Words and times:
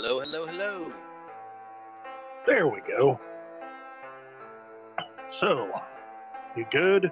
Hello, 0.00 0.20
hello, 0.20 0.46
hello. 0.46 0.92
There 2.46 2.68
we 2.68 2.80
go. 2.82 3.20
So, 5.28 5.72
you 6.56 6.64
good? 6.70 7.10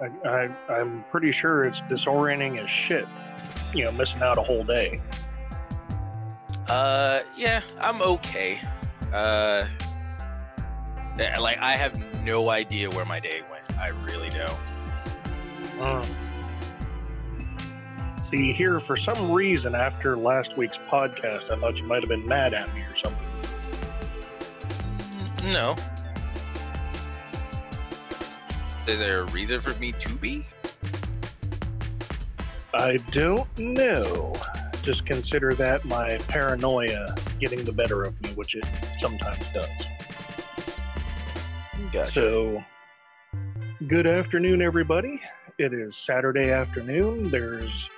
I, 0.00 0.06
I, 0.24 0.72
I'm 0.72 1.04
pretty 1.10 1.32
sure 1.32 1.64
it's 1.64 1.82
disorienting 1.82 2.62
as 2.62 2.70
shit. 2.70 3.08
You 3.72 3.86
know, 3.86 3.92
missing 3.92 4.22
out 4.22 4.38
a 4.38 4.42
whole 4.42 4.62
day. 4.62 5.00
Uh, 6.68 7.22
yeah, 7.36 7.62
I'm 7.80 8.00
okay. 8.00 8.60
Uh, 9.12 9.66
like 11.18 11.58
I 11.58 11.72
have 11.72 11.98
no 12.22 12.50
idea 12.50 12.90
where 12.90 13.06
my 13.06 13.18
day 13.18 13.42
went. 13.50 13.76
I 13.76 13.88
really 13.88 14.30
don't. 14.30 14.62
Mm. 15.78 16.23
See, 18.34 18.52
here 18.52 18.80
for 18.80 18.96
some 18.96 19.30
reason 19.30 19.76
after 19.76 20.16
last 20.16 20.56
week's 20.56 20.76
podcast, 20.76 21.52
I 21.52 21.56
thought 21.56 21.78
you 21.78 21.84
might 21.84 22.02
have 22.02 22.08
been 22.08 22.26
mad 22.26 22.52
at 22.52 22.74
me 22.74 22.80
or 22.80 22.96
something. 22.96 23.28
No. 25.52 25.76
Is 28.88 28.98
there 28.98 29.20
a 29.20 29.24
reason 29.26 29.60
for 29.60 29.72
me 29.78 29.92
to 29.92 30.14
be? 30.16 30.44
I 32.74 32.96
don't 33.12 33.56
know. 33.56 34.32
Just 34.82 35.06
consider 35.06 35.54
that 35.54 35.84
my 35.84 36.18
paranoia 36.26 37.14
getting 37.38 37.62
the 37.62 37.72
better 37.72 38.02
of 38.02 38.20
me, 38.20 38.30
which 38.30 38.56
it 38.56 38.66
sometimes 38.98 39.48
does. 39.52 39.68
Gotcha. 41.92 42.10
So, 42.10 42.64
good 43.86 44.08
afternoon, 44.08 44.60
everybody. 44.60 45.20
It 45.56 45.72
is 45.72 45.94
Saturday 45.94 46.50
afternoon. 46.50 47.28
There's 47.28 47.88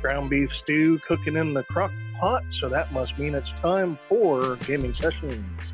ground 0.00 0.30
beef 0.30 0.54
stew 0.54 0.98
cooking 0.98 1.36
in 1.36 1.54
the 1.54 1.62
crock 1.64 1.92
pot, 2.18 2.44
so 2.48 2.68
that 2.68 2.92
must 2.92 3.18
mean 3.18 3.34
it's 3.34 3.52
time 3.52 3.96
for 3.96 4.56
gaming 4.56 4.94
sessions. 4.94 5.72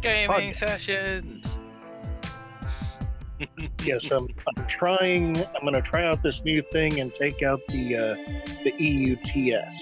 gaming 0.00 0.50
podcast. 0.50 0.56
sessions. 0.56 1.58
Yes, 3.84 4.10
I'm, 4.10 4.26
I'm 4.48 4.66
trying. 4.66 5.36
I'm 5.36 5.60
going 5.60 5.74
to 5.74 5.82
try 5.82 6.06
out 6.06 6.22
this 6.22 6.42
new 6.42 6.62
thing 6.62 7.00
and 7.00 7.12
take 7.12 7.42
out 7.42 7.60
the 7.68 7.94
uh, 7.94 8.14
the 8.64 8.72
EUTS. 8.72 9.74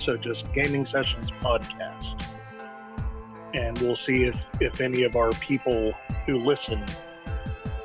So 0.00 0.16
just 0.16 0.52
gaming 0.52 0.84
sessions 0.84 1.30
podcast, 1.30 2.20
and 3.54 3.78
we'll 3.78 3.96
see 3.96 4.24
if 4.24 4.44
if 4.60 4.80
any 4.80 5.04
of 5.04 5.14
our 5.14 5.30
people 5.34 5.92
who 6.26 6.44
listen, 6.44 6.84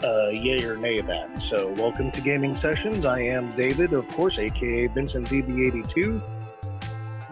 uh, 0.04 0.30
yay 0.30 0.64
or 0.64 0.78
nay 0.78 1.02
that. 1.02 1.40
So 1.40 1.72
welcome 1.74 2.12
to 2.12 2.22
gaming 2.22 2.56
sessions. 2.56 3.06
I 3.06 3.22
am 3.22 3.50
David, 3.52 3.94
of 3.94 4.08
course, 4.10 4.38
aka 4.38 4.88
Vincent 4.88 5.28
VB82. 5.30 6.22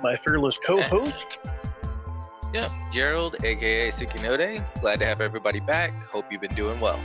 My 0.02 0.16
fearless 0.16 0.58
co-host. 0.58 1.40
Yep, 2.54 2.72
Gerald, 2.90 3.36
aka 3.44 3.90
Sukinode. 3.90 4.64
Glad 4.80 5.00
to 5.00 5.06
have 5.06 5.20
everybody 5.20 5.60
back. 5.60 5.92
Hope 6.10 6.32
you've 6.32 6.40
been 6.40 6.56
doing 6.56 6.80
well. 6.80 7.02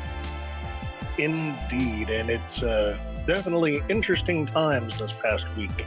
Indeed, 1.18 2.08
and 2.08 2.30
it's 2.30 2.62
uh, 2.62 2.96
definitely 3.26 3.82
interesting 3.88 4.46
times 4.46 5.00
this 5.00 5.12
past 5.12 5.48
week. 5.56 5.86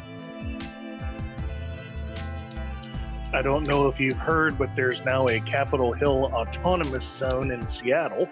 I 3.33 3.41
don't 3.41 3.65
know 3.65 3.87
if 3.87 4.01
you've 4.01 4.19
heard, 4.19 4.57
but 4.57 4.75
there's 4.75 5.05
now 5.05 5.27
a 5.29 5.39
Capitol 5.39 5.93
Hill 5.93 6.29
autonomous 6.33 7.09
zone 7.17 7.49
in 7.49 7.65
Seattle. 7.65 8.27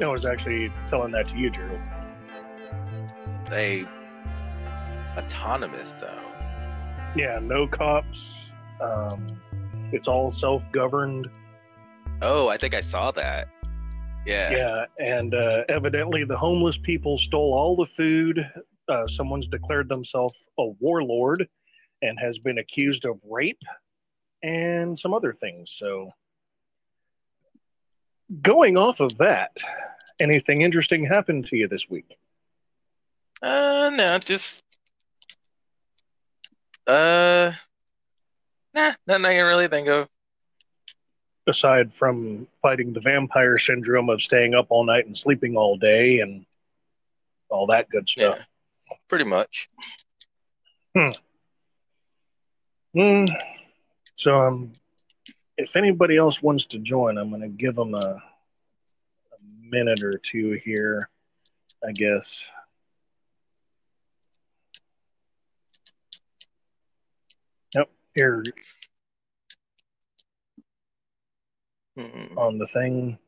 I 0.00 0.06
was 0.06 0.26
actually 0.26 0.72
telling 0.86 1.10
that 1.12 1.26
to 1.28 1.38
you, 1.38 1.50
Gerald. 1.50 1.80
A 3.50 3.86
autonomous 5.16 5.92
though. 5.94 6.18
Yeah, 7.14 7.38
no 7.40 7.66
cops. 7.66 8.50
Um, 8.80 9.26
it's 9.92 10.08
all 10.08 10.28
self-governed. 10.28 11.28
Oh, 12.20 12.48
I 12.48 12.56
think 12.56 12.74
I 12.74 12.80
saw 12.80 13.10
that. 13.12 13.48
Yeah. 14.26 14.50
Yeah, 14.50 14.84
and 14.98 15.34
uh, 15.34 15.64
evidently 15.68 16.24
the 16.24 16.36
homeless 16.36 16.76
people 16.76 17.16
stole 17.16 17.54
all 17.54 17.76
the 17.76 17.86
food. 17.86 18.44
Uh, 18.88 19.06
someone's 19.06 19.48
declared 19.48 19.88
themselves 19.88 20.48
a 20.58 20.66
warlord 20.80 21.48
and 22.02 22.18
has 22.20 22.38
been 22.38 22.58
accused 22.58 23.04
of 23.04 23.22
rape 23.28 23.62
and 24.42 24.98
some 24.98 25.14
other 25.14 25.32
things. 25.32 25.72
So, 25.72 26.10
going 28.42 28.76
off 28.76 29.00
of 29.00 29.18
that, 29.18 29.56
anything 30.20 30.62
interesting 30.62 31.04
happened 31.04 31.46
to 31.46 31.56
you 31.56 31.68
this 31.68 31.88
week? 31.88 32.16
Uh, 33.42 33.90
no, 33.94 34.18
just 34.18 34.62
uh, 36.86 37.52
nah, 38.74 38.92
nothing 39.06 39.24
I 39.24 39.34
can 39.34 39.44
really 39.44 39.68
think 39.68 39.88
of. 39.88 40.08
Aside 41.48 41.92
from 41.92 42.48
fighting 42.60 42.92
the 42.92 43.00
vampire 43.00 43.58
syndrome 43.58 44.08
of 44.08 44.20
staying 44.20 44.54
up 44.54 44.66
all 44.68 44.84
night 44.84 45.06
and 45.06 45.16
sleeping 45.16 45.56
all 45.56 45.76
day 45.76 46.20
and 46.20 46.44
all 47.50 47.66
that 47.66 47.88
good 47.88 48.08
stuff. 48.08 48.48
Yeah, 48.90 48.96
Pretty 49.08 49.24
much. 49.24 49.68
Hmm. 50.96 51.12
Mm. 52.96 53.36
So, 54.16 54.38
um, 54.40 54.72
if 55.58 55.76
anybody 55.76 56.16
else 56.16 56.42
wants 56.42 56.66
to 56.66 56.78
join, 56.78 57.18
I'm 57.18 57.30
going 57.30 57.42
to 57.42 57.48
give 57.48 57.74
them 57.74 57.94
a, 57.94 57.98
a 57.98 58.20
minute 59.62 60.02
or 60.02 60.18
two 60.18 60.52
here, 60.64 61.08
I 61.86 61.92
guess. 61.92 62.44
Yep, 67.74 67.90
here 68.14 68.44
Mm. 71.98 72.36
on 72.36 72.58
the 72.58 72.66
thing 72.66 73.18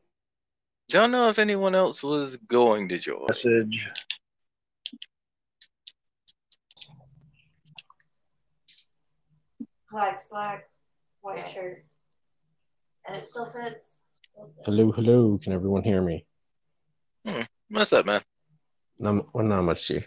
Don't 0.89 1.09
know 1.11 1.29
if 1.29 1.39
anyone 1.39 1.73
else 1.73 2.03
was 2.03 2.37
going 2.37 2.87
to 2.89 2.99
join. 2.99 3.25
message. 3.27 3.89
black 9.91 10.19
slacks, 10.19 10.73
white 11.21 11.49
shirt, 11.49 11.83
and 13.09 13.17
it 13.17 13.27
still 13.27 13.45
fits. 13.45 14.03
Still 14.31 14.51
fits. 14.55 14.65
Hello, 14.65 14.91
hello. 14.91 15.39
Can 15.41 15.53
everyone 15.53 15.83
hear 15.83 16.01
me? 16.01 16.25
Hmm. 17.25 17.41
What's 17.69 17.91
up, 17.93 18.05
man? 18.05 18.21
Not, 18.99 19.33
well, 19.33 19.45
not 19.45 19.63
much. 19.63 19.87
G. 19.87 20.05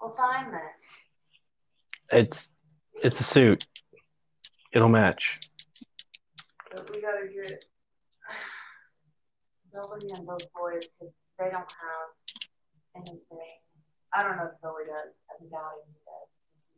Well, 0.00 0.12
fine 0.12 0.50
then. 0.50 0.60
It's 2.10 2.50
it's 3.02 3.20
a 3.20 3.22
suit. 3.22 3.66
It'll 4.72 4.88
match. 4.88 5.38
But 6.70 6.90
we 6.90 7.02
gotta 7.02 7.26
get 7.26 7.64
Billy 9.72 10.06
and 10.16 10.26
those 10.26 10.46
boys 10.54 10.86
because 10.98 11.12
they 11.38 11.50
don't 11.52 11.54
have 11.54 12.08
anything. 12.96 13.58
I 14.14 14.22
don't 14.22 14.36
know 14.36 14.44
if 14.44 14.60
Billy 14.62 14.84
does. 14.86 15.12
I'm 15.30 15.48
doubting 15.50 15.84
he 15.92 15.98
does. 16.06 16.68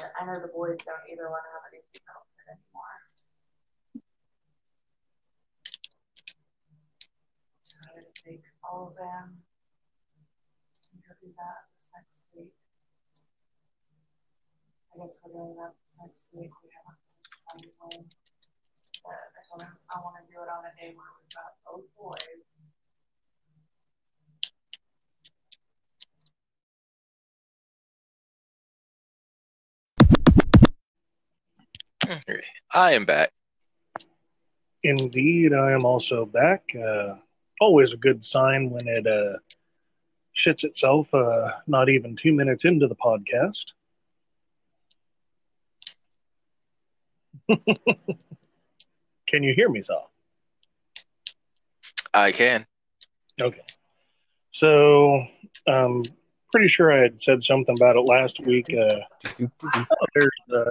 I 0.00 0.24
know 0.24 0.40
the 0.40 0.48
boys 0.48 0.80
don't 0.88 1.04
either 1.12 1.28
want 1.28 1.44
to 1.44 1.52
have 1.52 1.64
anything 1.68 2.00
outfit 2.08 2.46
anymore. 2.56 2.96
So 7.68 7.76
I'm 7.84 8.00
gonna 8.00 8.16
take 8.16 8.44
all 8.64 8.88
of 8.88 8.94
them. 8.96 9.44
and 10.92 11.00
go 11.04 11.12
do 11.20 11.28
that 11.36 11.68
this 11.76 11.92
next 11.92 12.32
week. 12.32 12.56
I 14.90 15.04
guess 15.04 15.20
we're 15.20 15.36
doing 15.36 15.54
that 15.60 15.76
this 15.84 16.00
next 16.00 16.32
week. 16.32 16.50
We 16.64 16.72
haven't 16.72 17.00
decided 17.28 17.76
when. 17.78 18.08
Uh, 19.04 19.26
but 19.32 19.44
him 19.64 19.72
I 19.92 19.96
want 20.00 20.16
to 20.20 20.24
do 20.28 20.40
it 20.40 20.48
on 20.48 20.64
a 20.64 20.72
day 20.76 20.92
where 20.96 21.12
we've 21.20 21.32
got 21.36 21.56
both 21.64 21.88
boys. 21.96 22.59
I 32.74 32.92
am 32.92 33.04
back. 33.04 33.30
Indeed, 34.82 35.52
I 35.52 35.72
am 35.72 35.84
also 35.84 36.24
back. 36.24 36.64
Uh, 36.74 37.14
always 37.60 37.92
a 37.92 37.96
good 37.96 38.24
sign 38.24 38.70
when 38.70 38.86
it 38.88 39.06
uh, 39.06 39.38
shits 40.34 40.64
itself, 40.64 41.12
uh, 41.14 41.50
not 41.66 41.88
even 41.88 42.16
two 42.16 42.32
minutes 42.32 42.64
into 42.64 42.86
the 42.88 42.96
podcast. 42.96 43.72
Can 49.28 49.42
you 49.42 49.54
hear 49.54 49.68
me, 49.68 49.82
Sal? 49.82 50.10
I 52.12 52.32
can. 52.32 52.66
Okay. 53.40 53.62
So, 54.50 55.24
um, 55.68 56.02
pretty 56.52 56.68
sure 56.68 56.92
I 56.92 57.02
had 57.02 57.20
said 57.20 57.42
something 57.42 57.76
about 57.78 57.96
it 57.96 58.00
last 58.00 58.40
week. 58.40 58.66
Uh, 58.74 59.00
oh, 59.42 60.06
there's 60.14 60.30
uh, 60.52 60.70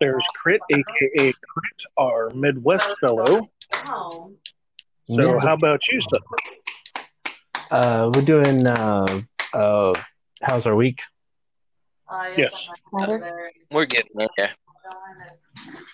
there's 0.00 0.26
Crit, 0.34 0.60
aka 0.70 1.32
Crit, 1.32 1.82
our 1.98 2.30
Midwest 2.30 2.88
fellow. 3.00 3.48
So, 3.84 4.50
Yeah. 5.08 5.38
how 5.40 5.54
about 5.54 5.86
you, 5.88 6.00
sir? 6.00 6.18
Uh, 7.70 8.10
we're 8.14 8.22
doing. 8.22 8.66
Uh, 8.66 9.22
uh, 9.54 9.94
how's 10.42 10.66
our 10.66 10.74
week? 10.74 11.00
Uh, 12.08 12.30
Yes. 12.36 12.68
I'm 12.68 12.98
gonna 12.98 13.12
go 13.12 13.18
there 13.24 13.46
and 13.46 13.54
We're 13.70 13.84
getting 13.84 14.10
there. 14.16 14.28
go 14.36 14.44
in 14.44 15.22
and 15.22 15.86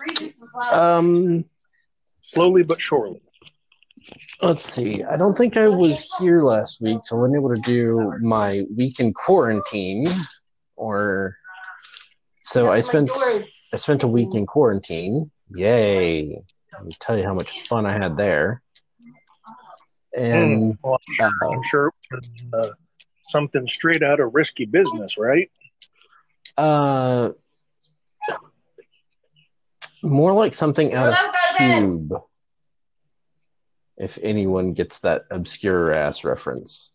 read 0.00 0.20
you 0.20 0.28
some 0.28 0.48
flowers. 0.50 0.74
Um, 0.78 1.44
Slowly 2.22 2.62
but 2.62 2.80
surely. 2.80 3.22
let's 4.42 4.62
see. 4.70 5.02
I 5.02 5.16
don't 5.16 5.36
think 5.36 5.56
I 5.56 5.66
was 5.68 6.12
here 6.18 6.42
last 6.42 6.80
week, 6.80 6.98
so 7.04 7.16
I 7.16 7.20
wasn't 7.20 7.36
able 7.36 7.54
to 7.54 7.60
do 7.62 8.12
my 8.20 8.64
week 8.76 9.00
in 9.00 9.12
quarantine. 9.14 10.06
Or 10.76 11.36
so 12.50 12.72
I 12.72 12.80
spent. 12.80 13.10
I 13.72 13.76
spent 13.76 14.02
a 14.02 14.08
week 14.08 14.34
in 14.34 14.46
quarantine. 14.46 15.30
Yay! 15.50 16.42
Let 16.72 16.84
me 16.84 16.92
tell 17.00 17.18
you 17.18 17.24
how 17.24 17.34
much 17.34 17.66
fun 17.68 17.86
I 17.86 17.92
had 17.92 18.16
there. 18.16 18.62
And 20.16 20.78
Well, 20.82 20.94
I'm 20.94 21.14
sure, 21.14 21.30
uh, 21.42 21.50
I'm 21.50 21.62
sure 21.62 21.86
it 22.10 22.26
was 22.52 22.66
uh, 22.66 22.72
something 23.28 23.68
straight 23.68 24.02
out 24.02 24.20
of 24.20 24.34
risky 24.34 24.64
business, 24.64 25.18
right? 25.18 25.50
uh, 26.56 27.30
more 30.02 30.32
like 30.32 30.54
something 30.54 30.94
out 30.94 31.10
of 31.10 31.14
Hello, 31.16 31.30
go 31.32 31.58
to. 31.58 31.80
Cube. 31.80 32.22
If 33.96 34.18
anyone 34.22 34.72
gets 34.72 35.00
that 35.00 35.24
obscure 35.30 35.92
ass 35.92 36.24
reference. 36.24 36.92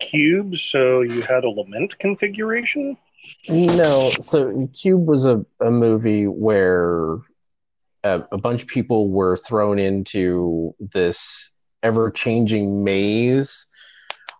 Cube. 0.00 0.56
so 0.56 1.02
you 1.02 1.22
had 1.22 1.44
a 1.44 1.48
lament 1.48 1.96
configuration? 1.98 2.96
No, 3.48 4.10
so 4.20 4.68
Cube 4.78 5.06
was 5.06 5.26
a, 5.26 5.44
a 5.60 5.70
movie 5.70 6.26
where 6.26 7.18
a, 8.04 8.22
a 8.32 8.38
bunch 8.38 8.62
of 8.62 8.68
people 8.68 9.08
were 9.10 9.36
thrown 9.36 9.78
into 9.78 10.74
this 10.78 11.50
ever 11.82 12.10
changing 12.10 12.84
maze, 12.84 13.66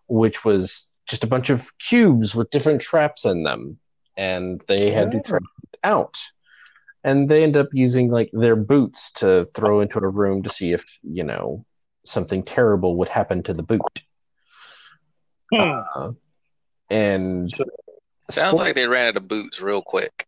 which 0.07 0.43
was 0.45 0.89
just 1.07 1.23
a 1.23 1.27
bunch 1.27 1.49
of 1.49 1.77
cubes 1.79 2.35
with 2.35 2.49
different 2.49 2.81
traps 2.81 3.25
in 3.25 3.43
them. 3.43 3.77
And 4.15 4.63
they 4.67 4.91
had 4.91 5.11
to 5.11 5.17
Oh. 5.17 5.21
try 5.25 5.37
it 5.37 5.79
out. 5.83 6.17
And 7.03 7.27
they 7.29 7.43
end 7.43 7.57
up 7.57 7.67
using 7.73 8.09
like 8.11 8.29
their 8.31 8.55
boots 8.55 9.11
to 9.13 9.45
throw 9.55 9.81
into 9.81 9.99
a 9.99 10.07
room 10.07 10.43
to 10.43 10.49
see 10.49 10.71
if, 10.71 10.85
you 11.03 11.23
know, 11.23 11.65
something 12.05 12.43
terrible 12.43 12.97
would 12.97 13.09
happen 13.09 13.43
to 13.43 13.53
the 13.53 13.63
boot. 13.63 14.03
Hmm. 15.53 15.79
Uh, 15.95 16.11
and 16.89 17.49
So- 18.29 18.41
Sounds 18.41 18.57
like 18.59 18.75
they 18.75 18.87
ran 18.87 19.07
out 19.07 19.17
of 19.17 19.27
boots 19.27 19.59
real 19.61 19.81
quick. 19.81 20.27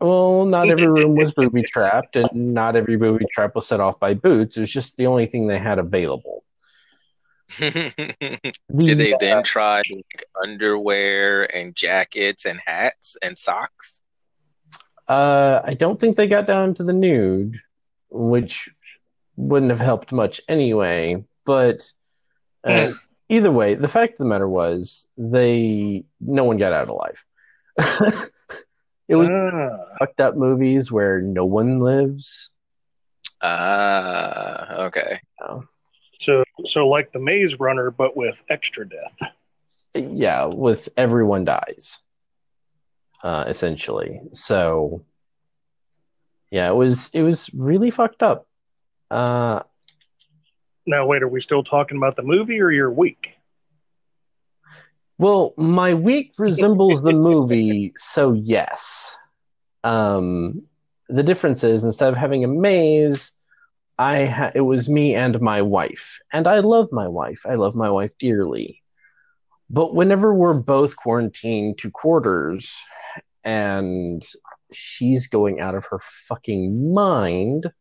Well, 0.00 0.44
not 0.44 0.70
every 0.70 0.86
room 0.88 1.16
was 1.16 1.32
booby 1.32 1.62
trapped, 1.62 2.14
and 2.16 2.28
not 2.54 2.76
every 2.76 2.96
booby 2.96 3.26
trap 3.32 3.54
was 3.54 3.66
set 3.66 3.80
off 3.80 3.98
by 3.98 4.14
boots. 4.14 4.56
It 4.56 4.60
was 4.60 4.70
just 4.70 4.96
the 4.96 5.06
only 5.06 5.26
thing 5.26 5.46
they 5.46 5.58
had 5.58 5.78
available. 5.78 6.44
Did 7.58 7.92
The, 8.68 8.94
they 8.94 9.14
uh, 9.14 9.18
then 9.18 9.42
try 9.42 9.82
like, 9.90 10.24
underwear 10.42 11.44
and 11.56 11.74
jackets 11.74 12.44
and 12.44 12.60
hats 12.64 13.16
and 13.22 13.36
socks? 13.38 14.02
uh, 15.08 15.62
I 15.64 15.74
don't 15.74 15.98
think 15.98 16.16
they 16.16 16.28
got 16.28 16.46
down 16.46 16.74
to 16.74 16.84
the 16.84 16.92
nude, 16.92 17.58
which 18.10 18.68
wouldn't 19.36 19.70
have 19.70 19.80
helped 19.80 20.12
much 20.12 20.40
anyway. 20.48 21.24
But 21.46 21.90
uh, 22.62 22.92
either 23.28 23.50
way, 23.52 23.74
the 23.74 23.88
fact 23.88 24.12
of 24.14 24.18
the 24.18 24.24
matter 24.26 24.48
was, 24.48 25.08
they 25.16 26.04
no 26.20 26.44
one 26.44 26.56
got 26.56 26.72
out 26.72 26.88
alive. 26.88 27.24
it 29.08 29.16
was 29.16 29.28
Ah, 29.30 29.78
fucked 29.98 30.20
up 30.20 30.36
movies 30.36 30.90
where 30.90 31.20
no 31.20 31.44
one 31.44 31.76
lives. 31.76 32.52
Ah, 33.40 34.74
okay. 34.86 35.20
so, 36.18 36.42
so 36.64 36.88
like 36.88 37.12
the 37.12 37.20
Maze 37.20 37.58
Runner, 37.60 37.90
but 37.90 38.16
with 38.16 38.42
extra 38.50 38.88
death. 38.88 39.14
yeah 39.94 40.44
with 40.44 40.88
everyone 40.96 41.44
dies 41.44 42.02
uh 43.24 43.44
essentially 43.48 44.20
so 44.32 45.02
yeah 46.50 46.68
it 46.70 46.74
was 46.74 47.10
it 47.14 47.22
was 47.22 47.50
really 47.54 47.90
fucked 47.90 48.22
up 48.22 48.46
uh 49.10 49.60
Now, 50.88 51.06
wait, 51.06 51.22
are 51.22 51.28
we 51.28 51.40
still 51.40 51.62
talking 51.62 51.96
about 51.98 52.16
the 52.16 52.22
movie 52.22 52.60
or 52.60 52.70
your 52.70 52.90
week? 52.90 53.34
well 55.20 55.52
my 55.56 55.94
week 55.94 56.32
resembles 56.38 57.02
the 57.02 57.12
movie 57.12 57.92
so 57.96 58.32
yes 58.32 59.18
um 59.82 60.60
the 61.08 61.24
difference 61.24 61.64
is 61.64 61.82
instead 61.82 62.08
of 62.08 62.16
having 62.16 62.44
a 62.44 62.46
maze 62.46 63.32
i 63.98 64.26
ha- 64.26 64.52
it 64.54 64.60
was 64.60 64.88
me 64.88 65.16
and 65.16 65.40
my 65.40 65.60
wife 65.60 66.20
and 66.32 66.46
i 66.46 66.60
love 66.60 66.88
my 66.92 67.08
wife 67.08 67.40
i 67.46 67.56
love 67.56 67.74
my 67.74 67.90
wife 67.90 68.16
dearly 68.18 68.80
but 69.70 69.92
whenever 69.92 70.32
we're 70.32 70.54
both 70.54 70.94
quarantined 70.94 71.76
to 71.78 71.90
quarters 71.90 72.80
and 73.44 74.22
she's 74.72 75.26
going 75.26 75.60
out 75.60 75.74
of 75.74 75.86
her 75.86 76.00
fucking 76.02 76.92
mind. 76.92 77.72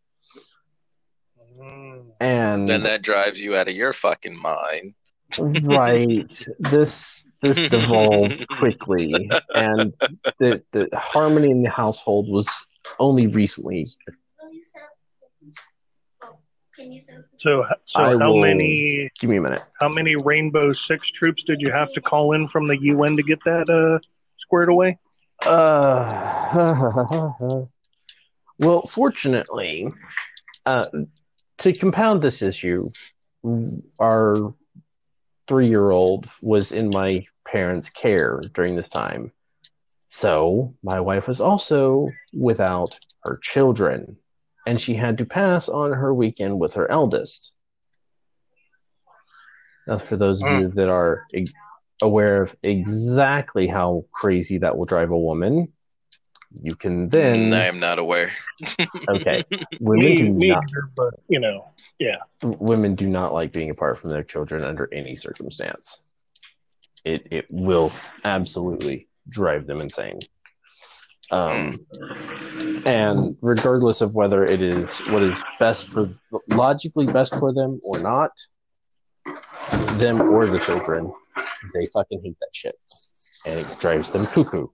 And 2.19 2.68
Then 2.68 2.81
that 2.81 3.02
drives 3.02 3.40
you 3.40 3.56
out 3.56 3.68
of 3.68 3.75
your 3.75 3.94
fucking 3.94 4.38
mind. 4.38 4.94
right 5.40 6.46
this 6.60 7.28
this 7.42 7.62
devolved 7.69 8.48
quickly 8.48 9.30
and 9.54 9.94
the 10.40 10.64
the 10.72 10.88
harmony 10.94 11.52
in 11.52 11.64
the 11.64 11.69
household 11.69 12.30
was 12.30 12.48
only 13.00 13.28
recently 13.28 13.92
Will 14.42 14.54
you 14.54 14.64
set 14.64 14.84
up 14.84 14.90
cookies? 15.19 15.56
Oh, 16.24 16.38
can 16.74 16.94
you 16.94 17.02
set 17.02 17.16
up 17.18 17.24
cookies? 17.25 17.42
So, 17.44 17.66
so 17.86 18.02
I 18.04 18.18
how 18.18 18.31
will- 18.31 18.42
many 18.42 19.10
give 19.19 19.30
me 19.30 19.36
a 19.38 19.42
minute 19.42 19.64
how 19.81 19.90
many 19.90 20.16
Rainbow 20.16 20.72
Six 20.72 21.12
troops 21.12 21.44
did 21.44 21.60
you 21.62 21.72
have 21.72 21.92
to 21.94 22.02
call 22.02 22.31
in 22.31 22.48
from 22.48 22.68
the 22.68 22.78
UN 22.81 23.18
to 23.18 23.24
get 23.24 23.44
that 23.44 23.69
uh, 23.69 24.00
squared 24.38 24.69
away? 24.69 24.98
uh 25.46 27.66
well 28.60 28.81
fortunately 28.88 29.88
uh 30.66 30.86
to 31.59 31.74
compound 31.74 32.21
this 32.21 32.42
issue 32.42 32.92
our 34.00 34.54
three-year-old 35.48 36.27
was 36.42 36.71
in 36.71 36.89
my 36.89 37.25
parents 37.45 37.89
care 37.89 38.42
during 38.54 38.75
this 38.75 38.89
time. 38.89 39.31
So 40.07 40.75
my 40.83 41.00
wife 41.00 41.27
was 41.27 41.42
also 41.42 42.09
without 42.33 42.98
her 43.25 43.39
children 43.42 44.18
and 44.65 44.80
she 44.80 44.94
had 44.94 45.18
to 45.19 45.25
pass 45.25 45.69
on 45.69 45.94
her 45.94 46.13
weekend 46.13 46.59
with 46.59 46.74
her 46.74 46.89
eldest. 46.92 47.54
Now 49.88 49.98
for 49.98 50.18
those 50.18 50.44
of 50.44 50.51
you 50.51 50.68
hmm. 50.68 50.75
that 50.75 50.89
are 50.89 51.25
aware 52.02 52.44
of 52.44 52.56
exactly 52.64 53.68
how 53.68 54.06
crazy 54.11 54.57
that 54.59 54.78
will 54.78 54.85
drive 54.85 55.11
a 55.11 55.18
woman 55.18 55.71
you 56.61 56.76
can 56.76 57.09
then 57.09 57.54
I 57.54 57.66
am 57.66 57.80
not 57.80 57.99
aware. 57.99 58.31
okay 59.09 59.44
women 59.80 60.06
me, 60.06 60.16
do 60.16 60.33
me 60.33 60.47
not 60.49 60.64
either, 60.64 60.90
but 60.95 61.14
you 61.28 61.40
know, 61.40 61.69
yeah. 61.99 62.18
women 62.44 62.95
do 62.95 63.07
not 63.07 63.33
like 63.33 63.52
being 63.52 63.69
apart 63.69 63.97
from 63.97 64.09
their 64.09 64.23
children 64.23 64.64
under 64.64 64.90
any 64.94 65.16
circumstance. 65.16 66.04
It 67.04 67.28
it 67.31 67.45
will 67.49 67.92
absolutely 68.23 69.07
drive 69.30 69.66
them 69.66 69.81
insane. 69.81 70.19
Um, 71.30 71.85
and 72.85 73.35
regardless 73.42 73.99
of 73.99 74.14
whether 74.14 74.45
it 74.45 74.61
is 74.61 74.99
what 75.09 75.21
is 75.21 75.44
best 75.59 75.90
for 75.92 76.09
logically 76.49 77.06
best 77.06 77.35
for 77.35 77.54
them 77.54 77.81
or 77.83 77.99
not, 77.99 78.31
them 79.95 80.21
or 80.21 80.45
the 80.45 80.59
children, 80.59 81.11
they 81.73 81.87
fucking 81.94 82.21
hate 82.23 82.37
that 82.40 82.49
shit, 82.54 82.76
and 83.45 83.59
it 83.59 83.80
drives 83.80 84.09
them 84.09 84.26
cuckoo. 84.28 84.68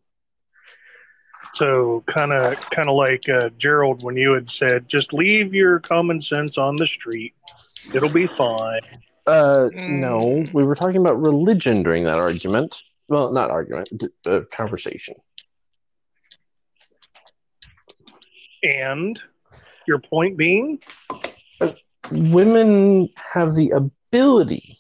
So 1.54 2.04
kind 2.08 2.34
of 2.34 2.60
kind 2.72 2.90
of 2.90 2.96
like 2.96 3.30
uh, 3.30 3.50
Gerald 3.58 4.04
when 4.04 4.18
you 4.18 4.34
had 4.34 4.50
said, 4.50 4.90
just 4.90 5.14
leave 5.14 5.54
your 5.54 5.80
common 5.80 6.20
sense 6.20 6.58
on 6.58 6.76
the 6.76 6.88
street. 6.88 7.34
It'll 7.94 8.10
be 8.10 8.26
fine. 8.26 8.82
Uh, 9.26 9.70
no, 9.88 10.44
we 10.52 10.64
were 10.64 10.76
talking 10.76 11.00
about 11.00 11.22
religion 11.22 11.84
during 11.84 12.04
that 12.06 12.18
argument. 12.18 12.82
Well, 13.08 13.32
not 13.32 13.52
argument, 13.52 13.90
d- 13.96 14.08
uh, 14.26 14.42
conversation. 14.52 15.16
And 18.64 19.20
your 19.88 20.00
point 20.00 20.38
being, 20.38 20.80
women 22.12 23.10
have 23.34 23.54
the 23.54 23.72
ability 23.72 24.78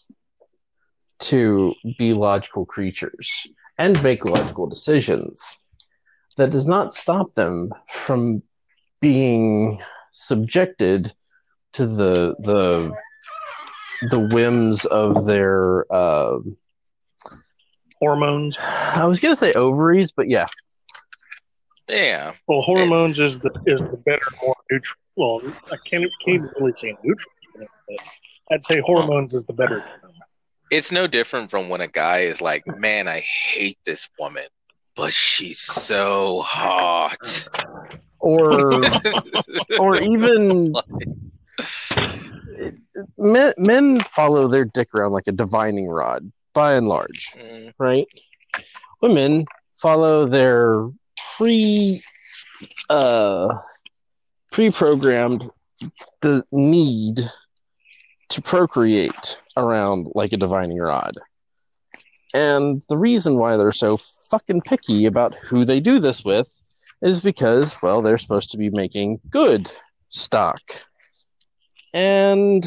to 1.19 1.75
be 1.97 2.13
logical 2.13 2.65
creatures 2.65 3.47
and 3.77 4.01
make 4.03 4.25
logical 4.25 4.67
decisions. 4.67 5.59
That 6.37 6.49
does 6.51 6.67
not 6.67 6.93
stop 6.93 7.33
them 7.33 7.71
from 7.89 8.41
being 9.01 9.79
subjected 10.11 11.13
to 11.73 11.85
the 11.85 12.35
the 12.39 12.93
the 14.09 14.19
whims 14.19 14.85
of 14.85 15.25
their 15.25 15.85
uh, 15.93 16.39
hormones. 17.99 18.57
I 18.59 19.05
was 19.05 19.19
gonna 19.19 19.35
say 19.35 19.51
ovaries, 19.53 20.11
but 20.11 20.29
yeah, 20.29 20.47
Yeah. 21.89 22.33
Well, 22.47 22.61
hormones 22.61 23.19
is 23.19 23.39
the 23.39 23.51
is 23.65 23.81
the 23.81 24.01
better, 24.05 24.25
more 24.41 24.55
neutral. 24.71 24.99
Well, 25.15 25.41
I 25.71 25.77
can't 25.89 26.11
can't 26.25 26.43
really 26.59 26.73
say 26.77 26.97
neutral, 27.03 27.33
but 27.87 27.99
I'd 28.51 28.63
say 28.63 28.79
hormones 28.79 29.33
is 29.33 29.45
the 29.45 29.53
better. 29.53 29.83
It's 30.71 30.91
no 30.91 31.07
different 31.07 31.51
from 31.51 31.69
when 31.69 31.81
a 31.81 31.87
guy 31.87 32.19
is 32.19 32.41
like, 32.41 32.65
"Man, 32.65 33.07
I 33.07 33.19
hate 33.19 33.77
this 33.85 34.09
woman, 34.19 34.47
but 34.95 35.13
she's 35.13 35.59
so 35.59 36.41
hot." 36.41 37.47
or 38.23 38.81
or 39.79 40.01
even 40.01 40.73
men, 43.17 43.53
men 43.57 43.99
follow 44.01 44.47
their 44.47 44.65
dick 44.65 44.87
around 44.95 45.11
like 45.11 45.27
a 45.27 45.31
divining 45.31 45.87
rod 45.87 46.31
by 46.53 46.73
and 46.73 46.87
large 46.87 47.33
Mm, 47.37 47.73
right? 47.77 48.07
Women 49.01 49.45
follow 49.75 50.25
their 50.25 50.87
pre 51.35 52.01
uh 52.89 53.53
pre-programmed 54.51 55.49
the 56.21 56.43
need 56.51 57.19
to 58.29 58.41
procreate 58.41 59.39
around 59.57 60.07
like 60.15 60.31
a 60.31 60.37
divining 60.37 60.77
rod 60.77 61.15
and 62.33 62.83
the 62.89 62.97
reason 62.97 63.37
why 63.37 63.57
they're 63.57 63.71
so 63.71 63.97
fucking 63.97 64.61
picky 64.61 65.05
about 65.05 65.35
who 65.35 65.65
they 65.65 65.79
do 65.79 65.99
this 65.99 66.25
with 66.25 66.49
is 67.01 67.19
because, 67.19 67.79
well, 67.81 68.01
they're 68.01 68.17
supposed 68.17 68.51
to 68.51 68.57
be 68.57 68.69
making 68.71 69.19
good 69.29 69.71
stock. 70.09 70.61
And 71.93 72.65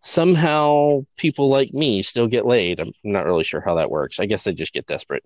somehow 0.00 1.04
people 1.16 1.48
like 1.48 1.72
me 1.72 2.02
still 2.02 2.26
get 2.26 2.46
laid. 2.46 2.80
I'm 2.80 2.90
not 3.04 3.24
really 3.24 3.44
sure 3.44 3.60
how 3.60 3.74
that 3.74 3.90
works. 3.90 4.18
I 4.18 4.26
guess 4.26 4.44
they 4.44 4.52
just 4.52 4.72
get 4.72 4.86
desperate. 4.86 5.24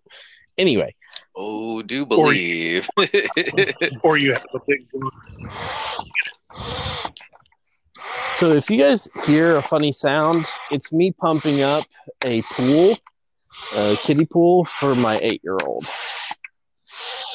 Anyway, 0.59 0.95
oh, 1.35 1.83
do 1.83 2.05
believe. 2.05 2.89
Or 4.03 4.19
you 4.19 4.35
have 4.35 4.45
a 4.55 4.61
big 4.67 4.87
so 8.39 8.53
if 8.53 8.71
you 8.71 8.79
guys 8.79 9.09
hear 9.27 9.57
a 9.57 9.63
funny 9.63 9.93
sound, 9.93 10.45
it's 10.71 10.93
me 10.93 11.11
pumping 11.11 11.63
up 11.63 11.85
a 12.25 12.43
pool, 12.43 13.01
a 13.73 13.97
kiddie 13.97 14.27
pool 14.27 14.65
for 14.65 14.95
my 14.95 15.19
eight 15.21 15.41
year 15.43 15.57
old. 15.67 15.87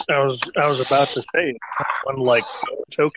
I 0.10 0.24
was 0.24 0.42
I 0.58 0.68
was 0.68 0.80
about 0.80 1.08
to 1.10 1.22
say 1.22 1.54
one 2.06 2.18
like 2.20 2.44
token. 2.92 3.12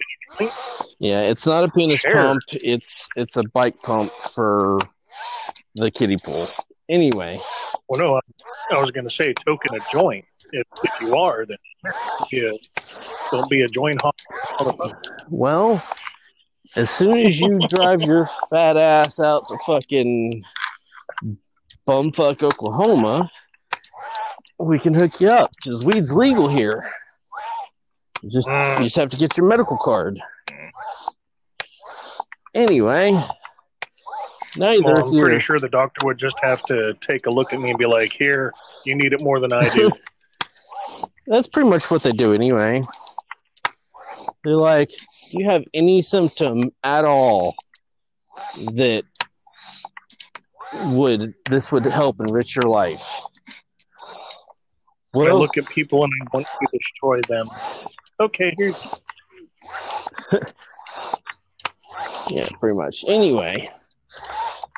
Yeah, 0.99 1.21
it's 1.21 1.47
not 1.47 1.64
a 1.64 1.69
penis 1.71 2.00
Sure. 2.00 2.12
pump. 2.12 2.43
It's 2.52 3.09
it's 3.16 3.37
a 3.37 3.43
bike 3.55 3.81
pump 3.83 4.11
for 4.35 4.78
the 5.76 5.90
kiddie 5.90 6.16
pool. 6.16 6.49
Anyway, 6.88 7.38
Well, 7.88 8.00
no, 8.00 8.16
I, 8.16 8.75
I 8.75 8.81
was 8.81 8.90
going 8.90 9.09
to 9.09 9.14
say 9.14 9.33
token 9.47 9.75
a 9.75 9.81
joint. 9.93 10.25
If, 10.52 10.66
if 10.83 11.00
you 11.00 11.14
are, 11.16 11.45
then 11.47 11.57
yeah, 12.33 12.50
don't 13.33 13.50
be 13.50 13.62
a 13.62 13.69
joint 13.69 13.99
hop. 14.00 14.14
well, 15.31 15.83
as 16.75 16.90
soon 16.90 17.26
as 17.26 17.38
you 17.38 17.58
drive 17.68 18.00
your 18.02 18.28
fat 18.50 18.76
ass 18.76 19.20
out 19.20 19.46
to 19.49 19.58
fucking 19.66 20.42
bumfuck 21.87 22.42
Oklahoma, 22.42 23.30
we 24.58 24.78
can 24.78 24.94
hook 24.94 25.20
you 25.20 25.28
up 25.28 25.52
because 25.56 25.85
weed's 25.85 26.14
legal 26.16 26.49
here. 26.49 26.90
You 28.23 28.30
just 28.30 28.49
you 28.49 28.85
just 28.85 28.96
have 28.96 29.11
to 29.11 29.16
get 29.16 29.37
your 29.37 29.46
medical 29.46 29.76
card. 29.76 30.20
Anyway, 32.54 33.12
neither 34.56 34.82
Well, 34.82 35.06
I'm 35.06 35.12
here. 35.12 35.25
pretty 35.25 35.40
sure 35.40 35.58
the 35.58 35.68
doctor 35.68 36.06
would 36.06 36.18
just 36.18 36.40
have 36.42 36.62
to 36.64 36.94
take 37.00 37.26
a 37.26 37.30
look 37.30 37.52
at 37.52 37.61
me 37.61 37.68
and 37.70 37.78
be 37.78 37.87
like, 37.87 38.12
"Here, 38.12 38.52
you 38.87 38.96
need 38.96 39.12
it 39.12 39.23
more 39.23 39.40
than 39.40 39.52
I 39.52 39.68
do." 39.68 39.90
That's 41.26 41.49
pretty 41.49 41.68
much 41.68 41.90
what 41.90 42.02
they 42.02 42.12
do 42.12 42.32
anyway. 42.32 42.82
They're 44.44 44.54
like, 44.54 44.90
you 45.33 45.49
have 45.49 45.64
any 45.75 46.02
symptom 46.02 46.71
at 46.83 47.04
all 47.04 47.54
that 48.75 49.04
would 50.88 51.35
this 51.49 51.71
would 51.73 51.85
help 51.85 52.21
enrich 52.21 52.56
your 52.56 52.68
life? 52.68 53.23
I 55.14 55.30
look 55.30 55.56
at 55.56 55.66
people 55.68 56.04
and 56.04 56.12
I 56.23 56.26
want 56.35 56.47
to 56.47 56.78
destroy 56.78 57.18
them. 57.28 57.47
Okay, 58.21 58.52
here's 58.59 59.00
yeah, 62.30 62.49
pretty 62.61 62.76
much. 62.76 63.04
Anyway, 63.09 63.68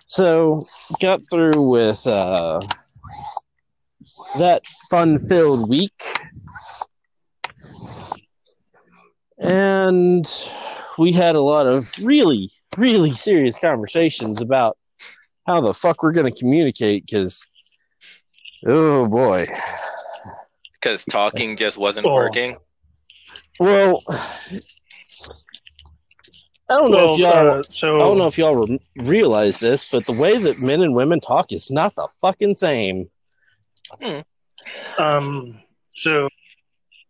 so 0.07 0.65
got 1.01 1.21
through 1.31 1.63
with 1.63 2.07
uh, 2.07 2.61
that 4.39 4.67
fun-filled 4.91 5.69
week, 5.69 6.03
and 9.39 10.27
we 10.99 11.13
had 11.13 11.35
a 11.37 11.41
lot 11.41 11.67
of 11.67 11.91
really, 12.01 12.51
really 12.77 13.13
serious 13.13 13.59
conversations 13.59 14.41
about 14.41 14.77
how 15.47 15.61
the 15.61 15.73
fuck 15.75 16.03
we're 16.03 16.13
going 16.13 16.33
to 16.33 16.39
communicate. 16.39 17.07
Because, 17.07 17.47
oh 18.67 19.07
boy, 19.07 19.47
Because 20.75 21.05
talking 21.05 21.57
just 21.57 21.77
wasn't 21.79 22.07
Oh. 22.07 22.15
working. 22.15 22.57
well. 23.59 24.03
I 26.71 26.75
don't 26.75 26.91
know 26.91 26.97
well, 26.99 27.15
if 27.15 27.19
y'all 27.21 27.51
uh, 27.51 27.63
so 27.71 27.97
I 27.97 28.01
don't 28.01 28.19
know 28.19 28.27
if 28.27 28.37
y'all 28.37 28.67
re- 28.67 28.81
realize 28.97 29.59
this, 29.59 29.91
but 29.91 30.05
the 30.05 30.21
way 30.21 30.35
that 30.37 30.63
men 30.67 30.83
and 30.83 30.95
women 30.95 31.19
talk 31.19 31.51
is 31.51 31.71
not 31.71 31.95
the 31.95 32.09
fucking 32.21 32.57
same. 32.57 33.09
Hmm. 34.03 34.21
Um, 34.99 35.59
so, 35.95 36.29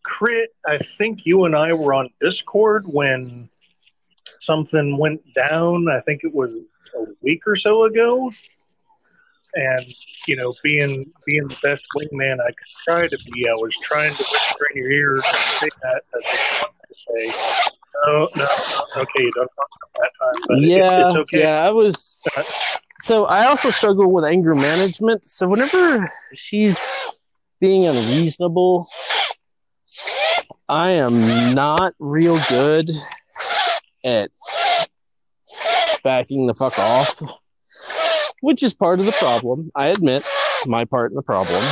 Crit, 0.08 0.54
I 0.66 0.78
think 0.78 1.26
you 1.26 1.44
and 1.44 1.54
I 1.54 1.74
were 1.74 1.92
on 1.92 2.08
Discord 2.20 2.84
when 2.86 3.48
something 4.40 4.96
went 4.96 5.20
down. 5.34 5.86
I 5.88 6.00
think 6.00 6.22
it 6.24 6.34
was 6.34 6.50
a 6.96 7.04
week 7.20 7.42
or 7.46 7.54
so 7.54 7.84
ago. 7.84 8.32
And 9.54 9.84
you 10.26 10.36
know, 10.36 10.54
being 10.62 11.10
being 11.26 11.46
the 11.48 11.58
best 11.62 11.84
wingman 11.94 12.40
I 12.40 12.48
could 12.48 12.72
try 12.84 13.06
to 13.06 13.18
be, 13.26 13.46
I 13.48 13.54
was 13.54 13.76
trying 13.82 14.10
to 14.10 14.24
whisper 14.30 14.66
in 14.74 14.78
your 14.78 14.90
ear 14.90 15.14
and 15.16 15.24
say 15.24 15.68
that 15.82 16.02
as 16.16 16.22
I 16.24 16.62
wanted 16.62 16.88
to 16.88 16.94
say, 16.94 17.72
no, 18.06 18.28
no, 18.36 19.02
okay, 19.02 19.22
you 19.24 19.32
don't 19.34 19.50
talk 19.56 19.68
about 19.82 20.02
that 20.02 20.10
time, 20.20 20.42
but 20.48 20.58
it- 20.58 20.68
yeah, 20.70 21.00
it's 21.02 21.16
okay. 21.16 21.42
yeah, 21.42 21.66
I 21.66 21.70
was. 21.70 22.16
Uh, 22.36 22.42
so 23.00 23.26
I 23.26 23.46
also 23.46 23.70
struggle 23.70 24.10
with 24.12 24.24
anger 24.24 24.54
management. 24.54 25.24
So 25.24 25.48
whenever 25.48 26.10
she's 26.34 26.78
being 27.60 27.86
unreasonable, 27.86 28.88
I 30.68 30.92
am 30.92 31.54
not 31.54 31.94
real 31.98 32.38
good 32.48 32.90
at 34.04 34.30
backing 36.04 36.46
the 36.46 36.54
fuck 36.54 36.78
off, 36.78 37.20
which 38.40 38.62
is 38.62 38.74
part 38.74 39.00
of 39.00 39.06
the 39.06 39.12
problem. 39.12 39.70
I 39.74 39.88
admit 39.88 40.26
my 40.66 40.84
part 40.84 41.10
in 41.10 41.16
the 41.16 41.22
problem. 41.22 41.64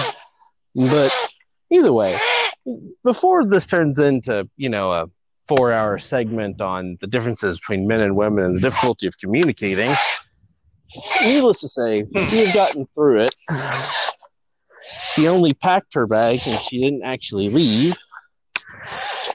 But 0.74 1.14
either 1.70 1.92
way, 1.92 2.18
before 3.04 3.44
this 3.44 3.66
turns 3.66 3.98
into, 3.98 4.48
you 4.56 4.68
know, 4.68 4.92
a 4.92 5.06
four 5.48 5.72
hour 5.72 5.98
segment 5.98 6.60
on 6.60 6.98
the 7.00 7.06
differences 7.06 7.58
between 7.58 7.86
men 7.86 8.00
and 8.00 8.16
women 8.16 8.44
and 8.44 8.56
the 8.56 8.60
difficulty 8.60 9.06
of 9.06 9.16
communicating, 9.18 9.94
needless 11.22 11.60
to 11.60 11.68
say, 11.68 12.02
hmm. 12.02 12.30
we 12.30 12.44
have 12.44 12.54
gotten 12.54 12.86
through 12.94 13.20
it. 13.20 13.34
She 15.14 15.28
only 15.28 15.54
packed 15.54 15.94
her 15.94 16.06
bag 16.06 16.40
and 16.46 16.58
she 16.60 16.80
didn't 16.80 17.02
actually 17.04 17.50
leave. 17.50 17.96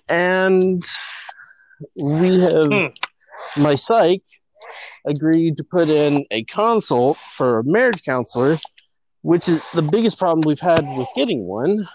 And 0.08 0.84
we 2.02 2.40
have, 2.42 2.92
my 3.58 3.76
psych 3.76 4.24
agreed 5.06 5.58
to 5.58 5.64
put 5.64 5.90
in 5.90 6.26
a 6.32 6.44
consult 6.44 7.18
for 7.18 7.60
a 7.60 7.64
marriage 7.64 8.04
counselor, 8.04 8.60
which 9.22 9.48
is 9.48 9.64
the 9.72 9.82
biggest 9.82 10.18
problem 10.18 10.42
we've 10.46 10.60
had 10.60 10.84
with 10.98 11.08
getting 11.16 11.46
one. 11.46 11.88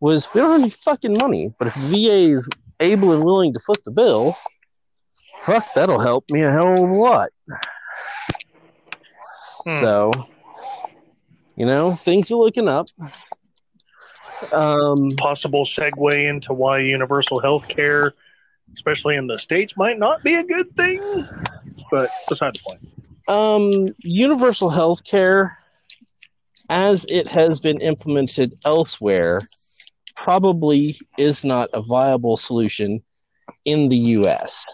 Was 0.00 0.28
we 0.34 0.40
don't 0.40 0.50
have 0.52 0.60
any 0.60 0.70
fucking 0.70 1.16
money, 1.18 1.54
but 1.58 1.68
if 1.68 1.74
VA 1.74 2.32
is 2.32 2.48
able 2.80 3.12
and 3.12 3.24
willing 3.24 3.54
to 3.54 3.60
foot 3.60 3.82
the 3.84 3.90
bill, 3.90 4.36
fuck, 5.40 5.66
that'll 5.74 6.00
help 6.00 6.24
me 6.30 6.42
a 6.42 6.50
hell 6.50 6.72
of 6.72 6.78
a 6.78 6.92
lot. 6.92 7.30
Hmm. 9.64 9.80
So, 9.80 10.10
you 11.56 11.64
know, 11.64 11.92
things 11.92 12.30
are 12.30 12.36
looking 12.36 12.68
up. 12.68 12.88
Um, 14.52 15.10
possible 15.16 15.64
segue 15.64 16.28
into 16.28 16.52
why 16.52 16.78
universal 16.80 17.40
health 17.40 17.68
care, 17.68 18.14
especially 18.74 19.16
in 19.16 19.26
the 19.26 19.38
States, 19.38 19.76
might 19.76 19.98
not 19.98 20.22
be 20.22 20.34
a 20.34 20.44
good 20.44 20.68
thing. 20.76 21.26
But 21.90 22.10
beside 22.28 22.54
the 22.54 22.60
point. 22.60 22.80
um, 23.28 23.94
universal 23.98 24.70
health 24.70 25.04
care, 25.04 25.56
as 26.68 27.06
it 27.08 27.28
has 27.28 27.60
been 27.60 27.78
implemented 27.78 28.52
elsewhere, 28.64 29.42
probably 30.16 30.98
is 31.18 31.44
not 31.44 31.70
a 31.72 31.82
viable 31.82 32.36
solution 32.36 33.02
in 33.64 33.88
the 33.88 33.96
U.S. 33.96 34.66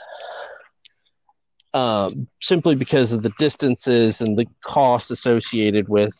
Um, 1.74 2.28
simply 2.40 2.74
because 2.74 3.12
of 3.12 3.22
the 3.22 3.32
distances 3.38 4.20
and 4.20 4.38
the 4.38 4.46
costs 4.64 5.10
associated 5.10 5.88
with, 5.88 6.14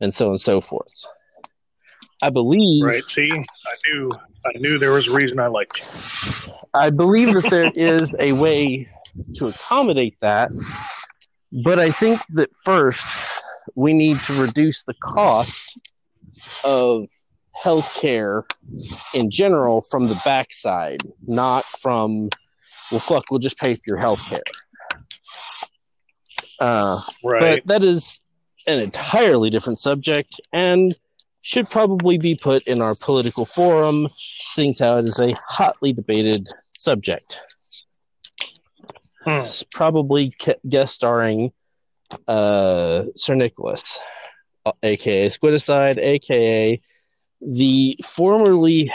and 0.00 0.12
so 0.14 0.26
on 0.26 0.32
and 0.32 0.40
so 0.40 0.60
forth. 0.60 1.04
I 2.22 2.30
believe 2.30 2.84
Right. 2.84 3.08
See, 3.08 3.32
I 3.32 3.74
knew 3.88 4.12
I 4.44 4.58
knew 4.58 4.78
there 4.78 4.92
was 4.92 5.08
a 5.08 5.14
reason 5.14 5.38
I 5.38 5.46
liked 5.46 5.80
you. 5.80 6.52
I 6.74 6.90
believe 6.90 7.34
that 7.34 7.50
there 7.50 7.72
is 7.76 8.14
a 8.18 8.32
way 8.32 8.86
to 9.34 9.48
accommodate 9.48 10.16
that, 10.20 10.50
but 11.64 11.78
I 11.78 11.90
think 11.90 12.20
that 12.30 12.50
first 12.64 13.04
we 13.74 13.92
need 13.92 14.18
to 14.20 14.40
reduce 14.40 14.84
the 14.84 14.94
cost 14.94 15.78
of 16.64 17.06
healthcare 17.62 18.44
in 19.14 19.30
general 19.30 19.82
from 19.82 20.08
the 20.08 20.20
backside, 20.24 21.02
not 21.26 21.64
from, 21.64 22.30
well, 22.90 23.00
fuck, 23.00 23.24
we'll 23.30 23.40
just 23.40 23.58
pay 23.58 23.74
for 23.74 23.82
your 23.86 23.98
healthcare. 23.98 24.40
Uh, 26.60 27.00
Right. 27.24 27.62
but 27.66 27.80
that 27.80 27.84
is 27.84 28.20
an 28.66 28.80
entirely 28.80 29.50
different 29.50 29.78
subject 29.78 30.40
and 30.52 30.92
should 31.48 31.70
probably 31.70 32.18
be 32.18 32.34
put 32.34 32.66
in 32.68 32.82
our 32.82 32.94
political 33.02 33.46
forum, 33.46 34.06
seeing 34.40 34.74
how 34.78 34.92
it 34.92 35.06
is 35.06 35.18
a 35.18 35.34
hotly 35.48 35.94
debated 35.94 36.46
subject. 36.76 37.40
Hmm. 39.24 39.30
It's 39.30 39.62
probably 39.62 40.34
guest 40.68 40.94
starring 40.94 41.50
uh, 42.28 43.04
Sir 43.16 43.34
Nicholas, 43.34 43.98
uh, 44.66 44.72
aka 44.82 45.28
Squidicide, 45.28 45.96
aka 45.96 46.78
the 47.40 47.98
formerly 48.04 48.92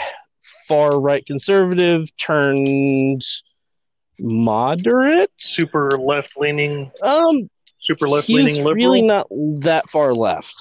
far 0.68 1.00
right 1.00 1.26
conservative 1.26 2.08
turned 2.18 3.22
moderate. 4.20 5.32
Super 5.38 5.98
left 5.98 6.36
leaning, 6.36 6.92
Um, 7.02 7.50
super 7.78 8.06
left 8.06 8.28
leaning 8.28 8.58
liberal. 8.58 8.74
really 8.74 9.02
not 9.02 9.26
that 9.62 9.90
far 9.90 10.14
left, 10.14 10.54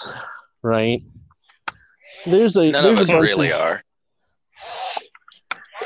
right? 0.64 1.04
There's 2.26 2.56
a 2.56 2.72
None 2.72 2.84
there's 2.96 3.02
of 3.02 3.10
us 3.10 3.22
really 3.22 3.52
of- 3.52 3.60
are. 3.62 3.84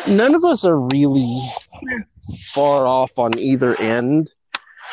None 0.07 0.35
of 0.35 0.43
us 0.45 0.63
are 0.63 0.79
really 0.79 1.27
far 2.53 2.85
off 2.87 3.17
on 3.17 3.37
either 3.39 3.79
end. 3.81 4.31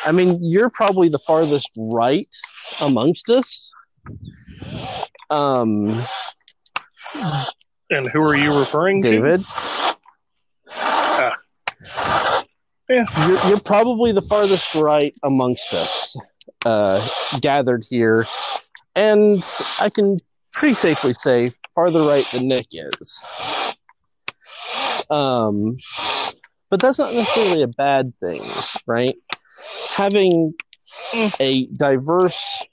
I 0.05 0.11
mean, 0.11 0.39
you're 0.41 0.69
probably 0.69 1.09
the 1.09 1.19
farthest 1.19 1.69
right 1.77 2.27
amongst 2.81 3.29
us. 3.29 3.71
Um, 5.29 6.03
and 7.89 8.07
who 8.09 8.21
are 8.21 8.35
you 8.35 8.57
referring 8.57 9.01
to? 9.03 9.09
David, 9.09 9.41
Yeah. 12.89 13.05
you're, 13.27 13.47
you're 13.49 13.59
probably 13.59 14.11
the 14.11 14.21
farthest 14.21 14.75
right 14.75 15.13
amongst 15.23 15.73
us 15.73 16.15
uh, 16.65 17.07
gathered 17.41 17.83
here, 17.89 18.25
and 18.95 19.43
I 19.79 19.89
can 19.89 20.17
pretty 20.55 20.75
safely 20.75 21.13
say 21.13 21.51
farther 21.73 22.01
right 22.03 22.25
than 22.31 22.47
Nick 22.47 22.67
is. 22.71 23.25
Um, 25.09 25.77
but 26.69 26.81
that's 26.81 26.99
not 26.99 27.13
necessarily 27.13 27.63
a 27.63 27.67
bad 27.67 28.13
thing, 28.19 28.41
right? 28.87 29.15
Having 29.95 30.53
a 31.39 31.67
diverse 31.67 32.67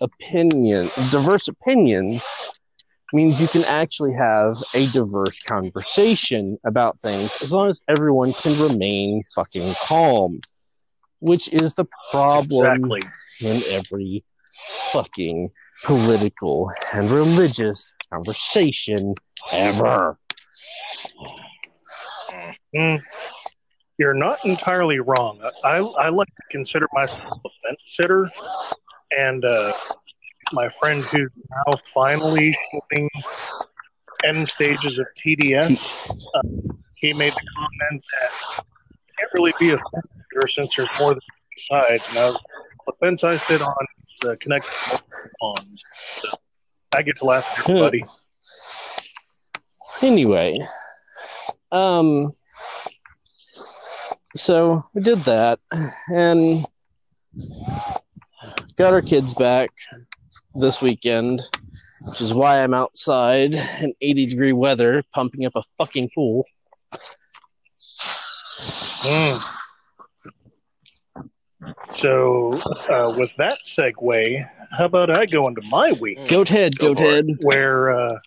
opinion, 0.00 0.88
diverse 1.10 1.48
opinions 1.48 2.24
means 3.12 3.40
you 3.40 3.48
can 3.48 3.64
actually 3.64 4.12
have 4.12 4.54
a 4.74 4.86
diverse 4.86 5.40
conversation 5.40 6.58
about 6.66 6.98
things 7.00 7.30
as 7.42 7.52
long 7.52 7.68
as 7.68 7.80
everyone 7.88 8.32
can 8.32 8.58
remain 8.60 9.22
fucking 9.34 9.74
calm, 9.86 10.40
which 11.20 11.48
is 11.52 11.74
the 11.74 11.86
problem 12.10 12.42
Exactly. 12.42 13.02
in 13.40 13.62
every 13.70 14.24
fucking 14.92 15.50
political 15.84 16.70
and 16.92 17.10
religious 17.10 17.92
conversation 18.12 19.14
ever. 19.52 20.18
Mm, 22.74 23.00
you're 23.98 24.14
not 24.14 24.44
entirely 24.44 24.98
wrong. 24.98 25.40
I, 25.64 25.78
I 25.78 26.08
like 26.08 26.28
to 26.28 26.42
consider 26.50 26.86
myself 26.92 27.32
a 27.44 27.48
fence 27.66 27.82
sitter, 27.86 28.28
and 29.16 29.44
uh, 29.44 29.72
my 30.52 30.68
friend 30.68 31.04
who's 31.10 31.30
now 31.50 31.76
finally 31.76 32.54
shooting 32.70 33.08
end 34.24 34.46
stages 34.46 34.98
of 34.98 35.06
TDS, 35.16 36.10
uh, 36.34 36.40
he 36.96 37.12
made 37.14 37.32
the 37.32 37.46
comment 37.56 38.04
that 38.20 38.64
can't 39.18 39.32
really 39.34 39.52
be 39.58 39.70
a 39.70 39.78
fence 39.78 40.06
sitter 40.32 40.48
since 40.48 40.76
there's 40.76 40.88
more 41.00 41.10
than 41.10 41.20
two 41.20 41.62
sides. 41.62 42.08
And 42.10 42.18
I 42.18 42.26
was, 42.26 42.42
the 42.86 42.92
fence 43.00 43.24
I 43.24 43.36
sit 43.36 43.60
on 43.62 43.74
is 44.22 44.30
uh, 44.30 44.36
connected 44.40 44.70
to 44.90 45.02
ponds. 45.40 45.82
So 45.90 46.28
I 46.94 47.02
get 47.02 47.16
to 47.16 47.24
laugh 47.24 47.58
at 47.58 47.70
everybody. 47.70 48.04
Anyway, 50.02 50.60
um, 51.72 52.34
so 54.34 54.84
we 54.92 55.00
did 55.02 55.18
that 55.20 55.58
and 56.12 56.62
got 58.76 58.92
our 58.92 59.00
kids 59.00 59.32
back 59.32 59.70
this 60.54 60.82
weekend, 60.82 61.40
which 62.08 62.20
is 62.20 62.34
why 62.34 62.62
I'm 62.62 62.74
outside 62.74 63.54
in 63.80 63.94
80 64.02 64.26
degree 64.26 64.52
weather 64.52 65.02
pumping 65.14 65.46
up 65.46 65.52
a 65.56 65.62
fucking 65.78 66.10
pool. 66.14 66.44
Mm. 69.02 69.55
So, 71.90 72.60
uh, 72.88 73.14
with 73.18 73.34
that 73.36 73.58
segue, 73.64 74.48
how 74.70 74.84
about 74.84 75.10
I 75.10 75.26
go 75.26 75.48
into 75.48 75.62
my 75.68 75.92
week? 75.92 76.28
Goat 76.28 76.48
head, 76.48 76.78
Go 76.78 76.94
goat 76.94 76.98
head. 77.00 77.26
where 77.40 77.90
uh, 77.90 78.18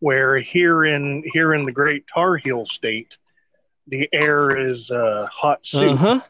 where 0.00 0.38
here 0.38 0.84
in 0.84 1.22
here 1.32 1.54
in 1.54 1.64
the 1.64 1.72
Great 1.72 2.04
Tar 2.12 2.36
Heel 2.36 2.64
State, 2.66 3.18
the 3.86 4.08
air 4.12 4.56
is 4.58 4.90
uh, 4.90 5.26
hot 5.30 5.64
soup. 5.64 5.92
Uh 5.92 5.96
huh. 5.96 6.20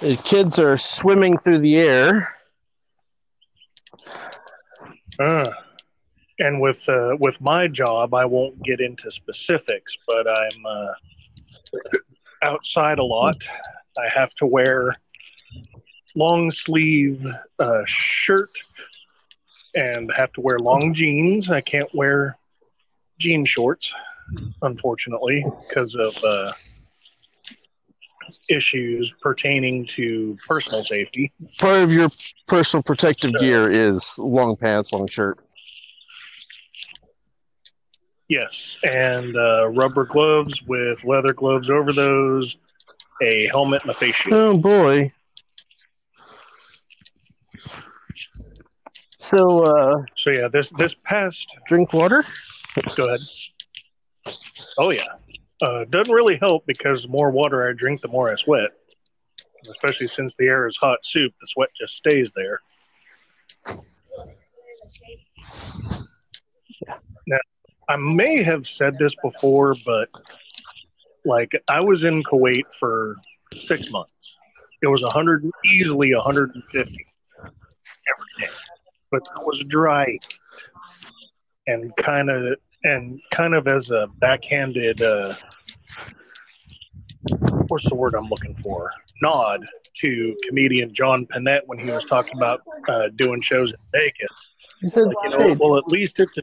The 0.00 0.16
kids 0.24 0.58
are 0.58 0.76
swimming 0.76 1.38
through 1.38 1.58
the 1.58 1.76
air. 1.78 2.34
Uh, 5.20 5.50
and 6.38 6.60
with 6.60 6.88
uh, 6.88 7.16
with 7.20 7.40
my 7.40 7.68
job, 7.68 8.14
I 8.14 8.24
won't 8.24 8.60
get 8.62 8.80
into 8.80 9.10
specifics, 9.10 9.96
but 10.08 10.26
I'm 10.28 10.66
uh, 10.66 10.92
outside 12.42 12.98
a 12.98 13.04
lot. 13.04 13.36
I 13.98 14.08
have 14.08 14.32
to 14.34 14.46
wear 14.46 14.94
long 16.14 16.50
sleeve 16.50 17.24
uh, 17.58 17.82
shirt 17.86 18.48
and 19.74 20.10
have 20.16 20.32
to 20.32 20.40
wear 20.40 20.58
long 20.58 20.94
jeans. 20.94 21.50
I 21.50 21.60
can't 21.60 21.92
wear 21.94 22.36
jean 23.18 23.44
shorts, 23.44 23.92
unfortunately, 24.62 25.44
because 25.68 25.94
of 25.94 26.16
uh, 26.24 26.52
issues 28.48 29.14
pertaining 29.20 29.86
to 29.86 30.38
personal 30.46 30.82
safety. 30.82 31.32
Part 31.58 31.82
of 31.82 31.92
your 31.92 32.08
personal 32.48 32.82
protective 32.82 33.32
So- 33.32 33.38
gear 33.38 33.70
is 33.70 34.18
long 34.18 34.56
pants, 34.56 34.92
long 34.92 35.06
shirt. 35.06 35.38
Yes, 38.28 38.78
and 38.82 39.36
uh, 39.36 39.68
rubber 39.68 40.06
gloves 40.06 40.62
with 40.62 41.04
leather 41.04 41.34
gloves 41.34 41.68
over 41.68 41.92
those, 41.92 42.56
a 43.22 43.46
helmet, 43.48 43.82
and 43.82 43.90
a 43.90 43.94
face 43.94 44.14
shield. 44.14 44.34
Oh 44.34 44.58
boy. 44.58 45.12
So, 49.18 49.62
uh, 49.62 50.02
So 50.16 50.30
yeah, 50.30 50.48
this 50.50 50.70
this 50.70 50.94
past. 50.94 51.56
drink 51.66 51.92
water. 51.92 52.24
Go 52.96 53.06
ahead. 53.08 53.20
Oh 54.78 54.90
yeah, 54.90 55.02
uh, 55.62 55.84
doesn't 55.84 56.12
really 56.12 56.36
help 56.36 56.66
because 56.66 57.02
the 57.02 57.08
more 57.08 57.30
water 57.30 57.68
I 57.68 57.72
drink, 57.72 58.00
the 58.00 58.08
more 58.08 58.30
I 58.30 58.36
sweat. 58.36 58.70
Especially 59.70 60.08
since 60.08 60.34
the 60.34 60.46
air 60.46 60.66
is 60.66 60.76
hot 60.76 61.04
soup, 61.04 61.32
the 61.40 61.46
sweat 61.46 61.68
just 61.76 61.96
stays 61.96 62.32
there. 62.34 62.60
Now, 67.26 67.38
I 67.88 67.96
may 67.96 68.42
have 68.42 68.66
said 68.66 68.98
this 68.98 69.14
before, 69.22 69.74
but 69.86 70.08
like 71.24 71.52
I 71.68 71.80
was 71.80 72.04
in 72.04 72.22
Kuwait 72.22 72.72
for 72.78 73.16
six 73.56 73.90
months. 73.92 74.36
It 74.82 74.88
was 74.88 75.02
a 75.02 75.06
100, 75.06 75.48
easily 75.64 76.14
150 76.14 77.06
every 77.38 78.46
day, 78.46 78.52
but 79.10 79.22
it 79.36 79.46
was 79.46 79.62
dry 79.68 80.18
and 81.66 81.94
kind 81.96 82.30
of 82.30 82.56
and 82.84 83.20
kind 83.30 83.54
of 83.54 83.68
as 83.68 83.90
a 83.92 84.08
backhanded 84.18 85.00
uh, 85.02 85.34
what's 87.68 87.88
the 87.88 87.94
word 87.94 88.14
I'm 88.14 88.28
looking 88.28 88.54
for? 88.56 88.90
Nod 89.22 89.64
to 89.94 90.36
comedian 90.48 90.92
John 90.92 91.26
Pinette 91.26 91.62
when 91.66 91.78
he 91.78 91.90
was 91.90 92.04
talking 92.04 92.36
about 92.36 92.62
uh, 92.88 93.08
doing 93.16 93.40
shows 93.40 93.72
in 93.72 93.78
Vegas. 93.92 94.28
You 94.80 94.88
said 94.88 95.04
Like, 95.04 95.16
you 95.24 95.30
know, 95.30 95.56
well, 95.60 95.78
at 95.78 95.86
least 95.88 96.18
it's 96.18 96.36
a 96.38 96.42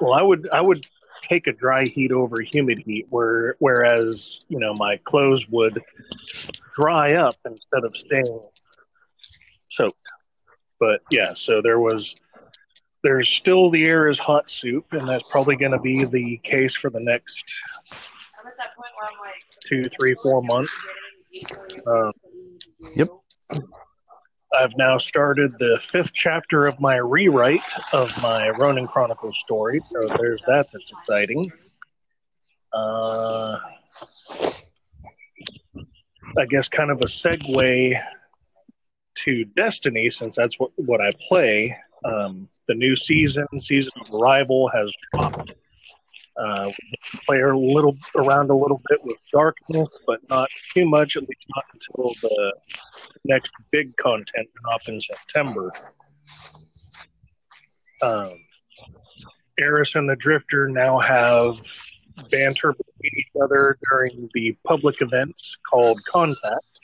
well. 0.00 0.12
I 0.12 0.22
would 0.22 0.48
I 0.50 0.60
would 0.60 0.84
take 1.22 1.46
a 1.46 1.52
dry 1.52 1.84
heat 1.84 2.12
over 2.12 2.40
humid 2.40 2.78
heat, 2.78 3.06
where 3.10 3.56
whereas 3.58 4.40
you 4.48 4.58
know 4.58 4.74
my 4.74 4.96
clothes 5.04 5.48
would 5.48 5.82
dry 6.74 7.14
up 7.14 7.36
instead 7.44 7.84
of 7.84 7.96
staying 7.96 8.40
soaked. 9.68 9.96
But 10.80 11.00
yeah, 11.10 11.34
so 11.34 11.60
there 11.62 11.80
was 11.80 12.14
there's 13.02 13.28
still 13.28 13.70
the 13.70 13.84
air 13.84 14.08
is 14.08 14.18
hot 14.18 14.50
soup, 14.50 14.92
and 14.92 15.08
that's 15.08 15.24
probably 15.24 15.56
going 15.56 15.72
to 15.72 15.80
be 15.80 16.04
the 16.04 16.38
case 16.38 16.74
for 16.74 16.90
the 16.90 17.00
next 17.00 17.44
I'm 18.40 18.46
at 18.46 18.56
that 18.56 18.76
point 18.76 18.90
where 18.96 19.10
I'm 19.10 19.18
like, 19.24 19.34
two, 19.64 19.82
three, 19.98 20.14
four 20.22 20.42
months. 20.42 20.72
Um, 21.86 22.12
Yep. 22.94 23.08
I've 24.56 24.76
now 24.76 24.96
started 24.96 25.52
the 25.58 25.78
fifth 25.80 26.14
chapter 26.14 26.66
of 26.66 26.80
my 26.80 26.96
rewrite 26.96 27.70
of 27.92 28.10
my 28.22 28.48
Ronin 28.50 28.86
Chronicles 28.86 29.38
story, 29.38 29.80
so 29.92 30.08
there's 30.18 30.42
that. 30.46 30.68
That's 30.72 30.90
exciting. 30.90 31.52
Uh, 32.72 33.58
I 36.38 36.46
guess 36.48 36.68
kind 36.68 36.90
of 36.90 37.00
a 37.00 37.06
segue 37.06 38.00
to 39.16 39.44
Destiny, 39.44 40.08
since 40.10 40.36
that's 40.36 40.58
what, 40.58 40.70
what 40.76 41.00
I 41.00 41.10
play. 41.28 41.76
Um, 42.04 42.48
the 42.68 42.74
new 42.74 42.94
season, 42.96 43.46
season 43.58 43.92
of 44.00 44.14
Arrival, 44.14 44.68
has 44.68 44.94
dropped. 45.12 45.52
Uh, 46.38 46.66
we 46.66 47.18
play 47.26 47.40
a 47.40 47.56
little 47.56 47.96
around 48.16 48.50
a 48.50 48.54
little 48.54 48.80
bit 48.88 49.00
with 49.02 49.20
darkness, 49.32 49.88
but 50.06 50.20
not 50.30 50.48
too 50.74 50.88
much. 50.88 51.16
At 51.16 51.22
least 51.22 51.46
not 51.54 51.64
until 51.72 52.12
the 52.22 52.54
next 53.24 53.52
big 53.70 53.96
content 53.96 54.48
drop 54.62 54.80
in 54.86 55.00
September. 55.00 55.72
Um, 58.02 58.38
Eris 59.58 59.96
and 59.96 60.08
the 60.08 60.14
Drifter 60.14 60.68
now 60.68 60.98
have 60.98 61.58
banter 62.30 62.72
between 62.72 63.12
each 63.16 63.30
other 63.42 63.76
during 63.90 64.28
the 64.34 64.56
public 64.64 65.00
events 65.00 65.56
called 65.68 66.00
Contact. 66.04 66.80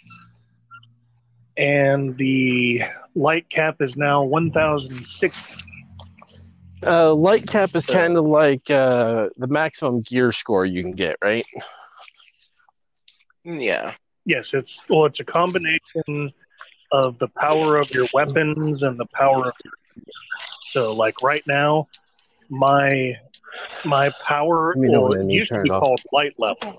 And 1.57 2.17
the 2.19 2.83
light 3.15 3.49
cap 3.49 3.77
is 3.81 3.97
now 3.97 4.25
1,060. 4.25 5.55
Uh, 6.87 7.15
light 7.15 7.47
cap 7.47 7.75
is 7.75 7.85
So- 7.85 7.93
kind 7.93 8.17
of 8.17 8.25
like 8.25 8.71
uh, 8.71 9.29
the 9.37 9.47
maximum 9.47 10.03
gear 10.03 10.33
score 10.33 10.65
you 10.67 10.83
can 10.83 10.93
get, 10.93 11.17
right? 11.23 11.47
Yeah. 13.45 13.95
Yes, 14.25 14.55
it's 14.55 14.81
well, 14.89 15.05
it's 15.05 15.21
a 15.21 15.25
combination 15.25 16.31
of 16.93 17.19
the 17.19 17.29
power 17.29 17.77
of 17.77 17.91
your 17.93 18.07
weapons 18.15 18.83
and 18.83 18.99
the 18.99 19.07
power 19.07 19.49
of 19.49 19.55
your. 19.65 19.73
So, 20.69 20.95
like 20.95 21.15
right 21.23 21.43
now, 21.47 21.89
my 22.49 23.17
my 23.85 24.11
power 24.27 24.69
Let 24.71 24.79
me 24.79 24.89
know 24.89 25.03
well, 25.03 25.13
it 25.15 25.27
used 25.31 25.53
to 25.53 25.63
be 25.63 25.71
off. 25.71 25.83
called 25.83 26.01
light 26.13 26.35
level. 26.39 26.79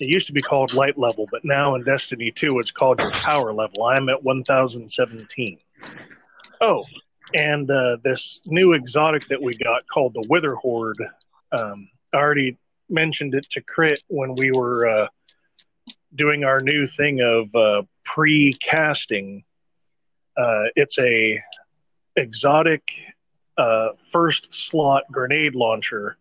It 0.00 0.08
used 0.08 0.26
to 0.28 0.32
be 0.32 0.40
called 0.40 0.72
light 0.72 0.96
level, 0.98 1.26
but 1.30 1.44
now 1.44 1.74
in 1.74 1.84
Destiny 1.84 2.30
2, 2.30 2.58
it's 2.58 2.70
called 2.70 2.98
your 3.00 3.10
power 3.10 3.52
level. 3.52 3.84
I'm 3.84 4.08
at 4.08 4.22
1017. 4.22 5.58
Oh, 6.62 6.84
and 7.34 7.70
uh, 7.70 7.96
this 8.02 8.42
new 8.46 8.72
exotic 8.72 9.26
that 9.28 9.42
we 9.42 9.56
got 9.56 9.86
called 9.86 10.14
the 10.14 10.26
Witherhoard. 10.28 10.96
Um, 11.52 11.88
I 12.12 12.16
already 12.16 12.58
mentioned 12.88 13.34
it 13.34 13.46
to 13.52 13.60
Crit 13.60 14.02
when 14.08 14.34
we 14.34 14.50
were 14.50 14.88
uh, 14.88 15.08
doing 16.14 16.44
our 16.44 16.60
new 16.60 16.86
thing 16.86 17.20
of 17.20 17.54
uh, 17.54 17.82
pre-casting. 18.04 19.44
Uh, 20.36 20.64
it's 20.76 20.98
a 20.98 21.40
exotic 22.16 22.82
uh, 23.56 23.90
first 24.10 24.52
slot 24.52 25.04
grenade 25.10 25.54
launcher. 25.54 26.16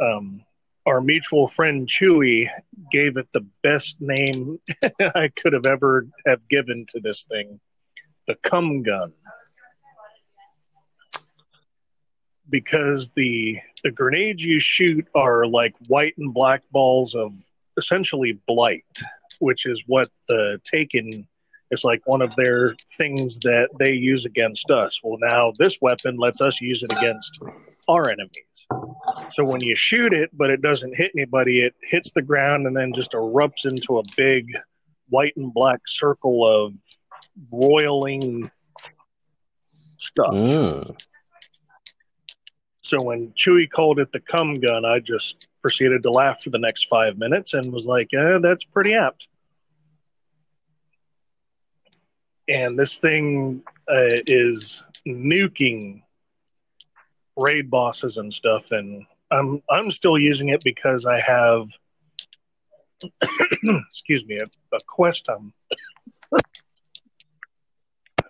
Um, 0.00 0.42
our 0.84 1.00
mutual 1.00 1.48
friend 1.48 1.88
Chewy 1.88 2.48
gave 2.92 3.16
it 3.16 3.28
the 3.32 3.44
best 3.62 3.96
name 4.00 4.60
I 5.00 5.30
could 5.34 5.52
have 5.52 5.66
ever 5.66 6.06
have 6.26 6.48
given 6.48 6.86
to 6.90 7.00
this 7.00 7.24
thing, 7.24 7.58
the 8.26 8.36
cum 8.36 8.82
gun, 8.82 9.12
because 12.50 13.10
the 13.10 13.58
the 13.82 13.90
grenades 13.90 14.44
you 14.44 14.60
shoot 14.60 15.06
are 15.14 15.46
like 15.46 15.74
white 15.88 16.14
and 16.18 16.32
black 16.32 16.62
balls 16.70 17.14
of 17.14 17.34
essentially 17.76 18.38
blight, 18.46 18.84
which 19.38 19.66
is 19.66 19.84
what 19.86 20.08
the 20.28 20.60
Taken 20.64 21.26
is 21.70 21.84
like 21.84 22.00
one 22.04 22.22
of 22.22 22.34
their 22.36 22.74
things 22.96 23.38
that 23.40 23.68
they 23.78 23.92
use 23.92 24.24
against 24.24 24.70
us. 24.70 25.00
Well, 25.02 25.18
now 25.20 25.52
this 25.58 25.78
weapon 25.80 26.16
lets 26.16 26.40
us 26.40 26.60
use 26.60 26.82
it 26.82 26.92
against 26.92 27.40
our 27.88 28.08
enemies. 28.08 28.66
So 29.32 29.44
when 29.44 29.60
you 29.60 29.74
shoot 29.74 30.12
it, 30.12 30.30
but 30.32 30.50
it 30.50 30.62
doesn't 30.62 30.96
hit 30.96 31.12
anybody, 31.16 31.60
it 31.60 31.74
hits 31.82 32.12
the 32.12 32.22
ground 32.22 32.66
and 32.66 32.76
then 32.76 32.92
just 32.92 33.12
erupts 33.12 33.66
into 33.66 33.98
a 33.98 34.02
big 34.16 34.56
white 35.08 35.36
and 35.36 35.52
black 35.52 35.80
circle 35.86 36.46
of 36.46 36.74
roiling 37.50 38.50
stuff. 39.96 40.34
Mm. 40.34 40.96
So 42.86 43.02
when 43.02 43.32
Chewie 43.32 43.68
called 43.68 43.98
it 43.98 44.12
the 44.12 44.20
cum 44.20 44.60
gun, 44.60 44.84
I 44.84 45.00
just 45.00 45.48
proceeded 45.60 46.04
to 46.04 46.10
laugh 46.12 46.42
for 46.44 46.50
the 46.50 46.58
next 46.58 46.84
five 46.84 47.18
minutes 47.18 47.52
and 47.52 47.72
was 47.72 47.84
like, 47.84 48.14
eh, 48.14 48.38
that's 48.38 48.62
pretty 48.62 48.94
apt. 48.94 49.26
And 52.46 52.78
this 52.78 52.98
thing 52.98 53.64
uh, 53.88 54.22
is 54.28 54.84
nuking 55.04 56.02
raid 57.36 57.68
bosses 57.70 58.18
and 58.18 58.32
stuff, 58.32 58.70
and 58.70 59.04
I'm 59.32 59.60
I'm 59.68 59.90
still 59.90 60.16
using 60.16 60.50
it 60.50 60.62
because 60.62 61.06
I 61.06 61.20
have, 61.20 61.66
excuse 63.90 64.24
me, 64.26 64.38
a, 64.38 64.44
a 64.76 64.78
quest 64.86 65.28
I'm 65.28 65.52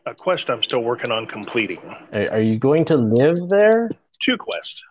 a 0.07 0.15
quest 0.15 0.49
I'm 0.49 0.63
still 0.63 0.83
working 0.83 1.13
on 1.13 1.27
completing. 1.27 1.81
Are, 2.15 2.33
are 2.33 2.41
you 2.41 2.57
going 2.57 2.87
to 2.87 2.97
live 2.97 3.51
there? 3.51 3.91
Two 4.21 4.37
quests. 4.37 4.83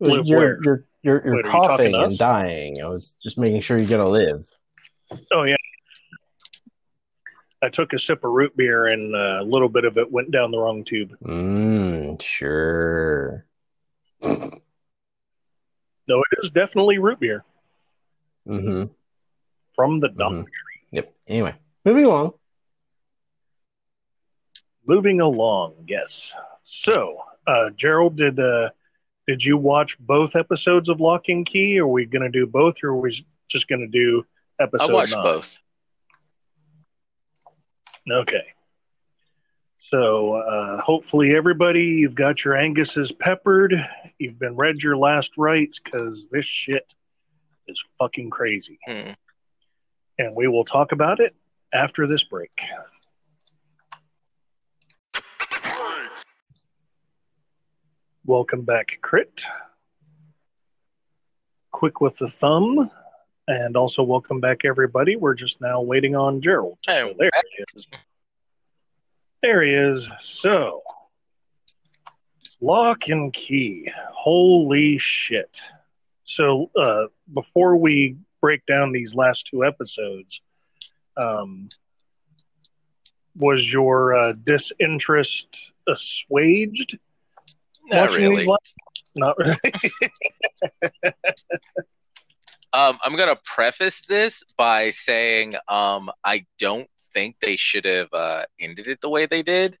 Live 0.00 0.26
you're, 0.26 0.38
where? 0.38 0.58
you're 0.64 0.84
you're 1.02 1.22
you're 1.24 1.36
Wait, 1.36 1.44
are 1.44 1.48
you 1.48 1.50
coughing 1.50 1.92
to 1.92 2.00
and 2.02 2.18
dying. 2.18 2.76
I 2.82 2.88
was 2.88 3.18
just 3.22 3.38
making 3.38 3.60
sure 3.60 3.78
you're 3.78 3.88
gonna 3.88 4.08
live. 4.08 4.48
Oh 5.32 5.44
yeah. 5.44 5.56
I 7.62 7.68
took 7.68 7.92
a 7.92 7.98
sip 7.98 8.24
of 8.24 8.32
root 8.32 8.56
beer 8.56 8.86
and 8.88 9.14
uh, 9.14 9.38
a 9.40 9.44
little 9.44 9.68
bit 9.68 9.84
of 9.84 9.96
it 9.96 10.10
went 10.10 10.32
down 10.32 10.50
the 10.50 10.58
wrong 10.58 10.82
tube. 10.82 11.16
Mm, 11.24 12.20
sure. 12.20 13.46
No, 16.08 16.18
it 16.18 16.38
is 16.42 16.50
definitely 16.50 16.98
root 16.98 17.20
beer 17.20 17.44
Mm-hmm. 18.48 18.90
from 19.76 20.00
the 20.00 20.08
dump. 20.08 20.48
Mhm. 20.48 20.50
Yep. 20.90 21.14
Anyway, 21.28 21.54
moving 21.84 22.04
along. 22.06 22.32
Moving 24.86 25.20
along, 25.20 25.74
yes. 25.86 26.34
So, 26.64 27.18
uh, 27.46 27.70
Gerald, 27.70 28.16
did 28.16 28.38
uh, 28.38 28.70
did 29.26 29.44
you 29.44 29.56
watch 29.56 29.98
both 29.98 30.34
episodes 30.34 30.88
of 30.88 31.00
Locke 31.00 31.28
and 31.28 31.46
Key? 31.46 31.78
Are 31.78 31.86
we 31.86 32.06
going 32.06 32.22
to 32.22 32.30
do 32.30 32.46
both, 32.46 32.76
or 32.82 32.88
are 32.88 32.96
we 32.96 33.24
just 33.48 33.68
going 33.68 33.80
to 33.80 33.86
do 33.86 34.24
episode? 34.60 34.90
I 34.90 34.92
watched 34.92 35.14
nine? 35.14 35.24
both. 35.24 35.58
Okay. 38.10 38.44
So 39.78 40.34
uh, 40.34 40.80
hopefully 40.80 41.36
everybody, 41.36 41.84
you've 41.84 42.14
got 42.14 42.44
your 42.44 42.56
Angus's 42.56 43.12
peppered. 43.12 43.74
You've 44.18 44.38
been 44.38 44.56
read 44.56 44.78
your 44.82 44.96
last 44.96 45.36
rites 45.36 45.78
because 45.78 46.28
this 46.28 46.46
shit 46.46 46.94
is 47.68 47.84
fucking 47.98 48.30
crazy. 48.30 48.78
Hmm. 48.86 49.10
And 50.18 50.34
we 50.34 50.48
will 50.48 50.64
talk 50.64 50.92
about 50.92 51.20
it 51.20 51.34
after 51.72 52.06
this 52.06 52.24
break. 52.24 52.52
Welcome 58.24 58.62
back, 58.62 58.98
Crit. 59.02 59.42
Quick 61.72 62.00
with 62.00 62.18
the 62.18 62.28
thumb. 62.28 62.88
And 63.48 63.76
also 63.76 64.04
welcome 64.04 64.38
back, 64.38 64.64
everybody. 64.64 65.16
We're 65.16 65.34
just 65.34 65.60
now 65.60 65.80
waiting 65.80 66.14
on 66.14 66.40
Gerald. 66.40 66.78
Hey, 66.86 67.00
So 67.00 67.14
there 67.18 67.30
he 67.34 67.64
is. 67.74 67.88
There 69.42 69.64
he 69.64 69.72
is. 69.72 70.08
So, 70.20 70.82
Locke 72.60 73.08
and 73.08 73.32
Key. 73.32 73.90
Holy 74.12 74.98
shit. 74.98 75.60
So, 76.22 76.70
uh, 76.80 77.06
before 77.34 77.76
we 77.76 78.18
break 78.40 78.64
down 78.66 78.92
these 78.92 79.16
last 79.16 79.48
two 79.48 79.64
episodes, 79.64 80.40
um, 81.16 81.68
was 83.34 83.72
your 83.72 84.14
uh, 84.14 84.32
disinterest 84.44 85.72
assuaged 85.88 87.00
Not 87.90 88.10
watching 88.10 88.22
really. 88.22 88.46
Not 89.14 89.36
really. 89.38 89.56
Um, 92.74 92.98
I'm 93.04 93.16
gonna 93.16 93.36
preface 93.44 94.06
this 94.06 94.42
by 94.56 94.90
saying 94.92 95.52
um, 95.68 96.10
I 96.24 96.46
don't 96.58 96.88
think 97.12 97.36
they 97.40 97.56
should 97.56 97.84
have 97.84 98.08
uh, 98.14 98.44
ended 98.58 98.86
it 98.88 99.00
the 99.02 99.10
way 99.10 99.26
they 99.26 99.42
did 99.42 99.76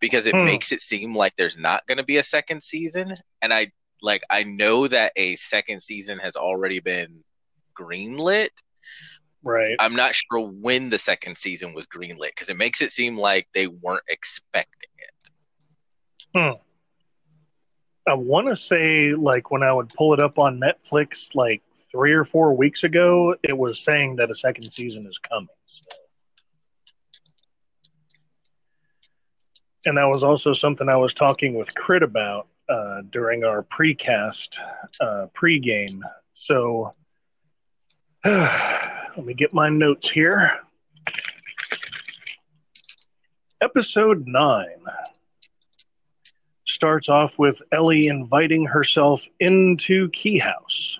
because 0.00 0.24
it 0.24 0.34
Hmm. 0.34 0.44
makes 0.46 0.72
it 0.72 0.80
seem 0.80 1.14
like 1.14 1.34
there's 1.36 1.58
not 1.58 1.86
gonna 1.86 2.02
be 2.02 2.16
a 2.16 2.22
second 2.22 2.62
season, 2.62 3.12
and 3.42 3.52
I 3.52 3.72
like 4.00 4.22
I 4.30 4.44
know 4.44 4.86
that 4.88 5.12
a 5.16 5.36
second 5.36 5.82
season 5.82 6.18
has 6.18 6.34
already 6.34 6.80
been 6.80 7.22
greenlit. 7.78 8.50
right. 9.42 9.76
I'm 9.78 9.94
not 9.94 10.14
sure 10.14 10.40
when 10.48 10.88
the 10.88 10.98
second 10.98 11.36
season 11.36 11.74
was 11.74 11.86
greenlit 11.86 12.28
because 12.28 12.48
it 12.48 12.56
makes 12.56 12.80
it 12.80 12.90
seem 12.90 13.18
like 13.18 13.48
they 13.52 13.66
weren't 13.66 14.04
expecting 14.08 14.90
it. 14.98 15.30
I 18.08 18.14
want 18.14 18.48
to 18.48 18.56
say, 18.56 19.14
like, 19.14 19.50
when 19.50 19.62
I 19.62 19.72
would 19.72 19.90
pull 19.90 20.14
it 20.14 20.20
up 20.20 20.38
on 20.38 20.60
Netflix, 20.60 21.34
like 21.34 21.62
three 21.90 22.12
or 22.12 22.24
four 22.24 22.54
weeks 22.54 22.84
ago, 22.84 23.34
it 23.42 23.56
was 23.56 23.80
saying 23.80 24.16
that 24.16 24.30
a 24.30 24.34
second 24.34 24.70
season 24.70 25.06
is 25.06 25.18
coming. 25.18 25.48
So. 25.66 25.84
And 29.86 29.96
that 29.96 30.08
was 30.08 30.22
also 30.22 30.52
something 30.52 30.88
I 30.88 30.96
was 30.96 31.14
talking 31.14 31.54
with 31.54 31.74
Crit 31.74 32.02
about 32.02 32.48
uh, 32.68 33.02
during 33.10 33.44
our 33.44 33.62
precast 33.62 34.58
uh, 35.00 35.26
pregame. 35.34 36.02
So 36.34 36.92
let 38.24 39.24
me 39.24 39.34
get 39.34 39.54
my 39.54 39.68
notes 39.68 40.10
here. 40.10 40.60
Episode 43.62 44.26
9 44.26 44.66
starts 46.80 47.10
off 47.10 47.38
with 47.38 47.60
Ellie 47.72 48.06
inviting 48.06 48.64
herself 48.64 49.28
into 49.38 50.08
Key 50.14 50.38
House, 50.38 50.98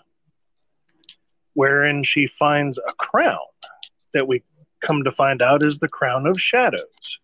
wherein 1.54 2.02
she 2.02 2.26
finds 2.26 2.76
a 2.76 2.92
crown 2.98 3.38
that 4.12 4.28
we 4.28 4.42
come 4.80 5.04
to 5.04 5.10
find 5.10 5.40
out 5.40 5.62
is 5.62 5.78
the 5.78 5.88
Crown 5.88 6.26
of 6.26 6.38
Shadows. 6.38 7.18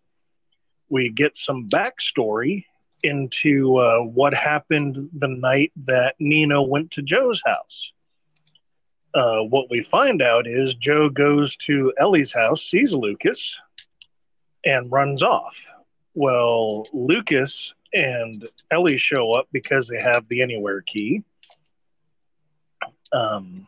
We 0.89 1.11
get 1.11 1.37
some 1.37 1.69
backstory 1.69 2.63
into 3.03 3.75
uh, 3.77 3.99
what 3.99 4.33
happened 4.33 5.07
the 5.13 5.27
night 5.27 5.71
that 5.85 6.15
Nina 6.19 6.59
went 6.59 6.89
to 6.93 7.03
Joe's 7.03 7.43
house. 7.45 7.93
Uh, 9.13 9.41
what 9.41 9.69
we 9.69 9.83
find 9.83 10.19
out 10.19 10.47
is 10.47 10.73
Joe 10.73 11.11
goes 11.11 11.55
to 11.57 11.93
Ellie's 11.99 12.33
house, 12.33 12.63
sees 12.63 12.91
Lucas, 12.91 13.55
and 14.65 14.91
runs 14.91 15.21
off. 15.21 15.63
Well, 16.15 16.87
Lucas 16.91 17.75
and 17.93 18.47
Ellie 18.71 18.97
show 18.97 19.33
up 19.33 19.47
because 19.51 19.87
they 19.87 19.99
have 19.99 20.27
the 20.27 20.41
Anywhere 20.41 20.81
key. 20.81 21.23
Um, 23.11 23.67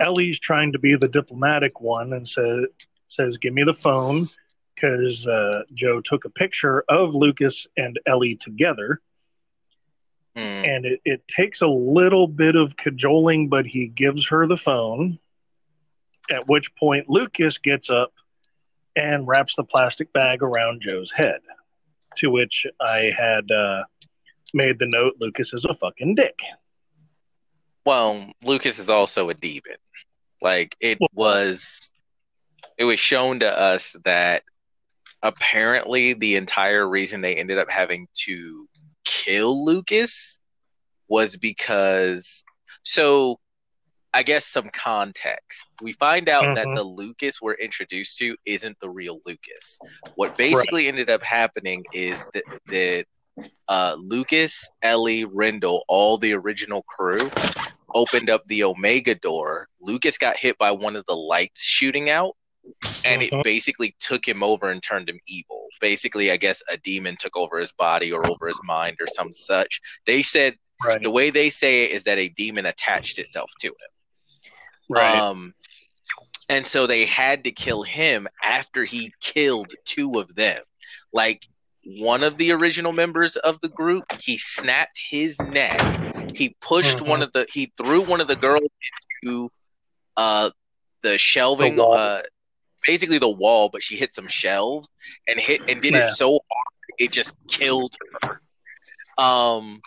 Ellie's 0.00 0.40
trying 0.40 0.72
to 0.72 0.78
be 0.78 0.96
the 0.96 1.08
diplomatic 1.08 1.80
one 1.80 2.12
and 2.12 2.28
says, 2.28 2.66
says 3.08 3.38
"Give 3.38 3.54
me 3.54 3.62
the 3.62 3.74
phone," 3.74 4.28
because 4.74 5.26
uh, 5.26 5.62
Joe 5.72 6.00
took 6.00 6.24
a 6.24 6.30
picture 6.30 6.84
of 6.88 7.14
Lucas 7.14 7.66
and 7.76 7.98
Ellie 8.06 8.36
together. 8.36 9.00
Hmm. 10.36 10.42
And 10.42 10.84
it, 10.84 11.00
it 11.04 11.28
takes 11.28 11.62
a 11.62 11.68
little 11.68 12.26
bit 12.26 12.56
of 12.56 12.76
cajoling, 12.76 13.48
but 13.48 13.66
he 13.66 13.86
gives 13.86 14.28
her 14.28 14.46
the 14.46 14.56
phone. 14.56 15.18
At 16.30 16.48
which 16.48 16.74
point, 16.74 17.08
Lucas 17.08 17.58
gets 17.58 17.90
up 17.90 18.12
and 18.96 19.28
wraps 19.28 19.54
the 19.54 19.64
plastic 19.64 20.12
bag 20.12 20.42
around 20.42 20.80
Joe's 20.80 21.12
head. 21.12 21.40
To 22.18 22.30
which 22.30 22.66
I 22.80 23.12
had 23.16 23.50
uh, 23.50 23.84
made 24.52 24.78
the 24.78 24.86
note 24.86 25.14
Lucas 25.20 25.52
is 25.52 25.64
a 25.64 25.74
fucking 25.74 26.14
dick. 26.14 26.38
Well, 27.84 28.30
Lucas 28.42 28.78
is 28.78 28.88
also 28.88 29.28
a 29.30 29.34
demon. 29.34 29.76
Like 30.40 30.76
it 30.80 30.98
Well- 31.00 31.08
was 31.12 31.92
it 32.76 32.84
was 32.84 32.98
shown 32.98 33.40
to 33.40 33.58
us 33.58 33.94
that 34.04 34.42
apparently 35.22 36.12
the 36.12 36.36
entire 36.36 36.88
reason 36.88 37.20
they 37.20 37.36
ended 37.36 37.58
up 37.58 37.70
having 37.70 38.08
to 38.14 38.68
kill 39.04 39.64
Lucas 39.64 40.38
was 41.08 41.36
because 41.36 42.42
so 42.82 43.38
I 44.14 44.22
guess 44.22 44.46
some 44.46 44.70
context. 44.72 45.68
We 45.82 45.92
find 45.94 46.28
out 46.28 46.54
that 46.54 46.66
Mhm. 46.68 46.76
the 46.76 46.84
Lucas 46.84 47.42
we're 47.42 47.54
introduced 47.54 48.16
to 48.18 48.36
isn't 48.46 48.78
the 48.78 48.88
real 48.88 49.20
Lucas. 49.26 49.78
What 50.14 50.36
basically 50.36 50.86
ended 50.86 51.10
up 51.10 51.22
happening 51.22 51.84
is 51.92 52.26
that 52.32 52.44
that 52.70 53.06
uh, 53.66 53.96
Lucas, 53.98 54.68
Ellie, 54.82 55.24
Rendell, 55.24 55.84
all 55.88 56.18
the 56.18 56.32
original 56.34 56.82
crew 56.82 57.28
opened 57.94 58.28
up 58.30 58.46
the 58.46 58.62
Omega 58.62 59.14
door. 59.14 59.68
Lucas 59.80 60.18
got 60.18 60.36
hit 60.36 60.56
by 60.58 60.70
one 60.70 60.96
of 60.96 61.04
the 61.06 61.16
lights 61.16 61.64
shooting 61.64 62.10
out, 62.10 62.36
and 63.04 63.22
Mhm. 63.22 63.32
it 63.32 63.42
basically 63.42 63.96
took 64.00 64.28
him 64.28 64.42
over 64.42 64.70
and 64.70 64.82
turned 64.82 65.08
him 65.08 65.18
evil. 65.26 65.66
Basically, 65.80 66.30
I 66.30 66.36
guess 66.36 66.62
a 66.70 66.76
demon 66.76 67.16
took 67.16 67.36
over 67.36 67.58
his 67.58 67.72
body 67.72 68.12
or 68.12 68.28
over 68.28 68.46
his 68.48 68.60
mind 68.62 68.98
or 69.00 69.06
some 69.06 69.32
such. 69.32 69.80
They 70.06 70.22
said 70.22 70.56
Right. 70.84 71.02
the 71.02 71.10
way 71.10 71.30
they 71.30 71.48
say 71.50 71.84
it 71.84 71.90
is 71.92 72.04
that 72.04 72.18
a 72.18 72.28
demon 72.28 72.66
attached 72.66 73.18
itself 73.18 73.50
to 73.60 73.68
him. 73.68 73.90
Right. 74.88 75.16
Um, 75.16 75.54
and 76.48 76.66
so 76.66 76.86
they 76.86 77.06
had 77.06 77.44
to 77.44 77.50
kill 77.52 77.82
him 77.82 78.28
after 78.42 78.84
he 78.84 79.12
killed 79.20 79.74
two 79.84 80.18
of 80.20 80.34
them. 80.34 80.62
Like 81.12 81.46
one 81.84 82.22
of 82.22 82.36
the 82.38 82.52
original 82.52 82.92
members 82.92 83.36
of 83.36 83.60
the 83.60 83.68
group, 83.68 84.04
he 84.20 84.38
snapped 84.38 84.98
his 85.10 85.40
neck. 85.40 85.80
He 86.34 86.56
pushed 86.60 86.98
Mhm. 86.98 87.06
one 87.08 87.22
of 87.22 87.32
the 87.32 87.46
he 87.52 87.72
threw 87.76 88.02
one 88.02 88.20
of 88.20 88.28
the 88.28 88.36
girls 88.36 88.62
into 89.22 89.50
uh 90.16 90.50
the 91.02 91.18
shelving 91.18 91.76
The 91.76 91.84
uh 91.84 92.22
basically 92.86 93.18
the 93.18 93.28
wall, 93.28 93.68
but 93.70 93.82
she 93.82 93.96
hit 93.96 94.12
some 94.12 94.28
shelves 94.28 94.90
and 95.26 95.38
hit 95.40 95.60
and 95.68 95.80
did 95.80 95.94
Yeah. 95.94 96.00
it 96.08 96.14
so 96.14 96.30
hard 96.30 96.66
it 96.98 97.12
just 97.12 97.36
killed 97.48 97.96
her. 98.22 98.40
Um 99.22 99.80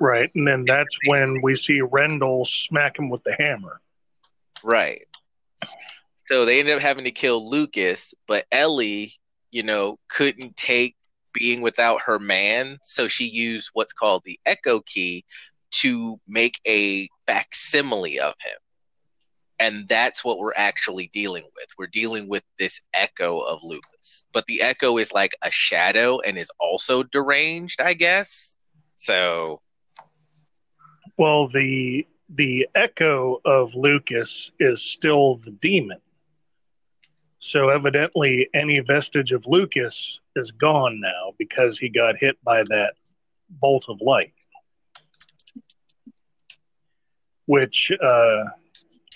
Right. 0.00 0.30
And 0.34 0.46
then 0.46 0.64
that's 0.64 0.96
when 1.06 1.40
we 1.42 1.54
see 1.54 1.80
Rendell 1.80 2.44
smack 2.44 2.98
him 2.98 3.08
with 3.10 3.22
the 3.24 3.34
hammer. 3.38 3.80
Right. 4.64 5.04
So 6.26 6.46
they 6.46 6.58
ended 6.58 6.76
up 6.76 6.80
having 6.80 7.04
to 7.04 7.10
kill 7.10 7.48
Lucas, 7.48 8.14
but 8.26 8.46
Ellie, 8.50 9.12
you 9.50 9.62
know, 9.62 9.98
couldn't 10.08 10.56
take 10.56 10.96
being 11.34 11.60
without 11.60 12.00
her 12.02 12.18
man, 12.18 12.78
so 12.82 13.06
she 13.06 13.26
used 13.26 13.70
what's 13.74 13.92
called 13.92 14.22
the 14.24 14.40
Echo 14.46 14.80
Key 14.80 15.22
to 15.72 16.18
make 16.26 16.58
a 16.66 17.08
facsimile 17.26 18.18
of 18.18 18.32
him. 18.40 18.56
And 19.58 19.86
that's 19.86 20.24
what 20.24 20.38
we're 20.38 20.54
actually 20.56 21.10
dealing 21.12 21.44
with. 21.56 21.66
We're 21.78 21.86
dealing 21.86 22.26
with 22.28 22.42
this 22.58 22.80
echo 22.94 23.40
of 23.40 23.58
Lucas. 23.62 24.24
But 24.32 24.46
the 24.46 24.62
echo 24.62 24.96
is 24.96 25.12
like 25.12 25.36
a 25.42 25.50
shadow 25.50 26.20
and 26.20 26.38
is 26.38 26.50
also 26.58 27.02
deranged, 27.02 27.82
I 27.82 27.92
guess. 27.92 28.56
So, 28.94 29.60
Well, 31.18 31.48
the 31.48 32.06
the 32.28 32.68
echo 32.74 33.40
of 33.44 33.74
Lucas 33.74 34.50
is 34.58 34.82
still 34.82 35.36
the 35.36 35.52
demon. 35.52 35.98
So 37.38 37.68
evidently 37.68 38.48
any 38.54 38.80
vestige 38.80 39.32
of 39.32 39.46
Lucas 39.46 40.20
is 40.34 40.50
gone 40.50 41.00
now 41.00 41.34
because 41.38 41.78
he 41.78 41.88
got 41.90 42.16
hit 42.16 42.42
by 42.42 42.62
that 42.64 42.94
bolt 43.50 43.86
of 43.88 44.00
light. 44.00 44.32
Which 47.46 47.92
uh 48.02 48.44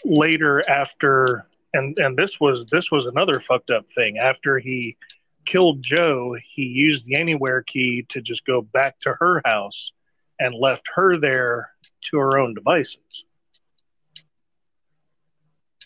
later 0.05 0.63
after 0.69 1.47
and 1.73 1.99
and 1.99 2.17
this 2.17 2.39
was 2.39 2.67
this 2.67 2.91
was 2.91 3.07
another 3.07 3.41
fucked 3.41 3.71
up 3.71 3.89
thing 3.89 4.19
after 4.19 4.59
he 4.59 4.97
killed 5.45 5.83
Joe 5.83 6.37
he 6.43 6.65
used 6.65 7.07
the 7.07 7.17
anywhere 7.17 7.63
key 7.63 8.05
to 8.11 8.21
just 8.21 8.45
go 8.45 8.61
back 8.61 8.99
to 9.01 9.17
her 9.19 9.41
house 9.45 9.93
and 10.39 10.55
left 10.55 10.89
her 10.95 11.19
there 11.19 11.71
to 12.03 12.19
her 12.19 12.39
own 12.39 12.55
devices 12.55 13.25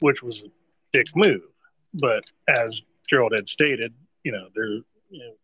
which 0.00 0.22
was 0.22 0.42
a 0.42 0.50
dick 0.92 1.06
move 1.14 1.42
but 1.94 2.24
as 2.48 2.82
Gerald 3.08 3.32
had 3.34 3.48
stated 3.48 3.92
you 4.24 4.32
know 4.32 4.48
there 4.54 4.68
you 5.10 5.18
know, 5.18 5.34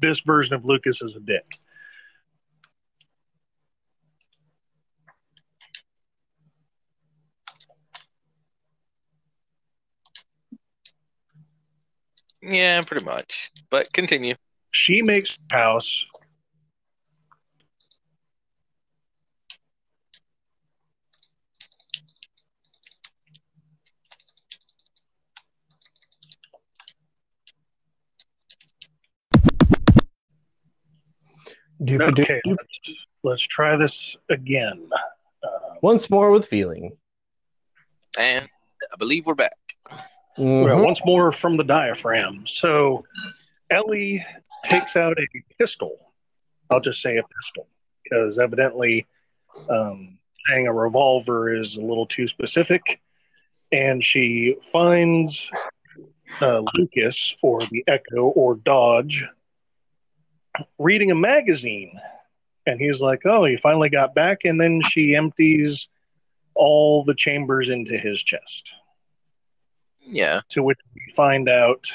this 0.00 0.20
version 0.20 0.54
of 0.54 0.64
Lucas 0.64 1.02
is 1.02 1.16
a 1.16 1.20
dick 1.20 1.58
yeah, 12.42 12.82
pretty 12.82 13.04
much. 13.04 13.50
But 13.70 13.92
continue. 13.92 14.34
she 14.70 15.02
makes 15.02 15.38
house 15.50 16.06
okay 31.82 32.40
let's, 32.44 32.80
let's 33.22 33.42
try 33.42 33.76
this 33.76 34.16
again 34.28 34.88
uh, 35.42 35.74
Once 35.82 36.10
more 36.10 36.30
with 36.30 36.46
feeling. 36.46 36.96
And 38.18 38.48
I 38.92 38.96
believe 38.96 39.26
we're 39.26 39.34
back. 39.34 39.56
Mhm. 40.38 40.64
Well, 40.64 40.82
once 40.82 41.00
more 41.04 41.32
from 41.32 41.56
the 41.56 41.64
diaphragm. 41.64 42.46
So 42.46 43.04
Ellie 43.70 44.24
takes 44.64 44.96
out 44.96 45.16
a 45.18 45.26
pistol. 45.58 46.12
I'll 46.70 46.80
just 46.80 47.00
say 47.00 47.16
a 47.16 47.22
pistol 47.22 47.66
because 48.02 48.38
evidently 48.38 49.06
um, 49.68 50.18
saying 50.48 50.66
a 50.66 50.72
revolver 50.72 51.54
is 51.54 51.76
a 51.76 51.80
little 51.80 52.06
too 52.06 52.26
specific. 52.28 53.00
And 53.72 54.02
she 54.02 54.56
finds 54.72 55.50
uh, 56.40 56.62
Lucas 56.74 57.36
or 57.42 57.60
the 57.60 57.84
Echo 57.86 58.22
or 58.22 58.54
Dodge 58.56 59.26
reading 60.78 61.10
a 61.10 61.14
magazine. 61.14 61.98
And 62.66 62.80
he's 62.80 63.00
like, 63.00 63.22
Oh, 63.24 63.44
he 63.44 63.56
finally 63.56 63.88
got 63.88 64.14
back. 64.14 64.44
And 64.44 64.60
then 64.60 64.80
she 64.82 65.14
empties 65.16 65.88
all 66.54 67.04
the 67.04 67.14
chambers 67.14 67.70
into 67.70 67.96
his 67.96 68.22
chest. 68.22 68.72
Yeah. 70.00 70.40
To 70.50 70.62
which 70.62 70.78
we 70.94 71.12
find 71.14 71.48
out 71.48 71.86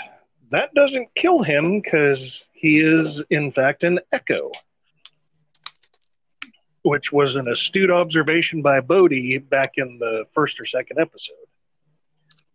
that 0.50 0.74
doesn't 0.76 1.16
kill 1.16 1.42
him 1.42 1.82
because 1.82 2.48
he 2.54 2.80
is, 2.80 3.24
in 3.30 3.50
fact, 3.50 3.84
an 3.84 4.00
echo. 4.12 4.52
Which 6.84 7.12
was 7.12 7.36
an 7.36 7.48
astute 7.48 7.90
observation 7.90 8.62
by 8.62 8.82
Bode 8.82 9.50
back 9.50 9.74
in 9.78 9.98
the 10.00 10.26
first 10.32 10.60
or 10.60 10.66
second 10.66 11.00
episode. 11.00 11.36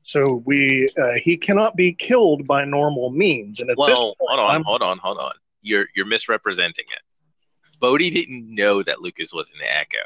So 0.03 0.43
we 0.45 0.87
uh, 0.99 1.15
he 1.23 1.37
cannot 1.37 1.77
be 1.77 1.93
killed 1.93 2.47
by 2.47 2.65
normal 2.65 3.11
means. 3.11 3.61
And 3.61 3.71
at 3.71 3.77
this 3.77 3.99
point, 3.99 4.17
hold 4.21 4.41
on, 4.41 4.51
I'm- 4.51 4.65
hold 4.65 4.83
on, 4.83 4.99
hold 4.99 5.19
on. 5.19 5.33
You're 5.63 5.87
you're 5.95 6.07
misrepresenting 6.07 6.85
it. 6.91 7.03
Bode 7.81 8.01
didn't 8.01 8.53
know 8.55 8.83
that 8.83 9.01
Lucas 9.01 9.33
was 9.33 9.49
an 9.53 9.61
echo. 9.69 9.99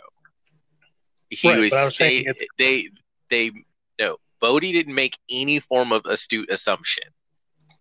He 1.31 1.49
Right, 1.49 1.59
was, 1.59 1.71
was 1.71 1.97
saying 1.97 2.27
they 2.59 2.89
they 3.31 3.51
no 3.99 4.17
Bode 4.41 4.61
didn't 4.63 4.95
make 4.95 5.19
any 5.31 5.59
form 5.61 5.93
of 5.93 6.05
astute 6.07 6.51
assumption. 6.51 7.05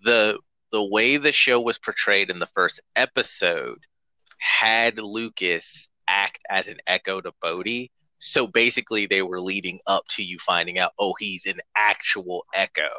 The 0.04 0.40
the 0.72 0.84
way 0.84 1.18
the 1.18 1.32
show 1.32 1.60
was 1.60 1.78
portrayed 1.78 2.30
in 2.30 2.40
the 2.40 2.48
first 2.48 2.82
episode 2.96 3.80
had 4.38 4.98
Lucas 5.00 5.90
act 6.08 6.40
as 6.50 6.68
an 6.68 6.78
echo 6.88 7.20
to 7.22 7.32
Bode. 7.42 7.90
So 8.20 8.48
basically, 8.48 9.08
they 9.08 9.22
were 9.24 9.42
leading 9.42 9.80
up 9.88 10.04
to 10.12 10.24
you 10.24 10.38
finding 10.40 10.78
out, 10.80 10.92
oh, 11.00 11.14
he's 11.20 11.46
an 11.46 11.60
actual 11.76 12.46
echo. 12.54 12.90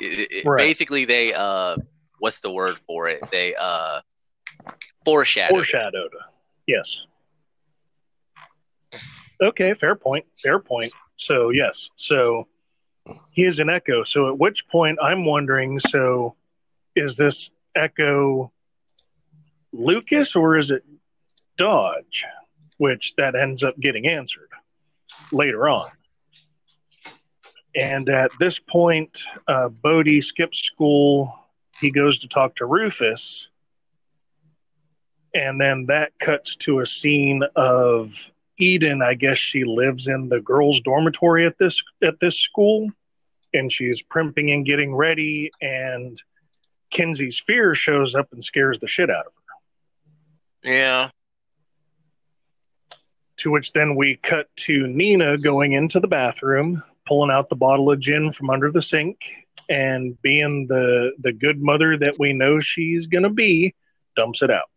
It- 0.00 0.44
Right. 0.44 0.58
Basically, 0.58 1.04
they 1.04 1.32
uh, 1.34 1.76
what's 2.20 2.40
the 2.40 2.50
word 2.50 2.78
for 2.86 3.08
it? 3.08 3.20
They 3.32 3.54
uh, 3.60 4.00
foreshadowed. 5.04 5.50
foreshadowed. 5.50 6.12
Yes. 6.66 7.06
Okay, 9.42 9.74
fair 9.74 9.96
point. 9.96 10.24
Fair 10.38 10.60
point. 10.60 10.92
So 11.16 11.50
yes, 11.50 11.88
so 11.96 12.46
he 13.30 13.44
is 13.44 13.58
an 13.58 13.68
echo. 13.68 14.04
So 14.04 14.28
at 14.28 14.38
which 14.38 14.68
point 14.68 14.98
I'm 15.02 15.24
wondering, 15.24 15.78
so 15.80 16.36
is 16.94 17.16
this 17.16 17.50
echo 17.74 18.52
Lucas 19.72 20.36
or 20.36 20.56
is 20.56 20.70
it 20.70 20.84
Dodge? 21.56 22.24
Which 22.76 23.14
that 23.16 23.34
ends 23.34 23.62
up 23.62 23.78
getting 23.78 24.06
answered 24.06 24.48
later 25.32 25.68
on. 25.68 25.90
And 27.74 28.08
at 28.08 28.30
this 28.38 28.58
point, 28.58 29.22
uh, 29.46 29.68
Bode 29.68 30.22
skips 30.22 30.62
school. 30.62 31.34
He 31.80 31.90
goes 31.90 32.18
to 32.20 32.28
talk 32.28 32.56
to 32.56 32.66
Rufus 32.66 33.50
and 35.34 35.60
then 35.60 35.86
that 35.86 36.12
cuts 36.18 36.56
to 36.56 36.80
a 36.80 36.86
scene 36.86 37.42
of 37.56 38.32
Eden. 38.58 39.02
I 39.02 39.14
guess 39.14 39.38
she 39.38 39.64
lives 39.64 40.08
in 40.08 40.28
the 40.28 40.40
girls' 40.40 40.80
dormitory 40.80 41.46
at 41.46 41.58
this 41.58 41.82
at 42.02 42.20
this 42.20 42.38
school, 42.38 42.90
and 43.54 43.70
she's 43.70 44.02
primping 44.02 44.50
and 44.50 44.66
getting 44.66 44.94
ready. 44.94 45.50
And 45.60 46.20
Kinsey's 46.90 47.38
fear 47.38 47.74
shows 47.74 48.14
up 48.14 48.28
and 48.32 48.44
scares 48.44 48.78
the 48.78 48.88
shit 48.88 49.10
out 49.10 49.26
of 49.26 49.34
her. 49.34 50.70
Yeah. 50.70 51.10
To 53.38 53.50
which 53.50 53.72
then 53.72 53.96
we 53.96 54.16
cut 54.16 54.48
to 54.56 54.86
Nina 54.86 55.38
going 55.38 55.72
into 55.72 55.98
the 56.00 56.08
bathroom, 56.08 56.82
pulling 57.06 57.30
out 57.30 57.48
the 57.48 57.56
bottle 57.56 57.90
of 57.90 57.98
gin 58.00 58.32
from 58.32 58.50
under 58.50 58.70
the 58.70 58.82
sink, 58.82 59.18
and 59.68 60.20
being 60.22 60.66
the 60.68 61.14
the 61.20 61.32
good 61.32 61.60
mother 61.60 61.96
that 61.98 62.18
we 62.18 62.32
know 62.32 62.60
she's 62.60 63.06
gonna 63.06 63.30
be, 63.30 63.74
dumps 64.16 64.42
it 64.42 64.50
out. 64.50 64.68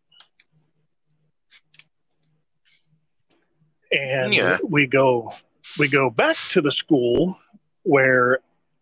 And 3.92 4.34
Yeah. 4.34 4.58
we 4.64 4.88
go 4.88 5.34
we 5.78 5.88
go 5.88 6.10
back 6.10 6.36
to 6.50 6.62
the 6.62 6.72
school 6.72 7.38
where 7.84 8.40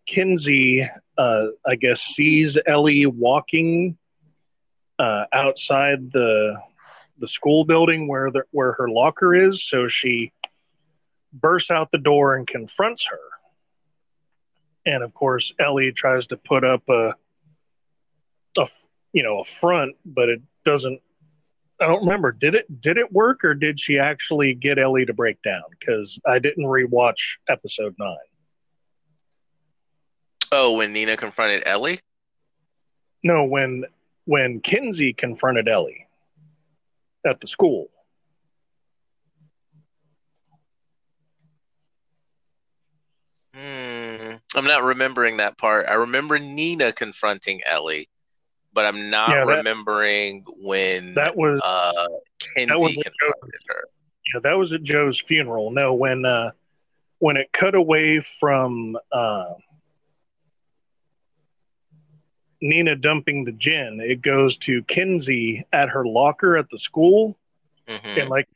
Kinsey, 0.08 0.88
uh, 1.18 1.46
I 1.66 1.76
guess, 1.76 2.02
sees 2.02 2.58
Ellie 2.66 3.06
walking 3.06 3.98
uh, 5.00 5.26
outside 5.34 6.12
the 6.12 6.60
the 7.18 7.28
school 7.28 7.66
building 7.66 8.08
where 8.08 8.32
the, 8.32 8.44
where 8.52 8.74
her 8.74 8.90
locker 8.90 9.34
is. 9.36 9.64
So 9.68 9.88
she 9.88 10.32
bursts 11.34 11.72
out 11.72 11.92
the 11.92 11.98
door 11.98 12.36
and 12.36 12.48
confronts 12.48 13.06
her. 13.08 13.20
And 14.86 15.04
of 15.04 15.13
course, 15.13 15.54
Ellie 15.60 15.91
tries 15.91 16.28
to 16.28 16.38
put 16.38 16.63
up 16.63 16.88
a, 16.89 17.13
a 18.58 18.67
you 19.13 19.24
know 19.24 19.39
a 19.39 19.44
front, 19.44 19.96
but 20.06 20.30
it 20.30 20.41
doesn't. 20.65 21.02
I 21.80 21.88
don't 21.88 22.06
remember. 22.06 22.32
Did 22.32 22.56
it 22.56 22.82
did 22.82 22.98
it 22.98 23.12
work 23.12 23.44
or 23.44 23.54
did 23.54 23.80
she 23.80 24.00
actually 24.00 24.54
get 24.54 24.80
Ellie 24.80 25.06
to 25.06 25.13
break 25.13 25.41
down? 25.41 25.63
Because 25.72 26.20
I 26.28 26.39
didn't 26.39 26.65
rewatch 26.65 27.38
episode 27.50 27.96
nine. 28.00 28.17
Oh, 30.52 30.74
when 30.74 30.94
Nina 30.94 31.15
confronted 31.15 31.63
Ellie? 31.65 32.00
No, 33.24 33.46
when 33.46 33.86
when 34.26 34.60
Kinsey 34.60 35.13
confronted 35.13 35.67
Ellie 35.67 36.08
at 37.26 37.39
the 37.39 37.48
school. 37.48 37.89
I'm 44.56 44.66
not 44.66 44.84
remembering 44.84 45.38
that 45.38 45.58
part. 45.58 45.88
I 45.88 45.94
remember 45.94 46.38
Nina 46.40 46.92
confronting 46.92 47.62
Ellie, 47.66 48.10
but 48.74 48.86
I'm 48.86 49.10
not 49.10 49.30
Yeah, 49.30 49.46
that- 49.46 49.58
remembering 49.58 50.44
when 50.58 51.14
That 51.14 51.36
was 51.36 51.62
uh, 51.64 52.08
Kinsey 52.56 52.74
was 52.74 52.92
a 52.92 53.04
confronted 53.04 53.62
her. 53.70 53.84
yeah, 54.34 54.40
that 54.42 54.54
was 54.58 54.74
at 54.74 54.84
Joe's 54.84 55.20
funeral. 55.20 55.72
No, 55.72 55.94
when 55.94 56.26
uh, 56.26 56.52
when 57.20 57.38
it 57.38 57.52
cut 57.54 57.76
away 57.76 58.20
from 58.20 58.98
uh, 59.12 59.54
Nina 62.62 62.96
dumping 62.96 63.44
the 63.44 63.52
gin, 63.54 64.00
it 64.02 64.22
goes 64.22 64.58
to 64.58 64.84
Kinsey 64.84 65.64
at 65.74 65.90
her 65.90 66.06
locker 66.06 66.58
at 66.58 66.70
the 66.70 66.78
school, 66.78 67.38
Mhm. 67.88 68.22
and 68.22 68.30
like 68.30 68.48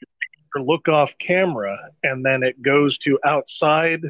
her 0.54 0.62
look 0.62 0.88
off 0.88 1.18
camera, 1.18 1.90
and 2.04 2.24
then 2.26 2.44
it 2.44 2.62
goes 2.62 2.98
to 3.00 3.20
outside 3.24 4.02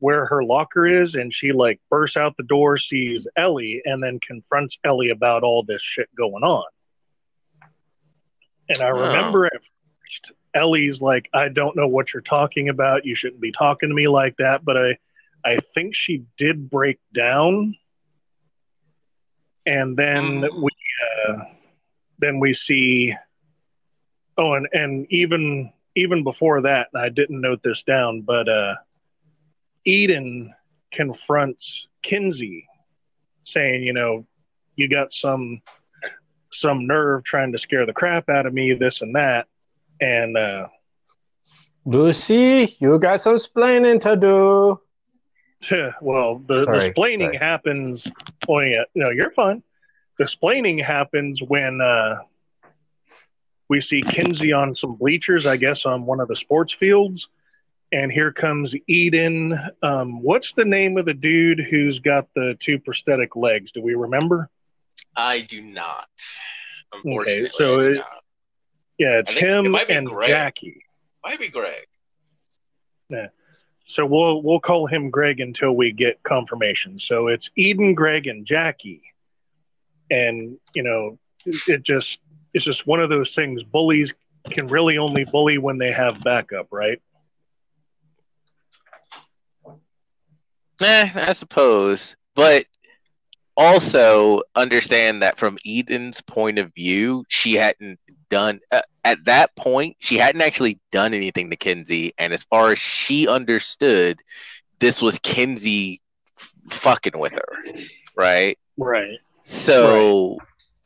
where 0.00 0.26
her 0.26 0.42
locker 0.42 0.86
is, 0.86 1.14
and 1.14 1.32
she 1.32 1.52
like 1.52 1.80
bursts 1.90 2.16
out 2.16 2.36
the 2.36 2.42
door, 2.42 2.76
sees 2.76 3.26
Ellie, 3.36 3.80
and 3.84 4.02
then 4.02 4.18
confronts 4.26 4.78
Ellie 4.84 5.10
about 5.10 5.42
all 5.44 5.62
this 5.62 5.82
shit 5.82 6.08
going 6.16 6.42
on. 6.42 6.64
And 8.68 8.82
I 8.82 8.88
Oh. 8.88 8.98
remember 9.06 9.46
at 9.46 9.52
first, 9.52 10.32
Ellie's 10.54 11.00
like, 11.00 11.28
"I 11.32 11.48
don't 11.48 11.76
know 11.76 11.88
what 11.88 12.12
you're 12.12 12.20
talking 12.22 12.68
about. 12.68 13.04
You 13.06 13.14
shouldn't 13.14 13.40
be 13.40 13.52
talking 13.52 13.88
to 13.88 13.94
me 13.94 14.08
like 14.08 14.36
that." 14.38 14.64
But 14.64 14.76
I, 14.76 14.98
I 15.44 15.58
think 15.58 15.94
she 15.94 16.24
did 16.36 16.68
break 16.70 16.98
down, 17.12 17.76
and 19.66 19.96
then 19.96 20.42
Mhm. 20.42 20.62
we, 20.62 20.70
uh, 21.28 21.36
then 22.18 22.40
we 22.40 22.54
see 22.54 23.14
Oh, 24.38 24.54
and 24.54 24.68
and 24.72 25.06
even 25.10 25.70
even 25.96 26.24
before 26.24 26.62
that, 26.62 26.88
and 26.94 27.02
I 27.02 27.08
didn't 27.10 27.40
note 27.40 27.62
this 27.62 27.82
down, 27.82 28.22
but 28.22 28.48
uh, 28.48 28.76
Eden 29.84 30.54
confronts 30.92 31.88
Kinsey, 32.02 32.66
saying, 33.44 33.82
"You 33.82 33.92
know, 33.92 34.26
you 34.76 34.88
got 34.88 35.12
some 35.12 35.62
some 36.52 36.86
nerve 36.86 37.24
trying 37.24 37.52
to 37.52 37.58
scare 37.58 37.86
the 37.86 37.92
crap 37.92 38.28
out 38.28 38.46
of 38.46 38.54
me, 38.54 38.74
this 38.74 39.02
and 39.02 39.14
that." 39.14 39.48
And 40.00 40.36
uh, 40.36 40.68
Lucy, 41.84 42.76
you 42.80 42.98
got 42.98 43.20
some 43.20 43.36
splaining 43.36 44.00
to 44.02 44.16
do. 44.16 44.80
well, 46.00 46.38
the, 46.46 46.64
the 46.64 46.92
splaining 46.94 47.26
sorry. 47.26 47.36
happens. 47.36 48.08
Oh 48.48 48.60
yeah, 48.60 48.84
no, 48.94 49.10
you're 49.10 49.30
fine. 49.30 49.62
The 50.18 50.24
splaining 50.24 50.82
happens 50.82 51.42
when 51.42 51.80
uh, 51.80 52.18
we 53.68 53.80
see 53.80 54.02
Kinsey 54.02 54.52
on 54.52 54.74
some 54.74 54.96
bleachers, 54.96 55.46
I 55.46 55.56
guess, 55.56 55.86
on 55.86 56.04
one 56.04 56.20
of 56.20 56.28
the 56.28 56.36
sports 56.36 56.72
fields, 56.72 57.28
and 57.92 58.12
here 58.12 58.32
comes 58.32 58.74
Eden. 58.86 59.58
Um, 59.82 60.22
what's 60.22 60.52
the 60.52 60.64
name 60.64 60.96
of 60.96 61.06
the 61.06 61.14
dude 61.14 61.60
who's 61.60 61.98
got 61.98 62.28
the 62.34 62.56
two 62.60 62.78
prosthetic 62.78 63.36
legs? 63.36 63.72
Do 63.72 63.82
we 63.82 63.94
remember? 63.94 64.48
I 65.16 65.40
do 65.40 65.60
not. 65.60 66.08
Unfortunately, 66.92 67.48
so 67.48 67.80
it-. 67.80 68.02
Yeah, 68.98 69.18
it's 69.18 69.32
think 69.32 69.44
it 69.44 69.48
him 69.48 69.76
and 69.88 70.06
Greg. 70.06 70.28
Jackie. 70.28 70.84
might 71.24 71.40
be 71.40 71.48
Greg. 71.48 71.86
Yeah. 73.08 73.28
So 73.86 74.06
we'll 74.06 74.42
we'll 74.42 74.60
call 74.60 74.86
him 74.86 75.10
Greg 75.10 75.40
until 75.40 75.74
we 75.74 75.90
get 75.90 76.22
confirmation. 76.22 76.98
So 76.98 77.28
it's 77.28 77.50
Eden, 77.56 77.94
Greg, 77.94 78.26
and 78.26 78.46
Jackie, 78.46 79.02
and 80.10 80.58
you 80.74 80.82
know 80.82 81.18
it 81.44 81.56
it 81.66 81.82
just 81.82 82.20
it's 82.52 82.64
just 82.64 82.86
one 82.86 83.00
of 83.00 83.08
those 83.08 83.34
things. 83.34 83.64
Bullies 83.64 84.12
can 84.50 84.68
really 84.68 84.98
only 84.98 85.24
bully 85.24 85.58
when 85.58 85.78
they 85.78 85.90
have 85.90 86.22
backup, 86.22 86.68
right? 86.70 87.00
Eh, 90.82 91.10
I 91.14 91.32
suppose. 91.32 92.16
But 92.34 92.66
also 93.56 94.42
understand 94.56 95.22
that 95.22 95.38
from 95.38 95.58
Eden's 95.66 96.20
point 96.22 96.58
of 96.58 96.72
view, 96.74 97.24
she 97.28 97.54
hadn't 97.54 97.98
done 98.30 98.60
uh, 98.72 98.80
at 99.04 99.24
that 99.26 99.54
point. 99.56 99.96
She 99.98 100.16
hadn't 100.16 100.40
actually 100.40 100.78
done 100.92 101.12
anything 101.12 101.50
to 101.50 101.56
Kinsey, 101.56 102.12
and 102.18 102.32
as 102.32 102.44
far 102.44 102.70
as 102.70 102.78
she 102.78 103.28
understood, 103.28 104.20
this 104.78 105.02
was 105.02 105.18
Kinsey 105.18 106.00
f- 106.38 106.52
fucking 106.70 107.18
with 107.18 107.32
her, 107.32 107.58
right? 108.16 108.58
Right. 108.78 109.18
So 109.42 110.38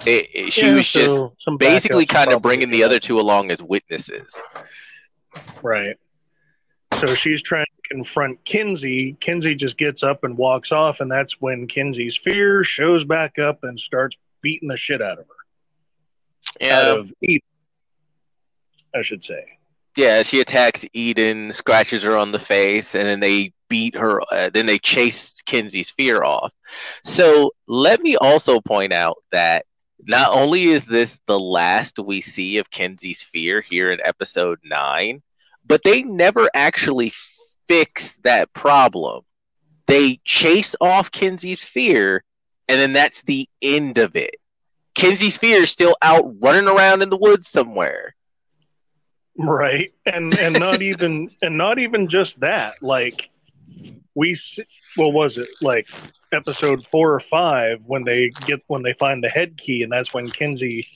It, 0.07 0.26
it- 0.34 0.53
she 0.53 0.66
Yeah, 0.66 0.74
was 0.74 0.90
just 0.90 1.14
so 1.14 1.34
some 1.38 1.57
basically 1.57 2.07
kind 2.07 2.32
of 2.32 2.42
bringing 2.42 2.70
the 2.70 2.82
other 2.82 2.99
two 2.99 3.20
along 3.20 3.51
as 3.51 3.62
witnesses. 3.62 4.45
Right. 5.62 5.97
So 7.01 7.14
she's 7.14 7.42
trying 7.42 7.66
to 7.66 7.88
confront 7.95 8.45
Kinsey. 8.45 9.16
Kinsey 9.20 9.55
just 9.55 9.76
gets 9.76 10.03
up 10.03 10.24
and 10.24 10.36
walks 10.36 10.72
off, 10.72 11.01
and 11.01 11.11
that's 11.11 11.40
when 11.40 11.66
Kinsey's 11.66 12.16
fear 12.16 12.64
shows 12.64 13.05
back 13.05 13.38
up 13.38 13.62
and 13.62 13.78
starts 13.78 14.16
beating 14.42 14.68
the 14.68 14.76
shit 14.76 15.03
out 15.03 15.18
of 15.18 15.26
her. 15.26 15.34
Yeah, 16.61 16.78
Out 16.80 16.99
of 16.99 17.12
Eden, 17.20 17.40
I 18.95 19.03
should 19.03 19.24
say. 19.24 19.45
yeah. 19.97 20.22
She 20.22 20.40
attacks 20.40 20.84
Eden, 20.92 21.53
scratches 21.53 22.03
her 22.03 22.16
on 22.16 22.32
the 22.32 22.38
face, 22.38 22.95
and 22.95 23.07
then 23.07 23.20
they 23.20 23.53
beat 23.68 23.97
her. 23.97 24.20
Uh, 24.32 24.51
then 24.53 24.66
they 24.66 24.78
chase 24.78 25.34
Kinsey's 25.47 25.90
fear 25.90 26.22
off. 26.22 26.53
So 27.03 27.53
let 27.66 28.01
me 28.03 28.16
also 28.16 28.61
point 28.61 28.92
out 28.92 29.16
that 29.32 29.66
not 30.07 30.30
only 30.32 30.64
is 30.64 30.86
this 30.86 31.20
the 31.26 31.38
last 31.40 31.99
we 31.99 32.20
see 32.20 32.59
of 32.59 32.70
Kinsey's 32.70 33.22
fear 33.22 33.61
here 33.61 33.90
in 33.90 34.01
episode 34.05 34.59
nine, 34.64 35.22
but 35.66 35.82
they 35.84 36.02
never 36.02 36.48
actually 36.54 37.12
fix 37.68 38.18
that 38.18 38.52
problem. 38.52 39.22
They 39.86 40.20
chase 40.24 40.74
off 40.80 41.10
Kinsey's 41.10 41.62
fear, 41.64 42.24
and 42.68 42.80
then 42.80 42.92
that's 42.92 43.22
the 43.22 43.48
end 43.62 43.98
of 43.98 44.16
it. 44.16 44.36
Kinsey's 44.94 45.36
fear 45.38 45.58
is 45.62 45.70
still 45.70 45.96
out 46.02 46.24
running 46.40 46.68
around 46.68 47.02
in 47.02 47.10
the 47.10 47.16
woods 47.16 47.48
somewhere. 47.48 48.14
Right. 49.38 49.90
And 50.06 50.38
and 50.38 50.58
not 50.58 50.82
even 50.82 51.28
and 51.42 51.56
not 51.58 51.78
even 51.78 52.08
just 52.08 52.40
that. 52.40 52.74
Like 52.82 53.30
we 54.14 54.32
s- 54.32 54.60
what 54.96 55.12
was 55.12 55.38
it? 55.38 55.48
Like 55.60 55.88
episode 56.32 56.86
4 56.86 57.14
or 57.14 57.20
5 57.20 57.84
when 57.86 58.04
they 58.04 58.30
get 58.44 58.60
when 58.66 58.82
they 58.82 58.92
find 58.92 59.22
the 59.22 59.28
head 59.28 59.56
key 59.56 59.82
and 59.82 59.92
that's 59.92 60.12
when 60.14 60.30
Kinsey 60.30 60.86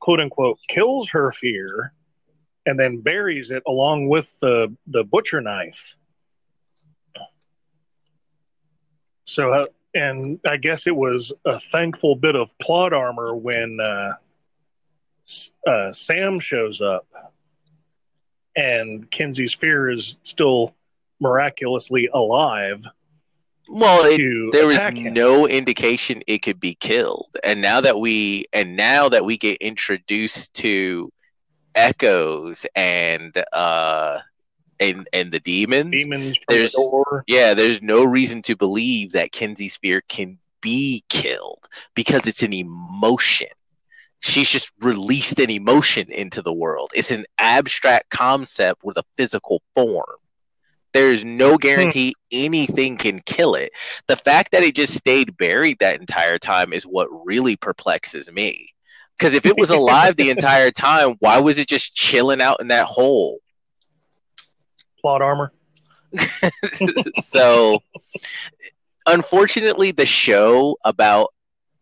quote 0.00 0.20
unquote 0.20 0.58
kills 0.68 1.10
her 1.10 1.30
fear 1.32 1.92
and 2.66 2.78
then 2.78 2.98
buries 2.98 3.50
it 3.50 3.62
along 3.66 4.08
with 4.08 4.38
the 4.40 4.74
the 4.88 5.04
butcher 5.04 5.40
knife. 5.40 5.96
So 9.24 9.50
uh, 9.52 9.66
and 9.94 10.40
I 10.46 10.56
guess 10.58 10.86
it 10.86 10.94
was 10.96 11.32
a 11.44 11.58
thankful 11.58 12.16
bit 12.16 12.36
of 12.36 12.56
plot 12.58 12.92
armor 12.92 13.34
when 13.34 13.78
uh, 13.80 14.12
uh, 15.66 15.92
Sam 15.92 16.38
shows 16.40 16.80
up 16.80 17.06
and 18.56 19.10
Kinsey's 19.10 19.54
fear 19.54 19.90
is 19.90 20.16
still 20.24 20.74
miraculously 21.20 22.08
alive 22.12 22.84
Well, 23.68 24.02
it, 24.04 24.52
there 24.52 24.66
was 24.66 24.76
him. 24.76 25.12
no 25.14 25.48
indication 25.48 26.22
it 26.26 26.42
could 26.42 26.60
be 26.60 26.74
killed, 26.74 27.28
and 27.42 27.60
now 27.60 27.80
that 27.80 27.98
we 27.98 28.46
and 28.52 28.76
now 28.76 29.08
that 29.08 29.24
we 29.24 29.36
get 29.38 29.58
introduced 29.60 30.54
to 30.54 31.12
echoes 31.76 32.66
and 32.74 33.36
uh 33.52 34.18
and 34.80 35.08
and 35.12 35.32
the 35.32 35.40
demons, 35.40 35.92
demons 35.92 36.38
there's- 36.48 36.72
the 36.72 37.04
yeah, 37.28 37.54
there's 37.54 37.82
no 37.82 38.04
reason 38.04 38.42
to 38.42 38.56
believe 38.56 39.12
that 39.12 39.32
Kinsey's 39.32 39.76
fear 39.76 40.02
can 40.08 40.38
be 40.62 41.04
killed 41.08 41.68
because 41.94 42.26
it's 42.26 42.42
an 42.42 42.52
emotion. 42.52 43.48
She's 44.20 44.50
just 44.50 44.72
released 44.80 45.38
an 45.40 45.50
emotion 45.50 46.10
into 46.10 46.42
the 46.42 46.52
world. 46.52 46.90
It's 46.94 47.10
an 47.12 47.26
abstract 47.38 48.10
concept 48.10 48.82
with 48.84 48.96
a 48.96 49.04
physical 49.16 49.62
form. 49.74 50.16
There's 50.92 51.24
no 51.24 51.58
guarantee 51.58 52.14
anything 52.32 52.96
can 52.96 53.20
kill 53.20 53.54
it. 53.54 53.72
The 54.08 54.16
fact 54.16 54.52
that 54.52 54.62
it 54.64 54.74
just 54.76 54.94
stayed 54.94 55.36
buried 55.36 55.78
that 55.80 56.00
entire 56.00 56.38
time 56.38 56.72
is 56.72 56.84
what 56.84 57.08
really 57.26 57.56
perplexes 57.56 58.30
me. 58.30 58.70
Because 59.18 59.34
if 59.34 59.46
it 59.46 59.56
was 59.56 59.70
alive 59.70 60.16
the 60.16 60.30
entire 60.30 60.70
time, 60.70 61.16
why 61.20 61.38
was 61.38 61.58
it 61.58 61.68
just 61.68 61.94
chilling 61.94 62.40
out 62.42 62.60
in 62.60 62.68
that 62.68 62.86
hole? 62.86 63.40
plot 65.06 65.22
armor. 65.22 65.52
so 67.20 67.78
unfortunately 69.06 69.92
the 69.92 70.04
show 70.04 70.76
about 70.84 71.32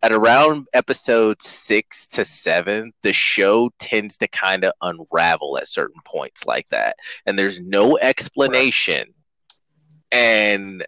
at 0.02 0.12
around 0.12 0.66
episode 0.74 1.42
six 1.42 2.06
to 2.06 2.22
seven 2.22 2.92
the 3.02 3.14
show 3.14 3.70
tends 3.78 4.18
to 4.18 4.28
kind 4.28 4.64
of 4.64 4.72
unravel 4.82 5.56
at 5.56 5.66
certain 5.66 6.00
points 6.04 6.44
like 6.44 6.68
that 6.68 6.96
and 7.24 7.38
there's 7.38 7.60
no 7.60 7.96
explanation 7.98 9.06
and 10.12 10.86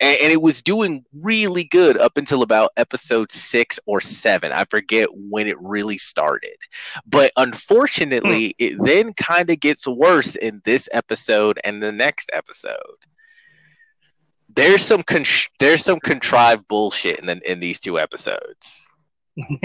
and, 0.00 0.18
and 0.20 0.32
it 0.32 0.40
was 0.40 0.62
doing 0.62 1.04
really 1.12 1.64
good 1.64 1.98
up 1.98 2.16
until 2.16 2.42
about 2.42 2.72
episode 2.76 3.30
six 3.30 3.78
or 3.86 4.00
seven. 4.00 4.50
I 4.52 4.64
forget 4.64 5.08
when 5.12 5.46
it 5.46 5.60
really 5.60 5.98
started, 5.98 6.56
but 7.06 7.32
unfortunately, 7.36 8.54
it 8.58 8.82
then 8.82 9.12
kind 9.12 9.50
of 9.50 9.60
gets 9.60 9.86
worse 9.86 10.36
in 10.36 10.62
this 10.64 10.88
episode 10.92 11.60
and 11.64 11.82
the 11.82 11.92
next 11.92 12.30
episode. 12.32 12.76
There's 14.52 14.84
some 14.84 15.02
con- 15.02 15.24
there's 15.60 15.84
some 15.84 16.00
contrived 16.00 16.66
bullshit 16.66 17.20
in 17.20 17.26
the, 17.26 17.50
in 17.50 17.60
these 17.60 17.78
two 17.78 17.98
episodes. 17.98 18.88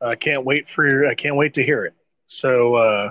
I 0.00 0.14
can't 0.14 0.44
wait 0.44 0.66
for 0.66 1.06
I 1.06 1.14
can't 1.14 1.36
wait 1.36 1.54
to 1.54 1.64
hear 1.64 1.84
it. 1.84 1.94
So 2.26 2.74
uh 2.76 3.10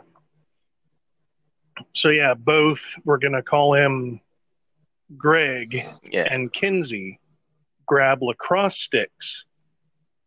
so 1.93 2.09
yeah, 2.09 2.33
both 2.35 2.81
we're 3.03 3.17
gonna 3.17 3.43
call 3.43 3.73
him 3.73 4.21
Greg 5.17 5.83
Yeah, 6.09 6.27
and 6.31 6.51
Kinsey 6.51 7.19
grab 7.85 8.21
lacrosse 8.21 8.77
sticks 8.77 9.45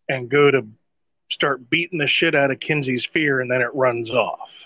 and 0.08 0.28
go 0.28 0.50
to 0.50 0.66
start 1.30 1.68
beating 1.68 1.98
the 1.98 2.06
shit 2.06 2.34
out 2.34 2.50
of 2.50 2.60
Kinsey's 2.60 3.04
fear 3.04 3.40
and 3.40 3.50
then 3.50 3.60
it 3.60 3.74
runs 3.74 4.10
off. 4.10 4.64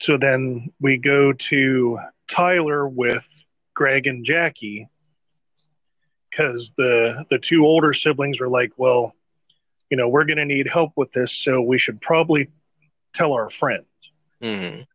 So 0.00 0.16
then 0.16 0.72
we 0.80 0.96
go 0.96 1.32
to 1.32 1.98
Tyler 2.28 2.88
with 2.88 3.52
Greg 3.74 4.06
and 4.06 4.24
Jackie 4.24 4.88
because 6.30 6.72
the 6.76 7.24
the 7.30 7.38
two 7.38 7.66
older 7.66 7.92
siblings 7.92 8.40
are 8.40 8.48
like, 8.48 8.72
well, 8.76 9.14
you 9.90 9.96
know, 9.96 10.08
we're 10.08 10.24
going 10.24 10.38
to 10.38 10.46
need 10.46 10.66
help 10.66 10.92
with 10.96 11.12
this, 11.12 11.32
so 11.32 11.60
we 11.60 11.78
should 11.78 12.00
probably 12.00 12.48
tell 13.12 13.34
our 13.34 13.50
friends. 13.50 13.86
Mhm. 14.42 14.86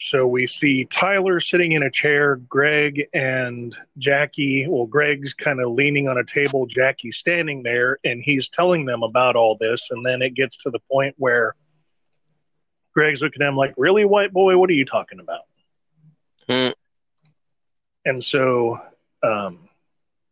So 0.00 0.28
we 0.28 0.46
see 0.46 0.84
Tyler 0.84 1.40
sitting 1.40 1.72
in 1.72 1.82
a 1.82 1.90
chair, 1.90 2.36
Greg 2.36 3.08
and 3.12 3.76
Jackie. 3.98 4.66
Well, 4.68 4.86
Greg's 4.86 5.34
kind 5.34 5.60
of 5.60 5.72
leaning 5.72 6.08
on 6.08 6.18
a 6.18 6.24
table, 6.24 6.66
Jackie's 6.66 7.16
standing 7.16 7.64
there, 7.64 7.98
and 8.04 8.22
he's 8.22 8.48
telling 8.48 8.84
them 8.84 9.02
about 9.02 9.34
all 9.34 9.56
this. 9.58 9.88
And 9.90 10.06
then 10.06 10.22
it 10.22 10.34
gets 10.34 10.56
to 10.58 10.70
the 10.70 10.78
point 10.90 11.16
where 11.18 11.56
Greg's 12.94 13.22
looking 13.22 13.42
at 13.42 13.48
him 13.48 13.56
like, 13.56 13.74
Really, 13.76 14.04
white 14.04 14.32
boy, 14.32 14.56
what 14.56 14.70
are 14.70 14.74
you 14.74 14.84
talking 14.84 15.18
about? 15.18 15.42
Hmm. 16.48 16.72
And 18.04 18.22
so 18.22 18.80
um, 19.24 19.68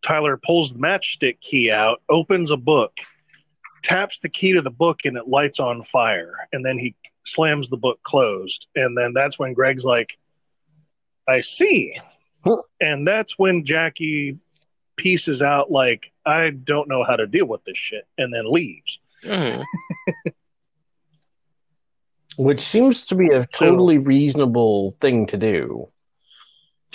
Tyler 0.03 0.37
pulls 0.37 0.73
the 0.73 0.79
matchstick 0.79 1.41
key 1.41 1.73
out, 1.73 2.01
opens 2.09 2.53
a 2.53 2.57
book, 2.57 2.93
taps 3.83 4.21
the 4.21 4.29
key 4.29 4.53
to 4.53 4.63
the 4.63 4.71
book, 4.71 5.01
and 5.05 5.17
it 5.17 5.27
lights 5.27 5.59
on 5.59 5.83
fire. 5.83 6.35
And 6.53 6.65
then 6.65 6.79
he 6.79 6.95
slams 7.27 7.69
the 7.69 7.77
book 7.77 8.03
closed. 8.03 8.69
And 8.75 8.97
then 8.97 9.13
that's 9.13 9.39
when 9.39 9.53
Greg's 9.53 9.85
like, 9.85 10.17
I 11.29 11.41
see. 11.41 11.99
Huh. 12.45 12.63
And 12.81 13.07
that's 13.07 13.39
when 13.39 13.65
Jackie 13.65 14.39
pieces 14.97 15.43
out, 15.43 15.71
like, 15.71 16.13
I 16.25 16.51
don't 16.51 16.89
know 16.89 17.05
how 17.05 17.17
to 17.17 17.27
deal 17.27 17.47
with 17.47 17.65
this 17.65 17.77
shit, 17.77 18.07
and 18.17 18.33
then 18.33 18.51
leaves. 18.51 18.99
Mhm. 19.25 19.63
which 22.37 22.61
seems 22.61 23.07
to 23.07 23.15
be 23.15 23.29
a 23.31 23.47
totally 23.47 23.97
reasonable 23.99 24.95
thing 25.01 25.27
to 25.27 25.37
do. 25.39 25.87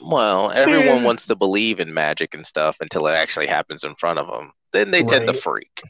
Well, 0.02 0.52
everyone 0.52 0.86
Yeah. 0.86 1.04
wants 1.04 1.26
to 1.26 1.36
believe 1.36 1.80
in 1.80 1.94
magic 1.94 2.34
and 2.36 2.46
stuff 2.46 2.78
until 2.80 3.08
it 3.08 3.14
actually 3.14 3.48
happens 3.48 3.84
in 3.84 3.96
front 3.96 4.20
of 4.20 4.28
them. 4.28 4.52
Then 4.72 4.92
they 4.92 5.04
tend 5.04 5.28
to 5.28 5.34
freak. 5.34 5.82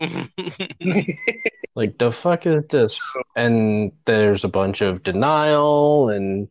Like 1.76 1.98
the 1.98 2.10
fuck 2.10 2.46
is 2.46 2.64
this? 2.68 3.00
And 3.36 3.92
there's 4.04 4.44
a 4.44 4.48
bunch 4.48 4.80
of 4.80 5.02
denial, 5.02 6.10
and 6.10 6.48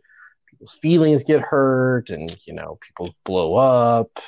people's 0.50 0.74
feelings 0.74 1.24
get 1.24 1.42
hurt, 1.42 2.10
and 2.10 2.36
you 2.46 2.54
know 2.54 2.80
people 2.82 3.14
blow 3.26 3.56
up. 3.56 4.20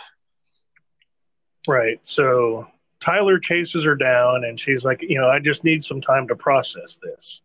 Right. 1.67 1.99
So 2.03 2.67
Tyler 2.99 3.39
chases 3.39 3.85
her 3.85 3.95
down, 3.95 4.43
and 4.43 4.59
she's 4.59 4.83
like, 4.83 5.01
you 5.01 5.19
know, 5.19 5.29
I 5.29 5.39
just 5.39 5.63
need 5.63 5.83
some 5.83 6.01
time 6.01 6.27
to 6.27 6.35
process 6.35 6.99
this. 7.01 7.41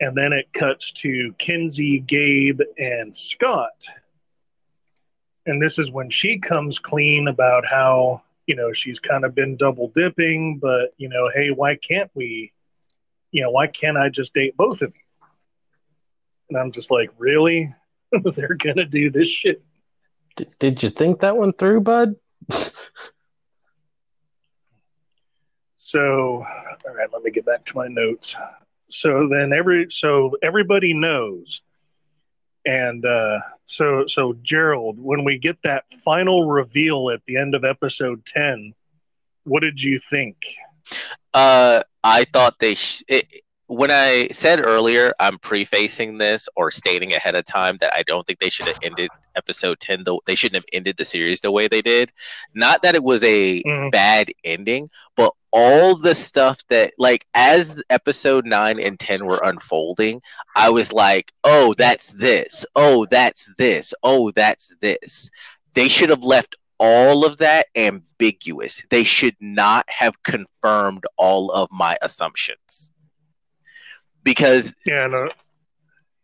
And 0.00 0.16
then 0.16 0.32
it 0.32 0.52
cuts 0.52 0.92
to 0.92 1.34
Kinsey, 1.38 1.98
Gabe, 1.98 2.60
and 2.78 3.14
Scott. 3.14 3.84
And 5.46 5.60
this 5.60 5.78
is 5.78 5.90
when 5.90 6.10
she 6.10 6.38
comes 6.38 6.78
clean 6.78 7.26
about 7.26 7.66
how, 7.66 8.22
you 8.48 8.56
know, 8.56 8.72
she's 8.72 8.98
kind 8.98 9.24
of 9.24 9.34
been 9.34 9.56
double 9.56 9.92
dipping, 9.94 10.58
but, 10.58 10.90
you 10.96 11.08
know, 11.08 11.30
hey, 11.32 11.50
why 11.50 11.76
can't 11.76 12.10
we 12.14 12.52
you 13.30 13.42
know, 13.42 13.50
why 13.50 13.66
can't 13.66 13.96
I 13.96 14.08
just 14.08 14.34
date 14.34 14.56
both 14.56 14.82
of 14.82 14.94
you? 14.94 15.26
And 16.48 16.58
I'm 16.58 16.72
just 16.72 16.90
like, 16.90 17.10
really? 17.18 17.74
They're 18.24 18.54
gonna 18.54 18.86
do 18.86 19.10
this 19.10 19.28
shit? 19.28 19.62
D- 20.36 20.46
did 20.58 20.82
you 20.82 20.90
think 20.90 21.20
that 21.20 21.36
one 21.36 21.52
through, 21.52 21.82
bud? 21.82 22.16
So, 25.76 26.42
all 26.42 26.94
right, 26.94 27.08
let 27.12 27.22
me 27.22 27.30
get 27.30 27.46
back 27.46 27.64
to 27.66 27.76
my 27.76 27.88
notes. 27.88 28.36
So 28.90 29.28
then 29.28 29.52
every 29.52 29.88
so 29.90 30.36
everybody 30.42 30.94
knows, 30.94 31.60
and 32.68 33.04
uh, 33.06 33.40
so 33.66 34.06
so 34.06 34.36
Gerald, 34.42 34.98
when 35.00 35.24
we 35.24 35.38
get 35.38 35.62
that 35.64 35.84
final 36.04 36.48
reveal 36.48 37.10
at 37.10 37.24
the 37.26 37.38
end 37.38 37.54
of 37.54 37.64
episode 37.64 38.24
ten, 38.26 38.74
what 39.44 39.60
did 39.60 39.82
you 39.82 39.98
think? 39.98 40.36
Uh, 41.34 41.82
I 42.04 42.24
thought 42.24 42.58
they. 42.58 42.74
Sh- 42.74 43.02
it, 43.08 43.26
when 43.66 43.90
I 43.90 44.28
said 44.32 44.60
earlier, 44.60 45.12
I'm 45.20 45.38
prefacing 45.38 46.18
this 46.18 46.48
or 46.56 46.70
stating 46.70 47.12
ahead 47.12 47.34
of 47.34 47.44
time 47.44 47.78
that 47.80 47.92
I 47.96 48.02
don't 48.02 48.26
think 48.26 48.38
they 48.40 48.48
should 48.50 48.66
have 48.68 48.76
ended 48.82 49.12
episode 49.36 49.80
10, 49.80 50.04
though 50.04 50.20
they 50.26 50.34
shouldn't 50.34 50.56
have 50.56 50.64
ended 50.72 50.96
the 50.96 51.04
series 51.04 51.40
the 51.40 51.52
way 51.52 51.68
they 51.68 51.82
did. 51.82 52.12
Not 52.54 52.82
that 52.82 52.94
it 52.94 53.02
was 53.02 53.22
a 53.24 53.64
Mhm. 53.64 53.90
bad 53.90 54.30
ending, 54.44 54.90
but 55.16 55.32
all 55.52 55.96
the 55.96 56.14
stuff 56.14 56.58
that, 56.68 56.92
like, 56.98 57.26
as 57.34 57.82
episode 57.90 58.46
9 58.46 58.80
and 58.80 58.98
10 58.98 59.26
were 59.26 59.40
unfolding, 59.42 60.20
I 60.54 60.70
was 60.70 60.92
like, 60.92 61.32
oh, 61.44 61.74
that's 61.76 62.08
this. 62.08 62.64
Oh, 62.74 63.06
that's 63.06 63.50
this. 63.56 63.94
Oh, 64.02 64.30
that's 64.32 64.74
this. 64.80 65.30
They 65.74 65.88
should 65.88 66.10
have 66.10 66.24
left 66.24 66.56
all 66.78 67.24
of 67.24 67.38
that 67.38 67.66
ambiguous. 67.74 68.82
They 68.90 69.04
should 69.04 69.36
not 69.40 69.88
have 69.88 70.22
confirmed 70.22 71.04
all 71.16 71.50
of 71.50 71.68
my 71.70 71.96
assumptions. 72.02 72.92
Because 74.22 74.74
Yeah, 74.86 75.06
no, 75.06 75.30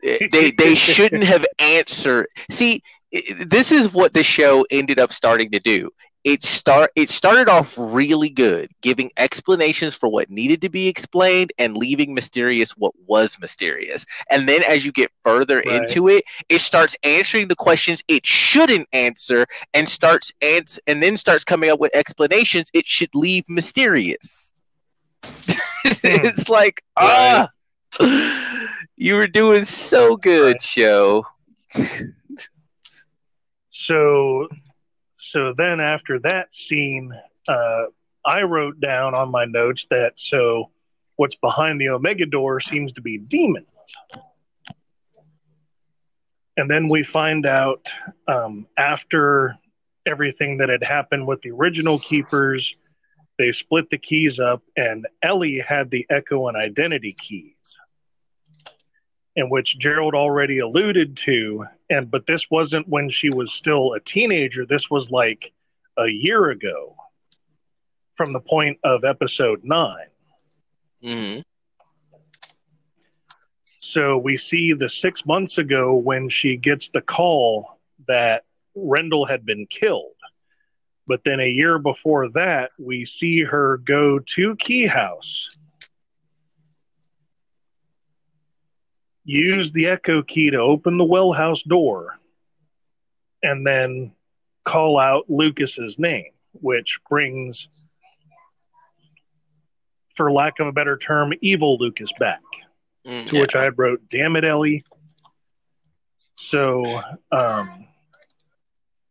eh, 0.02 0.28
they 0.30 0.50
they 0.50 0.74
shouldn't 0.74 1.24
have 1.24 1.44
answered. 1.58 2.26
See, 2.50 2.82
this 3.46 3.72
is 3.72 3.92
what 3.92 4.12
the 4.14 4.22
show 4.22 4.64
ended 4.70 4.98
up 4.98 5.12
starting 5.12 5.50
to 5.52 5.60
do. 5.60 5.90
It 6.24 6.42
start 6.42 6.90
it 6.96 7.10
started 7.10 7.48
off 7.48 7.74
really 7.76 8.30
good, 8.30 8.70
giving 8.82 9.10
explanations 9.16 9.94
for 9.94 10.08
what 10.08 10.30
needed 10.30 10.62
to 10.62 10.68
be 10.70 10.88
explained 10.88 11.52
and 11.58 11.76
leaving 11.76 12.14
mysterious 12.14 12.72
what 12.72 12.92
was 13.06 13.38
mysterious. 13.40 14.06
And 14.30 14.48
then 14.48 14.62
as 14.64 14.84
you 14.84 14.92
get 14.92 15.10
further 15.24 15.60
Right. 15.64 15.98
into 16.00 16.08
it, 16.08 16.24
it 16.48 16.60
starts 16.60 16.96
answering 17.04 17.48
the 17.48 17.56
questions 17.56 18.02
it 18.08 18.26
shouldn't 18.26 18.88
answer 18.92 19.46
and 19.74 19.88
starts 19.88 20.32
ans- 20.42 20.80
and 20.86 21.02
then 21.02 21.16
starts 21.16 21.44
coming 21.44 21.70
up 21.70 21.80
with 21.80 21.94
explanations 21.94 22.70
it 22.74 22.86
should 22.86 23.14
leave 23.14 23.44
mysterious. 23.48 24.54
it's 26.04 26.48
like 26.48 26.82
ah 26.96 27.48
you 28.96 29.14
were 29.14 29.26
doing 29.26 29.64
so 29.64 30.16
good, 30.16 30.60
Right. 30.60 30.62
show. 30.62 31.24
So, 33.70 34.48
so 35.35 35.53
then 35.53 35.80
after 35.80 36.20
that 36.20 36.55
scene, 36.55 37.12
uh, 37.49 37.87
I 38.24 38.43
wrote 38.43 38.78
down 38.78 39.16
on 39.16 39.32
my 39.32 39.45
notes 39.47 39.85
that 39.91 40.12
so 40.14 40.70
what's 41.16 41.35
behind 41.35 41.80
the 41.80 41.89
Omega 41.89 42.24
door 42.24 42.61
seems 42.61 42.93
to 42.93 43.03
be 43.03 43.18
demons. 43.18 43.66
And 46.57 46.70
then 46.70 46.89
we 46.89 47.03
find 47.03 47.47
out 47.47 47.91
um, 48.28 48.68
after 48.78 49.59
everything 50.07 50.59
that 50.59 50.68
had 50.68 50.85
happened 50.85 51.26
with 51.26 51.43
the 51.43 51.51
original 51.51 51.99
keepers, 51.99 52.76
they 53.37 53.51
split 53.51 53.91
the 53.91 53.99
keys 53.99 54.39
up, 54.39 54.62
and 54.76 55.05
Ellie 55.20 55.59
had 55.59 55.91
the 55.91 56.07
Echo 56.11 56.47
and 56.47 56.57
Identity 56.57 57.16
keys, 57.18 57.76
in 59.37 59.51
which 59.51 59.78
Gerald 59.78 60.14
already 60.14 60.59
alluded 60.59 61.16
to. 61.18 61.66
And 61.91 62.11
but 62.11 62.26
this 62.26 62.51
wasn't 62.51 62.89
when 62.89 63.11
she 63.11 63.30
was 63.30 63.53
still 63.53 63.93
a 63.93 64.01
teenager. 64.01 64.64
This 64.66 64.91
was 64.91 65.11
like 65.11 65.53
a 65.97 66.09
year 66.09 66.51
ago, 66.51 66.97
from 68.12 68.32
the 68.32 68.41
point 68.41 68.78
of 68.85 69.05
episode 69.05 69.61
nine. 69.64 70.09
hmm 71.03 71.41
So 73.78 74.16
we 74.16 74.37
see 74.39 74.72
the 74.72 74.89
six 74.89 75.26
months 75.26 75.59
ago 75.59 75.95
when 75.95 76.28
she 76.28 76.57
gets 76.57 76.89
the 76.89 77.03
call 77.03 77.78
that 78.09 78.45
Rendell 78.74 79.26
had 79.26 79.45
been 79.45 79.66
killed. 79.66 80.14
But 81.07 81.22
then 81.24 81.39
a 81.41 81.49
year 81.49 81.78
before 81.78 82.30
that, 82.30 82.70
we 82.78 83.05
see 83.05 83.43
her 83.43 83.76
go 83.78 84.18
to 84.20 84.57
Key 84.57 84.87
House, 84.87 85.51
use 89.24 89.72
the 89.72 89.86
echo 89.86 90.22
key 90.22 90.50
to 90.50 90.58
open 90.58 90.98
the 90.98 91.04
well 91.04 91.32
house 91.32 91.62
door, 91.62 92.18
and 93.42 93.66
then 93.66 94.12
call 94.64 94.98
out 94.98 95.30
Lucas's 95.30 95.98
name, 95.98 96.32
which 96.52 97.00
brings, 97.08 97.68
for 100.14 100.30
lack 100.32 100.60
of 100.60 100.66
a 100.66 100.72
better 100.72 100.96
term, 100.96 101.32
evil 101.40 101.76
Lucas 101.78 102.12
back 102.18 102.40
Mm, 103.06 103.26
to 103.26 103.38
which 103.38 103.54
I 103.54 103.68
wrote, 103.68 104.08
"Damn 104.08 104.36
it, 104.36 104.44
Ellie." 104.44 104.82
So, 106.36 107.02
um, 107.30 107.86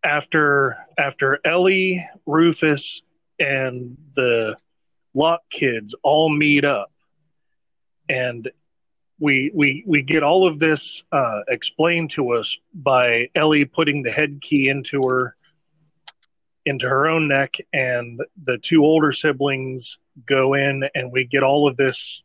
after 0.03 0.77
after 0.97 1.39
Ellie, 1.45 2.03
Rufus, 2.25 3.03
and 3.39 3.97
the 4.15 4.57
Locke 5.13 5.47
kids 5.51 5.93
all 6.01 6.29
meet 6.29 6.65
up, 6.65 6.91
and 8.09 8.51
we 9.19 9.51
we 9.53 9.83
we 9.85 10.01
get 10.01 10.23
all 10.23 10.47
of 10.47 10.59
this 10.59 11.03
uh, 11.11 11.41
explained 11.47 12.09
to 12.11 12.31
us 12.31 12.57
by 12.73 13.29
Ellie 13.35 13.65
putting 13.65 14.03
the 14.03 14.11
head 14.11 14.41
key 14.41 14.69
into 14.69 15.01
her 15.07 15.35
into 16.65 16.87
her 16.87 17.07
own 17.07 17.27
neck, 17.27 17.57
and 17.73 18.21
the 18.43 18.57
two 18.57 18.83
older 18.83 19.11
siblings 19.11 19.97
go 20.25 20.53
in, 20.53 20.83
and 20.95 21.11
we 21.11 21.25
get 21.25 21.43
all 21.43 21.67
of 21.67 21.77
this. 21.77 22.23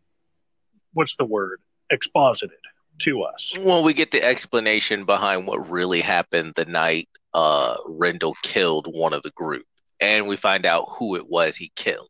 What's 0.92 1.16
the 1.16 1.24
word? 1.24 1.60
Exposited 1.90 2.58
to 2.98 3.22
us. 3.22 3.54
Well, 3.58 3.82
we 3.82 3.92
get 3.94 4.10
the 4.10 4.22
explanation 4.22 5.04
behind 5.04 5.46
what 5.46 5.70
really 5.70 6.00
happened 6.00 6.54
the 6.56 6.64
night 6.64 7.08
uh, 7.34 7.76
Rendell 7.86 8.34
killed 8.42 8.86
one 8.92 9.12
of 9.12 9.22
the 9.22 9.30
group, 9.30 9.66
and 10.00 10.26
we 10.26 10.36
find 10.36 10.66
out 10.66 10.86
who 10.90 11.16
it 11.16 11.28
was 11.28 11.56
he 11.56 11.70
killed. 11.76 12.08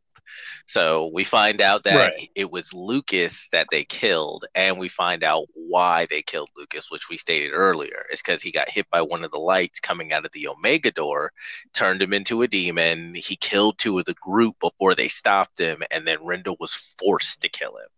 So 0.65 1.09
we 1.13 1.23
find 1.23 1.61
out 1.61 1.83
that 1.85 1.95
Right. 1.95 2.29
it 2.35 2.51
was 2.51 2.73
Lucas 2.73 3.47
that 3.51 3.67
they 3.71 3.83
killed, 3.83 4.45
and 4.53 4.77
we 4.77 4.87
find 4.87 5.23
out 5.23 5.47
why 5.53 6.05
they 6.05 6.21
killed 6.21 6.49
Lucas, 6.55 6.91
which 6.91 7.09
we 7.09 7.17
stated 7.17 7.51
earlier. 7.53 8.05
It's 8.11 8.21
because 8.21 8.41
he 8.41 8.51
got 8.51 8.69
hit 8.69 8.89
by 8.89 9.01
one 9.01 9.23
of 9.23 9.31
the 9.31 9.39
lights 9.39 9.79
coming 9.79 10.13
out 10.13 10.25
of 10.25 10.31
the 10.31 10.47
Omega 10.47 10.91
door, 10.91 11.31
turned 11.73 12.01
him 12.01 12.13
into 12.13 12.41
a 12.43 12.47
demon. 12.47 13.15
He 13.15 13.35
killed 13.35 13.77
two 13.77 13.97
of 13.97 14.05
the 14.05 14.13
group 14.15 14.57
before 14.59 14.95
they 14.95 15.07
stopped 15.07 15.59
him, 15.59 15.81
and 15.91 16.07
then 16.07 16.23
Rendell 16.23 16.57
was 16.59 16.73
forced 16.99 17.41
to 17.41 17.49
kill 17.49 17.77
him. 17.77 17.89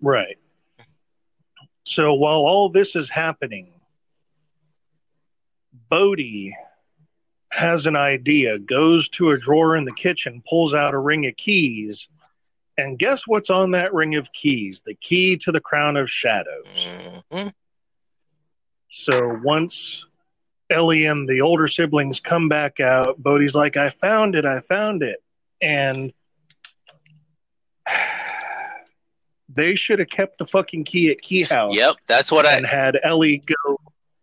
Right. 0.00 0.38
So 1.84 2.14
while 2.14 2.40
all 2.40 2.68
this 2.68 2.94
is 2.94 3.08
happening, 3.08 3.72
Bode 5.88 6.20
has 7.50 7.86
an 7.86 7.96
idea, 7.96 8.58
goes 8.58 9.08
to 9.10 9.30
a 9.30 9.38
drawer 9.38 9.76
in 9.76 9.84
the 9.84 9.92
kitchen, 9.92 10.42
pulls 10.48 10.72
out 10.74 10.94
a 10.94 10.98
ring 10.98 11.26
of 11.26 11.36
keys, 11.36 12.08
and 12.78 12.98
guess 12.98 13.26
what's 13.26 13.50
on 13.50 13.72
that 13.72 13.92
ring 13.92 14.14
of 14.14 14.32
keys? 14.32 14.82
The 14.82 14.94
key 14.94 15.36
to 15.38 15.52
the 15.52 15.60
crown 15.60 15.96
of 15.96 16.10
shadows. 16.10 16.88
Mhm. 17.32 17.52
So 18.88 19.38
once 19.42 20.06
Ellie 20.70 21.06
and 21.06 21.28
the 21.28 21.40
older 21.40 21.66
siblings 21.66 22.20
come 22.20 22.48
back 22.48 22.80
out, 22.80 23.20
Bode's 23.22 23.54
like, 23.54 23.76
I 23.76 23.90
found 23.90 24.34
it, 24.36 24.44
I 24.44 24.60
found 24.60 25.02
it. 25.02 25.22
And 25.60 26.12
they 29.48 29.74
should 29.74 29.98
have 29.98 30.08
kept 30.10 30.38
the 30.38 30.46
fucking 30.46 30.84
key 30.84 31.10
at 31.10 31.20
Key 31.20 31.42
House 31.42 31.74
Yep, 31.74 31.96
that's 32.06 32.30
what 32.30 32.46
I. 32.46 32.52
and 32.52 32.66
had 32.66 32.98
Ellie 33.02 33.38
go. 33.38 33.76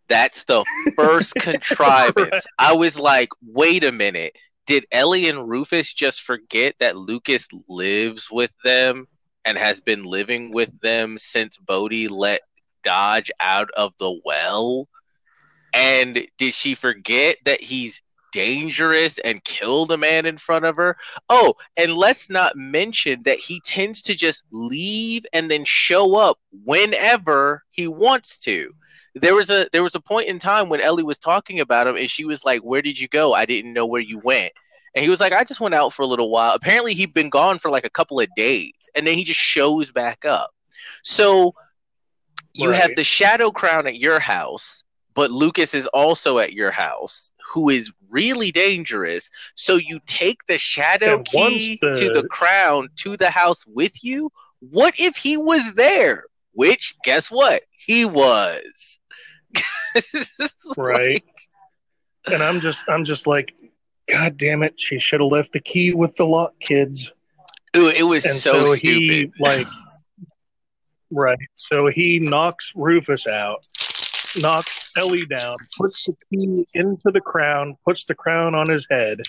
That's 0.10 0.44
the 0.46 0.64
first 0.96 1.34
contrivance. 1.36 2.46
I 2.58 2.74
was 2.74 2.98
like, 2.98 3.30
wait 3.42 3.84
a 3.84 3.92
minute. 3.92 4.36
Did 4.66 4.86
Ellie 4.92 5.30
and 5.30 5.48
Rufus 5.48 5.94
just 5.94 6.22
forget 6.22 6.76
that 6.80 6.98
Lucas 6.98 7.48
lives 7.70 8.30
with 8.30 8.54
them 8.64 9.08
and 9.46 9.58
has 9.58 9.80
been 9.80 10.04
living 10.04 10.52
with 10.52 10.78
them 10.82 11.18
since 11.18 11.58
Bode 11.58 12.10
let 12.10 12.42
Dodge 12.84 13.32
out 13.40 13.70
of 13.78 13.94
the 13.98 14.20
well? 14.26 14.88
And 15.74 16.28
did 16.38 16.54
she 16.54 16.76
forget 16.76 17.38
that 17.46 17.62
he's 17.62 18.02
dangerous 18.34 19.20
and 19.20 19.44
killed 19.44 19.92
a 19.92 19.98
man 19.98 20.26
in 20.26 20.38
front 20.38 20.66
of 20.66 20.76
her? 20.76 20.98
Oh, 21.30 21.56
and 21.78 21.94
let's 21.94 22.30
not 22.30 22.58
mention 22.58 23.24
that 23.24 23.40
he 23.40 23.62
tends 23.66 24.02
to 24.04 24.16
just 24.16 24.44
leave 24.52 25.26
and 25.32 25.50
then 25.50 25.64
show 25.64 26.16
up 26.16 26.40
whenever 26.66 27.64
he 27.70 27.88
wants 27.88 28.40
to 28.40 28.74
there 29.22 29.36
was 29.36 29.50
a 29.50 29.68
there 29.72 29.84
was 29.84 29.96
a 29.96 30.00
point 30.00 30.28
in 30.28 30.40
time 30.40 30.70
when 30.70 30.82
Ellie 30.82 31.04
was 31.04 31.18
talking 31.18 31.60
about 31.60 31.88
him 31.88 31.96
and 31.96 32.10
she 32.10 32.26
was 32.26 32.44
like, 32.46 32.62
"Where 32.62 32.82
did 32.82 33.00
you 33.00 33.08
go? 33.08 33.34
I 33.34 33.46
didn't 33.46 33.74
know 33.74 33.86
where 33.86 34.02
you 34.02 34.20
went." 34.20 34.54
And 34.96 35.04
he 35.04 35.10
was 35.12 35.20
like, 35.20 35.32
I 35.34 35.44
just 35.44 35.60
went 35.60 35.76
out 35.76 35.94
for 35.94 36.02
a 36.02 36.08
little 36.08 36.32
while. 36.32 36.56
Apparently, 36.56 36.96
he'd 36.96 37.14
been 37.14 37.30
gone 37.30 37.60
for 37.60 37.70
like 37.70 37.86
a 37.86 37.90
couple 37.90 38.20
of 38.20 38.28
days, 38.36 38.90
and 38.96 39.06
then 39.06 39.14
he 39.16 39.24
just 39.24 39.40
shows 39.40 39.92
back 39.92 40.26
up. 40.26 40.50
So 41.04 41.54
you 42.54 42.70
have 42.72 42.96
the 42.96 43.04
Shadow 43.04 43.52
Crown 43.52 43.86
at 43.86 44.00
your 44.00 44.20
house, 44.20 44.84
but 45.14 45.30
Lucas 45.30 45.76
is 45.76 45.86
also 45.88 46.40
at 46.40 46.54
your 46.54 46.72
house, 46.72 47.32
who 47.54 47.70
is 47.70 47.92
really 48.10 48.52
dangerous. 48.52 49.30
So 49.54 49.76
you 49.76 50.00
take 50.08 50.46
the 50.48 50.58
Shadow 50.58 51.18
And 51.18 51.26
key 51.28 51.78
the- 51.80 51.96
to 51.96 52.10
the 52.10 52.28
crown 52.28 52.90
to 52.98 53.18
the 53.18 53.30
house 53.30 53.66
with 53.68 54.04
you. 54.04 54.32
What 54.60 54.96
if 55.00 55.16
he 55.18 55.38
was 55.38 55.74
there? 55.76 56.26
Which, 56.54 56.96
guess 57.04 57.30
what? 57.30 57.62
He 57.70 58.04
was. 58.04 59.00
right. 60.78 61.24
And 62.32 62.44
i'm 62.44 62.60
just 62.60 62.84
i'm 62.90 63.04
just 63.04 63.28
like 63.28 63.54
god 64.10 64.38
damn 64.38 64.64
it 64.64 64.80
she 64.80 65.00
should 65.00 65.22
have 65.22 65.32
left 65.32 65.54
the 65.54 65.60
key 65.60 65.94
with 65.94 66.16
the 66.16 66.26
Locke 66.26 66.60
kids. 66.60 67.14
Dude, 67.74 67.96
it 67.96 68.04
was 68.04 68.26
and 68.26 68.36
so, 68.36 68.68
so, 68.68 68.76
stupid. 68.76 69.02
he 69.02 69.32
like 69.40 69.68
right. 71.12 71.38
So 71.56 71.88
he 71.88 72.20
knocks 72.20 72.74
rufus 72.76 73.28
out 73.28 73.64
knocks 74.42 74.92
ellie 74.98 75.26
down 75.26 75.56
puts 75.78 76.06
the 76.06 76.16
key 76.32 76.66
into 76.74 77.12
the 77.12 77.22
crown 77.22 77.76
puts 77.86 78.06
the 78.06 78.16
crown 78.16 78.56
on 78.56 78.70
his 78.70 78.86
head. 78.90 79.22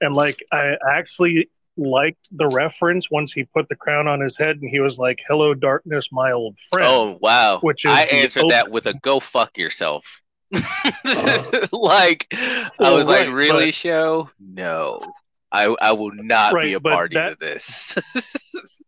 And 0.00 0.14
like 0.14 0.42
i 0.52 0.76
actually 0.90 1.48
liked 1.76 2.28
the 2.32 2.48
reference 2.48 3.10
once 3.10 3.32
he 3.32 3.44
put 3.44 3.68
the 3.68 3.76
crown 3.76 4.06
on 4.06 4.20
his 4.20 4.36
head 4.36 4.58
and 4.60 4.68
he 4.68 4.80
was 4.80 4.98
like 4.98 5.22
hello 5.26 5.54
darkness 5.54 6.08
my 6.12 6.30
old 6.32 6.58
friend 6.70 6.86
Oh 6.86 7.18
wow! 7.20 7.58
Which 7.60 7.84
is 7.84 7.90
I 7.92 8.02
answered 8.04 8.44
op- 8.44 8.50
that 8.50 8.70
with 8.70 8.86
a 8.86 8.94
"Go 8.94 9.20
fuck 9.20 9.56
yourself." 9.56 10.20
like 11.72 12.26
I 12.32 12.70
Well, 12.78 12.96
was 12.96 13.06
like, 13.06 13.26
"Really, 13.28 13.66
but- 13.66 13.74
show? 13.74 14.30
No, 14.38 15.00
I 15.50 15.74
I 15.80 15.92
will 15.92 16.12
not 16.12 16.54
be 16.60 16.74
a 16.74 16.80
party 16.80 17.14
that- 17.14 17.30
to 17.30 17.36
this." 17.40 17.96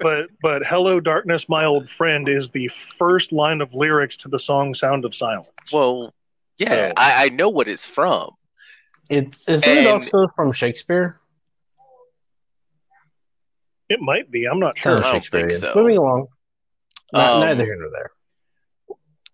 but 0.00 0.26
but 0.42 0.66
hello 0.66 0.98
darkness 0.98 1.48
my 1.48 1.64
old 1.64 1.88
friend 1.88 2.28
is 2.28 2.50
the 2.50 2.66
first 2.68 3.30
line 3.32 3.60
of 3.60 3.72
lyrics 3.72 4.16
to 4.16 4.28
the 4.28 4.38
song 4.38 4.74
sound 4.74 5.04
of 5.04 5.14
silence 5.14 5.48
well, 5.72 6.12
yeah, 6.58 6.88
So- 6.88 6.92
I, 6.96 7.24
I 7.26 7.28
know 7.28 7.48
what 7.50 7.68
it's 7.68 7.86
from. 7.86 8.30
It's 9.10 9.48
isn't 9.48 9.68
it 9.68 9.86
also 9.86 10.26
from 10.34 10.50
Shakespeare? 10.50 11.20
It 13.94 14.00
might 14.00 14.30
be 14.30 14.44
i'm 14.46 14.60
not 14.60 14.76
sure 14.76 14.96
I 14.96 15.12
don't 15.12 15.26
think 15.26 15.50
so. 15.52 15.72
Moving 15.74 15.98
along. 15.98 16.26
Not, 17.12 17.32
Um, 17.34 17.40
neither 17.46 17.64
here 17.64 17.78
nor 17.78 17.90
there. 17.96 18.10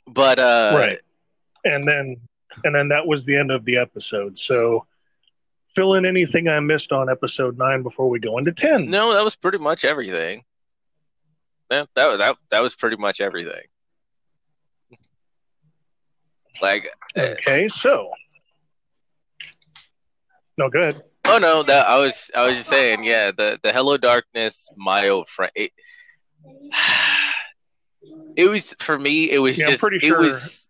But 0.07 0.39
uh, 0.39 0.73
right 0.77 1.01
and 1.65 1.87
then 1.87 2.17
and 2.65 2.75
then 2.75 2.89
that 2.89 3.07
was 3.07 3.25
the 3.27 3.37
end 3.37 3.51
of 3.51 3.65
the 3.65 3.77
episode 3.77 4.37
so 4.37 4.87
fill 5.69 5.95
in 5.95 6.05
anything 6.05 6.49
i 6.49 6.59
missed 6.61 6.91
on 6.93 7.09
episode 7.09 7.57
9 7.57 7.83
before 7.83 8.09
we 8.09 8.19
go 8.19 8.39
into 8.39 8.53
10 8.53 8.91
no, 8.91 9.15
that 9.15 9.25
was 9.25 9.37
pretty 9.37 9.59
much 9.59 9.85
everything. 9.85 10.45
Yeah, 11.71 11.85
that 11.95 12.19
that 12.19 12.37
that 12.51 12.63
was 12.63 12.75
pretty 12.75 12.97
much 12.97 13.21
everything. 13.21 13.63
Like, 16.61 16.91
uh, 17.17 17.21
okay 17.39 17.69
so 17.69 18.11
no 20.59 20.69
good 20.69 21.01
Oh 21.31 21.39
no, 21.39 21.63
that 21.65 21.87
I 21.89 21.99
was 21.99 22.31
I 22.35 22.47
was 22.47 22.57
just 22.59 22.69
saying, 22.69 23.05
yeah, 23.05 23.31
the 23.33 23.59
the 23.63 23.73
Hello 23.73 23.97
Darkness, 23.97 24.71
my 24.77 25.09
old 25.09 25.29
friend. 25.29 25.53
It, 25.55 25.73
it 28.37 28.49
was 28.49 28.75
for 28.81 28.99
me. 28.99 29.31
It 29.31 29.39
was 29.39 29.61
Yeah, 29.61 29.71
just. 29.71 29.81
pretty 29.81 30.01
it 30.01 30.13
was. 30.17 30.69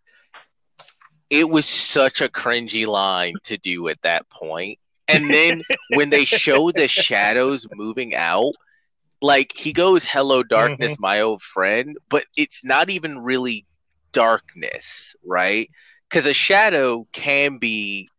It 1.29 1.49
was 1.49 1.65
such 1.65 2.21
a 2.21 2.29
cringy 2.29 2.85
line 2.87 3.39
to 3.43 3.57
do 3.57 3.87
at 3.89 4.01
that 4.03 4.29
point. 4.29 4.77
point, 4.77 4.79
and 5.07 5.33
then 5.33 5.63
when 5.87 6.09
they 6.09 6.25
show 6.25 6.71
the 6.71 6.87
shadows 6.87 7.67
moving 7.71 8.15
out, 8.15 8.53
like 9.21 9.51
he 9.55 9.71
goes, 9.73 10.05
"Hello, 10.05 10.43
darkness, 10.43 10.97
Mm-hmm. 10.97 10.99
my 10.99 11.21
old 11.21 11.41
friend," 11.41 11.97
but 12.09 12.25
it's 12.35 12.63
not 12.63 12.89
even 12.89 13.19
really 13.19 13.65
darkness, 14.11 15.15
right? 15.25 15.69
Because 16.09 16.25
a 16.25 16.33
shadow 16.33 17.07
can 17.13 17.57
be 17.57 18.09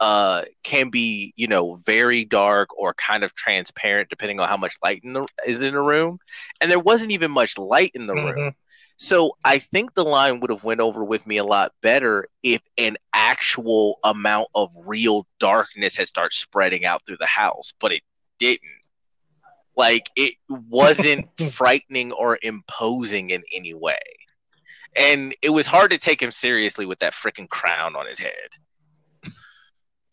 uh 0.00 0.42
can 0.62 0.90
be 0.90 1.32
you 1.36 1.46
know 1.46 1.76
very 1.86 2.24
dark 2.24 2.76
or 2.78 2.94
kind 2.94 3.22
of 3.22 3.34
transparent 3.34 4.08
depending 4.08 4.40
on 4.40 4.48
how 4.48 4.56
much 4.56 4.76
light 4.82 5.00
in 5.04 5.12
the, 5.12 5.26
is 5.46 5.62
in 5.62 5.74
the 5.74 5.80
room. 5.80 6.18
And 6.60 6.70
there 6.70 6.80
wasn't 6.80 7.12
even 7.12 7.30
much 7.30 7.56
light 7.58 7.92
in 7.94 8.06
the 8.06 8.14
room. 8.14 8.36
Mhm. 8.36 8.54
so 8.96 9.36
i 9.44 9.58
think 9.58 9.94
the 9.94 10.04
line 10.04 10.38
would 10.38 10.50
have 10.50 10.62
went 10.62 10.80
over 10.80 11.02
with 11.04 11.26
me 11.26 11.36
a 11.38 11.44
lot 11.44 11.72
better 11.82 12.28
if 12.44 12.62
an 12.78 12.96
actual 13.12 13.98
amount 14.04 14.46
of 14.54 14.70
real 14.84 15.26
darkness 15.40 15.96
had 15.96 16.06
started 16.06 16.32
spreading 16.34 16.84
out 16.84 17.02
through 17.04 17.16
the 17.18 17.26
house 17.26 17.72
but 17.80 17.92
it 17.92 18.02
didn't. 18.38 18.60
Like 19.76 20.08
it 20.16 20.34
wasn't 20.48 21.28
frightening 21.52 22.12
or 22.12 22.38
imposing 22.42 23.30
in 23.30 23.42
any 23.52 23.74
way. 23.74 23.98
And 24.96 25.34
it 25.42 25.50
was 25.50 25.66
hard 25.66 25.90
to 25.90 25.98
take 25.98 26.22
him 26.22 26.30
seriously 26.30 26.86
with 26.86 27.00
that 27.00 27.14
freaking 27.14 27.48
crown 27.48 27.96
on 27.96 28.06
his 28.06 28.18
head 28.18 28.50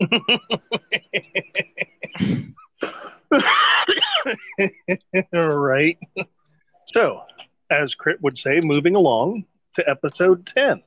All 5.33 5.55
right. 5.55 5.97
So, 6.93 7.21
as 7.69 7.95
Crit 7.95 8.21
would 8.21 8.37
say, 8.37 8.59
moving 8.61 8.95
along 8.95 9.45
to 9.75 9.89
episode 9.89 10.45
10. 10.45 10.83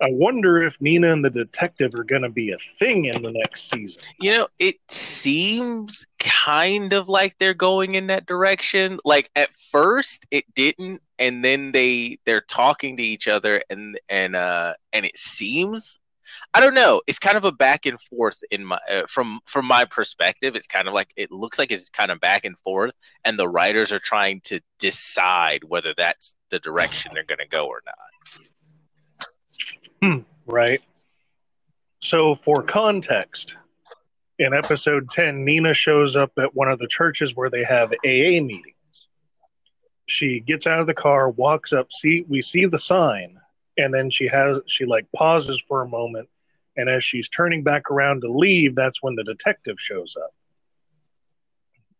I 0.00 0.10
wonder 0.12 0.62
if 0.62 0.80
Nina 0.80 1.12
and 1.12 1.24
the 1.24 1.30
detective 1.30 1.92
are 1.94 2.04
going 2.04 2.22
to 2.22 2.28
be 2.28 2.52
a 2.52 2.56
thing 2.78 3.06
in 3.06 3.20
the 3.20 3.32
next 3.32 3.68
season. 3.68 4.00
You 4.20 4.30
know, 4.30 4.48
it 4.60 4.76
seems 4.88 6.06
kind 6.20 6.92
of 6.92 7.08
like 7.08 7.36
they're 7.38 7.52
going 7.52 7.96
in 7.96 8.06
that 8.06 8.24
direction. 8.24 9.00
Like 9.04 9.28
at 9.34 9.48
first 9.72 10.24
it 10.30 10.44
didn't 10.54 11.02
and 11.18 11.44
then 11.44 11.72
they 11.72 12.18
they're 12.24 12.42
talking 12.42 12.96
to 12.98 13.02
each 13.02 13.26
other 13.26 13.60
and 13.68 13.98
and 14.08 14.36
uh 14.36 14.74
and 14.92 15.04
it 15.04 15.16
seems 15.16 15.98
I 16.54 16.60
don't 16.60 16.74
know. 16.74 17.02
It's 17.06 17.18
kind 17.18 17.36
of 17.36 17.44
a 17.44 17.52
back 17.52 17.86
and 17.86 18.00
forth 18.00 18.38
in 18.50 18.64
my 18.64 18.78
uh, 18.90 19.02
from 19.08 19.40
from 19.46 19.66
my 19.66 19.84
perspective. 19.84 20.56
It's 20.56 20.66
kind 20.66 20.88
of 20.88 20.94
like 20.94 21.12
it 21.16 21.30
looks 21.30 21.58
like 21.58 21.72
it's 21.72 21.88
kind 21.88 22.10
of 22.10 22.20
back 22.20 22.44
and 22.44 22.58
forth 22.58 22.94
and 23.24 23.38
the 23.38 23.48
writers 23.48 23.92
are 23.92 23.98
trying 23.98 24.40
to 24.42 24.60
decide 24.78 25.64
whether 25.64 25.94
that's 25.96 26.36
the 26.50 26.58
direction 26.58 27.12
they're 27.14 27.24
going 27.24 27.38
to 27.38 27.48
go 27.48 27.66
or 27.66 27.82
not. 27.84 27.94
Right. 30.46 30.80
So, 32.00 32.34
for 32.34 32.62
context, 32.62 33.56
in 34.38 34.54
episode 34.54 35.10
10, 35.10 35.44
Nina 35.44 35.74
shows 35.74 36.16
up 36.16 36.32
at 36.38 36.54
one 36.54 36.70
of 36.70 36.78
the 36.78 36.86
churches 36.86 37.36
where 37.36 37.50
they 37.50 37.64
have 37.64 37.92
AA 38.04 38.40
meetings. 38.40 38.74
She 40.06 40.40
gets 40.40 40.66
out 40.66 40.80
of 40.80 40.86
the 40.86 40.94
car, 40.94 41.28
walks 41.28 41.72
up, 41.72 41.92
see 41.92 42.24
we 42.28 42.40
see 42.40 42.64
the 42.64 42.78
sign, 42.78 43.38
and 43.78 43.94
then 43.94 44.10
she 44.10 44.26
has 44.28 44.60
she 44.66 44.84
like 44.84 45.06
pauses 45.14 45.60
for 45.60 45.82
a 45.82 45.88
moment, 45.88 46.28
and 46.76 46.88
as 46.88 47.02
she's 47.02 47.28
turning 47.28 47.62
back 47.62 47.90
around 47.90 48.20
to 48.22 48.30
leave, 48.30 48.74
that's 48.74 49.02
when 49.02 49.14
the 49.14 49.24
detective 49.24 49.80
shows 49.80 50.16
up. 50.22 50.30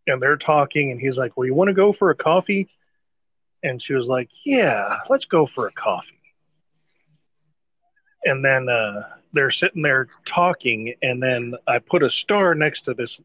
And 0.07 0.23
they're 0.23 0.37
talking, 0.37 0.91
and 0.91 1.01
he's 1.01 1.17
like, 1.17 1.37
Well, 1.37 1.47
you 1.47 1.55
want 1.55 1.69
to 1.69 1.75
go 1.75 1.93
for 1.93 2.11
a 2.11 2.15
coffee? 2.15 2.69
And 3.63 3.81
she 3.81 3.95
was 3.95 4.09
like, 4.09 4.29
Yeah, 4.45 4.99
let's 5.09 5.25
go 5.25 5.47
for 5.47 5.67
a 5.67 5.73
coffee 5.73 6.19
and 8.25 8.45
then 8.45 8.69
uh, 8.69 9.03
they're 9.33 9.51
sitting 9.51 9.83
there 9.83 10.09
talking, 10.25 10.95
and 11.03 11.23
then 11.23 11.55
I 11.67 11.79
put 11.79 12.03
a 12.03 12.11
star 12.11 12.55
next 12.55 12.83
to 12.83 12.95
this 12.95 13.21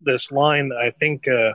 this 0.00 0.32
line. 0.32 0.72
I 0.72 0.90
think 0.90 1.28
uh, 1.28 1.52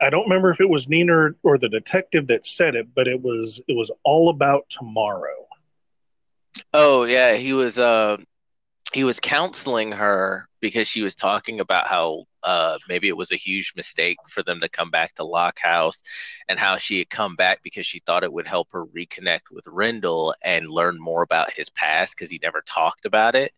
I 0.00 0.10
don't 0.10 0.24
remember 0.24 0.50
if 0.50 0.60
it 0.60 0.68
was 0.68 0.88
Nina 0.88 1.14
or, 1.14 1.36
or 1.42 1.58
the 1.58 1.68
detective 1.68 2.26
that 2.28 2.46
said 2.46 2.74
it, 2.74 2.94
but 2.94 3.06
it 3.08 3.20
was 3.22 3.60
it 3.68 3.74
was 3.76 3.90
all 4.04 4.28
about 4.30 4.68
tomorrow. 4.70 5.46
Oh 6.74 7.04
yeah, 7.04 7.34
he 7.34 7.52
was 7.52 7.78
uh 7.78 8.16
he 8.92 9.04
was 9.04 9.20
counseling 9.20 9.92
her 9.92 10.48
because 10.60 10.88
she 10.88 11.02
was 11.02 11.14
talking 11.14 11.60
about 11.60 11.86
how 11.86 12.24
uh 12.42 12.78
maybe 12.88 13.08
it 13.08 13.16
was 13.16 13.32
a 13.32 13.36
huge 13.36 13.72
mistake 13.76 14.20
for 14.28 14.42
them 14.42 14.60
to 14.60 14.68
come 14.68 14.90
back 14.90 15.14
to 15.14 15.24
Locke 15.24 15.58
House 15.60 16.02
and 16.48 16.58
how 16.58 16.76
she 16.76 16.98
had 16.98 17.10
come 17.10 17.36
back 17.36 17.60
because 17.62 17.86
she 17.86 18.00
thought 18.00 18.24
it 18.24 18.32
would 18.32 18.46
help 18.46 18.68
her 18.72 18.84
reconnect 18.86 19.50
with 19.52 19.66
Rendell 19.66 20.34
and 20.42 20.68
learn 20.68 20.98
more 21.00 21.22
about 21.22 21.52
his 21.52 21.70
past 21.70 22.16
because 22.16 22.30
he 22.30 22.40
never 22.42 22.62
talked 22.66 23.04
about 23.06 23.34
it. 23.34 23.52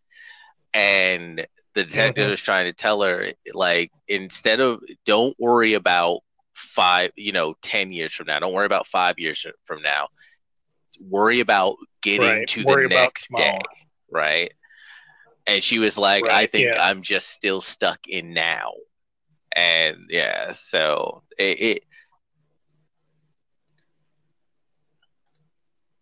And 0.73 1.45
the 1.73 1.83
detective 1.83 2.27
Mhm. 2.27 2.29
was 2.29 2.41
trying 2.41 2.65
to 2.65 2.73
tell 2.73 3.01
her 3.01 3.31
like 3.53 3.91
instead 4.07 4.59
of 4.59 4.81
don't 5.05 5.35
worry 5.39 5.73
about 5.73 6.21
five, 6.53 7.11
you 7.15 7.31
know, 7.31 7.55
10 7.61 7.91
years 7.91 8.13
from 8.13 8.27
now, 8.27 8.39
don't 8.39 8.53
worry 8.53 8.65
about 8.65 8.87
5 8.87 9.19
years 9.19 9.45
from 9.65 9.81
now. 9.81 10.07
Worry 10.99 11.39
about 11.39 11.77
getting 12.01 12.27
Right, 12.27 12.47
to 12.49 12.63
worry 12.63 12.87
the 12.87 12.95
next 12.95 13.29
day, 13.35 13.59
right? 14.11 14.53
And 15.45 15.63
she 15.63 15.79
was 15.79 15.97
like, 15.97 16.25
I 16.27 16.45
think 16.45 16.67
yeah. 16.67 16.81
I'm 16.81 17.01
just 17.01 17.29
still 17.29 17.61
stuck 17.61 18.07
in 18.07 18.33
now. 18.33 18.71
And 19.55 19.97
yeah, 20.09 20.51
so 20.53 21.23
it, 21.37 21.61
it 21.61 21.83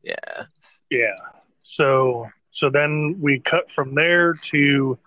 yeah. 0.04 0.43
Yeah. 0.89 1.16
So 1.64 2.30
So 2.52 2.70
then 2.70 3.18
we 3.20 3.39
cut 3.39 3.72
from 3.72 3.95
there 3.95 4.34
to, 4.34 4.97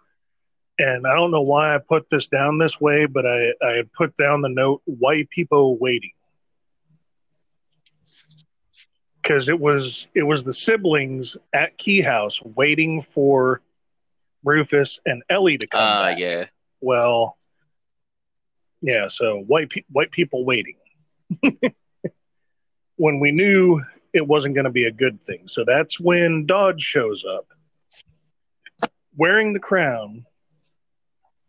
and 0.79 1.07
I 1.07 1.15
don't 1.15 1.31
know 1.31 1.43
why 1.43 1.75
I 1.75 1.79
put 1.79 2.11
this 2.11 2.27
down 2.27 2.59
this 2.59 2.81
way, 2.81 3.07
but 3.07 3.27
I, 3.27 3.53
I 3.63 3.83
put 3.97 4.17
down 4.17 4.43
the 4.43 4.49
note 4.49 4.83
white 4.85 5.31
people 5.31 5.79
waiting. 5.79 6.13
Because 9.23 9.49
it 9.49 9.59
was 9.59 10.09
it 10.15 10.23
was 10.23 10.45
the 10.45 10.53
siblings 10.53 11.37
at 11.55 11.79
Key 11.79 12.03
House 12.03 12.43
waiting 12.43 13.01
for 13.01 13.63
Rufus 14.45 15.01
and 15.07 15.23
Ellie 15.31 15.57
to 15.59 15.67
come 15.67 15.81
Uh, 15.81 16.15
yeah. 16.19 16.47
Well, 16.81 17.39
yeah. 18.83 19.09
So 19.09 19.39
white 19.39 19.71
pe- 19.71 19.83
white 19.91 20.11
people 20.11 20.45
waiting 20.45 20.77
when 22.97 23.19
we 23.19 23.31
knew 23.31 23.81
it 24.13 24.27
wasn't 24.27 24.55
going 24.55 24.67
to 24.67 24.71
be 24.71 24.85
a 24.85 24.93
good 24.93 25.23
thing. 25.23 25.49
So 25.49 25.65
that's 25.65 25.99
when 25.99 26.45
Dodge 26.45 26.83
shows 26.83 27.25
up 27.25 27.47
wearing 29.17 29.53
the 29.53 29.61
crown, 29.61 30.27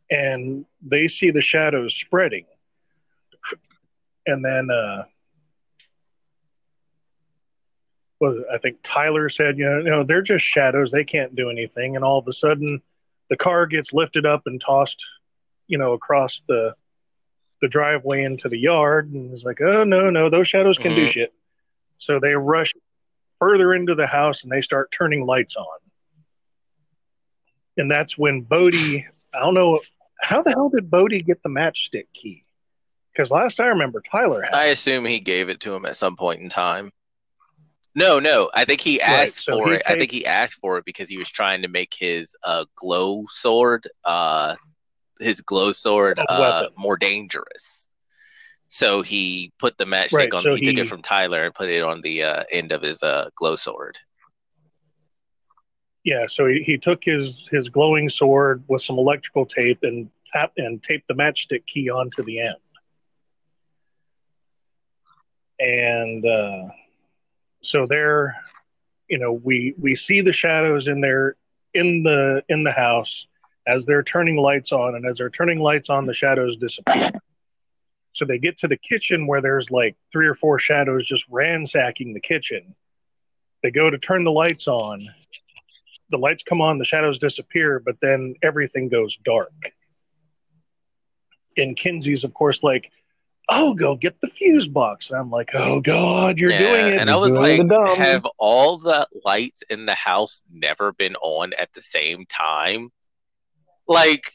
and 0.09 0.65
they 0.81 1.07
see 1.07 1.31
the 1.31 1.41
shadows 1.41 1.95
spreading. 1.95 2.45
And 4.27 4.43
then, 4.43 4.69
uh, 4.71 5.03
well, 8.19 8.43
I 8.53 8.57
think 8.57 8.77
Tyler 8.83 9.29
said, 9.29 9.57
you 9.57 9.65
know, 9.65 9.77
you 9.79 9.89
know, 9.89 10.03
they're 10.03 10.21
just 10.21 10.45
shadows; 10.45 10.91
they 10.91 11.03
can't 11.03 11.35
do 11.35 11.49
anything. 11.49 11.95
And 11.95 12.03
all 12.03 12.17
of 12.19 12.27
a 12.27 12.33
sudden, 12.33 12.81
the 13.29 13.37
car 13.37 13.65
gets 13.65 13.93
lifted 13.93 14.25
up 14.25 14.43
and 14.45 14.59
tossed, 14.59 15.05
you 15.67 15.77
know, 15.77 15.93
across 15.93 16.41
the 16.47 16.75
the 17.61 17.67
driveway 17.67 18.23
into 18.23 18.49
the 18.49 18.59
yard, 18.59 19.11
and 19.11 19.33
it's 19.33 19.43
like, 19.43 19.61
oh 19.61 19.83
no, 19.83 20.09
no, 20.09 20.29
those 20.29 20.47
shadows 20.47 20.77
can 20.77 20.93
do 20.93 21.03
Mhm. 21.03 21.09
shit. 21.09 21.33
So 21.97 22.19
they 22.19 22.33
rush 22.35 22.73
further 23.37 23.73
into 23.73 23.95
the 23.95 24.07
house 24.07 24.43
and 24.43 24.51
they 24.51 24.61
start 24.61 24.91
turning 24.91 25.25
lights 25.25 25.55
on. 25.55 25.79
And 27.77 27.89
that's 27.89 28.17
when 28.17 28.41
Bode, 28.41 29.05
I 29.35 29.39
don't 29.39 29.53
know, 29.53 29.79
how 30.21 30.41
the 30.41 30.51
hell 30.51 30.69
did 30.69 30.89
Bode 30.89 31.11
get 31.25 31.43
the 31.43 31.49
matchstick 31.49 32.07
key? 32.13 32.41
Because 33.11 33.31
last 33.31 33.59
I 33.59 33.67
remember, 33.67 34.01
Tyler 34.01 34.41
had. 34.41 34.53
I 34.53 34.65
assume 34.65 35.05
he 35.05 35.19
gave 35.19 35.49
it 35.49 35.61
to 35.61 35.73
him 35.73 35.85
at 35.85 35.97
some 35.97 36.15
point 36.15 36.41
in 36.41 36.49
time. 36.49 36.91
No, 37.95 38.19
no. 38.19 38.51
I 38.53 38.65
think 38.65 38.81
he 38.81 38.99
Right, 38.99 39.27
asked 39.27 39.43
so 39.45 39.53
for 39.53 39.69
he 39.69 39.75
it. 39.75 39.83
I 39.87 39.95
think 39.95 40.11
he 40.11 40.25
asked 40.25 40.55
for 40.55 40.77
it 40.77 40.85
because 40.85 41.07
he 41.07 41.17
was 41.17 41.29
trying 41.29 41.61
to 41.61 41.69
make 41.69 41.93
his 41.97 42.35
uh, 42.43 42.65
glow 42.75 43.25
sword, 43.29 43.87
uh, 44.03 44.55
his 45.19 45.39
glow 45.39 45.71
sword, 45.71 46.19
uh, 46.19 46.67
more 46.77 46.97
dangerous. 46.97 47.87
So 48.67 49.01
he 49.01 49.53
put 49.59 49.77
the 49.77 49.85
matchstick 49.85 50.13
Right, 50.13 50.33
on. 50.33 50.41
so 50.41 50.55
he, 50.55 50.65
took 50.65 50.75
it 50.77 50.87
from 50.89 51.01
Tyler 51.01 51.45
and 51.45 51.53
put 51.53 51.69
it 51.69 51.83
on 51.83 52.01
the 52.01 52.23
uh, 52.23 52.43
end 52.51 52.73
of 52.73 52.81
his 52.81 53.01
uh, 53.01 53.29
glow 53.37 53.55
sword. 53.55 53.97
Yeah, 56.05 56.27
so 56.27 56.45
he, 56.45 56.61
he 56.61 56.77
took 56.77 57.03
his 57.03 57.47
his 57.49 57.67
glowing 57.67 58.09
sword 58.09 58.63
with 58.67 58.83
some 58.83 58.99
electrical 58.99 59.43
tape 59.45 59.79
and 59.81 60.07
tap 60.25 60.53
and 60.55 60.81
taped 60.81 61.07
the 61.07 61.15
matchstick 61.15 61.65
key 61.65 61.89
onto 61.89 62.23
the 62.23 62.41
end. 62.41 62.55
And 65.59 66.23
uh, 66.23 66.67
so 67.63 67.87
there, 67.89 68.35
you 69.09 69.17
know, 69.17 69.33
we 69.33 69.73
we 69.79 69.95
see 69.95 70.21
the 70.21 70.31
shadows 70.31 70.87
in 70.87 71.01
there 71.01 71.37
in 71.73 72.03
the 72.03 72.43
in 72.49 72.63
the 72.63 72.71
house 72.71 73.25
as 73.65 73.87
they're 73.87 74.03
turning 74.03 74.37
lights 74.37 74.71
on, 74.71 74.93
and 74.93 75.07
as 75.07 75.17
they're 75.17 75.31
turning 75.31 75.59
lights 75.59 75.89
on, 75.89 76.05
the 76.05 76.13
shadows 76.13 76.55
disappear. 76.57 77.11
So 78.13 78.25
they 78.25 78.37
get 78.37 78.57
to 78.57 78.67
the 78.67 78.77
kitchen 78.77 79.25
where 79.25 79.41
there's 79.41 79.71
like 79.71 79.95
three 80.11 80.27
or 80.27 80.35
four 80.35 80.59
shadows 80.59 81.07
just 81.07 81.25
ransacking 81.31 82.13
the 82.13 82.19
kitchen. 82.19 82.75
They 83.63 83.71
go 83.71 83.89
to 83.89 83.97
turn 83.97 84.23
the 84.23 84.31
lights 84.31 84.67
on, 84.67 85.09
the 86.09 86.17
lights 86.17 86.43
come 86.43 86.61
on, 86.61 86.77
the 86.77 86.85
shadows 86.85 87.19
disappear, 87.19 87.79
but 87.79 87.99
then 88.01 88.35
everything 88.43 88.89
goes 88.89 89.17
dark. 89.17 89.51
And 91.57 91.75
Kinsey's, 91.75 92.23
of 92.23 92.33
course, 92.33 92.63
like, 92.63 92.91
"Oh, 93.49 93.73
go 93.75 93.95
get 93.95 94.19
the 94.21 94.27
fuse 94.27 94.67
box." 94.67 95.09
And 95.09 95.19
I'm 95.19 95.29
like, 95.29 95.51
"Oh 95.53 95.81
God, 95.81 96.37
you're 96.37 96.51
Yeah, 96.51 96.57
doing 96.57 96.87
it!" 96.87 96.99
And 96.99 97.09
I 97.09 97.15
was 97.15 97.33
like, 97.33 97.61
have 97.97 98.25
all 98.37 98.77
the 98.77 99.07
lights 99.23 99.63
in 99.69 99.85
the 99.85 99.95
house 99.95 100.43
never 100.51 100.91
been 100.91 101.15
on 101.17 101.53
at 101.53 101.71
the 101.73 101.81
same 101.81 102.25
time? 102.25 102.91
Like, 103.87 104.33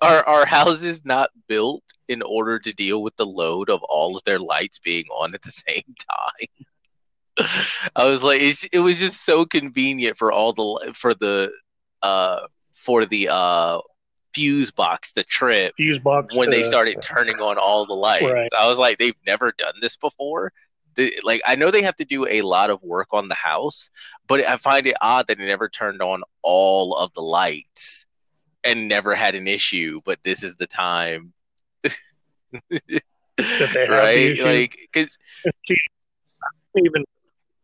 are 0.00 0.22
our 0.26 0.46
houses 0.46 1.04
not 1.04 1.30
built 1.48 1.82
in 2.08 2.22
order 2.22 2.58
to 2.60 2.70
deal 2.72 3.02
with 3.02 3.16
the 3.16 3.26
load 3.26 3.70
of 3.70 3.82
all 3.82 4.16
of 4.16 4.22
their 4.24 4.38
lights 4.38 4.78
being 4.78 5.06
on 5.06 5.34
at 5.34 5.42
the 5.42 5.50
same 5.68 5.82
time? 5.82 6.66
I 7.96 8.08
was 8.08 8.22
like, 8.22 8.40
it's, 8.40 8.64
it 8.64 8.78
was 8.78 8.98
just 8.98 9.24
so 9.24 9.44
convenient 9.44 10.16
for 10.16 10.32
all 10.32 10.52
the 10.52 10.92
for 10.94 11.14
the 11.14 11.52
uh 12.02 12.40
for 12.74 13.06
the 13.06 13.28
uh 13.28 13.80
fuse 14.34 14.70
box 14.70 15.12
to 15.14 15.24
trip 15.24 15.72
fuse 15.76 15.98
box 15.98 16.36
when 16.36 16.50
they 16.50 16.62
started 16.62 17.00
turning 17.00 17.40
on 17.40 17.58
all 17.58 17.86
the 17.86 17.94
lights. 17.94 18.24
Right. 18.24 18.50
I 18.58 18.68
was 18.68 18.78
like, 18.78 18.98
they've 18.98 19.16
never 19.26 19.52
done 19.56 19.74
this 19.80 19.96
before. 19.96 20.52
They, 20.94 21.12
like, 21.24 21.42
I 21.46 21.56
know 21.56 21.70
they 21.70 21.82
have 21.82 21.96
to 21.96 22.04
do 22.04 22.26
a 22.26 22.42
lot 22.42 22.70
of 22.70 22.82
work 22.82 23.08
on 23.12 23.28
the 23.28 23.34
house, 23.34 23.90
but 24.26 24.46
I 24.46 24.56
find 24.56 24.86
it 24.86 24.96
odd 25.00 25.26
that 25.28 25.38
they 25.38 25.46
never 25.46 25.68
turned 25.68 26.00
on 26.00 26.22
all 26.42 26.94
of 26.96 27.12
the 27.12 27.22
lights 27.22 28.06
and 28.64 28.88
never 28.88 29.14
had 29.14 29.34
an 29.34 29.46
issue. 29.46 30.00
But 30.04 30.22
this 30.22 30.42
is 30.42 30.56
the 30.56 30.66
time, 30.66 31.32
the 31.82 33.00
right? 33.90 34.18
issue. 34.18 34.44
Like, 34.44 34.78
because 34.92 35.18
See, 35.66 35.76
I 36.42 36.48
didn't 36.74 36.86
even 36.86 37.04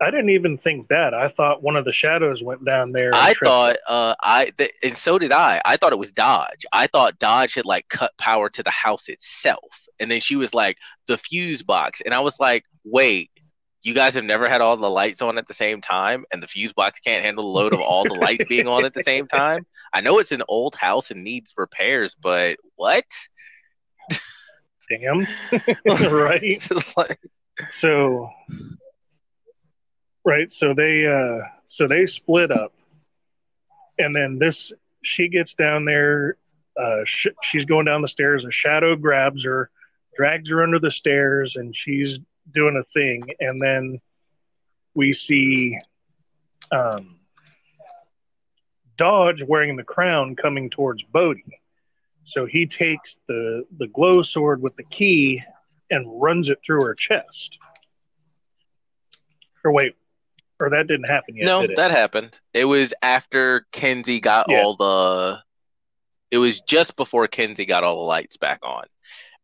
I 0.02 0.10
didn't 0.10 0.30
even 0.30 0.56
think 0.56 0.88
that. 0.88 1.14
I 1.14 1.28
thought 1.28 1.62
one 1.62 1.76
of 1.76 1.84
the 1.84 1.92
shadows 1.92 2.42
went 2.42 2.64
down 2.64 2.90
there. 2.90 3.12
I 3.14 3.34
thought, 3.34 3.76
uh, 3.88 4.16
I 4.20 4.50
th- 4.58 4.72
and 4.82 4.98
so 4.98 5.16
did 5.16 5.30
I. 5.30 5.62
I 5.64 5.76
thought 5.76 5.92
it 5.92 5.98
was 5.98 6.10
Dodge. 6.10 6.66
I 6.72 6.88
thought 6.88 7.20
Dodge 7.20 7.54
had 7.54 7.64
like 7.64 7.88
cut 7.88 8.10
power 8.18 8.50
to 8.50 8.62
the 8.64 8.70
house 8.70 9.08
itself, 9.08 9.86
and 10.00 10.10
then 10.10 10.20
she 10.20 10.34
was 10.34 10.52
like 10.52 10.78
the 11.06 11.16
fuse 11.16 11.62
box, 11.62 12.00
and 12.00 12.12
I 12.12 12.20
was 12.20 12.40
like, 12.40 12.64
wait, 12.84 13.30
you 13.82 13.94
guys 13.94 14.14
have 14.16 14.24
never 14.24 14.48
had 14.48 14.60
all 14.60 14.76
the 14.76 14.90
lights 14.90 15.22
on 15.22 15.38
at 15.38 15.46
the 15.46 15.54
same 15.54 15.80
time, 15.80 16.24
and 16.32 16.42
the 16.42 16.48
fuse 16.48 16.72
box 16.72 16.98
can't 16.98 17.24
handle 17.24 17.44
the 17.44 17.60
load 17.60 17.72
of 17.72 17.80
all 17.80 18.04
the 18.04 18.14
lights 18.14 18.48
being 18.48 18.66
on 18.66 18.84
at 18.84 18.94
the 18.94 19.04
same 19.04 19.28
time. 19.28 19.64
I 19.92 20.00
know 20.00 20.18
it's 20.18 20.32
an 20.32 20.42
old 20.48 20.74
house 20.74 21.12
and 21.12 21.22
needs 21.22 21.54
repairs, 21.56 22.16
but 22.20 22.56
what? 22.74 23.04
damn 24.90 25.26
right. 25.86 26.70
Like, 26.96 27.20
So 27.70 28.30
right, 30.24 30.50
so 30.50 30.74
they 30.74 31.06
uh 31.06 31.38
so 31.68 31.86
they 31.86 32.06
split 32.06 32.50
up. 32.50 32.72
And 33.98 34.14
then 34.14 34.38
this 34.38 34.72
she 35.02 35.28
gets 35.28 35.54
down 35.54 35.84
there 35.84 36.36
uh 36.76 37.04
sh- 37.04 37.28
she's 37.42 37.64
going 37.64 37.86
down 37.86 38.02
the 38.02 38.08
stairs 38.08 38.44
a 38.44 38.50
shadow 38.50 38.96
grabs 38.96 39.44
her, 39.44 39.70
drags 40.14 40.50
her 40.50 40.62
under 40.62 40.78
the 40.78 40.90
stairs 40.90 41.56
and 41.56 41.74
she's 41.74 42.18
doing 42.52 42.76
a 42.76 42.82
thing 42.82 43.22
and 43.40 43.60
then 43.62 44.00
we 44.94 45.12
see 45.12 45.78
um 46.70 47.18
Dodge 48.96 49.42
wearing 49.42 49.76
the 49.76 49.82
crown 49.82 50.36
coming 50.36 50.70
towards 50.70 51.02
Bode. 51.02 51.38
So 52.24 52.46
he 52.46 52.66
takes 52.66 53.18
the 53.26 53.64
the 53.78 53.88
glow 53.88 54.22
sword 54.22 54.62
with 54.62 54.76
the 54.76 54.84
key 54.84 55.42
and 55.90 56.22
runs 56.22 56.48
it 56.48 56.60
through 56.64 56.84
her 56.84 56.94
chest. 56.94 57.58
Or 59.64 59.72
wait, 59.72 59.94
or 60.62 60.70
that 60.70 60.86
didn't 60.86 61.08
happen 61.08 61.36
yet. 61.36 61.46
no, 61.46 61.66
that 61.66 61.90
happened. 61.90 62.38
It 62.54 62.64
was 62.64 62.94
after 63.02 63.66
Kinsey 63.72 64.20
got 64.20 64.46
Yeah. 64.48 64.62
all 64.62 64.76
the. 64.76 65.42
It 66.30 66.38
was 66.38 66.60
just 66.62 66.96
before 66.96 67.26
Kinsey 67.28 67.66
got 67.66 67.84
all 67.84 67.96
the 67.96 68.02
lights 68.02 68.36
back 68.38 68.60
on, 68.62 68.84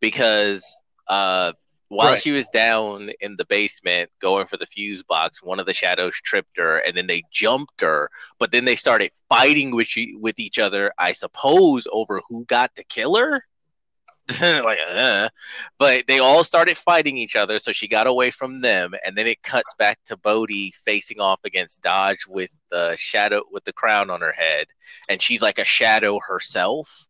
because 0.01 0.64
uh, 1.09 1.53
while 1.89 2.12
Right. 2.12 2.23
she 2.23 2.31
was 2.31 2.49
down 2.49 3.11
in 3.21 3.37
the 3.37 3.45
basement 3.47 4.11
going 4.21 4.47
for 4.47 4.57
the 4.57 4.66
fuse 4.66 5.03
box, 5.03 5.43
one 5.43 5.59
of 5.61 5.66
the 5.66 5.73
shadows 5.75 6.14
tripped 6.23 6.57
her, 6.57 6.79
and 6.79 6.97
then 6.97 7.07
they 7.07 7.23
jumped 7.33 7.81
her. 7.81 8.11
But 8.39 8.53
then 8.53 8.64
they 8.64 8.77
started 8.77 9.11
fighting 9.29 9.75
with 9.75 9.87
she, 9.87 10.14
with 10.16 10.39
each 10.39 10.59
other. 10.59 10.93
I 10.99 11.12
suppose 11.12 11.87
over 11.93 12.23
who 12.29 12.45
got 12.47 12.75
to 12.77 12.85
kill 12.85 13.16
her. 13.16 13.45
like, 14.43 14.79
uh. 14.91 15.29
but 15.79 16.07
they 16.07 16.18
all 16.18 16.45
started 16.45 16.76
fighting 16.76 17.16
each 17.16 17.35
other, 17.37 17.59
so 17.59 17.72
she 17.72 17.89
got 17.89 18.07
away 18.07 18.31
from 18.31 18.61
them, 18.61 18.95
and 19.05 19.16
then 19.16 19.26
it 19.26 19.43
cuts 19.43 19.74
back 19.74 19.99
to 20.05 20.16
Bode 20.18 20.51
facing 20.85 21.20
off 21.20 21.41
against 21.45 21.83
Dodge 21.83 22.26
with 22.29 22.51
the 22.70 22.95
shadow 22.97 23.43
with 23.51 23.64
the 23.64 23.72
crown 23.72 24.11
on 24.11 24.20
her 24.20 24.33
head, 24.33 24.66
and 25.09 25.22
she's 25.22 25.41
like 25.41 25.59
a 25.59 25.64
shadow 25.64 26.20
herself, 26.20 27.07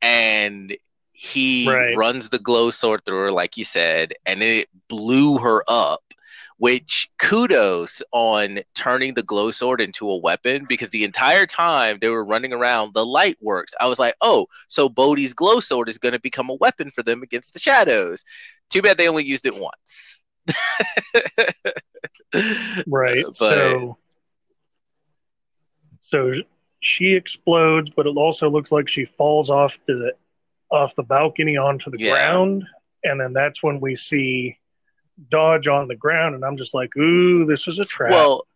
and 0.00 0.76
he 1.12 1.68
Right. 1.68 1.94
runs 1.94 2.28
the 2.28 2.38
glow 2.38 2.70
sword 2.70 3.04
through 3.04 3.18
her, 3.18 3.32
like 3.32 3.56
you 3.56 3.64
said, 3.64 4.14
and 4.26 4.42
it 4.42 4.68
blew 4.88 5.38
her 5.38 5.62
up. 5.68 6.02
Which 6.62 7.10
kudos 7.18 8.04
on 8.12 8.60
turning 8.76 9.14
the 9.14 9.22
glow 9.24 9.50
sword 9.50 9.80
into 9.80 10.08
a 10.08 10.16
weapon 10.16 10.66
because 10.68 10.90
the 10.90 11.04
entire 11.04 11.46
time 11.46 11.98
they 12.00 12.08
were 12.08 12.24
running 12.24 12.52
around, 12.52 12.94
the 12.94 13.04
light 13.04 13.36
works. 13.40 13.74
I 13.80 13.88
was 13.88 13.98
like, 13.98 14.14
oh, 14.20 14.46
so 14.68 14.88
Bode's 14.88 15.34
glow 15.34 15.58
sword 15.60 15.88
is 15.88 15.98
going 15.98 16.12
to 16.12 16.20
become 16.20 16.50
a 16.50 16.54
weapon 16.54 16.90
for 16.90 17.02
them 17.02 17.22
against 17.22 17.54
the 17.54 17.58
shadows. 17.58 18.22
Too 18.70 18.80
bad 18.80 18.96
they 18.96 19.08
only 19.08 19.24
used 19.24 19.46
it 19.46 19.56
once. 19.58 20.24
right. 22.86 23.24
But 23.26 23.34
so 23.34 23.98
So 26.02 26.32
she 26.80 27.14
explodes, 27.14 27.90
but 27.90 28.06
it 28.06 28.16
also 28.16 28.48
looks 28.48 28.70
like 28.70 28.88
she 28.88 29.04
falls 29.04 29.50
off 29.50 29.78
the 29.86 30.14
off 30.70 30.94
the 30.94 31.02
balcony 31.02 31.56
onto 31.56 31.90
the 31.90 31.98
Yeah. 31.98 32.10
ground, 32.10 32.64
and 33.04 33.20
then 33.20 33.32
that's 33.32 33.62
when 33.62 33.80
we 33.80 33.96
see 33.96 34.58
Dodge 35.28 35.68
on 35.68 35.88
the 35.88 35.96
ground, 35.96 36.34
and 36.34 36.44
I'm 36.44 36.56
just 36.56 36.74
like, 36.74 36.96
"Ooh, 36.96 37.44
this 37.44 37.68
is 37.68 37.78
a 37.78 37.84
trap." 37.84 38.12
Well, 38.12 38.46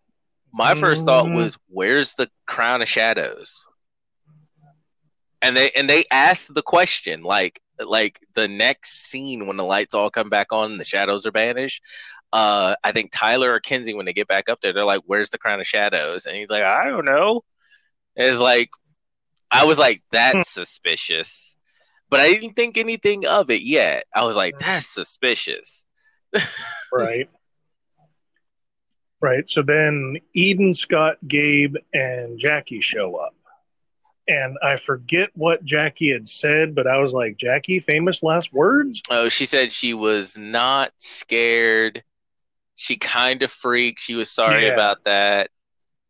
my 0.52 0.74
first 0.74 1.04
thought 1.04 1.26
Mhm. 1.26 1.34
was, 1.34 1.58
"Where's 1.68 2.14
the 2.14 2.30
crown 2.46 2.82
of 2.82 2.88
shadows?" 2.88 3.64
And 5.42 5.56
they 5.56 5.70
and 5.72 5.88
they 5.88 6.04
asked 6.10 6.54
the 6.54 6.62
question 6.62 7.22
like 7.22 7.60
like 7.78 8.20
the 8.34 8.48
next 8.48 9.10
scene 9.10 9.46
when 9.46 9.56
the 9.58 9.64
lights 9.64 9.94
all 9.94 10.10
come 10.10 10.30
back 10.30 10.50
on 10.50 10.72
and 10.72 10.80
the 10.80 10.84
shadows 10.84 11.26
are 11.26 11.32
banished. 11.32 11.82
Uh, 12.32 12.74
I 12.82 12.92
think 12.92 13.12
Tyler 13.12 13.52
or 13.52 13.60
Kinsey 13.60 13.94
when 13.94 14.06
they 14.06 14.12
get 14.12 14.28
back 14.28 14.48
up 14.48 14.60
there, 14.60 14.72
they're 14.72 14.84
like, 14.84 15.02
"Where's 15.06 15.30
the 15.30 15.38
crown 15.38 15.60
of 15.60 15.66
shadows?" 15.66 16.26
And 16.26 16.34
he's 16.36 16.48
like, 16.48 16.64
"I 16.64 16.84
don't 16.84 17.04
know." 17.04 17.44
It's 18.16 18.40
like 18.40 18.70
I 19.50 19.64
was 19.66 19.78
like, 19.78 20.02
"That's 20.10 20.50
suspicious," 20.50 21.54
but 22.08 22.20
I 22.20 22.32
didn't 22.32 22.54
think 22.54 22.78
anything 22.78 23.26
of 23.26 23.50
it 23.50 23.62
yet. 23.62 24.06
I 24.14 24.24
was 24.24 24.36
like, 24.36 24.58
"That's 24.58 24.86
suspicious." 24.86 25.84
Right, 26.92 27.28
right. 29.20 29.48
So 29.48 29.62
then 29.62 30.18
Eden, 30.34 30.74
Scott, 30.74 31.16
Gabe, 31.26 31.76
and 31.92 32.38
Jackie 32.38 32.80
show 32.80 33.16
up. 33.16 33.34
And 34.28 34.56
I 34.60 34.74
forget 34.76 35.30
what 35.34 35.64
Jackie 35.64 36.10
had 36.10 36.28
said, 36.28 36.74
but 36.74 36.88
I 36.88 36.98
was 36.98 37.12
like, 37.12 37.36
Jackie, 37.36 37.78
famous 37.78 38.24
last 38.24 38.52
words? 38.52 39.00
Oh, 39.08 39.28
she 39.28 39.46
said 39.46 39.72
she 39.72 39.94
was 39.94 40.36
not 40.36 40.90
scared. 40.98 42.02
She 42.74 42.96
kind 42.96 43.42
of 43.44 43.52
freaked. 43.52 44.00
She 44.00 44.16
was 44.16 44.30
sorry 44.30 44.66
Yeah. 44.66 44.72
about 44.72 45.04
that, 45.04 45.50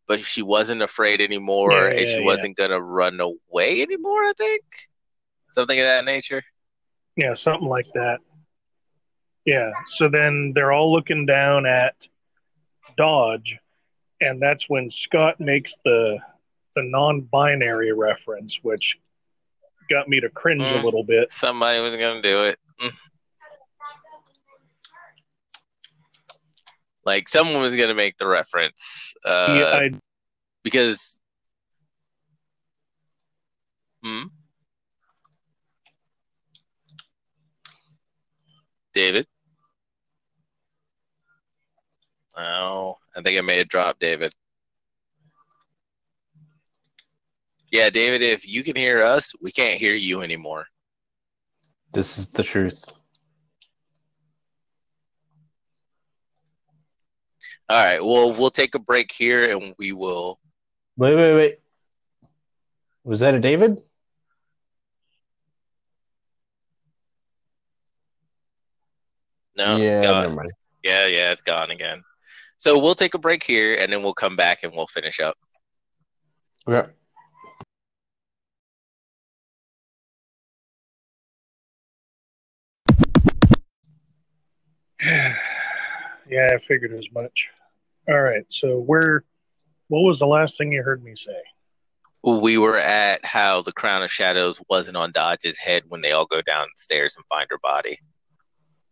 but 0.07 0.19
she 0.21 0.41
wasn't 0.41 0.81
afraid 0.81 1.21
anymore, 1.21 1.71
Yeah, 1.71 1.91
and 1.91 2.07
yeah, 2.07 2.15
she 2.15 2.21
wasn't 2.21 2.57
gonna 2.57 2.81
run 2.81 3.19
away 3.19 3.83
anymore. 3.83 4.25
I 4.25 4.33
think 4.35 4.63
something 5.51 5.79
of 5.79 5.85
that 5.85 6.03
nature. 6.03 6.43
Yeah, 7.15 7.35
something 7.35 7.67
like 7.67 7.85
that. 7.93 8.19
Yeah. 9.47 9.71
So 9.85 10.09
then 10.09 10.51
they're 10.53 10.73
all 10.73 10.91
looking 10.91 11.25
down 11.25 11.65
at 11.65 12.05
Dodge, 12.97 13.57
and 14.19 14.41
that's 14.41 14.69
when 14.69 14.89
Scott 14.89 15.39
makes 15.39 15.77
the 15.85 16.19
the 16.75 16.83
non-binary 16.83 17.93
reference, 17.93 18.59
which 18.61 18.99
got 19.89 20.07
me 20.09 20.19
to 20.19 20.29
cringe 20.29 20.69
a 20.69 20.75
Mm. 20.75 20.83
little 20.83 21.03
bit. 21.03 21.31
Somebody 21.31 21.79
was 21.79 21.91
gonna 21.97 22.21
do 22.21 22.43
it. 22.43 22.59
Mm. 22.81 22.93
Like 27.05 27.29
someone 27.29 27.61
was 27.61 27.75
gonna 27.75 27.95
make 27.95 28.17
the 28.17 28.27
reference. 28.27 29.15
Uh, 29.23 29.55
yeah, 29.57 29.65
I, 29.65 29.91
because. 30.61 31.19
Hmm. 34.03 34.25
David. 38.93 39.25
Oh, 42.37 42.97
I 43.15 43.21
think 43.21 43.37
I 43.37 43.41
may 43.41 43.57
have 43.57 43.67
dropped 43.67 43.99
David. 43.99 44.33
Yeah, 47.71 47.89
David, 47.89 48.21
if 48.21 48.47
you 48.47 48.63
can 48.63 48.75
hear 48.75 49.01
us, 49.01 49.33
we 49.41 49.51
can't 49.51 49.73
hear 49.73 49.95
you 49.95 50.21
anymore. 50.21 50.67
This 51.93 52.17
is 52.17 52.29
the 52.29 52.43
truth. 52.43 52.83
All 57.69 57.83
right, 57.83 58.03
well, 58.03 58.31
we'll 58.31 58.51
take 58.51 58.75
a 58.75 58.79
break 58.79 59.11
here 59.11 59.51
and 59.57 59.73
we 59.77 59.91
will. 59.91 60.39
Wait, 60.95 61.15
wait, 61.15 61.35
wait. 61.35 61.59
Was 63.03 63.19
that 63.19 63.33
a 63.33 63.39
David? 63.39 63.79
No, 69.57 69.75
yeah, 69.75 69.97
it's 69.97 70.05
gone. 70.05 70.47
Yeah, 70.83 71.07
yeah, 71.07 71.31
it's 71.31 71.41
gone 71.41 71.71
again. 71.71 72.03
So 72.57 72.79
we'll 72.79 72.95
take 72.95 73.13
a 73.13 73.19
break 73.19 73.43
here 73.43 73.75
and 73.75 73.91
then 73.91 74.01
we'll 74.01 74.13
come 74.13 74.35
back 74.35 74.63
and 74.63 74.73
we'll 74.73 74.87
finish 74.87 75.19
up. 75.19 75.35
Okay. 76.67 76.89
yeah, 86.29 86.49
I 86.53 86.57
figured 86.57 86.93
as 86.93 87.11
much. 87.13 87.51
All 88.09 88.21
right. 88.21 88.43
So 88.49 88.79
where? 88.79 89.23
What 89.89 90.01
was 90.01 90.19
the 90.19 90.27
last 90.27 90.57
thing 90.57 90.73
you 90.73 90.83
heard 90.83 91.03
me 91.03 91.15
say? 91.15 91.41
We 92.23 92.57
were 92.57 92.77
at 92.77 93.23
how 93.23 93.61
the 93.61 93.71
crown 93.71 94.03
of 94.03 94.11
shadows 94.11 94.59
wasn't 94.67 94.97
on 94.97 95.11
Dodge's 95.13 95.57
head 95.57 95.83
when 95.87 96.01
they 96.01 96.11
all 96.11 96.25
go 96.25 96.41
downstairs 96.41 97.15
and 97.15 97.25
find 97.27 97.47
her 97.49 97.59
body. 97.59 97.99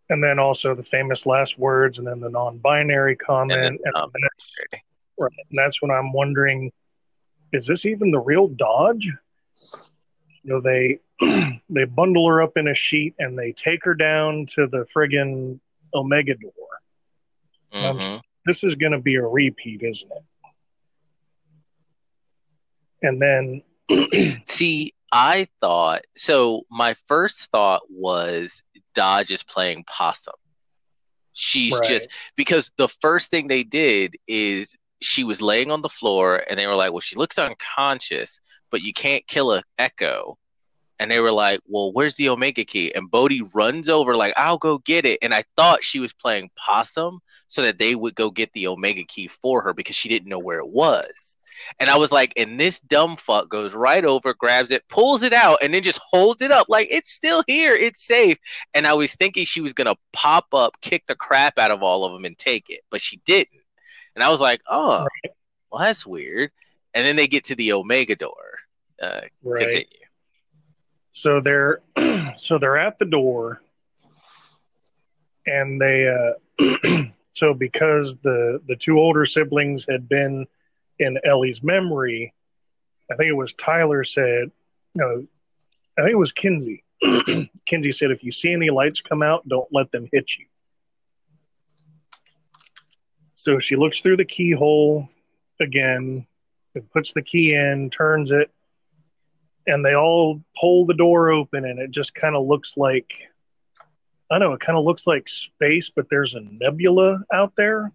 And 0.10 0.24
then 0.24 0.38
also 0.38 0.76
the 0.76 0.84
famous 0.84 1.26
last 1.26 1.58
words, 1.58 1.98
and 1.98 2.06
then 2.06 2.20
the 2.20 2.30
non-binary 2.30 3.16
comment, 3.16 3.54
And 3.54 3.64
then, 3.64 3.80
and, 3.86 3.96
um, 3.96 4.12
that's, 4.22 4.56
right, 5.20 5.32
and 5.50 5.58
that's 5.58 5.82
when 5.82 5.90
I'm 5.92 6.14
wondering, 6.14 6.72
is 7.52 7.66
this 7.66 7.86
even 7.86 8.12
the 8.12 8.20
real 8.20 8.48
Dodge? 8.48 9.06
You 10.44 10.54
know, 10.54 10.62
they 10.62 11.00
they 11.70 11.86
bundle 11.86 12.28
her 12.28 12.42
up 12.42 12.58
in 12.58 12.68
a 12.68 12.74
sheet 12.76 13.16
and 13.18 13.38
they 13.38 13.52
take 13.54 13.84
her 13.86 13.96
down 13.96 14.46
to 14.48 14.68
the 14.68 14.86
friggin' 14.96 15.60
Omega 15.94 16.36
door. 16.36 16.52
Mhm. 17.74 18.22
This 18.46 18.64
is 18.64 18.76
going 18.76 18.92
to 18.92 19.00
be 19.00 19.16
a 19.16 19.26
repeat, 19.26 19.82
isn't 19.82 20.12
it? 20.12 20.24
And 23.02 23.22
then, 23.22 23.64
See, 24.46 24.94
I 25.12 25.48
thought 25.62 26.02
so. 26.16 26.64
My 26.70 26.94
first 27.08 27.50
thought 27.52 27.84
was 27.90 28.64
Dodge 28.96 29.32
is 29.32 29.44
playing 29.44 29.84
possum. 29.86 30.34
She's 31.34 31.74
Right. 31.74 31.88
just 31.88 32.10
because 32.36 32.72
the 32.78 32.88
first 32.88 33.30
thing 33.30 33.48
they 33.48 33.64
did 33.64 34.16
is 34.28 34.74
she 35.02 35.24
was 35.24 35.42
laying 35.42 35.70
on 35.70 35.82
the 35.82 35.90
floor 35.90 36.44
and 36.50 36.58
they 36.58 36.66
were 36.66 36.76
like, 36.76 36.92
Well, 36.92 37.02
she 37.02 37.16
looks 37.18 37.38
unconscious, 37.38 38.40
but 38.72 38.82
you 38.82 38.94
can't 38.94 39.28
kill 39.28 39.54
a 39.54 39.64
echo. 39.78 40.38
And 40.98 41.12
they 41.12 41.20
were 41.20 41.34
like, 41.34 41.60
Well, 41.68 41.92
where's 41.92 42.16
the 42.16 42.30
Omega 42.30 42.64
key? 42.64 42.96
And 42.96 43.12
Bode 43.12 43.34
runs 43.54 43.90
over, 43.90 44.16
like, 44.16 44.34
I'll 44.38 44.58
go 44.58 44.78
get 44.80 45.06
it. 45.06 45.20
And 45.22 45.34
I 45.34 45.44
thought 45.58 45.84
she 45.84 46.00
was 46.00 46.14
playing 46.14 46.50
possum 46.56 47.20
so 47.50 47.62
that 47.64 47.78
they 47.78 47.96
would 47.96 48.16
go 48.16 48.32
get 48.32 48.52
the 48.54 48.68
Omega 48.68 49.04
key 49.04 49.28
for 49.28 49.62
her 49.62 49.74
because 49.74 49.96
she 49.96 50.10
didn't 50.10 50.30
know 50.30 50.40
where 50.40 50.60
it 50.60 50.70
was. 50.70 51.36
And 51.80 51.90
I 51.90 51.98
was 51.98 52.12
like, 52.12 52.34
and 52.38 52.60
this 52.60 52.80
dumb 52.80 53.18
fuck 53.18 53.50
goes 53.50 53.74
right 53.74 54.04
over, 54.04 54.34
grabs 54.34 54.72
it, 54.72 54.88
pulls 54.88 55.24
it 55.24 55.34
out, 55.34 55.60
and 55.62 55.74
then 55.74 55.84
just 55.84 56.00
holds 56.00 56.42
it 56.42 56.52
up 56.52 56.68
like 56.70 56.88
it's 56.92 57.12
still 57.12 57.44
here, 57.48 57.74
it's 57.74 58.06
safe. 58.06 58.38
And 58.74 58.86
I 58.88 58.94
was 58.94 59.16
thinking 59.16 59.46
she 59.46 59.62
was 59.62 59.74
gonna 59.74 59.96
pop 60.14 60.48
up, 60.54 60.74
kick 60.82 61.06
the 61.08 61.16
crap 61.16 61.58
out 61.58 61.72
of 61.72 61.84
all 61.84 62.06
of 62.06 62.14
them, 62.14 62.26
and 62.26 62.38
take 62.38 62.70
it, 62.70 62.82
but 62.90 63.02
she 63.02 63.18
didn't. 63.26 63.62
And 64.16 64.24
I 64.24 64.30
was 64.30 64.42
like, 64.42 64.62
oh, 64.70 65.06
well, 65.72 65.82
that's 65.82 66.06
weird. 66.06 66.52
And 66.94 67.06
then 67.06 67.16
they 67.16 67.28
get 67.28 67.46
to 67.46 67.56
the 67.56 67.74
Omega 67.74 68.16
door. 68.16 68.60
Uh, 69.02 69.22
right. 69.44 69.64
Continue. 69.64 69.86
So 71.12 71.40
they're 71.42 71.82
so 72.38 72.58
they're 72.58 72.78
at 72.78 73.00
the 73.00 73.06
door, 73.06 73.62
and 75.46 75.82
they 75.82 76.08
uh, 76.08 77.04
so 77.32 77.54
because 77.54 78.18
the 78.18 78.62
the 78.68 78.76
two 78.76 79.00
older 79.00 79.26
siblings 79.26 79.86
had 79.88 80.08
been 80.10 80.46
in 81.00 81.20
Ellie's 81.24 81.64
memory, 81.64 82.34
I 83.12 83.16
think 83.16 83.30
it 83.30 83.36
was 83.36 83.54
Tyler 83.54 84.04
said, 84.04 84.52
no, 84.94 85.26
I 85.98 86.02
think 86.02 86.14
it 86.14 86.20
was 86.20 86.32
Kinsey. 86.32 86.84
Kinsey 87.66 87.92
said, 87.92 88.12
if 88.12 88.24
you 88.24 88.32
see 88.32 88.52
any 88.54 88.70
lights 88.70 89.02
come 89.02 89.22
out, 89.22 89.48
don't 89.48 89.68
let 89.72 89.92
them 89.92 90.08
hit 90.12 90.38
you. 90.38 90.46
So 93.36 93.60
she 93.60 93.76
looks 93.76 94.02
through 94.02 94.18
the 94.18 94.26
keyhole 94.26 95.08
again, 95.60 96.26
and 96.74 96.92
puts 96.92 97.14
the 97.14 97.22
key 97.22 97.54
in, 97.54 97.90
turns 97.90 98.32
it, 98.32 98.52
and 99.68 99.84
they 99.84 99.96
all 99.96 100.42
pull 100.60 100.86
the 100.86 100.94
door 100.94 101.32
open, 101.32 101.64
and 101.64 101.80
it 101.80 101.92
just 101.92 102.14
kind 102.16 102.36
of 102.36 102.46
looks 102.46 102.76
like 102.76 103.14
I 104.32 104.40
don't 104.40 104.50
know, 104.50 104.56
it 104.56 104.60
kind 104.60 104.78
of 104.78 104.86
looks 104.86 105.06
like 105.06 105.30
space, 105.30 105.92
but 105.96 106.10
there's 106.10 106.34
a 106.34 106.42
nebula 106.42 107.20
out 107.32 107.56
there. 107.56 107.92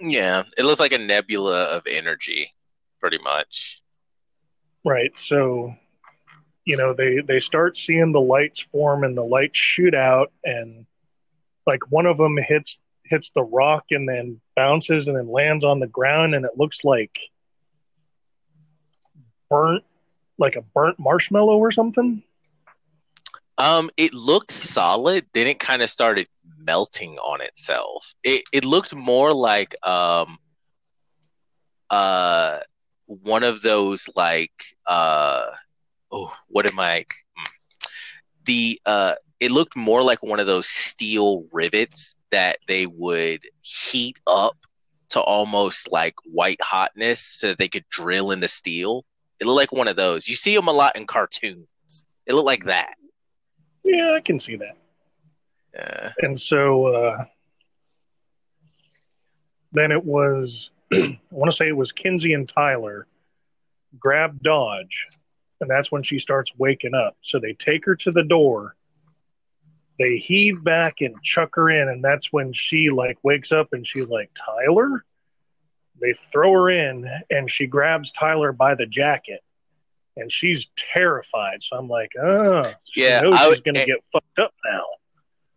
Yeah, 0.00 0.44
it 0.56 0.64
looks 0.64 0.80
like 0.80 0.92
a 0.92 0.98
nebula 0.98 1.64
of 1.64 1.86
energy, 1.86 2.50
pretty 3.00 3.18
much. 3.18 3.80
Right. 4.84 5.16
So, 5.16 5.74
you 6.64 6.76
know, 6.76 6.92
they 6.92 7.20
they 7.20 7.40
start 7.40 7.76
seeing 7.76 8.12
the 8.12 8.20
lights 8.20 8.60
form 8.60 9.04
and 9.04 9.16
the 9.16 9.24
lights 9.24 9.58
shoot 9.58 9.94
out 9.94 10.32
and 10.44 10.86
like 11.66 11.90
one 11.90 12.06
of 12.06 12.16
them 12.16 12.36
hits 12.36 12.82
hits 13.04 13.30
the 13.30 13.42
rock 13.42 13.84
and 13.90 14.08
then 14.08 14.40
bounces 14.56 15.08
and 15.08 15.16
then 15.16 15.30
lands 15.30 15.64
on 15.64 15.80
the 15.80 15.86
ground 15.86 16.34
and 16.34 16.44
it 16.44 16.52
looks 16.56 16.84
like 16.84 17.18
burnt 19.50 19.84
like 20.38 20.56
a 20.56 20.62
burnt 20.62 20.98
marshmallow 20.98 21.56
or 21.56 21.70
something. 21.70 22.22
Um, 23.56 23.90
it 23.96 24.12
looked 24.12 24.50
solid. 24.50 25.26
Then 25.32 25.46
it 25.46 25.60
kind 25.60 25.80
of 25.80 25.88
started 25.88 26.26
melting 26.64 27.18
on 27.18 27.40
itself. 27.40 28.14
It 28.22 28.42
it 28.52 28.64
looked 28.64 28.94
more 28.94 29.32
like 29.32 29.74
um 29.86 30.38
uh 31.90 32.60
one 33.06 33.42
of 33.42 33.60
those 33.62 34.08
like 34.16 34.52
uh 34.86 35.46
oh 36.10 36.34
what 36.48 36.70
am 36.70 36.78
I 36.78 37.04
hmm. 37.36 37.42
the 38.44 38.80
uh 38.86 39.14
it 39.40 39.50
looked 39.50 39.76
more 39.76 40.02
like 40.02 40.22
one 40.22 40.40
of 40.40 40.46
those 40.46 40.66
steel 40.66 41.44
rivets 41.52 42.14
that 42.30 42.58
they 42.66 42.86
would 42.86 43.42
heat 43.62 44.18
up 44.26 44.56
to 45.10 45.20
almost 45.20 45.92
like 45.92 46.14
white 46.24 46.60
hotness 46.60 47.20
so 47.20 47.48
that 47.48 47.58
they 47.58 47.68
could 47.68 47.84
drill 47.90 48.30
in 48.30 48.40
the 48.40 48.48
steel. 48.48 49.04
It 49.38 49.46
looked 49.46 49.56
like 49.56 49.72
one 49.72 49.88
of 49.88 49.96
those. 49.96 50.26
You 50.26 50.34
see 50.34 50.56
them 50.56 50.66
a 50.66 50.72
lot 50.72 50.96
in 50.96 51.06
cartoons. 51.06 51.66
It 52.26 52.34
looked 52.34 52.46
like 52.46 52.64
that. 52.64 52.94
Yeah, 53.84 54.14
I 54.16 54.20
can 54.20 54.40
see 54.40 54.56
that. 54.56 54.76
Yeah. 55.74 56.12
And 56.20 56.38
so 56.38 56.86
uh, 56.86 57.24
then 59.72 59.90
it 59.92 60.04
was, 60.04 60.70
I 60.92 61.18
want 61.30 61.50
to 61.50 61.56
say 61.56 61.68
it 61.68 61.76
was 61.76 61.92
Kinsey 61.92 62.32
and 62.32 62.48
Tyler 62.48 63.06
grab 63.98 64.42
Dodge, 64.42 65.08
and 65.60 65.70
that's 65.70 65.90
when 65.90 66.02
she 66.02 66.18
starts 66.18 66.52
waking 66.56 66.94
up. 66.94 67.16
So 67.20 67.38
they 67.38 67.52
take 67.54 67.84
her 67.86 67.96
to 67.96 68.12
the 68.12 68.24
door, 68.24 68.76
they 69.98 70.16
heave 70.16 70.62
back 70.64 71.00
and 71.00 71.20
chuck 71.22 71.50
her 71.54 71.70
in, 71.70 71.88
and 71.88 72.02
that's 72.02 72.32
when 72.32 72.52
she 72.52 72.90
like 72.90 73.18
wakes 73.22 73.52
up 73.52 73.72
and 73.72 73.86
she's 73.86 74.10
like, 74.10 74.30
Tyler? 74.34 75.04
They 76.00 76.12
throw 76.12 76.52
her 76.52 76.70
in, 76.70 77.08
and 77.30 77.48
she 77.50 77.66
grabs 77.66 78.10
Tyler 78.10 78.52
by 78.52 78.74
the 78.74 78.86
jacket. 78.86 79.40
And 80.16 80.30
she's 80.30 80.66
terrified. 80.76 81.62
So 81.62 81.76
I'm 81.76 81.88
like, 81.88 82.10
oh, 82.20 82.72
she 82.84 83.02
Yeah, 83.02 83.20
knows 83.20 83.34
I 83.36 83.48
she's 83.48 83.60
going 83.60 83.74
to 83.76 83.84
get 83.84 84.02
fucked 84.12 84.38
up 84.38 84.52
now. 84.64 84.84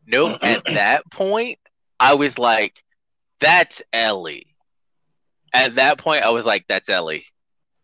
Nope. 0.07 0.39
At 0.41 0.65
that 0.65 1.09
point, 1.11 1.59
I 1.99 2.15
was 2.15 2.39
like, 2.39 2.83
that's 3.39 3.81
Ellie. 3.93 4.47
At 5.53 5.75
that 5.75 5.97
point, 5.97 6.23
I 6.23 6.31
was 6.31 6.45
like, 6.45 6.65
that's 6.67 6.89
Ellie. 6.89 7.25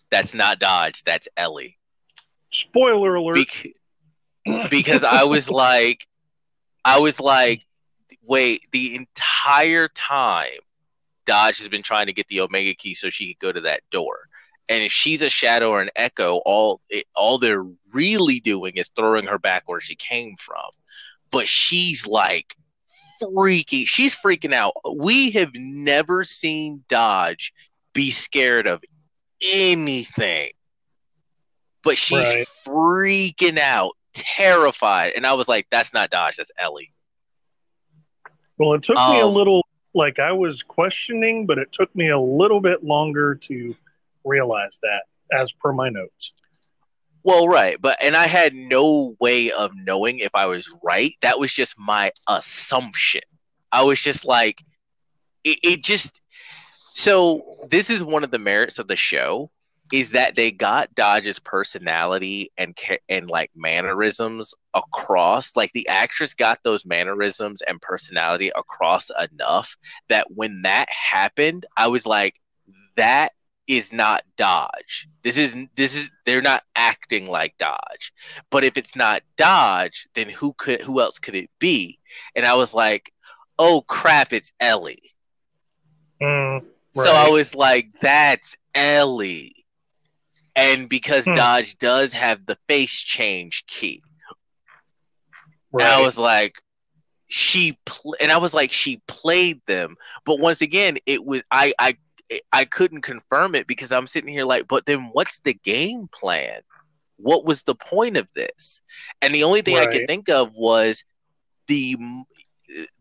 That's 0.09 0.33
not 0.33 0.59
Dodge. 0.59 1.03
That's 1.03 1.27
Ellie. 1.37 1.77
Spoiler 2.51 3.15
alert. 3.15 3.47
Bec- 4.45 4.69
because 4.69 5.03
I 5.03 5.23
was 5.23 5.49
like, 5.51 6.07
I 6.85 6.99
was 6.99 7.19
like, 7.19 7.65
wait, 8.21 8.61
the 8.71 8.95
entire 8.95 9.87
time, 9.89 10.59
Dodge 11.25 11.57
has 11.59 11.67
been 11.67 11.83
trying 11.83 12.07
to 12.07 12.13
get 12.13 12.27
the 12.27 12.41
Omega 12.41 12.73
key 12.73 12.93
so 12.93 13.09
she 13.09 13.33
could 13.33 13.39
go 13.39 13.51
to 13.51 13.61
that 13.61 13.81
door. 13.91 14.27
And 14.69 14.83
if 14.83 14.91
she's 14.91 15.21
a 15.21 15.29
shadow 15.29 15.71
or 15.71 15.81
an 15.81 15.89
echo, 15.95 16.41
all 16.45 16.81
it, 16.89 17.05
all 17.15 17.37
they're 17.37 17.65
really 17.91 18.39
doing 18.39 18.73
is 18.75 18.89
throwing 18.89 19.25
her 19.27 19.39
back 19.39 19.63
where 19.65 19.81
she 19.81 19.95
came 19.95 20.35
from. 20.37 20.69
But 21.33 21.49
she's 21.49 22.07
like 22.07 22.55
freaking, 23.21 23.87
she's 23.87 24.15
freaking 24.15 24.53
out. 24.53 24.73
We 24.95 25.31
have 25.31 25.51
never 25.55 26.23
seen 26.23 26.85
Dodge 26.87 27.53
be 27.93 28.11
scared 28.11 28.67
of 28.67 28.83
anything. 29.53 30.51
But 31.83 31.97
she's 31.97 32.17
Right. 32.19 32.47
freaking 32.65 33.57
out, 33.57 33.93
terrified. 34.13 35.13
And 35.17 35.25
I 35.27 35.33
was 35.33 35.49
like, 35.49 35.67
that's 35.71 35.93
not 35.93 36.11
Dodge, 36.11 36.37
that's 36.37 36.51
Ellie. 36.57 36.93
Well, 38.57 38.73
it 38.73 38.83
took 38.83 39.05
me 39.07 39.19
a 39.19 39.27
Um, 39.27 39.33
little, 39.33 39.65
like 39.93 40.19
I 40.19 40.31
was 40.31 40.63
questioning, 40.63 41.45
but 41.45 41.57
it 41.57 41.71
took 41.71 41.93
me 41.95 42.09
a 42.09 42.19
little 42.19 42.61
bit 42.61 42.83
longer 42.83 43.35
to 43.35 43.75
realize 44.23 44.79
that, 44.83 45.03
as 45.31 45.51
per 45.51 45.73
my 45.73 45.89
notes. 45.89 46.31
Well, 47.23 47.47
right, 47.47 47.77
but 47.79 47.97
and 48.01 48.15
I 48.15 48.27
had 48.27 48.53
no 48.53 49.15
way 49.19 49.51
of 49.51 49.71
knowing 49.75 50.19
if 50.19 50.31
I 50.33 50.45
was 50.45 50.69
right. 50.83 51.13
That 51.21 51.39
was 51.39 51.53
just 51.53 51.77
my 51.77 52.11
assumption. 52.27 53.21
I 53.71 53.83
was 53.83 53.99
just 53.99 54.25
like, 54.25 54.61
it, 55.43 55.59
it 55.63 55.83
just. 55.83 56.21
So 56.95 57.57
this 57.69 57.89
is 57.89 58.03
one 58.03 58.23
of 58.23 58.31
the 58.31 58.39
merits 58.39 58.77
of 58.77 58.87
the 58.87 58.95
show 58.95 59.49
is 59.91 60.11
that 60.11 60.35
they 60.35 60.51
got 60.51 60.93
Dodge's 60.95 61.39
personality 61.39 62.51
and 62.57 62.77
and 63.09 63.29
like 63.29 63.51
mannerisms 63.55 64.53
across. 64.73 65.55
Like 65.55 65.71
the 65.73 65.87
actress 65.87 66.33
got 66.33 66.59
those 66.63 66.85
mannerisms 66.85 67.61
and 67.61 67.81
personality 67.81 68.51
across 68.55 69.09
enough 69.31 69.77
that 70.09 70.27
when 70.31 70.63
that 70.63 70.87
happened, 70.89 71.65
I 71.77 71.87
was 71.87 72.05
like, 72.05 72.35
that 72.95 73.33
is 73.67 73.91
not 73.93 74.23
Dodge. 74.37 75.07
This 75.23 75.37
is 75.37 75.55
this 75.75 75.95
is 75.95 76.11
they're 76.25 76.41
not 76.41 76.63
acting 76.75 77.27
like 77.27 77.57
Dodge. 77.57 78.13
But 78.49 78.63
if 78.63 78.77
it's 78.77 78.95
not 78.95 79.21
Dodge, 79.37 80.07
then 80.15 80.29
who 80.29 80.53
could 80.53 80.81
who 80.81 80.99
else 81.01 81.19
could 81.19 81.35
it 81.35 81.49
be? 81.59 81.99
And 82.35 82.45
I 82.45 82.55
was 82.55 82.73
like, 82.73 83.11
"Oh 83.59 83.81
crap, 83.81 84.33
it's 84.33 84.51
Ellie." 84.59 85.13
Mm, 86.21 86.59
So 86.91 87.13
I 87.15 87.27
was 87.27 87.55
like, 87.55 87.99
"That's 88.01 88.55
Ellie." 88.73 89.65
And 90.55 90.89
because 90.89 91.29
Hmm. 91.29 91.31
Dodge 91.31 91.77
does 91.77 92.13
have 92.13 92.45
the 92.45 92.57
face 92.67 92.99
change 92.99 93.65
key, 93.67 94.03
right. 95.41 95.79
and 95.79 95.87
I 95.87 95.99
was 95.99 96.17
like, 96.17 96.55
she 97.29 97.77
pl- 97.85 98.15
and 98.21 98.31
I 98.31 98.37
was 98.37 98.53
like, 98.53 98.71
she 98.71 99.01
played 99.07 99.61
them. 99.67 99.95
But 100.25 100.39
once 100.39 100.61
again, 100.61 100.97
it 101.05 101.23
was 101.25 101.41
I 101.51 101.73
I 101.79 101.97
I 102.51 102.65
couldn't 102.65 103.01
confirm 103.01 103.55
it 103.55 103.67
because 103.67 103.91
I'm 103.91 104.07
sitting 104.07 104.29
here 104.29 104.45
like, 104.45 104.67
but 104.67 104.85
then 104.85 105.09
what's 105.11 105.39
the 105.41 105.53
game 105.53 106.07
plan? 106.13 106.61
What 107.17 107.45
was 107.45 107.63
the 107.63 107.75
point 107.75 108.17
of 108.17 108.27
this? 108.33 108.81
And 109.21 109.33
the 109.33 109.43
only 109.43 109.61
thing 109.61 109.77
I 109.77 109.85
could 109.85 110.07
think 110.07 110.29
of 110.29 110.53
was 110.53 111.03
the 111.67 111.95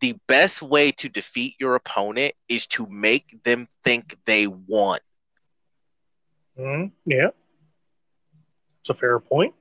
the 0.01 0.15
best 0.29 0.61
way 0.61 0.93
to 0.93 1.09
defeat 1.09 1.55
your 1.59 1.77
opponent 1.77 2.35
is 2.49 2.67
to 2.67 2.87
make 2.91 3.43
them 3.45 3.67
think 3.85 4.17
they 4.27 4.47
won. 4.47 5.01
Mm, 6.59 6.91
yeah. 7.07 7.29
It's 8.81 8.91
a 8.91 8.95
fair 8.95 9.19
point. 9.19 9.55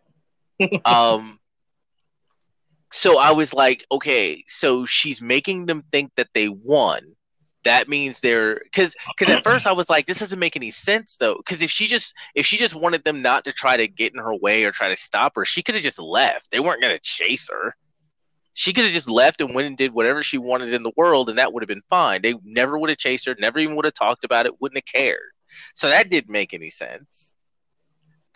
um 0.85 1.39
so 2.91 3.17
i 3.17 3.31
was 3.31 3.53
like 3.53 3.85
okay 3.91 4.43
so 4.47 4.85
she's 4.85 5.21
making 5.21 5.65
them 5.65 5.83
think 5.91 6.11
that 6.17 6.27
they 6.33 6.49
won 6.49 7.01
that 7.63 7.87
means 7.87 8.19
they're 8.19 8.55
because 8.63 8.95
because 9.17 9.33
at 9.35 9.43
first 9.43 9.67
i 9.67 9.71
was 9.71 9.89
like 9.89 10.05
this 10.05 10.19
doesn't 10.19 10.39
make 10.39 10.55
any 10.55 10.71
sense 10.71 11.17
though. 11.17 11.35
Because 11.37 11.61
if 11.61 11.69
she 11.69 11.87
just 11.87 12.13
if 12.35 12.45
she 12.45 12.57
just 12.57 12.75
wanted 12.75 13.03
them 13.03 13.21
not 13.21 13.45
to 13.45 13.51
try 13.53 13.77
to 13.77 13.87
get 13.87 14.13
in 14.13 14.19
her 14.19 14.35
way 14.35 14.63
or 14.63 14.71
try 14.71 14.89
to 14.89 14.95
stop 14.95 15.33
her 15.35 15.45
she 15.45 15.61
could 15.61 15.75
have 15.75 15.83
just 15.83 15.99
left. 15.99 16.49
They 16.51 16.59
weren't 16.59 16.81
going 16.81 16.95
to 16.95 17.01
chase 17.01 17.49
her. 17.49 17.75
She 18.53 18.73
could 18.73 18.83
have 18.85 18.93
just 18.93 19.09
left 19.09 19.39
and 19.41 19.53
went 19.53 19.67
and 19.67 19.77
did 19.77 19.93
whatever 19.93 20.23
she 20.23 20.37
wanted 20.37 20.73
in 20.73 20.83
the 20.83 20.91
world 20.97 21.29
and 21.29 21.37
that 21.37 21.53
would 21.53 21.63
have 21.63 21.67
been 21.69 21.83
fine. 21.89 22.21
They 22.21 22.35
never 22.43 22.77
would 22.77 22.89
have 22.89 22.97
chased 22.99 23.25
her 23.25 23.35
never 23.39 23.59
even 23.59 23.75
would 23.75 23.85
have 23.85 23.93
talked 23.93 24.23
about 24.25 24.45
it 24.45 24.59
wouldn't 24.61 24.77
have 24.77 25.01
cared. 25.01 25.31
So 25.75 25.89
that 25.89 26.09
didn't 26.09 26.31
make 26.31 26.53
any 26.53 26.69
sense. 26.69 27.35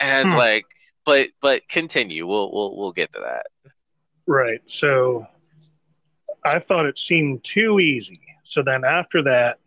And 0.00 0.10
i 0.10 0.22
was 0.22 0.32
Hmm. 0.32 0.38
like 0.38 0.66
but 1.04 1.28
but 1.40 1.68
continue. 1.68 2.26
We'll 2.26 2.52
we'll 2.52 2.76
we'll 2.76 2.92
get 2.92 3.12
to 3.12 3.20
that. 3.20 3.46
Right. 4.26 4.60
So 4.68 5.26
I 6.44 6.58
thought 6.58 6.86
it 6.86 6.98
seemed 6.98 7.44
too 7.44 7.80
easy. 7.80 8.20
So 8.46 8.62
then 8.62 8.84
after 8.84 9.22
that, 9.24 9.58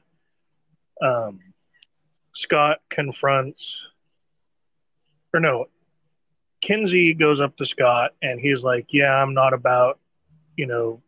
um, 1.01 1.39
Scott 2.34 2.77
confronts, 2.89 3.86
or 5.34 5.39
no, 5.41 5.65
Kinsey 6.61 7.13
goes 7.13 7.41
up 7.41 7.57
to 7.57 7.65
Scott 7.65 8.11
and 8.21 8.39
he's 8.39 8.63
like, 8.63 8.88
Yeah, 8.93 9.13
I'm 9.13 9.34
not 9.34 9.53
about, 9.53 9.99
you 10.55 10.65
know, 10.65 11.01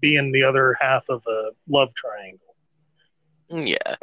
being 0.00 0.30
the 0.32 0.44
other 0.44 0.76
half 0.80 1.06
of 1.08 1.22
a 1.26 1.50
love 1.68 1.92
triangle. 1.94 2.54
Yeah. 3.50 3.96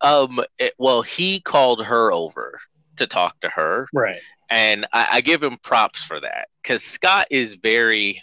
Um. 0.00 0.40
it- 0.58 0.74
well, 0.78 1.02
he 1.02 1.40
called 1.40 1.84
her 1.86 2.12
over 2.12 2.58
to 2.96 3.06
talk 3.06 3.38
to 3.40 3.48
her, 3.50 3.86
Right. 3.92 4.20
and 4.50 4.86
I, 4.92 5.08
I 5.12 5.20
give 5.20 5.42
him 5.42 5.58
props 5.62 6.02
for 6.02 6.18
that 6.20 6.48
because 6.62 6.82
Scott 6.82 7.26
is 7.30 7.56
very 7.56 8.22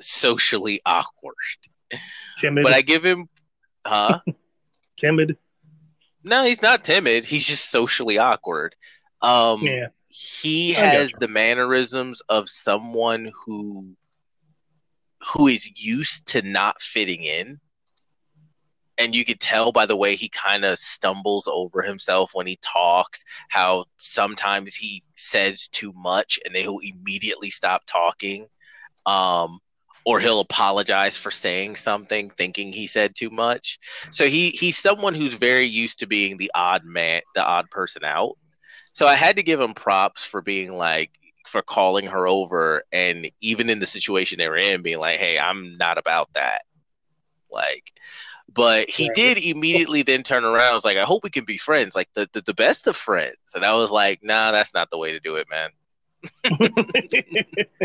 socially 0.00 0.80
awkward. 0.86 1.34
Timid. 2.38 2.64
But 2.64 2.72
I 2.72 2.80
give 2.80 3.04
him, 3.04 3.28
huh? 3.86 4.20
timid. 4.96 5.36
no, 6.24 6.44
he's 6.44 6.62
not 6.62 6.84
timid. 6.84 7.24
He's 7.24 7.46
just 7.46 7.70
socially 7.70 8.18
awkward. 8.18 8.74
Um. 9.22 9.62
Yeah. 9.62 9.88
He 10.08 10.72
has 10.72 11.12
the 11.12 11.28
mannerisms 11.28 12.22
of 12.30 12.48
someone 12.48 13.30
who 13.44 13.96
who 15.26 15.48
is 15.48 15.68
used 15.78 16.28
to 16.28 16.42
not 16.42 16.80
fitting 16.80 17.22
in. 17.22 17.60
And 18.98 19.14
you 19.14 19.24
could 19.26 19.40
tell 19.40 19.72
by 19.72 19.84
the 19.84 19.96
way 19.96 20.16
he 20.16 20.30
kind 20.30 20.64
of 20.64 20.78
stumbles 20.78 21.46
over 21.52 21.82
himself 21.82 22.30
when 22.32 22.46
he 22.46 22.58
talks, 22.62 23.24
how 23.50 23.84
sometimes 23.98 24.74
he 24.74 25.02
says 25.16 25.68
too 25.68 25.92
much 25.94 26.38
and 26.44 26.54
then 26.54 26.62
he'll 26.62 26.78
immediately 26.82 27.50
stop 27.50 27.82
talking. 27.86 28.46
Um, 29.04 29.60
or 30.06 30.20
he'll 30.20 30.40
apologize 30.40 31.16
for 31.18 31.32
saying 31.32 31.76
something 31.76 32.30
thinking 32.30 32.72
he 32.72 32.88
said 32.88 33.16
too 33.16 33.30
much. 33.30 33.78
So 34.12 34.28
he 34.28 34.50
he's 34.50 34.78
someone 34.78 35.14
who's 35.14 35.34
very 35.34 35.66
used 35.66 36.00
to 36.00 36.08
being 36.08 36.38
the 36.38 36.52
odd 36.54 36.84
man, 36.86 37.22
the 37.34 37.44
odd 37.44 37.70
person 37.70 38.04
out. 38.04 38.38
So 38.94 39.06
I 39.08 39.16
had 39.16 39.36
to 39.36 39.44
give 39.44 39.60
him 39.60 39.74
props 39.74 40.24
for 40.24 40.42
being 40.42 40.76
like 40.78 41.12
for 41.48 41.62
calling 41.62 42.06
her 42.08 42.28
over 42.28 42.84
and 42.92 43.28
even 43.40 43.70
in 43.70 43.80
the 43.80 43.86
situation 43.86 44.38
they 44.38 44.48
were 44.48 44.56
in 44.58 44.82
being 44.82 45.00
like, 45.00 45.20
"Hey, 45.20 45.38
I'm 45.38 45.76
not 45.78 45.98
about 45.98 46.30
that." 46.34 46.62
Like 47.50 47.92
But 48.52 48.90
he 48.90 49.08
Right. 49.08 49.14
did 49.14 49.38
immediately 49.38 50.02
then 50.02 50.22
turn 50.24 50.44
around. 50.44 50.68
and 50.68 50.74
was 50.76 50.84
like, 50.84 50.98
I 50.98 51.04
hope 51.04 51.24
we 51.24 51.30
can 51.30 51.44
be 51.46 51.58
friends, 51.58 51.96
like 51.96 52.12
the, 52.14 52.28
the 52.32 52.42
the 52.42 52.54
best 52.54 52.86
of 52.88 52.96
friends. 52.96 53.54
And 53.54 53.64
I 53.64 53.74
was 53.74 53.90
like, 53.92 54.20
Nah, 54.22 54.52
that's 54.52 54.74
not 54.74 54.90
the 54.90 54.98
way 54.98 55.12
to 55.12 55.20
do 55.20 55.36
it, 55.36 55.48
man. 55.50 55.70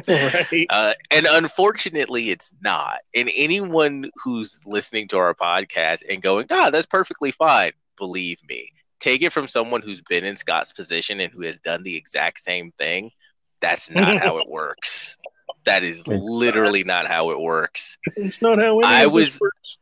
Right. 0.08 0.66
Uh, 0.70 0.94
and 1.10 1.28
unfortunately, 1.30 2.30
it's 2.30 2.54
not. 2.62 3.00
And 3.16 3.30
anyone 3.36 4.12
who's 4.24 4.60
listening 4.66 5.08
to 5.10 5.18
our 5.18 5.34
podcast 5.34 6.04
and 6.10 6.22
going, 6.22 6.48
ah, 6.50 6.70
that's 6.70 6.88
perfectly 6.88 7.32
fine, 7.32 7.72
believe 7.98 8.40
me. 8.48 8.70
Take 9.00 9.22
it 9.22 9.32
from 9.34 9.48
someone 9.48 9.82
who's 9.82 10.02
been 10.02 10.24
in 10.26 10.36
Scott's 10.36 10.74
position 10.74 11.20
and 11.20 11.32
who 11.34 11.42
has 11.44 11.60
done 11.60 11.84
the 11.84 11.96
exact 11.96 12.40
same 12.40 12.72
thing. 12.78 13.12
That's 13.60 13.90
not 13.92 14.18
how 14.20 14.38
it 14.38 14.50
works. 14.50 15.18
That 15.66 15.84
is 15.84 16.08
literally 16.08 16.84
not 16.84 17.08
how 17.08 17.32
it 17.32 17.40
works. 17.40 17.98
It's 18.16 18.42
not 18.42 18.58
how 18.60 18.80
any 18.80 18.88
I 18.88 19.06
was- 19.08 19.40
works. 19.40 19.78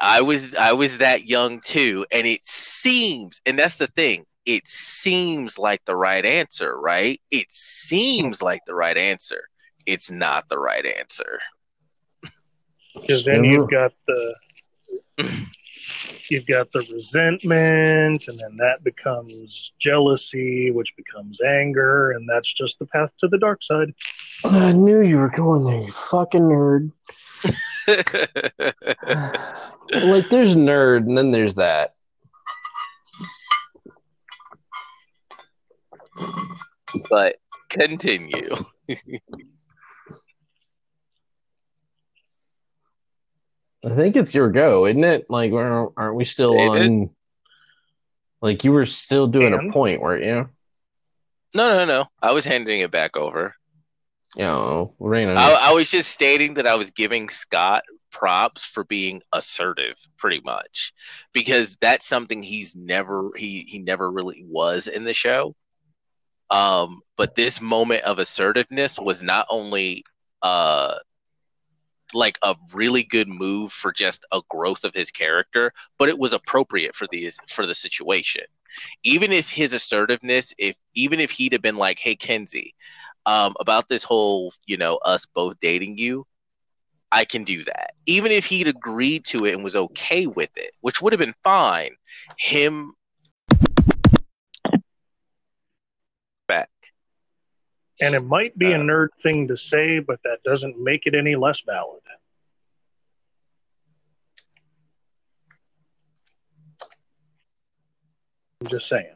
I 0.00 0.22
was 0.22 0.54
I 0.54 0.72
was 0.72 0.98
that 0.98 1.26
young 1.28 1.60
too, 1.60 2.04
and 2.10 2.26
it 2.26 2.44
seems, 2.44 3.40
and 3.44 3.58
that's 3.58 3.76
the 3.76 3.86
thing. 3.86 4.24
It 4.48 4.66
seems 4.66 5.58
like 5.58 5.84
the 5.84 5.94
right 5.94 6.24
answer, 6.24 6.74
right? 6.80 7.20
It 7.30 7.52
seems 7.52 8.40
like 8.40 8.62
the 8.66 8.74
right 8.74 8.96
answer. 8.96 9.42
It's 9.84 10.10
not 10.10 10.48
the 10.48 10.58
right 10.58 10.86
answer. 10.86 11.38
because 12.94 13.26
then 13.26 13.44
you've 13.44 13.68
got 13.68 13.92
the 14.06 14.34
you've 16.30 16.46
got 16.46 16.70
the 16.72 16.80
resentment 16.94 18.26
and 18.28 18.38
then 18.38 18.56
that 18.56 18.80
becomes 18.84 19.72
jealousy 19.78 20.70
which 20.70 20.94
becomes 20.96 21.40
anger 21.42 22.12
and 22.12 22.26
that's 22.28 22.52
just 22.52 22.78
the 22.78 22.86
path 22.86 23.12
to 23.18 23.28
the 23.28 23.38
dark 23.38 23.62
side 23.62 23.92
I 24.44 24.72
knew 24.72 25.02
you 25.02 25.18
were 25.18 25.30
going 25.30 25.64
there, 25.64 25.80
you 25.82 25.92
fucking 25.92 26.42
nerd. 26.42 26.92
like, 29.90 30.28
there's 30.28 30.54
nerd, 30.54 30.98
and 30.98 31.18
then 31.18 31.32
there's 31.32 31.56
that. 31.56 31.94
But 37.10 37.36
continue. 37.68 38.54
I 43.84 43.94
think 43.94 44.16
it's 44.16 44.34
your 44.34 44.50
go, 44.50 44.86
isn't 44.86 45.04
it? 45.04 45.26
Like, 45.28 45.52
aren't 45.52 45.92
aren't 45.96 46.16
we 46.16 46.24
still 46.24 46.56
David? 46.56 46.90
on? 46.90 47.10
Like, 48.40 48.64
you 48.64 48.72
were 48.72 48.86
still 48.86 49.26
doing 49.26 49.54
And? 49.54 49.70
a 49.70 49.72
point, 49.72 50.00
weren't 50.00 50.24
you? 50.24 50.48
No, 51.54 51.76
no, 51.76 51.84
no. 51.84 52.06
I 52.20 52.32
was 52.32 52.44
handing 52.44 52.80
it 52.80 52.90
back 52.90 53.16
over. 53.16 53.54
You 54.36 54.44
know, 54.44 54.94
Raina. 55.00 55.36
I, 55.36 55.70
I 55.70 55.72
was 55.72 55.90
just 55.90 56.10
stating 56.10 56.54
that 56.54 56.66
I 56.66 56.74
was 56.76 56.90
giving 56.90 57.28
Scott 57.28 57.84
props 58.12 58.64
for 58.64 58.84
being 58.84 59.22
assertive, 59.32 59.96
pretty 60.18 60.40
much, 60.44 60.92
because 61.32 61.76
that's 61.80 62.06
something 62.06 62.42
he's 62.42 62.76
never 62.76 63.30
he 63.36 63.60
he 63.60 63.78
never 63.78 64.10
really 64.10 64.44
was 64.46 64.86
in 64.86 65.04
the 65.04 65.14
show. 65.14 65.54
Um, 66.50 67.02
but 67.16 67.34
this 67.34 67.60
moment 67.60 68.04
of 68.04 68.18
assertiveness 68.18 68.98
was 68.98 69.22
not 69.22 69.46
only 69.50 70.04
uh 70.42 70.94
like 72.14 72.38
a 72.42 72.56
really 72.72 73.02
good 73.02 73.28
move 73.28 73.72
for 73.72 73.92
just 73.92 74.24
a 74.32 74.40
growth 74.48 74.84
of 74.84 74.94
his 74.94 75.10
character, 75.10 75.72
but 75.98 76.08
it 76.08 76.18
was 76.18 76.32
appropriate 76.32 76.94
for 76.94 77.06
the 77.10 77.30
for 77.48 77.66
the 77.66 77.74
situation. 77.74 78.44
Even 79.02 79.32
if 79.32 79.50
his 79.50 79.72
assertiveness, 79.72 80.54
if 80.58 80.76
even 80.94 81.20
if 81.20 81.30
he'd 81.30 81.52
have 81.52 81.62
been 81.62 81.76
like, 81.76 81.98
"Hey, 81.98 82.16
Kinsey, 82.16 82.74
um, 83.26 83.54
about 83.60 83.88
this 83.88 84.04
whole, 84.04 84.54
you 84.66 84.76
know, 84.76 84.96
us 85.04 85.26
both 85.26 85.58
dating 85.60 85.98
you, 85.98 86.26
I 87.12 87.24
can 87.24 87.44
do 87.44 87.64
that. 87.64 87.92
Even 88.06 88.32
if 88.32 88.46
he'd 88.46 88.68
agreed 88.68 89.24
to 89.26 89.44
it 89.46 89.54
and 89.54 89.64
was 89.64 89.76
okay 89.76 90.26
with 90.26 90.50
it, 90.56 90.72
which 90.80 91.00
would 91.00 91.12
have 91.12 91.20
been 91.20 91.34
fine, 91.44 91.90
him 92.38 92.92
and 98.00 98.14
it 98.14 98.20
might 98.24 98.56
be 98.58 98.72
a 98.72 98.76
Uh. 98.78 98.82
nerd 98.82 99.08
thing 99.20 99.48
to 99.48 99.56
say 99.56 99.98
but 99.98 100.22
that 100.22 100.42
doesn't 100.42 100.78
make 100.82 101.06
it 101.06 101.14
any 101.14 101.34
less 101.36 101.60
valid 101.60 102.02
i'm 108.60 108.66
just 108.68 108.88
saying 108.88 109.14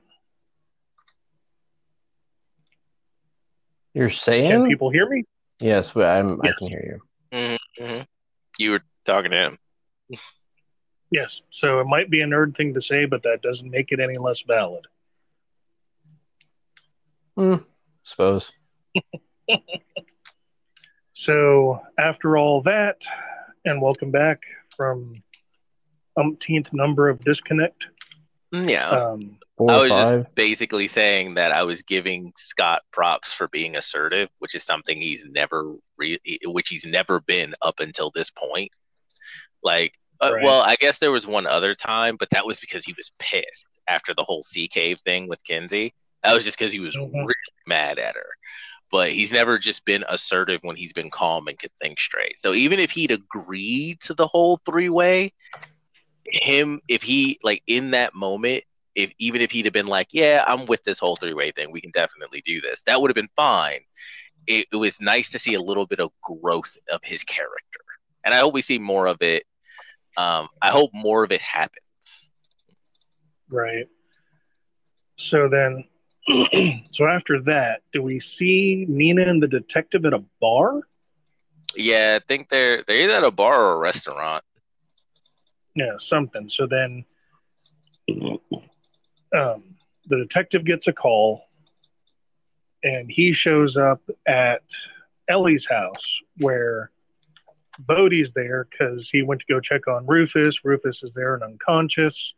You're 3.95 4.09
saying? 4.09 4.51
can 4.51 4.67
people 4.69 4.89
hear 4.91 5.07
me 5.09 5.25
yes, 5.61 5.91
but 5.91 6.07
I'm. 6.07 6.41
I 6.43 6.53
can 6.59 6.69
hear 6.69 6.99
you. 7.33 7.59
Mm-hmm. 7.79 8.01
You 8.59 8.71
were 8.73 8.83
talking 9.05 9.31
to 9.33 9.37
him. 9.37 9.59
yes 11.11 11.43
so 11.51 11.81
it 11.81 11.87
might 11.87 12.09
be 12.11 12.23
a 12.23 12.27
nerd 12.27 12.55
thing 12.57 12.75
to 12.75 12.81
say 12.81 13.05
but 13.05 13.23
that 13.25 13.43
doesn't 13.43 13.71
make 13.71 13.93
it 13.93 14.01
any 14.01 14.17
less 14.19 14.43
valid 14.43 14.87
Hmm, 17.37 17.57
suppose. 18.03 18.53
So 21.15 21.81
after 21.99 22.37
all 22.37 22.63
that, 22.63 23.03
and 23.65 23.81
welcome 23.81 24.11
back 24.11 24.43
from 24.77 25.23
umpteenth 26.17 26.73
number 26.73 27.09
of 27.09 27.23
disconnect. 27.25 27.89
Mm, 28.53 28.69
Yeah. 28.69 28.89
Um, 28.89 29.39
I 29.61 29.63
was 29.79 29.89
five. 29.91 30.23
just 30.25 30.35
basically 30.35 30.89
saying 30.89 31.35
that 31.35 31.53
I 31.53 31.63
was 31.63 31.83
giving 31.83 32.33
Scott 32.37 32.83
props 32.93 33.33
for 33.33 33.47
being 33.49 33.77
assertive, 33.77 34.29
which 34.41 34.55
is 34.55 34.65
something 34.65 35.01
he's 35.01 35.25
never 35.25 35.75
re- 35.97 36.19
which 36.47 36.69
he's 36.69 36.85
never 36.87 37.21
been 37.21 37.55
up 37.63 37.79
until 37.79 38.11
this 38.11 38.31
point. 38.31 38.73
Like, 39.63 39.95
uh, 40.21 40.33
Right. 40.33 40.43
well, 40.43 40.63
I 40.63 40.75
guess 40.77 40.99
there 40.99 41.13
was 41.13 41.27
one 41.27 41.47
other 41.47 41.75
time, 41.75 42.17
but 42.17 42.31
that 42.31 42.47
was 42.47 42.59
because 42.59 42.85
he 42.85 42.95
was 42.97 43.13
pissed 43.19 43.67
after 43.87 44.15
the 44.15 44.25
whole 44.25 44.43
sea 44.43 44.67
cave 44.67 44.99
thing 45.05 45.29
with 45.29 45.45
Kinsey. 45.45 45.95
That 46.25 46.35
was 46.35 46.45
just 46.45 46.59
because 46.59 46.73
he 46.73 46.81
was 46.81 46.97
Mhm. 46.97 47.13
really 47.13 47.35
mad 47.67 47.99
at 47.99 48.17
her. 48.17 48.31
But 48.93 49.11
he's 49.11 49.33
never 49.33 49.59
just 49.59 49.85
been 49.85 50.05
assertive 50.09 50.61
when 50.63 50.77
he's 50.77 50.93
been 50.93 51.11
calm 51.11 51.49
and 51.49 51.59
could 51.59 51.73
think 51.83 51.99
straight. 51.99 52.39
So 52.39 52.53
even 52.53 52.79
if 52.79 52.93
he'd 52.93 53.11
agreed 53.11 54.01
to 54.03 54.15
the 54.15 54.27
whole 54.27 54.61
three 54.65 54.91
way, 54.91 55.33
him 56.27 56.81
if 56.89 57.03
he 57.03 57.41
like 57.43 57.63
in 57.67 57.91
that 57.93 58.15
moment 58.15 58.65
if 58.95 59.13
even 59.19 59.41
if 59.41 59.51
he'd 59.51 59.65
have 59.65 59.73
been 59.73 59.87
like, 59.87 60.09
"Yeah, 60.13 60.45
I'm 60.47 60.67
with 60.67 60.85
this 60.85 60.99
whole 60.99 61.17
three 61.17 61.35
way 61.35 61.51
thing. 61.51 61.71
We 61.71 61.81
can 61.81 61.91
definitely 61.93 62.43
do 62.43 62.61
this," 62.61 62.83
that 62.83 63.01
would 63.01 63.11
have 63.11 63.15
been 63.15 63.31
fine. 63.37 63.81
It, 64.47 64.67
it 64.73 64.77
was 64.77 65.01
nice 65.01 65.31
to 65.31 65.39
see 65.39 65.55
a 65.55 65.61
little 65.61 65.87
bit 65.87 66.01
of 66.01 66.11
growth 66.23 66.77
of 66.91 67.01
his 67.03 67.25
character, 67.25 67.81
and 68.25 68.35
I 68.35 68.39
hope 68.39 68.55
we 68.55 68.63
see 68.63 68.79
more 68.79 69.07
of 69.07 69.23
it. 69.23 69.45
Um, 70.17 70.49
I 70.61 70.69
hope 70.69 70.91
more 70.93 71.25
of 71.25 71.33
it 71.33 71.41
happens. 71.41 72.31
right. 73.49 73.89
So 75.17 75.49
then, 75.49 75.85
so 76.91 77.07
after 77.07 77.43
that, 77.43 77.83
do 77.93 78.03
we 78.03 78.21
see 78.21 78.87
Nina 78.89 79.23
and 79.23 79.43
the 79.43 79.49
detective 79.49 80.05
at 80.05 80.13
a 80.13 80.23
bar? 80.41 80.81
Yeah, 81.77 82.19
I 82.21 82.25
think 82.27 82.49
they're 82.49 82.83
they're 82.83 83.01
either 83.01 83.15
at 83.15 83.25
a 83.25 83.31
bar 83.31 83.61
or 83.61 83.73
a 83.75 83.79
restaurant. 83.79 84.45
Yeah, 85.75 85.97
something. 85.99 86.49
So 86.49 86.67
then, 86.67 87.05
um, 88.11 89.63
the 90.07 90.19
detective 90.19 90.65
gets 90.65 90.87
a 90.87 90.93
call, 90.93 91.45
and 92.83 93.11
he 93.11 93.33
shows 93.33 93.77
up 93.77 94.03
at 94.27 94.63
Ellie's 95.29 95.67
house 95.67 96.21
where 96.39 96.91
Bode's 97.79 98.33
there 98.33 98.67
because 98.71 99.09
he 99.09 99.23
went 99.23 99.41
to 99.41 99.47
go 99.49 99.61
check 99.61 99.89
on 99.89 100.07
Rufus. 100.07 100.65
Rufus 100.65 101.03
is 101.03 101.15
there 101.15 101.35
and 101.35 101.43
unconscious, 101.43 102.35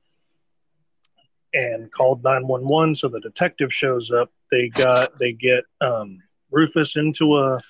and 1.55 1.91
called 1.93 2.23
nine 2.23 2.47
one 2.47 2.67
one. 2.67 2.95
So 2.95 3.09
the 3.09 3.21
detective 3.21 3.73
shows 3.73 4.11
up. 4.11 4.31
They 4.51 4.69
got 4.69 5.19
they 5.19 5.33
get 5.33 5.65
um, 5.81 6.19
Rufus 6.51 6.97
into 6.97 7.39
a 7.39 7.61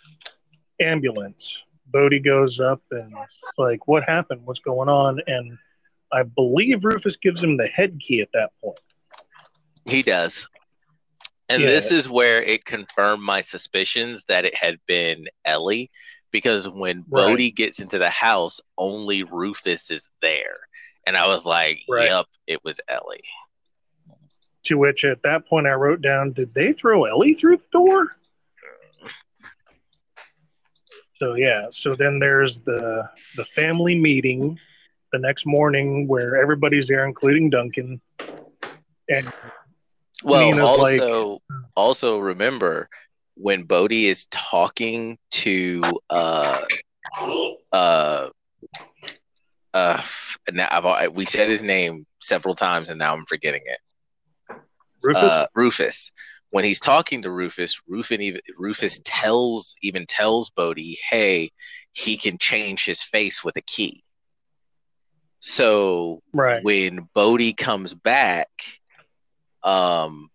ambulance. 0.80 1.60
Bode 1.86 2.22
goes 2.24 2.58
up 2.58 2.82
and 2.90 3.12
it's 3.46 3.58
like, 3.58 3.86
"What 3.86 4.02
happened? 4.04 4.40
What's 4.44 4.60
going 4.60 4.88
on?" 4.88 5.20
And 5.26 5.56
I 6.12 6.24
believe 6.24 6.84
Rufus 6.84 7.16
gives 7.16 7.42
him 7.42 7.56
the 7.56 7.68
head 7.68 8.00
key 8.00 8.20
at 8.20 8.32
that 8.32 8.50
point. 8.62 8.78
He 9.86 10.02
does. 10.02 10.48
And 11.48 11.62
Yeah. 11.62 11.68
this 11.68 11.92
is 11.92 12.08
where 12.08 12.42
it 12.42 12.64
confirmed 12.64 13.22
my 13.22 13.42
suspicions 13.42 14.24
that 14.24 14.44
it 14.44 14.54
had 14.54 14.78
been 14.86 15.28
Ellie 15.44 15.90
because 16.30 16.68
when 16.68 17.04
Right. 17.08 17.38
Bode 17.38 17.54
gets 17.54 17.80
into 17.80 17.98
the 17.98 18.10
house, 18.10 18.60
only 18.78 19.22
Rufus 19.24 19.90
is 19.90 20.08
there. 20.22 20.56
And 21.06 21.16
I 21.16 21.26
was 21.28 21.44
like, 21.44 21.82
Right. 21.88 22.06
yep, 22.08 22.26
it 22.46 22.64
was 22.64 22.80
Ellie. 22.88 23.24
To 24.64 24.78
which 24.78 25.04
at 25.04 25.22
that 25.22 25.46
point 25.46 25.66
I 25.66 25.72
wrote 25.72 26.00
down, 26.00 26.32
did 26.32 26.54
they 26.54 26.72
throw 26.72 27.04
Ellie 27.04 27.34
through 27.34 27.58
the 27.58 27.68
door? 27.70 28.16
So 31.16 31.34
yeah, 31.34 31.66
so 31.70 31.94
then 31.94 32.18
there's 32.18 32.60
the 32.60 33.08
the 33.36 33.44
family 33.44 33.98
meeting 33.98 34.58
the 35.12 35.18
next 35.18 35.46
morning 35.46 36.08
where 36.08 36.36
everybody's 36.36 36.88
there, 36.88 37.06
including 37.06 37.50
Duncan. 37.50 38.00
And 39.08 39.32
Well, 40.22 40.46
Nina's 40.46 40.78
like- 40.78 41.00
also 41.00 41.42
also 41.76 42.18
remember 42.18 42.88
when 43.36 43.64
Bode 43.64 43.92
is 43.92 44.26
talking 44.30 45.18
to 45.32 45.82
uh 46.10 46.60
uh 47.72 48.28
uh, 49.74 50.02
now 50.52 50.68
I've 50.70 51.14
we 51.14 51.24
said 51.26 51.48
his 51.48 51.62
name 51.62 52.06
several 52.20 52.54
times 52.54 52.90
and 52.90 52.98
now 52.98 53.12
I'm 53.12 53.26
forgetting 53.26 53.62
it. 53.66 53.78
Rufus. 55.04 55.22
Uh, 55.22 55.46
Rufus. 55.54 56.12
When 56.50 56.64
he's 56.64 56.80
talking 56.80 57.22
to 57.22 57.30
Rufus, 57.30 57.80
Rufus 57.86 58.20
even 58.20 58.40
Rufus 58.56 59.00
tells 59.04 59.76
even 59.82 60.06
tells 60.06 60.50
Bode, 60.50 60.80
"Hey, 61.10 61.50
he 61.92 62.16
can 62.16 62.38
change 62.38 62.84
his 62.84 63.02
face 63.02 63.44
with 63.44 63.56
a 63.56 63.62
key." 63.62 64.02
So 65.40 66.22
right. 66.32 66.62
when 66.62 67.08
Bode 67.12 67.56
comes 67.56 67.92
back, 67.92 68.48
um, 69.62 70.30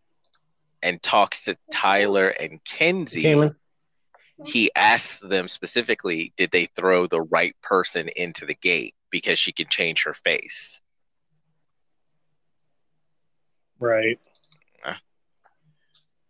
and 0.82 1.02
talks 1.02 1.46
to 1.46 1.58
Tyler 1.72 2.30
and 2.30 2.64
Kinsey, 2.64 3.52
he 4.46 4.72
asks 4.76 5.20
them 5.20 5.48
specifically, 5.48 6.34
did 6.38 6.52
they 6.52 6.66
throw 6.68 7.08
the 7.08 7.22
right 7.22 7.56
person 7.62 8.10
into 8.16 8.46
the 8.46 8.56
gate 8.56 8.96
because 9.10 9.38
she 9.38 9.52
could 9.52 9.70
change 9.70 10.04
her 10.04 10.14
face? 10.14 10.82
Right. 13.80 14.20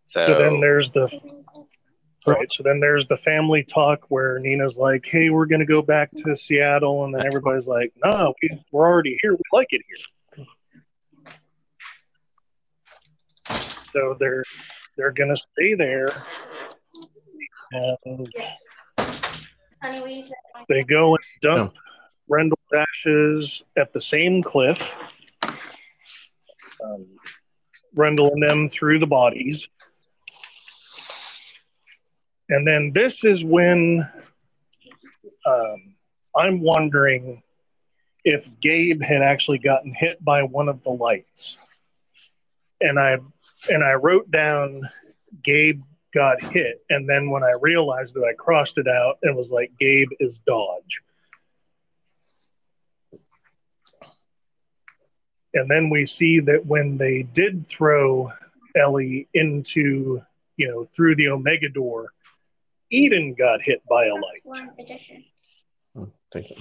So, 0.09 0.25
So 0.25 0.33
then 0.39 0.59
there's 0.59 0.89
the 0.89 1.07
right. 2.25 2.51
So 2.51 2.63
then 2.63 2.79
there's 2.79 3.05
the 3.05 3.15
family 3.15 3.63
talk 3.63 4.05
where 4.09 4.39
Nina's 4.39 4.75
like, 4.75 5.05
"Hey, 5.05 5.29
we're 5.29 5.45
gonna 5.45 5.67
go 5.67 5.83
back 5.83 6.09
to 6.17 6.35
Seattle," 6.35 7.05
and 7.05 7.13
then 7.13 7.27
everybody's 7.27 7.67
like, 7.67 7.93
"No, 8.03 8.33
we, 8.41 8.49
we're 8.71 8.87
already 8.87 9.19
here. 9.21 9.33
We 9.33 9.41
like 9.53 9.67
it 9.69 9.81
here." 9.87 10.45
So 13.93 14.15
they're 14.19 14.43
they're 14.97 15.11
gonna 15.11 15.35
stay 15.35 15.75
there, 15.75 16.11
and 17.71 18.33
Honey, 19.83 20.01
will 20.01 20.07
you 20.07 20.23
say 20.23 20.33
they 20.69 20.83
go 20.83 21.13
and 21.13 21.23
dump 21.43 21.77
Rendell's 22.27 22.59
ashes 22.75 23.63
at 23.77 23.93
the 23.93 24.01
same 24.01 24.41
cliff. 24.41 24.97
Um, 26.83 27.05
Rendell 27.93 28.31
and 28.33 28.41
them 28.41 28.69
threw 28.69 28.97
the 28.97 29.05
bodies. 29.05 29.69
And 32.49 32.67
then 32.67 32.91
this 32.93 33.23
is 33.23 33.45
when 33.45 34.09
um, 35.45 35.95
I'm 36.35 36.61
wondering 36.61 37.43
if 38.23 38.59
Gabe 38.59 39.01
had 39.01 39.21
actually 39.21 39.59
gotten 39.59 39.93
hit 39.93 40.23
by 40.23 40.43
one 40.43 40.67
of 40.67 40.81
the 40.81 40.91
lights. 40.91 41.57
And 42.81 42.99
I 42.99 43.17
and 43.69 43.83
I 43.83 43.93
wrote 43.93 44.31
down 44.31 44.81
Gabe 45.43 45.83
got 46.13 46.41
hit, 46.41 46.81
and 46.89 47.07
then 47.07 47.29
when 47.29 47.43
I 47.43 47.53
realized 47.61 48.15
that 48.15 48.23
I 48.23 48.33
crossed 48.33 48.77
it 48.77 48.87
out 48.87 49.19
and 49.21 49.35
was 49.35 49.51
like 49.51 49.71
Gabe 49.77 50.09
is 50.19 50.39
dodge. 50.39 51.01
And 55.53 55.69
then 55.69 55.89
we 55.89 56.05
see 56.05 56.39
that 56.41 56.65
when 56.65 56.97
they 56.97 57.23
did 57.23 57.67
throw 57.67 58.31
Ellie 58.75 59.27
into, 59.33 60.21
you 60.57 60.67
know, 60.67 60.85
through 60.85 61.15
the 61.15 61.29
Omega 61.29 61.69
door, 61.69 62.13
Eden 62.91 63.33
got 63.33 63.61
hit 63.61 63.81
by 63.89 64.05
a 64.07 64.13
light. 64.13 64.41
one 64.43 64.69
edition? 64.79 65.23
Thank 66.31 66.49
you. 66.51 66.57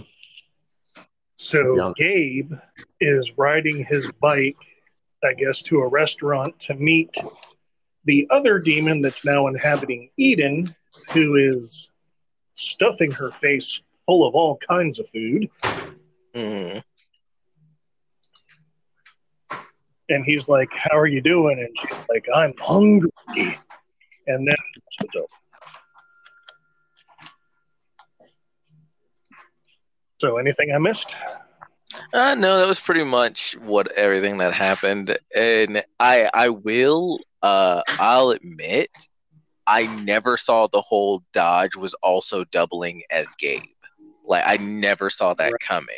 So 1.37 1.93
Gabe 1.97 2.53
is 3.01 3.37
riding 3.39 3.85
his 3.85 4.11
bike, 4.21 4.57
I 5.23 5.35
guess, 5.35 5.63
to 5.63 5.81
a 5.81 5.87
restaurant 5.89 6.59
to 6.61 6.75
meet 6.75 7.17
the 8.05 8.27
other 8.31 8.59
demon 8.59 9.03
that's 9.03 9.25
now 9.25 9.47
inhabiting 9.47 10.11
Eden, 10.17 10.75
who 11.13 11.37
is 11.37 11.93
stuffing 12.55 13.11
her 13.13 13.31
face 13.31 13.83
full 14.07 14.27
of 14.27 14.35
all 14.35 14.57
kinds 14.69 14.99
of 14.99 15.09
food. 15.09 15.49
mm, 16.35 16.83
And 20.09 20.25
he's 20.25 20.49
like, 20.49 20.73
How 20.73 20.97
are 20.99 21.07
you 21.07 21.21
doing? 21.21 21.59
And 21.61 21.69
she's 21.79 21.99
like, 22.09 22.27
I'm 22.35 22.55
hungry. 22.59 23.11
And 24.27 24.47
then 24.49 24.57
it's 25.01 25.15
over. 25.17 25.27
So, 30.21 30.37
anything 30.39 30.73
I 30.73 30.79
missed? 30.79 31.17
uh, 32.13 32.35
no, 32.35 32.59
that 32.59 32.67
was 32.69 32.81
pretty 32.81 33.05
much 33.05 33.57
what 33.61 33.91
everything 33.93 34.39
that 34.39 34.53
happened. 34.53 35.17
And 35.35 35.83
I, 35.99 36.31
I 36.33 36.49
will, 36.51 37.21
uh, 37.43 37.83
I'll 37.99 38.31
admit, 38.31 38.91
I 39.67 39.87
never 39.87 40.37
saw 40.37 40.67
the 40.67 40.81
whole 40.81 41.23
Dodge 41.33 41.77
was 41.77 41.95
also 42.03 42.45
doubling 42.45 43.03
as 43.11 43.35
Gabe. 43.35 43.63
Like 44.27 44.45
I 44.47 44.57
never 44.59 45.11
saw 45.11 45.35
that 45.35 45.55
Right. 45.55 45.61
coming. 45.61 45.97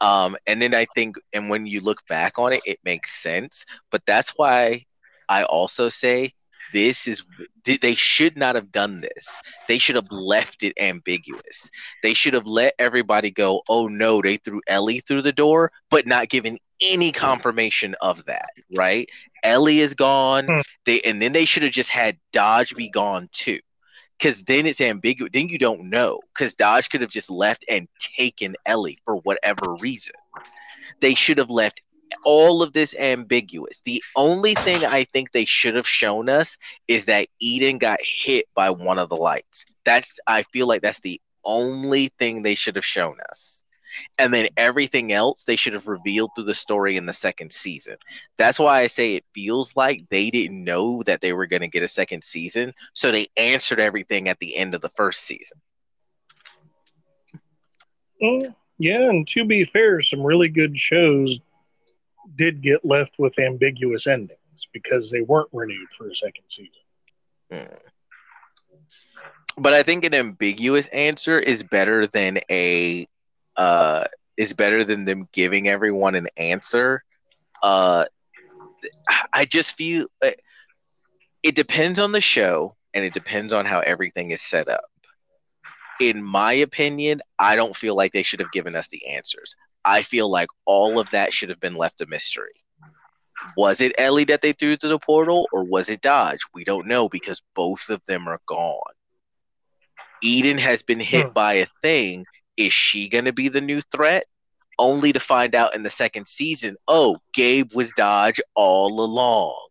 Um, 0.00 0.36
and 0.46 0.60
then 0.60 0.74
I 0.74 0.86
think, 0.86 1.16
and 1.32 1.48
when 1.50 1.66
you 1.66 1.80
look 1.80 2.06
back 2.08 2.38
on 2.38 2.52
it, 2.52 2.62
it 2.64 2.78
makes 2.84 3.12
sense. 3.22 3.64
But 3.90 4.02
that's 4.06 4.30
why 4.36 4.84
I 5.28 5.44
also 5.44 5.88
say 5.88 6.32
this 6.72 7.06
is 7.06 7.24
they- 7.64 7.94
should 7.94 8.36
not 8.36 8.54
have 8.54 8.72
done 8.72 9.00
this. 9.00 9.36
They 9.68 9.78
should 9.78 9.96
have 9.96 10.10
left 10.10 10.62
it 10.62 10.72
ambiguous. 10.80 11.70
They 12.02 12.14
should 12.14 12.34
have 12.34 12.46
let 12.46 12.74
everybody 12.78 13.30
go, 13.30 13.62
oh 13.68 13.88
no, 13.88 14.20
they 14.22 14.36
threw 14.38 14.60
Ellie 14.66 15.00
through 15.00 15.22
the 15.22 15.32
door, 15.32 15.72
but 15.90 16.06
not 16.06 16.28
given 16.28 16.58
any 16.80 17.12
confirmation 17.12 17.94
of 18.00 18.24
that, 18.26 18.50
right? 18.74 19.08
Ellie 19.42 19.80
is 19.80 19.94
gone. 19.94 20.46
Hmm. 20.46 20.60
They 20.86 21.00
and 21.02 21.20
then 21.20 21.32
they 21.32 21.44
should 21.44 21.62
have 21.62 21.72
just 21.72 21.90
had 21.90 22.18
Dodge 22.32 22.74
be 22.74 22.88
gone 22.88 23.28
too. 23.32 23.60
Cause 24.20 24.44
then 24.44 24.66
it's 24.66 24.82
ambiguous. 24.82 25.30
Then 25.32 25.48
you 25.48 25.58
don't 25.58 25.88
know. 25.88 26.20
Cause 26.34 26.54
Dodge 26.54 26.90
could 26.90 27.00
have 27.00 27.10
just 27.10 27.30
left 27.30 27.64
and 27.68 27.88
taken 27.98 28.54
Ellie 28.66 28.98
for 29.04 29.16
whatever 29.16 29.74
reason. 29.76 30.14
They 31.00 31.14
should 31.14 31.38
have 31.38 31.50
left 31.50 31.80
all 32.24 32.62
of 32.62 32.72
this 32.72 32.94
ambiguous. 32.96 33.80
The 33.84 34.02
only 34.16 34.54
thing 34.54 34.84
I 34.84 35.04
think 35.04 35.32
they 35.32 35.44
should 35.44 35.74
have 35.76 35.88
shown 35.88 36.28
us 36.28 36.56
is 36.88 37.06
that 37.06 37.28
Eden 37.40 37.78
got 37.78 37.98
hit 38.02 38.46
by 38.54 38.70
one 38.70 38.98
of 38.98 39.08
the 39.08 39.16
lights. 39.16 39.66
That's 39.84 40.18
I 40.26 40.42
feel 40.44 40.66
like 40.66 40.82
that's 40.82 41.00
the 41.00 41.20
only 41.44 42.08
thing 42.18 42.42
they 42.42 42.54
should 42.54 42.76
have 42.76 42.84
shown 42.84 43.16
us. 43.30 43.62
And 44.18 44.32
then 44.32 44.48
everything 44.56 45.12
else 45.12 45.44
they 45.44 45.56
should 45.56 45.72
have 45.72 45.88
revealed 45.88 46.30
through 46.34 46.44
the 46.44 46.54
story 46.54 46.96
in 46.96 47.06
the 47.06 47.12
second 47.12 47.52
season. 47.52 47.96
That's 48.38 48.58
why 48.58 48.80
I 48.80 48.86
say 48.86 49.14
it 49.14 49.24
feels 49.34 49.74
like 49.74 50.04
they 50.10 50.30
didn't 50.30 50.62
know 50.62 51.02
that 51.04 51.20
they 51.20 51.32
were 51.32 51.46
going 51.46 51.62
to 51.62 51.68
get 51.68 51.82
a 51.82 51.88
second 51.88 52.22
season, 52.22 52.72
so 52.92 53.10
they 53.10 53.28
answered 53.36 53.80
everything 53.80 54.28
at 54.28 54.38
the 54.38 54.54
end 54.56 54.74
of 54.74 54.80
the 54.80 54.90
first 54.90 55.22
season. 55.22 55.58
Yeah, 58.78 59.08
and 59.08 59.26
to 59.28 59.44
be 59.44 59.64
fair, 59.64 60.00
some 60.02 60.22
really 60.22 60.48
good 60.48 60.78
shows 60.78 61.40
did 62.34 62.62
get 62.62 62.84
left 62.84 63.18
with 63.18 63.38
ambiguous 63.38 64.06
endings 64.06 64.68
because 64.72 65.10
they 65.10 65.20
weren't 65.22 65.48
renewed 65.52 65.92
for 65.92 66.08
a 66.08 66.14
second 66.14 66.44
season. 66.48 66.82
But 69.56 69.72
I 69.74 69.82
think 69.82 70.04
an 70.04 70.14
ambiguous 70.14 70.86
answer 70.88 71.38
is 71.38 71.62
better 71.62 72.06
than 72.06 72.38
a 72.50 73.06
uh 73.56 74.04
is 74.36 74.52
better 74.54 74.84
than 74.84 75.04
them 75.04 75.28
giving 75.32 75.68
everyone 75.68 76.14
an 76.14 76.28
answer. 76.36 77.02
Uh 77.62 78.04
I 79.32 79.44
just 79.44 79.74
feel 79.76 80.06
uh, 80.24 80.30
it 81.42 81.54
depends 81.54 81.98
on 81.98 82.12
the 82.12 82.20
show 82.20 82.76
and 82.94 83.04
it 83.04 83.14
depends 83.14 83.52
on 83.52 83.66
how 83.66 83.80
everything 83.80 84.30
is 84.30 84.42
set 84.42 84.68
up. 84.68 84.84
In 86.00 86.22
my 86.22 86.52
opinion, 86.52 87.20
I 87.38 87.56
don't 87.56 87.76
feel 87.76 87.94
like 87.96 88.12
they 88.12 88.22
should 88.22 88.40
have 88.40 88.50
given 88.52 88.74
us 88.76 88.88
the 88.88 89.06
answers. 89.06 89.54
I 89.84 90.02
feel 90.02 90.28
like 90.30 90.48
all 90.64 90.98
of 90.98 91.10
that 91.10 91.32
should 91.32 91.48
have 91.50 91.60
been 91.60 91.76
left 91.76 92.00
a 92.00 92.06
mystery. 92.06 92.52
Was 93.56 93.80
it 93.80 93.94
Ellie 93.98 94.24
that 94.24 94.42
they 94.42 94.52
threw 94.52 94.76
to 94.76 94.88
the 94.88 94.98
portal 94.98 95.48
or 95.52 95.64
was 95.64 95.88
it 95.88 96.02
Dodge? 96.02 96.40
We 96.54 96.64
don't 96.64 96.86
know 96.86 97.08
because 97.08 97.42
both 97.54 97.88
of 97.88 98.02
them 98.06 98.28
are 98.28 98.40
gone. 98.46 98.92
Eden 100.22 100.58
has 100.58 100.82
been 100.82 101.00
hit 101.00 101.28
Hmm. 101.28 101.32
by 101.32 101.54
a 101.54 101.66
thing. 101.82 102.26
Is 102.56 102.72
she 102.72 103.08
going 103.08 103.24
to 103.24 103.32
be 103.32 103.48
the 103.48 103.62
new 103.62 103.80
threat? 103.80 104.24
Only 104.78 105.12
to 105.12 105.20
find 105.20 105.54
out 105.54 105.74
in 105.74 105.82
the 105.82 105.90
second 105.90 106.26
season, 106.26 106.76
oh, 106.88 107.18
Gabe 107.32 107.72
was 107.74 107.92
Dodge 107.92 108.40
all 108.54 109.00
along. 109.00 109.69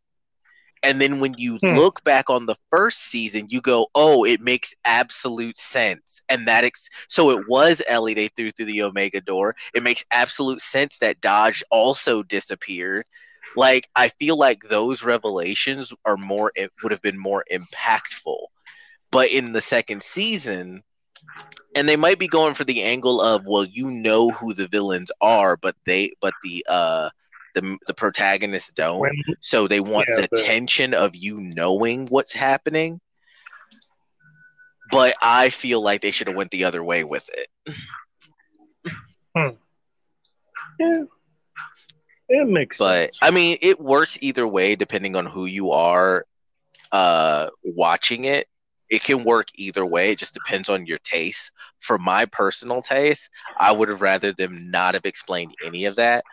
And 0.84 1.00
then 1.02 1.20
when 1.20 1.36
you 1.38 1.60
Hmm. 1.62 1.70
look 1.70 2.04
back 2.04 2.30
on 2.30 2.46
the 2.46 2.56
first 2.72 3.00
season, 3.00 3.48
you 3.50 3.62
go, 3.62 3.88
oh, 3.96 4.24
it 4.26 4.42
makes 4.42 4.74
absolute 4.86 5.58
sense. 5.58 6.22
And 6.30 6.48
that, 6.48 6.64
ex- 6.64 6.90
so 7.08 7.32
it 7.32 7.46
was 7.48 7.82
Ellie 7.88 8.14
they 8.14 8.28
threw 8.30 8.52
through 8.52 8.66
the 8.68 8.84
Omega 8.84 9.22
door. 9.22 9.56
It 9.74 9.84
makes 9.84 10.06
absolute 10.12 10.62
sense 10.62 10.98
that 11.00 11.22
Dodge 11.22 11.64
also 11.72 12.24
disappeared. 12.24 13.06
Like, 13.56 13.90
I 13.96 14.10
feel 14.10 14.38
like 14.38 14.62
those 14.64 15.04
revelations 15.04 15.92
are 16.06 16.18
more, 16.18 16.52
it 16.56 16.72
would 16.82 16.92
have 16.92 17.02
been 17.02 17.20
more 17.20 17.44
impactful. 17.52 18.38
But 19.12 19.30
in 19.30 19.52
the 19.54 19.62
second 19.62 20.04
season, 20.04 20.84
and 21.76 21.88
they 21.88 21.96
might 21.96 22.20
be 22.20 22.28
going 22.28 22.54
for 22.54 22.64
the 22.64 22.84
angle 22.84 23.22
of, 23.22 23.46
well, 23.46 23.66
you 23.66 23.88
know 23.90 24.32
who 24.32 24.54
the 24.54 24.68
villains 24.68 25.12
are, 25.22 25.58
but 25.58 25.76
they, 25.86 26.12
but 26.22 26.36
the, 26.42 26.66
uh, 26.68 27.10
the, 27.56 27.78
the 27.88 27.94
protagonists 27.94 28.72
don't 28.72 29.00
When 29.00 29.12
so 29.42 29.68
they 29.68 29.80
want 29.80 30.08
Yeah, 30.10 30.22
the 30.22 30.28
the- 30.32 30.44
tension 30.44 30.94
of 30.94 31.16
you 31.16 31.40
knowing 31.40 32.08
what's 32.08 32.34
happening 32.34 33.00
but 34.92 35.14
i 35.22 35.50
feel 35.50 35.82
like 35.82 36.02
they 36.02 36.12
should 36.12 36.28
have 36.28 36.36
went 36.36 36.52
the 36.52 36.64
other 36.66 36.84
way 36.84 37.04
with 37.04 37.30
it 37.34 37.48
Yeah. 40.80 41.04
It 42.30 42.48
makes 42.48 42.78
but 42.78 43.12
sense. 43.14 43.20
I 43.22 43.32
mean, 43.32 43.58
it 43.62 43.80
works 43.80 44.18
either 44.22 44.48
way 44.48 44.76
depending 44.76 45.16
on 45.16 45.26
who 45.26 45.46
you 45.46 45.72
are 45.72 46.26
uh, 46.92 47.50
watching 47.64 48.26
it. 48.26 48.48
It 48.90 49.04
can 49.04 49.24
work 49.24 49.48
either 49.56 49.86
way. 49.86 50.12
It 50.12 50.20
just 50.20 50.34
depends 50.34 50.70
on 50.70 50.86
your 50.86 51.00
taste. 51.00 51.52
For 51.80 51.98
my 51.98 52.26
personal 52.26 52.82
taste, 52.82 53.30
I 53.60 53.72
would 53.72 53.90
have 53.90 54.02
rather 54.02 54.32
them 54.32 54.72
not 54.72 54.94
have 54.96 55.06
explained 55.06 55.54
any 55.64 55.86
of 55.86 55.96
that. 55.98 56.24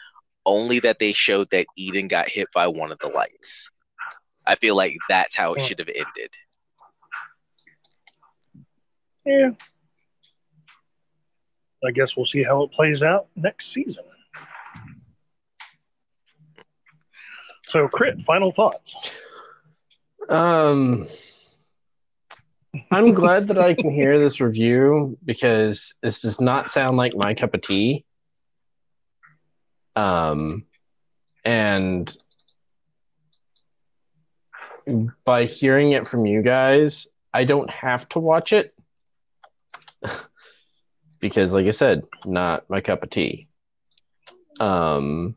Only 0.46 0.78
that 0.80 1.00
they 1.00 1.12
showed 1.12 1.50
that 1.50 1.66
Eden 1.76 2.08
got 2.08 2.28
hit 2.28 2.48
by 2.54 2.68
one 2.68 2.92
of 2.92 2.98
the 3.00 3.08
lights. 3.08 3.70
I 4.46 4.54
feel 4.54 4.76
like 4.76 4.96
that's 5.08 5.36
how 5.36 5.54
it 5.54 5.60
should 5.60 5.80
have 5.80 5.88
ended. 5.88 6.30
yeah. 9.26 9.50
I 11.84 11.90
guess 11.90 12.16
we'll 12.16 12.24
see 12.24 12.42
how 12.42 12.62
it 12.62 12.72
plays 12.72 13.02
out 13.02 13.26
next 13.36 13.72
season. 13.72 14.04
So, 17.66 17.88
Crit, 17.88 18.22
final 18.22 18.50
thoughts. 18.52 18.94
Um, 20.28 21.08
I'm 22.90 23.12
glad 23.12 23.48
that 23.48 23.58
I 23.58 23.74
can 23.74 23.90
hear 23.90 24.18
this 24.18 24.40
review 24.40 25.18
because 25.24 25.94
this 26.02 26.20
does 26.20 26.40
not 26.40 26.70
sound 26.70 26.96
like 26.96 27.14
my 27.14 27.34
cup 27.34 27.54
of 27.54 27.62
tea. 27.62 28.05
Um, 29.96 30.66
and 31.44 32.14
by 35.24 35.46
hearing 35.46 35.92
it 35.92 36.06
from 36.06 36.26
you 36.26 36.42
guys, 36.42 37.08
I 37.32 37.44
don't 37.44 37.70
have 37.70 38.08
to 38.10 38.18
watch 38.18 38.52
it 38.52 38.74
because, 41.20 41.52
like 41.52 41.66
I 41.66 41.70
said, 41.70 42.04
not 42.24 42.68
my 42.70 42.80
cup 42.80 43.02
of 43.02 43.10
tea. 43.10 43.48
Um, 44.60 45.34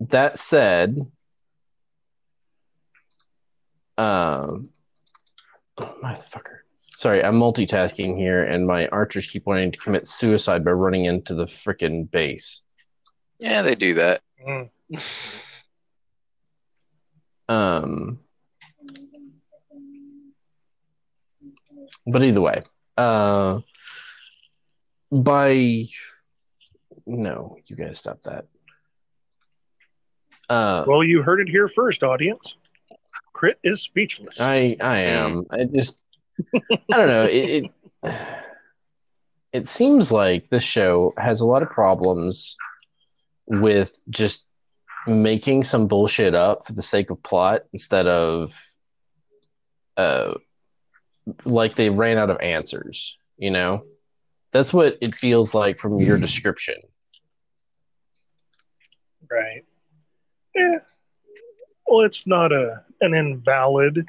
that 0.00 0.38
said, 0.38 0.96
um, 3.96 4.70
oh, 5.78 5.96
motherfucker. 6.02 6.58
Sorry, 6.96 7.22
I'm 7.22 7.38
multitasking 7.38 8.16
here, 8.16 8.42
and 8.42 8.66
my 8.66 8.88
archers 8.88 9.26
keep 9.26 9.46
wanting 9.46 9.70
to 9.72 9.78
commit 9.78 10.06
suicide 10.06 10.64
by 10.64 10.72
running 10.72 11.04
into 11.04 11.34
the 11.34 11.46
freaking 11.46 12.10
base. 12.10 12.62
Yeah, 13.38 13.62
they 13.62 13.74
do 13.74 13.94
that. 13.94 14.22
Mm. 14.46 14.70
Um, 17.48 18.18
but 22.06 22.22
either 22.22 22.40
way, 22.40 22.62
uh, 22.96 23.60
by 25.10 25.86
no, 27.06 27.56
you 27.66 27.76
guys 27.76 27.98
stop 27.98 28.22
that. 28.22 28.46
Uh, 30.48 30.84
Well, 30.86 31.02
you 31.02 31.22
heard 31.22 31.40
it 31.40 31.48
here 31.48 31.68
first, 31.68 32.02
audience. 32.02 32.56
Crit 33.32 33.58
is 33.62 33.80
speechless. 33.82 34.40
I 34.40 34.76
I 34.80 34.98
am. 35.00 35.46
I 35.50 35.64
just 35.64 36.00
I 36.44 36.96
don't 36.96 37.08
know. 37.08 37.24
It, 37.24 37.70
it 38.04 38.14
it 39.52 39.68
seems 39.68 40.12
like 40.12 40.48
this 40.48 40.62
show 40.64 41.14
has 41.16 41.40
a 41.40 41.46
lot 41.46 41.62
of 41.62 41.70
problems 41.70 42.56
with 43.48 43.98
just 44.08 44.44
making 45.06 45.64
some 45.64 45.88
bullshit 45.88 46.34
up 46.34 46.66
for 46.66 46.74
the 46.74 46.82
sake 46.82 47.10
of 47.10 47.22
plot 47.22 47.62
instead 47.72 48.06
of 48.06 48.54
uh 49.96 50.34
like 51.44 51.76
they 51.76 51.90
ran 51.90 52.18
out 52.18 52.30
of 52.30 52.40
answers, 52.40 53.18
you 53.36 53.50
know? 53.50 53.84
That's 54.52 54.72
what 54.72 54.96
it 55.00 55.14
feels 55.14 55.54
like 55.54 55.78
from 55.78 55.98
your 55.98 56.16
description. 56.18 56.76
Right. 59.30 59.64
Yeah. 60.54 60.78
Well, 61.86 62.04
it's 62.04 62.26
not 62.26 62.52
a 62.52 62.82
an 63.00 63.14
invalid 63.14 64.08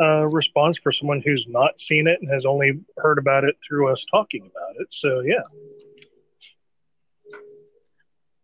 uh, 0.00 0.26
response 0.26 0.78
for 0.78 0.92
someone 0.92 1.22
who's 1.24 1.46
not 1.48 1.78
seen 1.78 2.06
it 2.06 2.20
and 2.20 2.30
has 2.30 2.46
only 2.46 2.80
heard 2.98 3.18
about 3.18 3.44
it 3.44 3.56
through 3.66 3.90
us 3.90 4.04
talking 4.04 4.42
about 4.42 4.80
it. 4.80 4.92
So 4.92 5.20
yeah. 5.20 5.42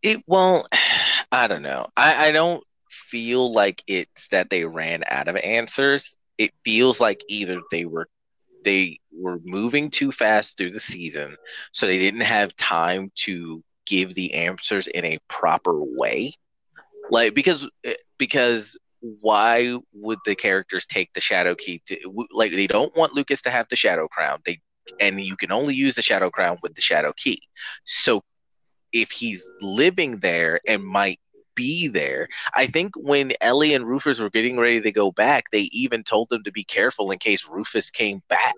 It 0.02 0.22
won't. 0.26 0.66
I 1.32 1.46
don't 1.46 1.62
know. 1.62 1.86
I, 1.96 2.28
I 2.28 2.32
don't 2.32 2.62
feel 2.90 3.52
like 3.52 3.82
it's 3.86 4.28
that 4.28 4.50
they 4.50 4.64
ran 4.64 5.04
out 5.08 5.28
of 5.28 5.36
answers. 5.36 6.16
It 6.38 6.52
feels 6.64 7.00
like 7.00 7.22
either 7.28 7.60
they 7.70 7.84
were 7.84 8.08
they 8.64 8.98
were 9.12 9.38
moving 9.44 9.90
too 9.90 10.12
fast 10.12 10.56
through 10.56 10.72
the 10.72 10.80
season, 10.80 11.36
so 11.72 11.86
they 11.86 11.98
didn't 11.98 12.20
have 12.20 12.54
time 12.56 13.12
to 13.16 13.62
give 13.86 14.14
the 14.14 14.34
answers 14.34 14.86
in 14.86 15.04
a 15.04 15.18
proper 15.28 15.72
way. 15.74 16.32
Like 17.10 17.34
because 17.34 17.68
eh, 17.84 17.94
because 18.18 18.76
why 19.00 19.78
would 19.94 20.18
the 20.24 20.34
characters 20.34 20.86
take 20.86 21.12
the 21.12 21.20
shadow 21.20 21.54
key 21.54 21.80
to 21.86 22.26
like 22.32 22.52
they 22.52 22.66
don't 22.66 22.94
want 22.96 23.14
Lucas 23.14 23.42
to 23.42 23.50
have 23.50 23.66
the 23.68 23.76
shadow 23.76 24.08
crown. 24.08 24.40
They 24.44 24.60
and 24.98 25.20
you 25.20 25.36
can 25.36 25.52
only 25.52 25.74
use 25.74 25.94
the 25.94 26.02
shadow 26.02 26.30
crown 26.30 26.58
with 26.62 26.74
the 26.74 26.80
shadow 26.80 27.12
key. 27.16 27.40
So 27.84 28.22
if 28.92 29.10
he's 29.10 29.52
living 29.60 30.18
there 30.18 30.60
and 30.66 30.84
might 30.84 31.20
be 31.54 31.88
there. 31.88 32.28
I 32.54 32.66
think 32.66 32.92
when 32.96 33.32
Ellie 33.40 33.74
and 33.74 33.86
Rufus 33.86 34.20
were 34.20 34.30
getting 34.30 34.58
ready 34.58 34.80
to 34.80 34.92
go 34.92 35.10
back, 35.12 35.50
they 35.50 35.68
even 35.72 36.02
told 36.02 36.28
them 36.30 36.42
to 36.44 36.52
be 36.52 36.64
careful 36.64 37.10
in 37.10 37.18
case 37.18 37.46
Rufus 37.48 37.90
came 37.90 38.22
back. 38.28 38.56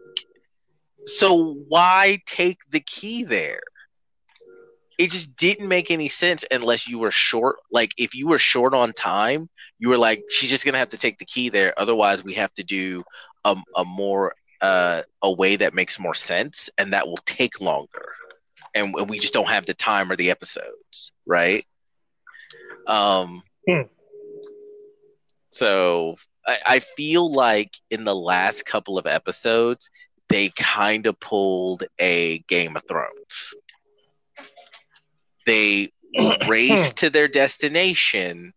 So 1.04 1.56
why 1.68 2.18
take 2.26 2.58
the 2.70 2.80
key 2.80 3.24
there? 3.24 3.60
It 4.98 5.10
just 5.10 5.36
didn't 5.36 5.68
make 5.68 5.90
any 5.90 6.08
sense 6.08 6.44
unless 6.50 6.86
you 6.88 6.98
were 6.98 7.10
short. 7.10 7.56
Like 7.70 7.92
if 7.98 8.14
you 8.14 8.28
were 8.28 8.38
short 8.38 8.74
on 8.74 8.92
time, 8.92 9.48
you 9.78 9.88
were 9.88 9.98
like, 9.98 10.24
she's 10.28 10.50
just 10.50 10.64
gonna 10.64 10.78
have 10.78 10.90
to 10.90 10.98
take 10.98 11.18
the 11.18 11.24
key 11.24 11.48
there. 11.48 11.74
Otherwise, 11.76 12.22
we 12.22 12.34
have 12.34 12.52
to 12.54 12.62
do 12.62 13.02
a, 13.44 13.56
a 13.76 13.84
more 13.84 14.34
uh, 14.60 15.02
a 15.22 15.32
way 15.32 15.56
that 15.56 15.74
makes 15.74 15.98
more 15.98 16.14
sense, 16.14 16.70
and 16.78 16.92
that 16.92 17.06
will 17.08 17.18
take 17.26 17.60
longer 17.60 18.14
and, 18.74 18.94
and 18.94 19.08
we 19.08 19.18
just 19.18 19.32
don't 19.34 19.48
have 19.48 19.66
the 19.66 19.74
time 19.74 20.10
or 20.10 20.16
the 20.16 20.30
episodes, 20.30 21.12
right? 21.26 21.64
Um, 22.86 23.42
Hmm. 23.68 23.82
so 25.50 26.16
I, 26.46 26.58
I 26.66 26.78
feel 26.80 27.30
like 27.32 27.72
in 27.90 28.04
the 28.04 28.14
last 28.14 28.64
couple 28.66 28.98
of 28.98 29.06
episodes, 29.06 29.90
they 30.28 30.48
kind 30.50 31.06
of 31.06 31.18
pulled 31.20 31.84
a 31.98 32.38
Game 32.48 32.76
of 32.76 32.82
Thrones. 32.88 33.54
They 35.46 35.90
raced 36.46 36.98
to 36.98 37.10
their 37.10 37.28
destination 37.28 38.52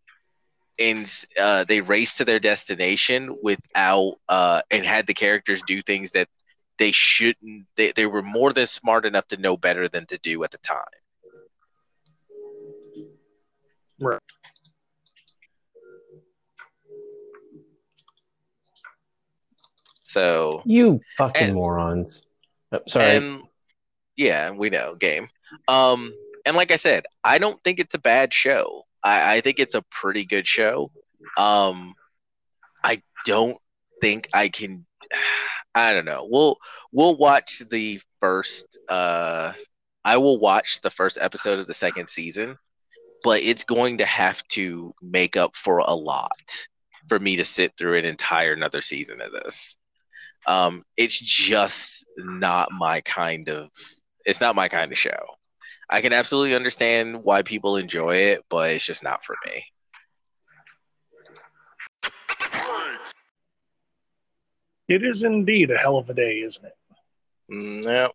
and 0.79 1.09
uh, 1.39 1.63
they 1.65 1.81
raced 1.81 2.17
to 2.17 2.25
their 2.25 2.39
destination 2.39 3.37
without 3.41 4.15
uh, 4.27 4.61
and 4.69 4.85
had 4.85 5.07
the 5.07 5.13
characters 5.13 5.61
do 5.63 5.81
things 5.81 6.11
that 6.11 6.27
they 6.77 6.91
shouldn't 6.91 7.65
they, 7.75 7.91
they 7.93 8.05
were 8.05 8.21
more 8.21 8.51
than 8.53 8.67
smart 8.67 9.05
enough 9.05 9.27
to 9.27 9.37
know 9.37 9.55
better 9.57 9.87
than 9.87 10.05
to 10.07 10.17
do 10.19 10.43
at 10.43 10.51
the 10.51 10.57
time 10.59 10.83
Right. 13.99 14.19
so 20.03 20.61
You 20.65 21.01
fucking 21.17 21.47
And- 21.47 21.55
morons. 21.55 22.27
Oh, 22.71 22.79
sorry. 22.87 23.05
and 23.17 23.41
yeah 24.17 24.49
we 24.49 24.69
know 24.69 24.95
game 24.95 25.27
um 25.67 26.11
and 26.45 26.57
like 26.57 26.71
i 26.71 26.77
said 26.77 27.05
i 27.23 27.37
don't 27.37 27.61
think 27.63 27.79
it's 27.79 27.93
a 27.93 27.99
bad 27.99 28.33
show 28.33 28.83
i, 29.03 29.35
I 29.35 29.41
think 29.41 29.59
it's 29.59 29.75
a 29.75 29.81
pretty 29.83 30.25
good 30.25 30.47
show 30.47 30.89
um 31.37 31.93
i 32.83 33.01
don't 33.25 33.57
think 34.01 34.29
i 34.33 34.49
can 34.49 34.85
i 35.75 35.93
don't 35.93 36.05
know. 36.05 36.27
We'll 36.29 36.57
we'll 36.91 37.17
watch 37.17 37.61
the 37.69 37.99
first 38.21 38.77
uh 38.89 39.53
i 40.03 40.17
will 40.17 40.39
watch 40.39 40.81
the 40.81 40.89
first 40.89 41.17
episode 41.19 41.59
of 41.59 41.67
the 41.67 41.73
second 41.73 42.09
season 42.09 42.57
but 43.23 43.41
it's 43.41 43.63
going 43.63 43.97
to 43.97 44.05
have 44.05 44.47
to 44.49 44.93
make 45.01 45.35
up 45.35 45.55
for 45.55 45.79
a 45.79 45.93
lot 45.93 46.67
for 47.09 47.19
me 47.19 47.35
to 47.35 47.43
sit 47.43 47.73
through 47.77 47.97
an 47.97 48.05
entire 48.05 48.53
another 48.53 48.81
season 48.81 49.21
of 49.21 49.31
this. 49.31 49.77
Um 50.47 50.83
it's 50.95 51.19
just 51.19 52.05
not 52.17 52.71
my 52.71 53.01
kind 53.01 53.49
of 53.49 53.69
it's 54.25 54.41
not 54.41 54.55
my 54.55 54.67
kind 54.67 54.91
of 54.91 54.97
show. 54.97 55.25
I 55.89 56.01
can 56.01 56.13
absolutely 56.13 56.55
understand 56.55 57.23
why 57.23 57.41
people 57.41 57.77
enjoy 57.77 58.15
it 58.15 58.43
but 58.49 58.71
it's 58.71 58.85
just 58.85 59.03
not 59.03 59.23
for 59.25 59.35
me 59.45 59.65
It 64.87 65.03
is 65.03 65.23
indeed 65.23 65.71
a 65.71 65.77
hell 65.77 65.97
of 65.97 66.09
a 66.09 66.13
day, 66.13 66.39
isn't 66.39 66.65
it? 66.65 66.75
no 67.47 68.11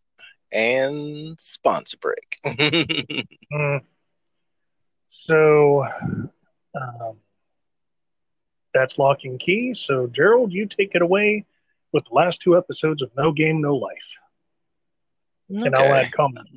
and 0.52 1.40
sponsor 1.40 1.96
break 1.98 2.36
Mm. 3.52 3.80
So 5.08 5.84
um, 6.74 7.16
that's 8.72 8.98
Locke 8.98 9.24
and 9.24 9.40
Key. 9.40 9.74
So 9.74 10.06
Gerald, 10.06 10.52
you 10.52 10.66
take 10.66 10.94
it 10.94 11.02
away 11.02 11.46
with 11.92 12.04
the 12.04 12.14
last 12.14 12.40
two 12.40 12.56
episodes 12.56 13.02
of 13.02 13.10
No 13.16 13.32
Game, 13.32 13.60
No 13.60 13.74
Life, 13.76 14.18
and 15.48 15.74
I'll 15.74 15.92
add 15.92 16.12
comment. 16.12 16.48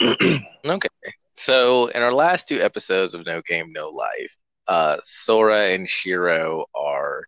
okay 0.64 0.88
So, 1.34 1.88
in 1.88 2.02
our 2.02 2.12
last 2.12 2.48
two 2.48 2.60
episodes 2.60 3.14
of 3.14 3.26
No 3.26 3.42
Game, 3.42 3.72
No 3.72 3.90
Life, 3.90 4.38
uh, 4.66 4.96
Sora 5.02 5.68
and 5.68 5.88
Shiro 5.88 6.64
are 6.74 7.24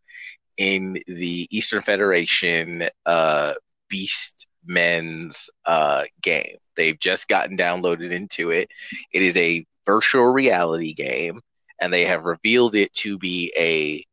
in 0.57 0.99
the 1.07 1.47
Eastern 1.51 1.83
Federation 1.83 2.85
uh, 3.05 3.55
Beast 3.89 4.47
Men's 4.65 5.51
uh, 5.65 6.05
game. 6.23 6.57
They've 6.77 6.99
just 6.99 7.28
gotten 7.28 7.57
downloaded 7.57 8.11
into 8.11 8.51
it. 8.51 8.69
It 9.12 9.23
is 9.23 9.37
a 9.37 9.65
virtual 9.87 10.27
reality 10.27 10.93
game, 10.93 11.41
and 11.81 11.93
they 11.93 12.05
have 12.05 12.24
revealed 12.24 12.74
it 12.74 12.93
to 12.95 13.19
be 13.19 13.53
a 13.59 14.05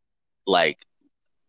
like 0.46 0.78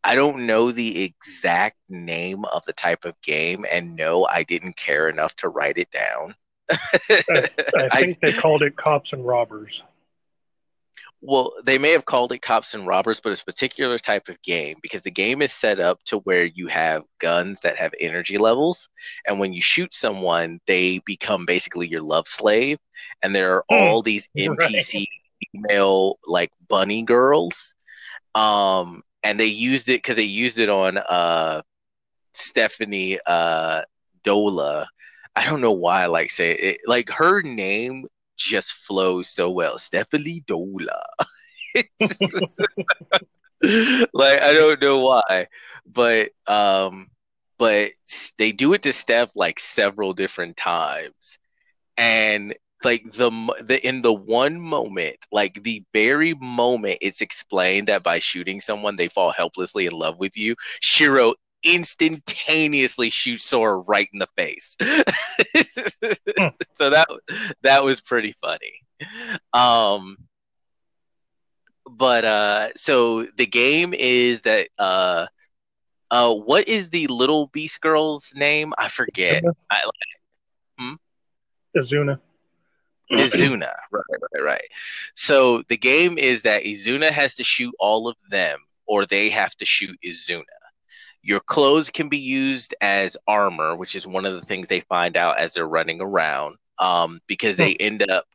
I 0.02 0.16
don't 0.16 0.46
know 0.46 0.70
the 0.70 1.04
exact 1.04 1.76
name 1.88 2.44
of 2.44 2.64
the 2.66 2.74
type 2.74 3.04
of 3.04 3.20
game, 3.22 3.64
and 3.70 3.96
no, 3.96 4.26
I 4.26 4.42
didn't 4.42 4.76
care 4.76 5.08
enough 5.08 5.34
to 5.36 5.48
write 5.48 5.78
it 5.78 5.90
down. 5.90 6.34
I, 6.70 7.48
I 7.92 8.00
think 8.00 8.20
they 8.20 8.32
called 8.32 8.62
it 8.62 8.76
Cops 8.76 9.12
and 9.12 9.24
Robbers. 9.24 9.82
Well, 11.26 11.52
they 11.64 11.78
may 11.78 11.92
have 11.92 12.04
called 12.04 12.32
it 12.32 12.42
Cops 12.42 12.74
and 12.74 12.86
Robbers, 12.86 13.20
but 13.20 13.32
it's 13.32 13.40
a 13.42 13.46
particular 13.46 13.98
type 13.98 14.28
of 14.28 14.40
game 14.42 14.76
because 14.82 15.02
the 15.02 15.10
game 15.10 15.40
is 15.42 15.52
set 15.52 15.80
up 15.80 16.02
to 16.04 16.18
where 16.18 16.44
you 16.44 16.66
have 16.68 17.02
guns 17.18 17.60
that 17.60 17.76
have 17.76 17.92
energy 17.98 18.36
levels, 18.38 18.88
and 19.26 19.38
when 19.38 19.52
you 19.52 19.62
shoot 19.62 19.94
someone, 19.94 20.60
they 20.66 21.00
become 21.06 21.46
basically 21.46 21.88
your 21.88 22.02
love 22.02 22.28
slave. 22.28 22.78
And 23.22 23.34
there 23.34 23.54
are 23.54 23.64
all 23.68 24.02
these 24.02 24.28
NPC 24.38 25.06
Right. 25.52 25.52
female 25.52 26.18
like 26.26 26.50
bunny 26.68 27.02
girls, 27.02 27.74
um, 28.34 29.02
and 29.22 29.40
they 29.40 29.46
used 29.46 29.88
it 29.88 29.98
because 29.98 30.16
they 30.16 30.22
used 30.24 30.58
it 30.58 30.68
on 30.68 30.98
uh, 30.98 31.62
Stephanie 32.34 33.18
uh, 33.26 33.82
Dola. 34.24 34.86
I 35.36 35.44
don't 35.46 35.60
know 35.60 35.72
why 35.72 36.02
I 36.02 36.06
like 36.06 36.30
say 36.30 36.52
it. 36.52 36.80
Like 36.86 37.10
her 37.10 37.42
name 37.42 38.06
just 38.36 38.72
flows 38.72 39.28
so 39.28 39.50
well. 39.50 39.78
Stephanie 39.78 40.42
Dola. 40.46 41.00
like 44.12 44.40
I 44.42 44.52
don't 44.52 44.80
know 44.82 45.00
why, 45.00 45.48
but 45.86 46.30
um, 46.46 47.08
but 47.58 47.92
they 48.38 48.52
do 48.52 48.72
it 48.74 48.82
to 48.82 48.92
Steph 48.92 49.30
like 49.34 49.58
several 49.58 50.12
different 50.12 50.56
times, 50.56 51.38
and 51.96 52.54
like 52.84 53.02
the 53.12 53.30
the 53.62 53.86
in 53.86 54.02
the 54.02 54.12
one 54.12 54.60
moment, 54.60 55.16
like 55.32 55.62
the 55.62 55.82
very 55.92 56.34
moment 56.34 56.98
it's 57.00 57.20
explained 57.20 57.88
that 57.88 58.02
by 58.02 58.18
shooting 58.18 58.60
someone 58.60 58.96
they 58.96 59.08
fall 59.08 59.32
helplessly 59.32 59.86
in 59.86 59.92
love 59.92 60.18
with 60.18 60.36
you, 60.36 60.54
Shiro 60.80 61.34
instantaneously 61.64 63.10
shoots 63.10 63.44
Sora 63.44 63.78
right 63.78 64.08
in 64.12 64.18
the 64.18 64.28
face. 64.36 64.76
so 66.74 66.90
that 66.90 67.08
that 67.62 67.84
was 67.84 68.00
pretty 68.00 68.32
funny. 68.32 68.74
Um 69.52 70.16
but 71.86 72.24
uh 72.24 72.72
so 72.74 73.24
the 73.36 73.46
game 73.46 73.94
is 73.96 74.42
that 74.42 74.68
uh 74.78 75.26
uh 76.10 76.34
what 76.34 76.68
is 76.68 76.90
the 76.90 77.06
little 77.08 77.46
beast 77.48 77.80
girl's 77.80 78.32
name? 78.34 78.72
I 78.78 78.88
forget. 78.88 79.42
I, 79.70 79.82
Azuna. 81.76 82.20
Izuna. 83.12 83.72
Right, 83.92 84.04
right, 84.32 84.42
right. 84.42 84.68
So 85.14 85.62
the 85.68 85.76
game 85.76 86.18
is 86.18 86.42
that 86.42 86.64
Izuna 86.64 87.10
has 87.10 87.34
to 87.36 87.44
shoot 87.44 87.74
all 87.78 88.08
of 88.08 88.16
them 88.30 88.58
or 88.86 89.06
they 89.06 89.30
have 89.30 89.54
to 89.56 89.64
shoot 89.64 89.98
Izuna. 90.04 90.42
Your 91.24 91.40
clothes 91.40 91.88
can 91.88 92.08
be 92.10 92.18
used 92.18 92.74
as 92.82 93.16
armor, 93.26 93.74
which 93.74 93.96
is 93.96 94.06
one 94.06 94.26
of 94.26 94.34
the 94.34 94.42
things 94.42 94.68
they 94.68 94.80
find 94.80 95.16
out 95.16 95.38
as 95.38 95.54
they're 95.54 95.66
running 95.66 96.02
around. 96.02 96.56
Um, 96.78 97.20
because 97.26 97.56
they 97.56 97.74
end 97.80 98.08
up 98.10 98.26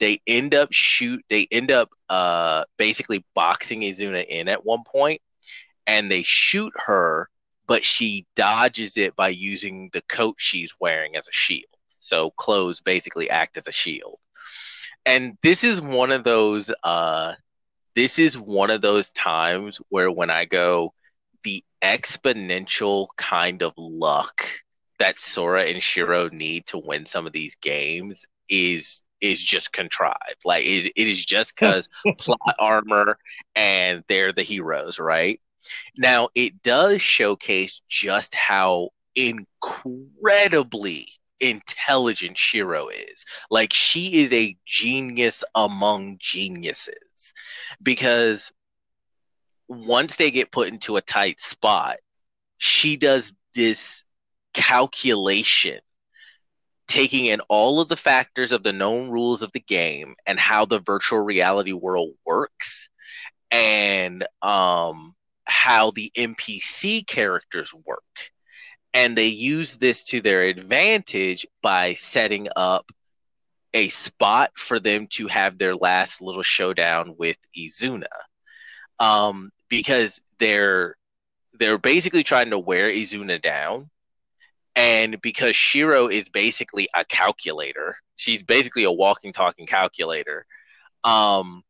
they 0.00 0.20
end 0.26 0.54
up 0.54 0.72
shoot 0.72 1.22
they 1.28 1.46
end 1.50 1.70
up 1.70 1.90
uh 2.08 2.64
basically 2.78 3.24
boxing 3.34 3.82
Izuna 3.82 4.24
in 4.26 4.48
at 4.48 4.64
one 4.64 4.82
point 4.84 5.20
and 5.86 6.10
they 6.10 6.22
shoot 6.22 6.72
her, 6.86 7.28
but 7.66 7.84
she 7.84 8.26
dodges 8.36 8.96
it 8.96 9.14
by 9.16 9.28
using 9.28 9.90
the 9.92 10.02
coat 10.02 10.36
she's 10.38 10.74
wearing 10.80 11.16
as 11.16 11.28
a 11.28 11.32
shield. 11.32 11.64
So 11.98 12.30
clothes 12.30 12.80
basically 12.80 13.28
act 13.28 13.56
as 13.56 13.68
a 13.68 13.72
shield. 13.72 14.18
And 15.04 15.36
this 15.42 15.64
is 15.64 15.82
one 15.82 16.12
of 16.12 16.24
those 16.24 16.72
uh 16.82 17.34
this 17.94 18.18
is 18.18 18.38
one 18.38 18.70
of 18.70 18.80
those 18.80 19.12
times 19.12 19.80
where 19.88 20.10
when 20.10 20.30
I 20.30 20.44
go 20.44 20.94
the 21.42 21.64
exponential 21.82 23.08
kind 23.16 23.62
of 23.62 23.72
luck 23.76 24.44
that 24.98 25.18
Sora 25.18 25.64
and 25.64 25.82
Shiro 25.82 26.28
need 26.28 26.66
to 26.66 26.78
win 26.78 27.06
some 27.06 27.26
of 27.26 27.32
these 27.32 27.56
games 27.56 28.26
is 28.48 29.02
is 29.20 29.42
just 29.42 29.72
contrived. 29.72 30.42
Like 30.44 30.64
it, 30.64 30.92
it 30.96 31.08
is 31.08 31.24
just 31.24 31.54
because 31.54 31.88
plot 32.18 32.54
armor 32.58 33.18
and 33.54 34.02
they're 34.08 34.32
the 34.32 34.42
heroes, 34.42 34.98
right? 34.98 35.40
Now 35.96 36.28
it 36.34 36.62
does 36.62 37.02
showcase 37.02 37.82
just 37.88 38.34
how 38.34 38.90
incredibly 39.14 41.08
intelligent 41.40 42.38
Shiro 42.38 42.88
is. 42.88 43.24
Like 43.50 43.72
she 43.72 44.22
is 44.22 44.32
a 44.32 44.56
genius 44.66 45.42
among 45.54 46.16
geniuses 46.20 47.34
because 47.82 48.52
once 49.70 50.16
they 50.16 50.32
get 50.32 50.50
put 50.50 50.68
into 50.68 50.96
a 50.96 51.00
tight 51.00 51.38
spot, 51.38 51.96
she 52.58 52.96
does 52.96 53.32
this 53.54 54.04
calculation 54.52 55.78
taking 56.88 57.26
in 57.26 57.40
all 57.48 57.80
of 57.80 57.86
the 57.86 57.96
factors 57.96 58.50
of 58.50 58.64
the 58.64 58.72
known 58.72 59.10
rules 59.10 59.42
of 59.42 59.52
the 59.52 59.60
game 59.60 60.16
and 60.26 60.40
how 60.40 60.64
the 60.64 60.80
virtual 60.80 61.20
reality 61.20 61.72
world 61.72 62.10
works 62.26 62.88
and 63.52 64.26
um 64.42 65.14
how 65.44 65.92
the 65.92 66.10
NPC 66.16 67.06
characters 67.06 67.72
work 67.86 68.02
and 68.92 69.16
they 69.16 69.28
use 69.28 69.76
this 69.76 70.04
to 70.04 70.20
their 70.20 70.42
advantage 70.42 71.46
by 71.62 71.94
setting 71.94 72.48
up 72.56 72.90
a 73.72 73.88
spot 73.88 74.50
for 74.56 74.80
them 74.80 75.06
to 75.06 75.28
have 75.28 75.58
their 75.58 75.76
last 75.76 76.20
little 76.20 76.42
showdown 76.42 77.14
with 77.16 77.36
Izuna. 77.56 78.08
Um, 78.98 79.52
because 79.70 80.20
they're 80.38 80.96
they're 81.58 81.78
basically 81.78 82.22
trying 82.22 82.50
to 82.50 82.58
wear 82.58 82.90
Izuna 82.90 83.40
down. 83.40 83.88
And 84.76 85.20
because 85.20 85.56
Shiro 85.56 86.08
is 86.08 86.28
basically 86.28 86.88
a 86.94 87.04
calculator, 87.04 87.96
she's 88.16 88.42
basically 88.42 88.84
a 88.84 88.92
walking 88.92 89.32
talking 89.32 89.66
calculator. 89.66 90.46
Um, 91.04 91.62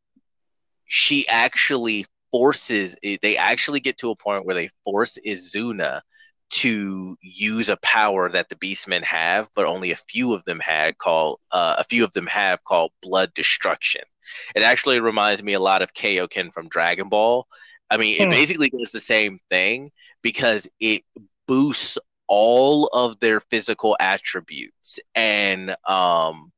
she 0.87 1.27
actually 1.29 2.07
forces 2.31 2.97
they 3.03 3.37
actually 3.37 3.81
get 3.81 3.99
to 3.99 4.11
a 4.11 4.17
point 4.17 4.45
where 4.45 4.55
they 4.55 4.71
force 4.85 5.19
Izuna 5.27 6.01
to 6.51 7.17
use 7.23 7.69
a 7.69 7.77
power 7.79 8.29
that 8.29 8.49
the 8.49 8.57
beastmen 8.57 9.03
have 9.03 9.49
but 9.55 9.67
only 9.67 9.91
a 9.93 9.97
few 9.97 10.33
of 10.33 10.45
them 10.45 10.61
had 10.61 10.99
called 10.99 11.39
uh, 11.53 11.77
a 11.79 11.85
few 11.85 12.05
of 12.05 12.13
them 12.13 12.27
have 12.27 12.63
called 12.65 12.93
blood 13.03 13.33
destruction 13.35 14.03
it 14.55 14.63
actually 14.63 15.01
reminds 15.01 15.43
me 15.43 15.55
a 15.55 15.61
lot 15.61 15.83
of 15.83 15.95
kaioken 15.95 16.53
from 16.53 16.69
dragon 16.69 17.09
ball 17.09 17.47
i 17.91 17.97
mean 17.97 18.21
it 18.21 18.29
Hmm. 18.29 18.31
basically 18.31 18.71
does 18.71 18.93
the 18.93 19.01
same 19.01 19.39
thing 19.51 19.91
because 20.23 20.69
it 20.81 21.03
boosts 21.47 21.99
all 22.29 22.87
of 22.93 23.19
their 23.21 23.41
physical 23.41 23.97
attributes 24.01 25.01
and 25.15 25.77
um 25.89 26.53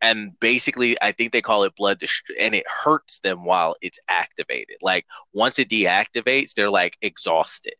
and 0.00 0.38
basically 0.40 0.96
i 1.02 1.12
think 1.12 1.32
they 1.32 1.42
call 1.42 1.64
it 1.64 1.74
blood 1.76 1.98
dest- 2.00 2.32
and 2.40 2.54
it 2.54 2.64
hurts 2.84 3.20
them 3.20 3.44
while 3.44 3.76
it's 3.82 3.98
activated. 4.08 4.76
Like 4.82 5.06
once 5.32 5.58
it 5.58 5.68
deactivates 5.68 6.54
they're 6.54 6.70
like 6.70 6.96
exhausted. 7.02 7.74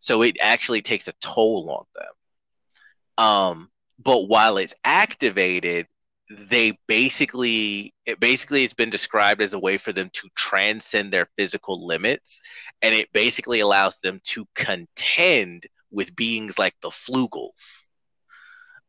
So 0.00 0.22
it 0.22 0.36
actually 0.40 0.82
takes 0.82 1.08
a 1.08 1.12
toll 1.20 1.70
on 1.70 1.84
them. 1.94 3.24
Um 3.26 3.70
but 4.02 4.28
while 4.28 4.56
it's 4.58 4.74
activated 4.84 5.86
they 6.30 6.72
basically 6.86 7.92
it 8.06 8.20
basically 8.20 8.62
has 8.62 8.72
been 8.72 8.90
described 8.90 9.40
as 9.42 9.52
a 9.52 9.58
way 9.58 9.76
for 9.76 9.92
them 9.92 10.10
to 10.12 10.28
transcend 10.36 11.12
their 11.12 11.28
physical 11.36 11.86
limits 11.86 12.40
and 12.82 12.94
it 12.94 13.12
basically 13.12 13.60
allows 13.60 13.98
them 14.00 14.20
to 14.24 14.46
contend 14.54 15.66
with 15.90 16.14
beings 16.16 16.58
like 16.58 16.74
the 16.82 16.88
flugels 16.90 17.88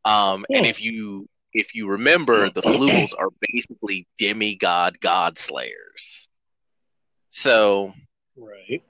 um 0.05 0.45
and 0.53 0.65
Hmm. 0.65 0.65
if 0.65 0.81
you 0.81 1.27
if 1.53 1.73
you 1.75 1.87
remember 1.87 2.49
the 2.49 2.61
flugels 2.61 3.11
are 3.17 3.29
basically 3.53 4.07
demigod 4.17 4.99
god 5.01 5.37
slayers 5.37 6.29
so 7.29 7.93
Right. 8.35 8.83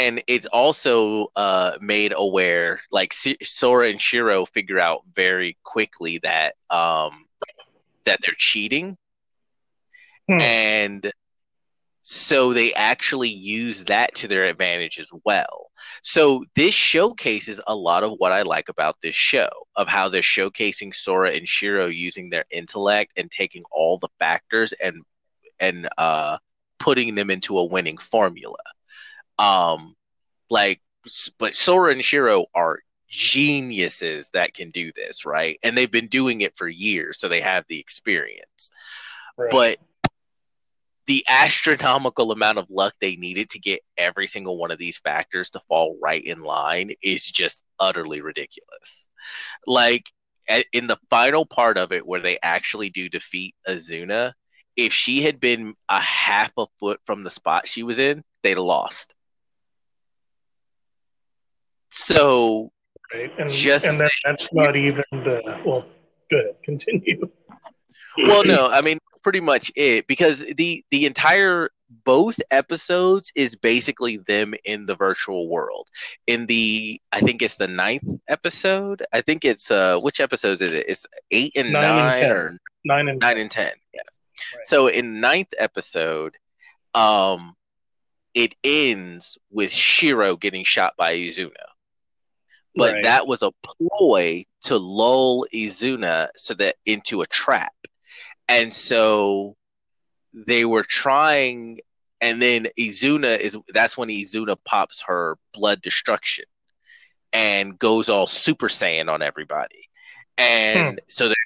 and 0.00 0.22
it's 0.26 0.46
also 0.46 1.28
uh, 1.36 1.72
made 1.80 2.12
aware 2.16 2.80
like 2.90 3.12
S- 3.12 3.36
Sora 3.42 3.88
and 3.88 4.00
Shiro 4.00 4.44
figure 4.46 4.78
out 4.80 5.02
very 5.14 5.56
quickly 5.64 6.18
that 6.22 6.54
um, 6.70 7.25
that 8.06 8.20
they're 8.22 8.34
cheating, 8.38 8.96
Hmm. 10.28 10.40
and 10.40 11.12
So 12.02 12.52
they 12.52 12.72
actually 12.74 13.30
use 13.30 13.84
that 13.86 14.14
to 14.16 14.28
their 14.28 14.44
advantage 14.44 14.98
as 15.00 15.10
well. 15.24 15.70
So 16.02 16.44
this 16.54 16.74
showcases 16.74 17.60
a 17.66 17.74
lot 17.74 18.04
of 18.04 18.12
what 18.18 18.32
I 18.32 18.42
like 18.42 18.68
about 18.68 18.96
this 19.02 19.16
show 19.16 19.48
of 19.76 19.88
how 19.88 20.08
they're 20.08 20.22
showcasing 20.22 20.94
Sora 20.94 21.32
and 21.32 21.48
Shiro 21.48 21.86
using 21.86 22.30
their 22.30 22.44
intellect 22.50 23.12
and 23.16 23.30
taking 23.30 23.64
all 23.72 23.98
the 23.98 24.08
factors 24.20 24.72
and 24.74 25.02
and 25.60 25.88
uh 25.98 26.38
putting 26.78 27.14
them 27.16 27.30
into 27.30 27.58
a 27.58 27.64
winning 27.64 27.98
formula. 27.98 28.58
Um 29.38 29.96
like 30.50 30.80
but 31.38 31.54
Sora 31.54 31.92
and 31.92 32.04
Shiro 32.04 32.46
are 32.54 32.80
geniuses 33.08 34.30
that 34.30 34.54
can 34.54 34.70
do 34.70 34.92
this, 34.92 35.24
right? 35.24 35.58
And 35.62 35.76
they've 35.76 35.90
been 35.90 36.08
doing 36.08 36.40
it 36.40 36.56
for 36.56 36.68
years, 36.68 37.18
so 37.18 37.28
they 37.28 37.40
have 37.40 37.64
the 37.68 37.78
experience. 37.78 38.70
Right. 39.36 39.50
But 39.50 39.78
the 41.06 41.24
astronomical 41.28 42.32
amount 42.32 42.58
of 42.58 42.68
luck 42.68 42.94
they 43.00 43.16
needed 43.16 43.50
to 43.50 43.60
get 43.60 43.80
every 43.96 44.26
single 44.26 44.58
one 44.58 44.72
of 44.72 44.78
these 44.78 44.98
factors 44.98 45.50
to 45.50 45.60
fall 45.68 45.96
right 46.02 46.22
in 46.22 46.42
line 46.42 46.90
is 47.02 47.24
just 47.24 47.62
utterly 47.78 48.20
ridiculous. 48.20 49.06
Like 49.66 50.10
at, 50.48 50.66
in 50.72 50.86
the 50.86 50.98
final 51.08 51.46
part 51.46 51.78
of 51.78 51.92
it, 51.92 52.06
where 52.06 52.20
they 52.20 52.38
actually 52.42 52.90
do 52.90 53.08
defeat 53.08 53.54
Azuna, 53.68 54.32
if 54.74 54.92
she 54.92 55.22
had 55.22 55.40
been 55.40 55.74
a 55.88 56.00
half 56.00 56.52
a 56.58 56.66
foot 56.80 57.00
from 57.06 57.22
the 57.22 57.30
spot 57.30 57.68
she 57.68 57.82
was 57.82 57.98
in, 57.98 58.22
they'd 58.42 58.50
have 58.50 58.58
lost. 58.58 59.14
So 61.90 62.72
right? 63.14 63.30
And 63.38 63.50
Just- 63.50 63.84
and 63.86 64.00
that, 64.00 64.10
that's 64.24 64.48
not 64.52 64.76
even 64.76 65.04
the 65.12 65.42
well. 65.64 65.84
Good, 66.28 66.56
continue. 66.64 67.30
well 68.26 68.42
no 68.44 68.68
i 68.68 68.80
mean 68.80 68.98
pretty 69.22 69.40
much 69.40 69.70
it 69.76 70.06
because 70.08 70.40
the 70.56 70.82
the 70.90 71.06
entire 71.06 71.70
both 72.04 72.38
episodes 72.50 73.30
is 73.36 73.54
basically 73.54 74.16
them 74.16 74.54
in 74.64 74.86
the 74.86 74.94
virtual 74.96 75.48
world 75.48 75.86
in 76.26 76.46
the 76.46 77.00
i 77.12 77.20
think 77.20 77.42
it's 77.42 77.56
the 77.56 77.68
ninth 77.68 78.02
episode 78.26 79.04
i 79.12 79.20
think 79.20 79.44
it's 79.44 79.70
uh 79.70 79.98
which 80.00 80.18
episodes 80.18 80.60
is 80.60 80.72
it 80.72 80.86
it's 80.88 81.06
eight 81.30 81.52
and 81.54 81.72
Nine 81.72 81.82
nine, 81.96 82.12
and 82.14 82.22
10. 82.22 82.30
or 82.32 82.58
Nine 82.84 83.08
and 83.08 83.20
nine 83.20 83.38
and 83.38 83.50
ten 83.50 83.72
yes 83.94 84.04
Right. 84.56 84.66
so 84.66 84.88
in 84.88 85.20
ninth 85.20 85.52
episode 85.58 86.34
um 86.94 87.54
it 88.34 88.54
ends 88.64 89.38
with 89.50 89.70
shiro 89.70 90.36
getting 90.36 90.64
shot 90.64 90.94
by 90.96 91.14
izuna 91.16 91.52
but 92.76 92.92
Right. 92.94 93.02
that 93.04 93.26
was 93.26 93.42
a 93.42 93.52
ploy 93.62 94.44
to 94.62 94.76
lull 94.76 95.46
Izuna 95.52 96.28
so 96.36 96.54
that 96.54 96.76
into 96.84 97.22
a 97.22 97.26
trap. 97.26 97.74
And 98.48 98.72
so 98.72 99.56
they 100.32 100.64
were 100.64 100.84
trying 100.84 101.80
and 102.20 102.40
then 102.40 102.68
Izuna 102.78 103.38
is 103.38 103.58
that's 103.68 103.96
when 103.96 104.08
Izuna 104.08 104.56
pops 104.64 105.02
her 105.02 105.36
blood 105.52 105.82
destruction 105.82 106.44
and 107.32 107.78
goes 107.78 108.08
all 108.08 108.26
super 108.26 108.68
saiyan 108.68 109.10
on 109.10 109.22
everybody. 109.22 109.88
And 110.38 110.94
hmm. 110.94 110.98
so 111.08 111.28
they're 111.28 111.36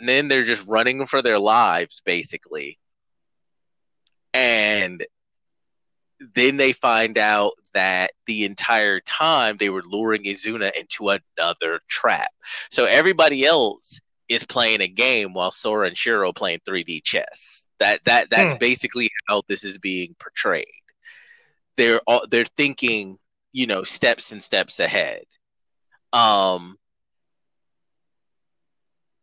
and 0.00 0.08
then 0.08 0.28
they're 0.28 0.44
just 0.44 0.66
running 0.68 1.06
for 1.06 1.22
their 1.22 1.38
lives 1.38 2.02
basically. 2.04 2.78
And 4.34 5.04
then 6.34 6.56
they 6.56 6.72
find 6.72 7.16
out 7.18 7.52
that 7.74 8.12
the 8.26 8.44
entire 8.44 9.00
time 9.00 9.56
they 9.56 9.70
were 9.70 9.82
luring 9.82 10.24
Izuna 10.24 10.72
into 10.72 11.10
another 11.10 11.80
trap. 11.88 12.30
So 12.70 12.84
everybody 12.86 13.44
else 13.44 14.00
is 14.28 14.44
playing 14.44 14.80
a 14.80 14.88
game 14.88 15.32
while 15.32 15.50
Sora 15.50 15.88
and 15.88 15.96
Shiro 15.96 16.32
playing 16.32 16.60
3D 16.68 17.02
chess. 17.02 17.68
That 17.78 18.04
that 18.04 18.30
that's 18.30 18.54
Hmm. 18.54 18.58
basically 18.58 19.10
how 19.28 19.42
this 19.48 19.64
is 19.64 19.78
being 19.78 20.14
portrayed. 20.18 20.66
They're 21.76 22.00
all 22.06 22.26
they're 22.28 22.44
thinking, 22.44 23.18
you 23.52 23.66
know, 23.66 23.84
steps 23.84 24.32
and 24.32 24.42
steps 24.42 24.80
ahead. 24.80 25.22
Um 26.12 26.78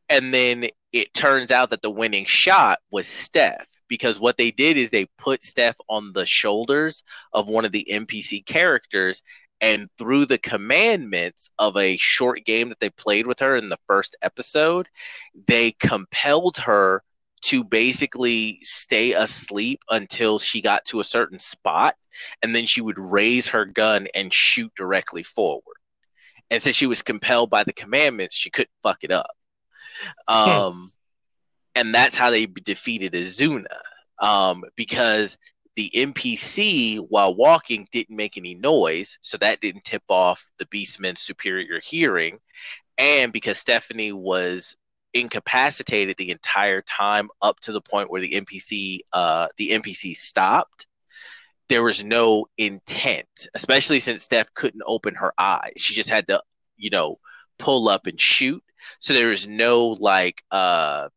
and 0.10 0.34
then 0.34 0.68
it 0.94 1.14
turns 1.14 1.52
out 1.52 1.72
that 1.72 1.82
the 1.82 1.90
winning 1.90 2.26
shot 2.26 2.80
was 2.92 3.08
Steph 3.08 3.68
because 3.88 4.20
what 4.20 4.38
they 4.38 4.52
did 4.52 4.78
is 4.78 4.90
they 4.90 5.06
put 5.18 5.44
Steph 5.44 5.78
on 5.90 6.14
the 6.14 6.26
shoulders 6.26 7.03
of 7.34 7.48
one 7.48 7.66
of 7.66 7.72
the 7.72 7.88
NPC 7.90 8.45
characters 8.45 9.22
and 9.62 9.90
through 9.98 10.26
the 10.26 10.38
commandments 10.38 11.49
of 11.57 11.78
a 11.78 11.98
short 11.98 12.45
game 12.45 12.70
that 12.70 12.80
they 12.80 12.90
played 12.90 13.26
with 13.26 13.40
her 13.40 13.56
in 13.56 13.70
the 13.70 13.80
first 13.88 14.16
episode, 14.22 14.90
they 15.48 15.72
compelled 15.72 16.57
her 16.57 17.03
to 17.44 17.64
basically 17.64 18.60
stay 18.62 19.14
asleep 19.14 19.80
until 19.90 20.40
she 20.40 20.62
got 20.62 20.84
to 20.86 20.99
a 20.99 21.06
certain 21.06 21.40
spot 21.40 21.95
and 22.41 22.56
then 22.56 22.66
she 22.66 22.82
would 22.82 22.98
raise 22.99 23.48
her 23.48 23.66
gun 23.66 24.07
and 24.16 24.34
shoot 24.34 24.72
directly 24.76 25.24
forward. 25.24 25.78
And 26.49 26.62
since 26.62 26.76
she 26.76 26.88
was 26.88 27.02
compelled 27.02 27.49
by 27.49 27.64
the 27.64 27.74
commandments, 27.74 28.36
she 28.36 28.49
couldn't 28.49 28.70
fuck 28.84 29.03
it 29.03 29.12
up. 29.12 29.32
Um, 30.28 30.90
and 31.76 31.94
that's 31.94 32.18
how 32.18 32.30
they 32.30 32.46
defeated 32.46 33.14
Azuna. 33.14 33.66
Um, 34.20 34.64
because 34.76 35.38
the 35.76 35.92
NPC, 35.94 37.00
while 37.10 37.36
walking, 37.36 37.88
didn't 37.92 38.16
make 38.16 38.38
any 38.38 38.56
noise, 38.56 39.18
so 39.22 39.38
that 39.38 39.60
didn't 39.60 39.84
tip 39.84 40.04
off 40.10 40.44
the 40.58 40.66
Beastman's 40.68 41.22
superior 41.22 41.82
hearing. 41.84 42.40
And 42.98 43.34
because 43.34 43.60
Stephanie 43.60 44.14
was 44.14 44.78
incapacitated 45.14 46.16
the 46.18 46.32
entire 46.32 46.82
time 46.82 47.30
up 47.42 47.60
to 47.62 47.74
the 47.74 47.82
point 47.82 48.10
where 48.10 48.22
the 48.22 48.34
NPC, 48.34 49.00
uh, 49.12 49.48
the 49.58 49.72
NPC 49.72 50.16
stopped, 50.16 50.88
there 51.68 51.84
was 51.84 52.04
no 52.04 52.46
intent, 52.58 53.48
especially 53.54 54.00
since 54.00 54.24
Steph 54.24 54.54
couldn't 54.54 54.84
open 54.86 55.16
her 55.16 55.34
eyes. 55.38 55.74
She 55.78 55.94
just 55.94 56.10
had 56.10 56.28
to, 56.28 56.42
you 56.78 56.90
know, 56.90 57.20
pull 57.58 57.90
up 57.90 58.08
and 58.08 58.20
shoot. 58.20 58.64
So 59.00 59.14
there 59.14 59.30
was 59.30 59.48
no 59.48 59.88
like 59.88 60.44
uh 60.52 61.10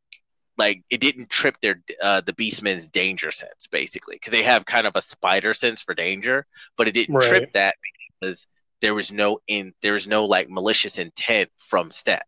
like 0.58 0.82
it 0.90 1.00
didn't 1.00 1.30
trip 1.30 1.56
their 1.62 1.82
uh 2.02 2.20
the 2.22 2.32
beastman's 2.32 2.88
danger 2.88 3.30
sense 3.30 3.66
basically 3.70 4.16
because 4.16 4.32
they 4.32 4.42
have 4.42 4.66
kind 4.66 4.86
of 4.86 4.96
a 4.96 5.02
spider 5.02 5.54
sense 5.54 5.82
for 5.82 5.94
danger 5.94 6.46
but 6.76 6.88
it 6.88 6.94
didn't 6.94 7.18
Right. 7.18 7.48
trip 7.48 7.48
that 7.54 7.76
because 8.20 8.46
there 8.82 8.94
was 8.94 9.12
no 9.12 9.38
in 9.48 9.72
there 9.82 9.94
was 9.94 10.08
no 10.08 10.24
like 10.26 10.48
malicious 10.50 10.98
intent 10.98 11.50
from 11.58 11.90
steph. 11.90 12.22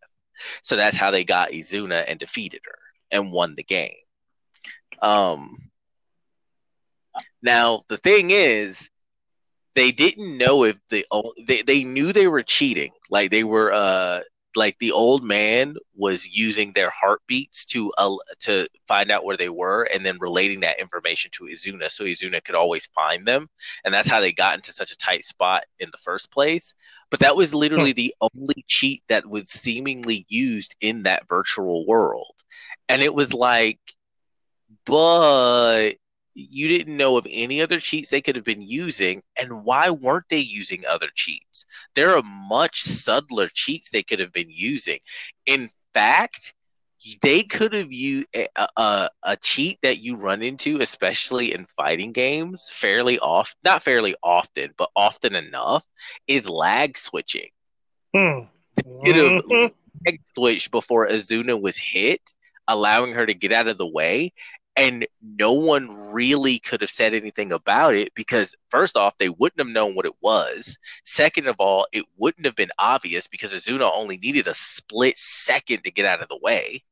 So 0.62 0.77
that's 0.77 0.97
how 0.97 1.11
they 1.11 1.24
got 1.24 1.51
izuna 1.51 2.05
and 2.09 2.19
defeated 2.19 2.62
her 2.65 2.78
and 3.11 3.32
won 3.32 3.55
the 3.57 3.65
game. 3.65 3.94
Um 5.02 5.70
now 7.43 7.82
the 7.89 7.98
thing 7.98 8.31
is 8.31 8.90
they 9.74 9.93
didn't 9.93 10.39
know 10.39 10.65
if 10.65 10.77
the 10.90 11.05
they, 11.47 11.62
they 11.62 11.85
knew 11.85 12.12
they 12.12 12.28
were 12.28 12.43
cheating. 12.43 12.93
Like 13.11 13.31
they 13.31 13.44
were 13.44 13.73
uh 13.73 14.20
like 14.56 14.78
the 14.78 14.93
old 14.93 15.22
man 15.22 15.77
was 15.94 16.28
using 16.28 16.72
their 16.72 16.90
heartbeats 16.90 17.64
to 17.66 17.93
uh, 17.98 18.16
to 18.40 18.66
find 18.89 19.10
out 19.10 19.24
where 19.24 19.36
they 19.36 19.48
were 19.48 19.85
and 19.93 20.05
then 20.05 20.18
relating 20.20 20.60
that 20.60 20.81
information 20.81 21.31
to 21.32 21.44
Izuna 21.44 21.90
so 21.90 22.05
Izuna 22.05 22.43
could 22.43 22.55
always 22.55 22.86
find 22.86 23.27
them. 23.27 23.48
And 23.85 23.94
that's 23.94 24.09
how 24.09 24.20
they 24.20 24.32
got 24.32 24.55
into 24.55 24.72
such 24.72 24.93
a 24.93 24.97
tight 24.97 25.24
spot 25.24 25.64
in 25.78 25.89
the 25.93 25.98
first 25.98 26.31
place. 26.31 26.74
But 27.10 27.20
that 27.20 27.36
was 27.36 27.55
literally 27.55 27.93
the 27.93 28.14
only 28.20 28.64
cheat 28.66 29.02
that 29.09 29.27
was 29.28 29.51
seemingly 29.51 30.27
used 30.28 30.74
in 30.81 31.05
that 31.05 31.28
virtual 31.28 31.86
world. 31.86 32.35
And 32.89 33.02
it 33.02 33.14
was 33.14 33.32
like 33.32 33.78
but 34.85 35.93
you 36.50 36.68
didn't 36.68 36.96
know 36.96 37.16
of 37.16 37.26
any 37.30 37.60
other 37.60 37.80
cheats 37.80 38.08
they 38.08 38.20
could 38.20 38.36
have 38.36 38.44
been 38.44 38.62
using 38.62 39.22
and 39.40 39.64
why 39.64 39.90
weren't 39.90 40.28
they 40.30 40.38
using 40.38 40.84
other 40.86 41.08
cheats 41.14 41.64
there 41.94 42.16
are 42.16 42.22
much 42.22 42.82
subtler 42.82 43.48
cheats 43.52 43.90
they 43.90 44.02
could 44.02 44.20
have 44.20 44.32
been 44.32 44.50
using 44.50 44.98
in 45.46 45.68
fact 45.94 46.54
they 47.22 47.42
could 47.42 47.72
have 47.72 47.92
used 47.92 48.26
a, 48.34 48.48
a, 48.76 49.08
a 49.22 49.36
cheat 49.36 49.78
that 49.82 49.98
you 50.00 50.16
run 50.16 50.42
into 50.42 50.80
especially 50.80 51.52
in 51.52 51.66
fighting 51.76 52.12
games 52.12 52.68
fairly 52.72 53.18
off 53.18 53.54
not 53.64 53.82
fairly 53.82 54.14
often 54.22 54.70
but 54.76 54.90
often 54.96 55.34
enough 55.34 55.84
is 56.26 56.48
lag 56.48 56.96
switching 56.96 57.48
Hmm. 58.14 58.40
could 59.04 59.16
have 59.16 59.32
leg 60.06 60.20
switch 60.36 60.70
before 60.70 61.08
Azuna 61.08 61.60
was 61.60 61.76
hit, 61.78 62.20
allowing 62.68 63.12
her 63.12 63.26
to 63.26 63.34
get 63.34 63.52
out 63.52 63.68
of 63.68 63.78
the 63.78 63.86
way. 63.86 64.32
And 64.76 65.06
no 65.20 65.52
one 65.52 66.12
really 66.12 66.59
could 66.59 66.80
have 66.80 66.90
said 66.90 67.12
anything 67.12 67.52
about 67.52 67.94
it 67.94 68.14
because, 68.14 68.55
first 68.70 68.97
off, 68.97 69.18
they 69.18 69.28
wouldn't 69.28 69.59
have 69.59 69.68
known 69.68 69.94
what 69.94 70.06
it 70.06 70.14
was. 70.22 70.78
Second 71.05 71.48
of 71.48 71.56
all, 71.59 71.86
it 71.92 72.05
wouldn't 72.16 72.47
have 72.47 72.56
been 72.56 72.70
obvious 72.78 73.26
because 73.26 73.52
Azuna 73.52 73.90
only 73.92 74.16
needed 74.18 74.47
a 74.47 74.55
split 74.55 75.18
second 75.18 75.82
to 75.84 75.90
get 75.90 76.06
out 76.06 76.22
of 76.22 76.28
the 76.28 76.38
way. 76.40 76.82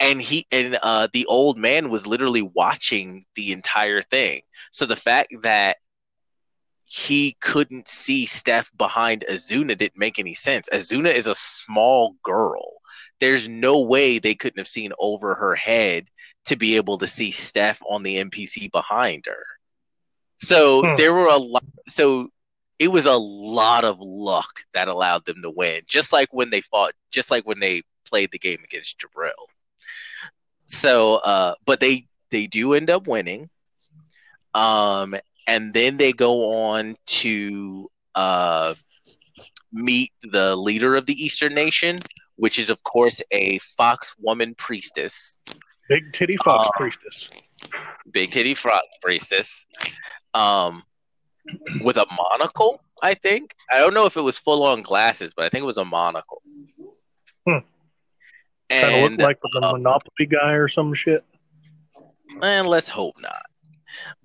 And 0.00 0.20
he 0.20 0.46
and 0.50 0.78
uh, 0.82 1.08
the 1.12 1.26
old 1.26 1.58
man 1.58 1.90
was 1.90 2.06
literally 2.06 2.42
watching 2.42 3.24
the 3.34 3.52
entire 3.52 4.02
thing. 4.02 4.42
So 4.70 4.86
the 4.86 4.96
fact 4.96 5.34
that 5.42 5.76
he 6.84 7.36
couldn't 7.40 7.88
see 7.88 8.26
Steph 8.26 8.70
behind 8.76 9.24
Azuna 9.30 9.76
didn't 9.76 9.96
make 9.98 10.18
any 10.18 10.34
sense. 10.34 10.68
Azuna 10.72 11.12
is 11.12 11.26
a 11.26 11.34
small 11.34 12.16
girl. 12.22 12.74
There's 13.20 13.48
no 13.48 13.80
way 13.80 14.18
they 14.18 14.34
couldn't 14.34 14.58
have 14.58 14.68
seen 14.68 14.92
over 14.98 15.34
her 15.34 15.54
head 15.54 16.08
to 16.46 16.56
be 16.56 16.76
able 16.76 16.98
to 16.98 17.06
see 17.06 17.30
Steph 17.30 17.80
on 17.88 18.02
the 18.02 18.16
NPC 18.18 18.68
behind 18.68 19.26
her. 19.26 19.44
So 20.40 20.84
Hmm. 20.84 20.96
there 20.96 21.12
were 21.14 21.28
a 21.28 21.36
lot. 21.36 21.64
So 21.88 22.28
it 22.78 22.88
was 22.88 23.06
a 23.06 23.16
lot 23.16 23.84
of 23.84 23.98
luck 24.00 24.64
that 24.74 24.88
allowed 24.88 25.24
them 25.24 25.42
to 25.42 25.50
win. 25.50 25.82
Just 25.86 26.12
like 26.12 26.28
when 26.32 26.50
they 26.50 26.60
fought, 26.62 26.92
just 27.10 27.30
like 27.30 27.46
when 27.46 27.60
they 27.60 27.82
played 28.06 28.30
the 28.32 28.38
game 28.38 28.58
against 28.64 28.98
Jibril. 28.98 29.32
So, 30.66 31.16
uh, 31.16 31.54
but 31.64 31.80
they 31.80 32.06
they 32.30 32.46
do 32.46 32.74
end 32.74 32.90
up 32.90 33.06
winning. 33.06 33.50
Um, 34.54 35.14
and 35.46 35.72
then 35.72 35.96
they 35.96 36.12
go 36.12 36.62
on 36.64 36.96
to 37.06 37.90
uh, 38.14 38.74
meet 39.72 40.12
the 40.22 40.56
leader 40.56 40.96
of 40.96 41.06
the 41.06 41.14
Eastern 41.14 41.54
Nation, 41.54 41.98
which 42.36 42.58
is 42.58 42.70
of 42.70 42.82
course 42.82 43.22
a 43.30 43.58
fox 43.58 44.14
woman 44.18 44.54
priestess. 44.54 45.38
Big 45.88 46.12
titty 46.12 46.36
fox 46.38 46.68
Uh, 46.68 46.70
priestess. 46.76 47.30
big 48.10 48.30
titty 48.30 48.54
frog 48.54 48.82
priestess 49.02 49.64
um 50.34 50.82
with 51.82 51.96
a 51.96 52.06
monocle 52.16 52.80
i 53.02 53.14
think 53.14 53.54
i 53.72 53.78
don't 53.78 53.94
know 53.94 54.04
if 54.06 54.16
it 54.16 54.20
was 54.20 54.36
full 54.38 54.64
on 54.66 54.82
glasses 54.82 55.32
but 55.34 55.44
i 55.44 55.48
think 55.48 55.62
it 55.62 55.66
was 55.66 55.78
a 55.78 55.84
monocle 55.84 56.42
Hmm. 57.46 57.58
Kind 58.70 58.94
of 58.94 59.10
looked 59.10 59.20
like 59.22 59.38
the 59.42 59.60
uh, 59.62 59.72
Monopoly 59.72 60.26
guy 60.26 60.52
or 60.52 60.68
some 60.68 60.94
shit. 60.94 61.22
and 62.42 62.66
let's 62.68 62.88
hope 62.88 63.14
not 63.20 63.42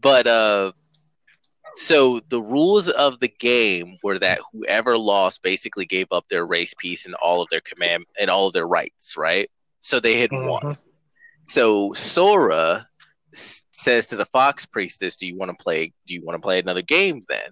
but 0.02 0.27
uh 0.27 0.72
so 1.76 2.19
the 2.30 2.41
rules 2.41 2.90
of 2.90 3.19
the 3.19 3.27
game 3.27 3.95
were 4.03 4.19
that 4.19 4.40
whoever 4.52 4.98
lost 4.98 5.41
basically 5.44 5.86
gave 5.86 6.07
up 6.11 6.26
their 6.30 6.45
race 6.45 6.73
piece 6.77 7.06
and 7.06 7.15
all 7.15 7.41
of 7.41 7.49
their 7.49 7.61
command 7.61 8.06
and 8.19 8.30
all 8.30 8.48
of 8.48 8.53
their 8.53 8.68
rights 8.68 9.15
right 9.18 9.49
so 9.81 9.99
they 9.99 10.19
had 10.19 10.31
won 10.31 10.61
Mhm. 10.64 10.77
So 11.50 11.94
Sora 11.94 12.88
s- 13.34 13.66
says 13.72 14.08
to 14.08 14.16
the 14.16 14.26
Fox 14.26 14.66
Priestess, 14.66 15.16
"Do 15.16 15.26
you 15.28 15.36
want 15.36 15.58
to 15.58 15.64
play? 15.64 15.94
Do 16.08 16.14
you 16.14 16.24
want 16.24 16.36
to 16.36 16.46
play 16.46 16.60
another 16.60 16.82
game 16.82 17.26
then?" 17.28 17.52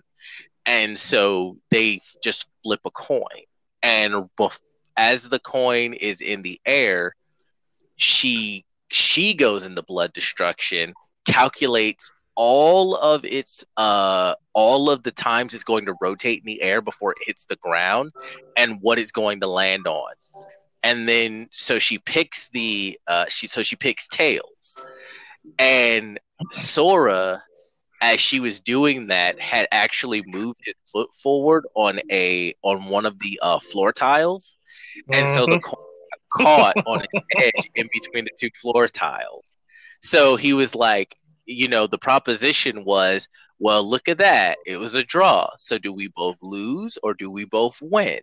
And 0.65 0.97
so 0.97 1.57
they 1.71 2.01
just 2.23 2.49
flip 2.63 2.81
a 2.85 2.91
coin, 2.91 3.43
and 3.81 4.29
bef- 4.39 4.59
as 4.95 5.27
the 5.29 5.39
coin 5.39 5.93
is 5.93 6.21
in 6.21 6.41
the 6.41 6.59
air, 6.65 7.15
she 7.95 8.65
she 8.89 9.33
goes 9.33 9.65
into 9.65 9.81
blood 9.83 10.13
destruction, 10.13 10.93
calculates 11.25 12.11
all 12.35 12.95
of 12.95 13.25
its 13.25 13.65
uh 13.77 14.35
all 14.53 14.91
of 14.91 15.01
the 15.01 15.11
times 15.11 15.53
it's 15.55 15.63
going 15.63 15.85
to 15.87 15.95
rotate 15.99 16.39
in 16.39 16.45
the 16.45 16.61
air 16.61 16.81
before 16.81 17.11
it 17.11 17.17
hits 17.25 17.45
the 17.45 17.55
ground 17.55 18.11
and 18.55 18.77
what 18.81 18.99
it's 18.99 19.11
going 19.11 19.39
to 19.39 19.47
land 19.47 19.87
on 19.87 20.11
and 20.87 21.09
then 21.09 21.49
so 21.53 21.79
she 21.79 21.99
picks 21.99 22.49
the 22.51 22.99
uh 23.07 23.25
she 23.29 23.47
so 23.47 23.63
she 23.63 23.77
picks 23.77 24.09
tails. 24.09 24.79
And 25.59 26.19
sora 26.51 27.43
as 28.01 28.19
she 28.19 28.39
was 28.39 28.61
doing 28.61 29.07
that 29.07 29.39
had 29.41 29.67
actually 29.71 30.23
moved 30.23 30.59
his 30.65 30.75
foot 30.91 31.09
forward 31.15 31.65
on 31.75 31.99
a 32.11 32.53
on 32.63 32.85
one 32.89 33.05
of 33.05 33.19
the 33.19 33.39
uh 33.43 33.59
floor 33.59 33.93
tiles. 33.93 34.57
And 35.13 35.27
so 35.29 35.47
the 35.47 35.57
Mhm. 35.57 35.63
coin 35.63 35.77
caught 36.31 36.77
on 36.85 36.99
its 37.03 37.19
edge 37.41 37.69
in 37.75 37.87
between 37.93 38.25
the 38.25 38.31
two 38.39 38.49
floor 38.61 38.87
tiles. 38.87 39.45
So 40.01 40.35
he 40.37 40.53
was 40.53 40.75
like 40.75 41.17
you 41.45 41.67
know 41.69 41.87
the 41.87 41.97
proposition 41.99 42.85
was 42.85 43.29
well 43.59 43.87
look 43.87 44.09
at 44.09 44.19
that. 44.19 44.59
It 44.65 44.77
was 44.79 44.95
a 44.95 45.03
draw. 45.03 45.49
So 45.59 45.77
do 45.77 45.93
we 45.93 46.07
both 46.09 46.37
lose 46.41 46.97
or 47.03 47.13
do 47.13 47.31
we 47.31 47.45
both 47.45 47.79
win 47.81 48.19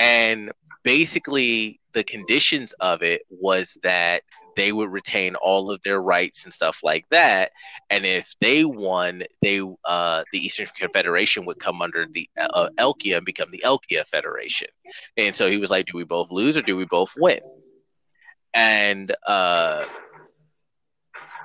and 0.00 0.50
basically 0.82 1.78
the 1.92 2.02
conditions 2.02 2.72
of 2.80 3.02
it 3.02 3.22
was 3.28 3.76
that 3.82 4.22
they 4.56 4.72
would 4.72 4.90
retain 4.90 5.36
all 5.36 5.70
of 5.70 5.80
their 5.84 6.02
rights 6.02 6.44
and 6.44 6.52
stuff 6.52 6.80
like 6.82 7.06
that. 7.10 7.52
And 7.90 8.04
if 8.04 8.34
they 8.40 8.64
won 8.64 9.22
they 9.42 9.62
uh, 9.84 10.24
the 10.32 10.38
eastern 10.38 10.66
confederation 10.76 11.44
would 11.44 11.58
come 11.58 11.82
under 11.82 12.06
the 12.10 12.28
uh, 12.38 12.70
elkia 12.78 13.18
and 13.18 13.26
become 13.26 13.50
the 13.52 13.62
elkia 13.64 14.04
federation. 14.06 14.68
And 15.16 15.34
so 15.34 15.48
he 15.48 15.58
was 15.58 15.70
like 15.70 15.86
do 15.86 15.96
we 15.96 16.04
both 16.04 16.30
lose 16.30 16.56
or 16.56 16.62
do 16.62 16.76
we 16.76 16.86
both 16.86 17.14
win? 17.18 17.40
And 18.54 19.14
uh, 19.26 19.84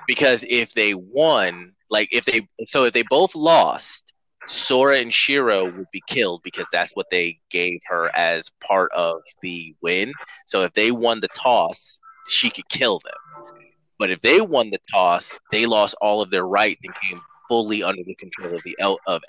because 0.06 0.44
if 0.48 0.72
they 0.72 0.94
won 0.94 1.72
like 1.90 2.08
if 2.10 2.24
they 2.24 2.48
so 2.66 2.84
if 2.84 2.92
they 2.92 3.04
both 3.08 3.34
lost 3.34 4.12
Sora 4.46 4.98
and 4.98 5.12
Shiro 5.12 5.64
would 5.64 5.90
be 5.92 6.02
killed 6.06 6.42
because 6.42 6.68
that's 6.70 6.92
what 6.92 7.06
they 7.10 7.38
gave 7.50 7.80
her 7.86 8.14
as 8.16 8.50
part 8.60 8.92
of 8.92 9.22
the 9.42 9.74
win. 9.82 10.12
So 10.46 10.62
if 10.62 10.72
they 10.74 10.92
won 10.92 11.20
the 11.20 11.28
toss, 11.28 12.00
she 12.28 12.50
could 12.50 12.68
kill 12.68 13.00
them. 13.00 13.64
But 13.98 14.10
if 14.10 14.20
they 14.20 14.40
won 14.40 14.70
the 14.70 14.80
toss, 14.92 15.38
they 15.50 15.66
lost 15.66 15.96
all 16.00 16.22
of 16.22 16.30
their 16.30 16.46
rights 16.46 16.80
and 16.84 16.94
came 16.94 17.20
fully 17.48 17.82
under 17.82 18.02
the 18.04 18.14
control 18.14 18.54
of 18.54 18.62
the 18.64 18.76
El- 18.78 19.00
of. 19.06 19.22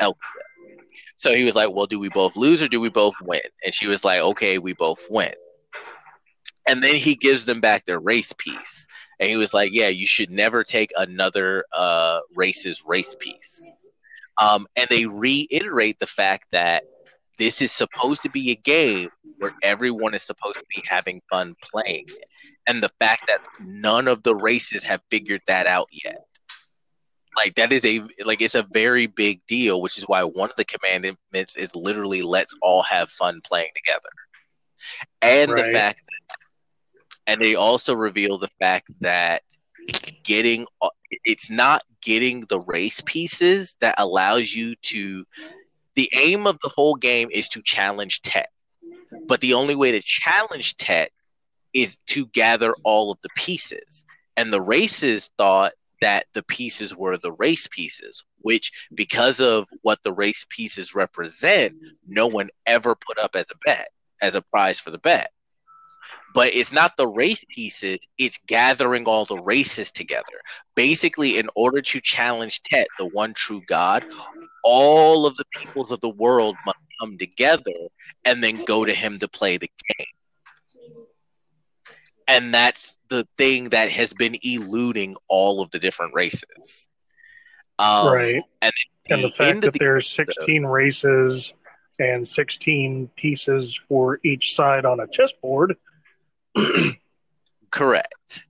So 1.15 1.33
he 1.33 1.43
was 1.43 1.55
like, 1.55 1.71
"Well, 1.71 1.87
do 1.87 1.99
we 1.99 2.09
both 2.09 2.35
lose 2.35 2.61
or 2.61 2.67
do 2.67 2.79
we 2.79 2.89
both 2.89 3.15
win?" 3.21 3.41
And 3.63 3.73
she 3.73 3.87
was 3.87 4.03
like, 4.03 4.19
"Okay, 4.19 4.57
we 4.57 4.73
both 4.73 5.05
win." 5.09 5.33
And 6.67 6.83
then 6.83 6.95
he 6.95 7.15
gives 7.15 7.45
them 7.45 7.61
back 7.61 7.85
their 7.85 7.99
race 7.99 8.33
piece, 8.37 8.87
and 9.19 9.29
he 9.29 9.37
was 9.37 9.53
like, 9.53 9.71
"Yeah, 9.73 9.87
you 9.87 10.05
should 10.05 10.29
never 10.29 10.63
take 10.63 10.91
another 10.97 11.65
uh, 11.71 12.19
race's 12.35 12.83
race 12.85 13.15
piece." 13.19 13.73
Um, 14.37 14.67
and 14.75 14.87
they 14.89 15.05
reiterate 15.05 15.99
the 15.99 16.07
fact 16.07 16.47
that 16.51 16.83
this 17.37 17.61
is 17.61 17.71
supposed 17.71 18.23
to 18.23 18.29
be 18.29 18.51
a 18.51 18.55
game 18.55 19.09
where 19.37 19.53
everyone 19.63 20.13
is 20.13 20.23
supposed 20.23 20.55
to 20.55 20.65
be 20.73 20.83
having 20.87 21.21
fun 21.29 21.55
playing 21.61 22.05
it. 22.07 22.25
And 22.67 22.81
the 22.81 22.91
fact 22.99 23.27
that 23.27 23.41
none 23.59 24.07
of 24.07 24.23
the 24.23 24.35
races 24.35 24.83
have 24.83 25.01
figured 25.09 25.41
that 25.47 25.67
out 25.67 25.87
yet. 25.91 26.25
Like 27.35 27.55
that 27.55 27.71
is 27.71 27.85
a 27.85 28.01
like 28.25 28.41
it's 28.41 28.55
a 28.55 28.65
very 28.73 29.05
big 29.05 29.41
deal, 29.47 29.79
which 29.79 29.99
is 29.99 30.05
why 30.05 30.23
one 30.23 30.49
of 30.49 30.55
the 30.55 30.65
commandments 30.65 31.55
is 31.55 31.75
literally 31.75 32.23
let's 32.23 32.55
all 32.63 32.81
have 32.81 33.09
fun 33.09 33.41
playing 33.45 33.69
together. 33.75 34.09
And 35.21 35.51
the 35.51 35.63
fact 35.71 36.01
that, 36.07 36.37
and 37.27 37.39
they 37.39 37.53
also 37.53 37.93
reveal 37.93 38.39
the 38.39 38.49
fact 38.59 38.89
that 39.01 39.43
getting 40.23 40.65
it's 41.09 41.49
not 41.49 41.83
getting 42.01 42.41
the 42.41 42.59
race 42.59 43.01
pieces 43.05 43.77
that 43.81 43.95
allows 43.97 44.53
you 44.53 44.75
to 44.75 45.25
the 45.95 46.09
aim 46.13 46.45
of 46.45 46.59
the 46.61 46.69
whole 46.69 46.95
game 46.95 47.29
is 47.31 47.49
to 47.49 47.61
challenge 47.63 48.21
Tet. 48.21 48.49
But 49.27 49.41
the 49.41 49.53
only 49.53 49.75
way 49.75 49.91
to 49.91 50.01
challenge 50.01 50.77
Tet 50.77 51.11
is 51.73 51.97
to 52.07 52.27
gather 52.27 52.75
all 52.83 53.11
of 53.11 53.19
the 53.21 53.29
pieces. 53.35 54.05
And 54.35 54.53
the 54.53 54.61
races 54.61 55.31
thought 55.37 55.73
that 56.01 56.25
the 56.33 56.43
pieces 56.43 56.95
were 56.95 57.17
the 57.17 57.31
race 57.31 57.67
pieces, 57.71 58.23
which 58.41 58.71
because 58.93 59.39
of 59.39 59.65
what 59.81 60.03
the 60.03 60.13
race 60.13 60.45
pieces 60.49 60.93
represent, 60.93 61.75
no 62.07 62.27
one 62.27 62.49
ever 62.67 62.95
put 62.95 63.17
up 63.17 63.35
as 63.35 63.49
a 63.49 63.57
bet, 63.65 63.87
as 64.21 64.35
a 64.35 64.41
prize 64.41 64.79
for 64.79 64.91
the 64.91 64.99
bet 64.99 65.31
but 66.37 66.53
it's 66.53 66.71
not 66.71 66.95
the 66.97 67.07
race 67.07 67.43
pieces 67.49 67.97
it's 68.19 68.37
gathering 68.45 69.05
all 69.05 69.25
the 69.25 69.39
races 69.39 69.91
together 69.91 70.39
basically 70.75 71.39
in 71.39 71.49
order 71.55 71.81
to 71.81 71.99
challenge 71.99 72.61
tet 72.61 72.87
the 72.99 73.07
one 73.07 73.33
true 73.33 73.61
god 73.67 74.05
all 74.63 75.25
of 75.25 75.35
the 75.37 75.45
peoples 75.57 75.91
of 75.91 75.99
the 76.01 76.09
world 76.09 76.55
must 76.63 76.77
come 77.01 77.17
together 77.17 77.73
and 78.23 78.43
then 78.43 78.63
go 78.65 78.85
to 78.85 78.93
him 78.93 79.17
to 79.17 79.27
play 79.27 79.57
the 79.57 79.69
game 79.97 80.07
and 82.27 82.53
that's 82.53 82.99
the 83.09 83.27
thing 83.39 83.69
that 83.69 83.89
has 83.89 84.13
been 84.13 84.35
eluding 84.43 85.15
all 85.27 85.61
of 85.61 85.71
the 85.71 85.79
different 85.79 86.13
races 86.13 86.87
um, 87.79 88.13
right. 88.13 88.43
and 88.61 88.73
And 89.09 89.23
the 89.23 89.27
the 89.27 89.33
fact 89.33 89.49
end 89.49 89.63
that 89.63 89.73
the 89.73 89.79
there's 89.79 90.09
16 90.09 90.65
races 90.65 91.53
and 91.99 92.27
16 92.27 93.09
pieces 93.15 93.75
for 93.75 94.19
each 94.23 94.55
side 94.55 94.85
on 94.85 94.99
a 94.99 95.07
chessboard. 95.07 95.75
Correct. 97.71 98.43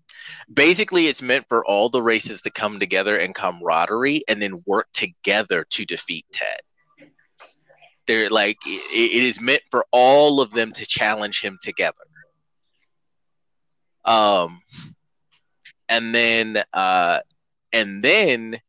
Basically, 0.52 1.08
it's 1.08 1.22
meant 1.22 1.46
for 1.50 1.66
all 1.66 1.90
the 1.90 2.02
races 2.02 2.42
to 2.44 2.50
come 2.50 2.80
together 2.80 3.18
and 3.18 3.36
camaraderie 3.36 4.24
and 4.28 4.42
then 4.42 4.64
work 4.66 4.88
together 4.94 5.66
to 5.72 5.86
defeat 5.86 6.26
Tet. 6.32 6.62
They're 8.08 8.30
like, 8.30 8.58
it, 8.66 8.82
it 8.94 9.24
is 9.24 9.42
meant 9.42 9.64
for 9.70 9.86
all 9.92 10.40
of 10.40 10.52
them 10.52 10.72
to 10.74 10.86
challenge 10.86 11.42
him 11.42 11.58
together. 11.62 11.96
Um, 14.06 14.62
and 15.90 16.16
then, 16.16 16.64
uh, 16.72 17.20
and 17.74 18.02
then 18.02 18.62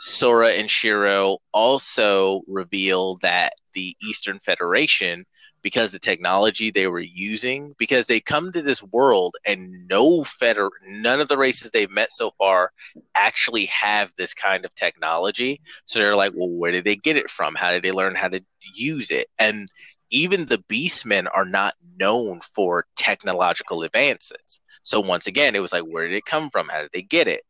Sora 0.00 0.48
and 0.50 0.68
Shiro 0.68 1.38
also 1.52 2.42
reveal 2.48 3.16
that 3.22 3.52
the 3.74 3.94
Eastern 4.02 4.40
Federation 4.40 5.24
because 5.62 5.92
the 5.92 5.98
technology 5.98 6.70
they 6.70 6.86
were 6.86 7.00
using 7.00 7.74
because 7.78 8.06
they 8.06 8.20
come 8.20 8.52
to 8.52 8.62
this 8.62 8.82
world 8.82 9.36
and 9.44 9.88
no 9.88 10.24
feder 10.24 10.70
none 10.86 11.20
of 11.20 11.28
the 11.28 11.36
races 11.36 11.70
they've 11.70 11.90
met 11.90 12.12
so 12.12 12.30
far 12.38 12.72
actually 13.14 13.66
have 13.66 14.12
this 14.16 14.34
kind 14.34 14.64
of 14.64 14.74
technology. 14.74 15.60
So 15.84 15.98
they're 15.98 16.16
like 16.16 16.32
well 16.34 16.48
where 16.48 16.72
did 16.72 16.84
they 16.84 16.96
get 16.96 17.16
it 17.16 17.30
from? 17.30 17.54
How 17.54 17.70
did 17.70 17.82
they 17.82 17.92
learn 17.92 18.14
how 18.14 18.28
to 18.28 18.40
use 18.74 19.10
it? 19.10 19.28
And 19.38 19.68
even 20.10 20.46
the 20.46 20.64
beastmen 20.70 21.26
are 21.34 21.44
not 21.44 21.74
known 21.98 22.40
for 22.40 22.86
technological 22.96 23.82
advances. 23.82 24.60
So 24.82 25.00
once 25.00 25.26
again 25.26 25.54
it 25.54 25.60
was 25.60 25.72
like 25.72 25.84
where 25.84 26.06
did 26.06 26.16
it 26.16 26.24
come 26.24 26.50
from? 26.50 26.68
How 26.68 26.82
did 26.82 26.90
they 26.92 27.02
get 27.02 27.28
it? 27.28 27.42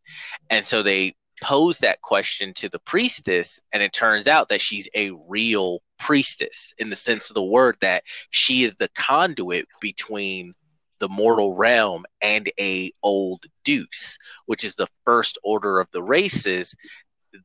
And 0.51 0.64
so 0.64 0.82
they 0.82 1.14
posed 1.43 1.80
that 1.82 2.02
question 2.02 2.52
to 2.55 2.68
the 2.68 2.78
priestess, 2.80 3.60
and 3.72 3.82
it 3.82 3.93
turns 3.93 4.26
out 4.26 4.48
that 4.48 4.60
she's 4.60 4.89
a 4.94 5.12
real 5.28 5.80
priestess 5.98 6.74
in 6.78 6.90
the 6.90 6.96
sense 6.96 7.30
of 7.30 7.34
the 7.34 7.42
word 7.42 7.76
that 7.80 8.04
she 8.30 8.62
is 8.62 8.76
the 8.76 8.88
conduit 8.94 9.66
between 9.80 10.54
the 11.00 11.08
mortal 11.08 11.54
realm 11.54 12.04
and 12.20 12.50
a 12.58 12.92
old 13.02 13.46
Deus, 13.64 14.18
which 14.46 14.64
is 14.64 14.74
the 14.74 14.88
first 15.04 15.38
order 15.42 15.78
of 15.78 15.88
the 15.92 16.02
races, 16.02 16.74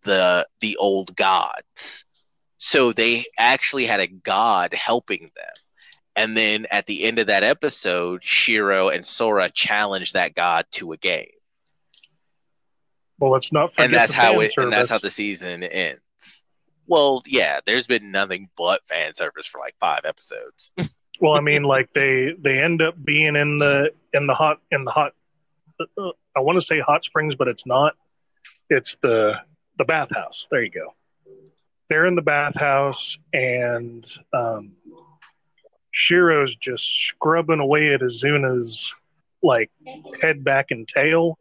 the 0.04 0.48
the 0.62 0.76
old 0.78 1.16
gods. 1.16 2.06
So 2.58 2.94
they 2.94 3.26
actually 3.38 3.86
had 3.86 4.00
a 4.00 4.08
god 4.08 4.74
helping 4.74 5.30
them. 5.36 5.54
And 6.16 6.38
then 6.38 6.68
at 6.72 6.86
the 6.86 7.04
end 7.04 7.20
of 7.20 7.28
that 7.28 7.44
episode, 7.44 8.24
Shiro 8.24 8.90
and 8.90 9.06
Sora 9.06 9.50
challenged 9.50 10.14
that 10.14 10.36
god 10.36 10.66
to 10.72 10.94
a 10.94 10.98
game. 10.98 11.28
Well, 13.20 13.32
let's 13.32 13.52
not 13.52 13.72
forget 13.72 13.86
And 13.86 13.94
that's 13.94 14.14
how 14.14 14.40
it 14.40 14.52
and 14.58 14.72
that's 14.72 14.90
how 14.90 14.98
the 14.98 15.10
season 15.10 15.64
ends. 15.64 16.02
Well, 16.88 17.24
yeah, 17.26 17.60
there's 17.66 17.88
been 17.88 18.12
nothing 18.12 18.50
but 18.58 18.82
fan 18.88 19.14
service 19.14 19.48
for 19.48 19.60
like 19.60 19.76
five 19.80 20.02
episodes. 20.06 20.74
Well, 21.20 21.38
I 21.38 21.42
mean, 21.42 21.64
like 21.64 21.94
they 21.94 22.34
they 22.40 22.62
end 22.62 22.82
up 22.82 22.96
being 23.02 23.36
in 23.36 23.58
the 23.60 23.94
in 24.14 24.28
the 24.28 24.34
hot 24.34 24.60
in 24.72 24.84
the 24.84 24.92
hot. 24.92 25.14
Uh, 25.80 26.10
I 26.36 26.40
want 26.40 26.58
to 26.58 26.62
say 26.62 26.80
hot 26.80 27.04
springs, 27.04 27.36
but 27.36 27.48
it's 27.48 27.66
not. 27.68 27.94
It's 28.70 28.96
the 29.02 29.40
the 29.78 29.86
bathhouse. 29.86 30.48
There 30.50 30.64
you 30.64 30.72
go. 30.72 30.96
They're 31.88 32.06
in 32.08 32.16
the 32.16 32.24
bathhouse, 32.24 33.18
and 33.32 34.06
um, 34.34 34.74
Shiro's 35.92 36.56
just 36.56 36.84
scrubbing 36.84 37.60
away 37.60 37.94
at 37.94 38.02
Izuna's 38.02 38.94
like 39.44 39.70
head, 40.22 40.44
back, 40.44 40.72
and 40.72 40.88
tail, 40.88 41.38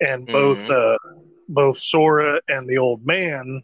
and 0.00 0.26
both 0.26 0.68
uh, 0.70 0.98
both 1.48 1.78
Sora 1.78 2.40
and 2.46 2.68
the 2.68 2.78
old 2.78 3.06
man 3.06 3.62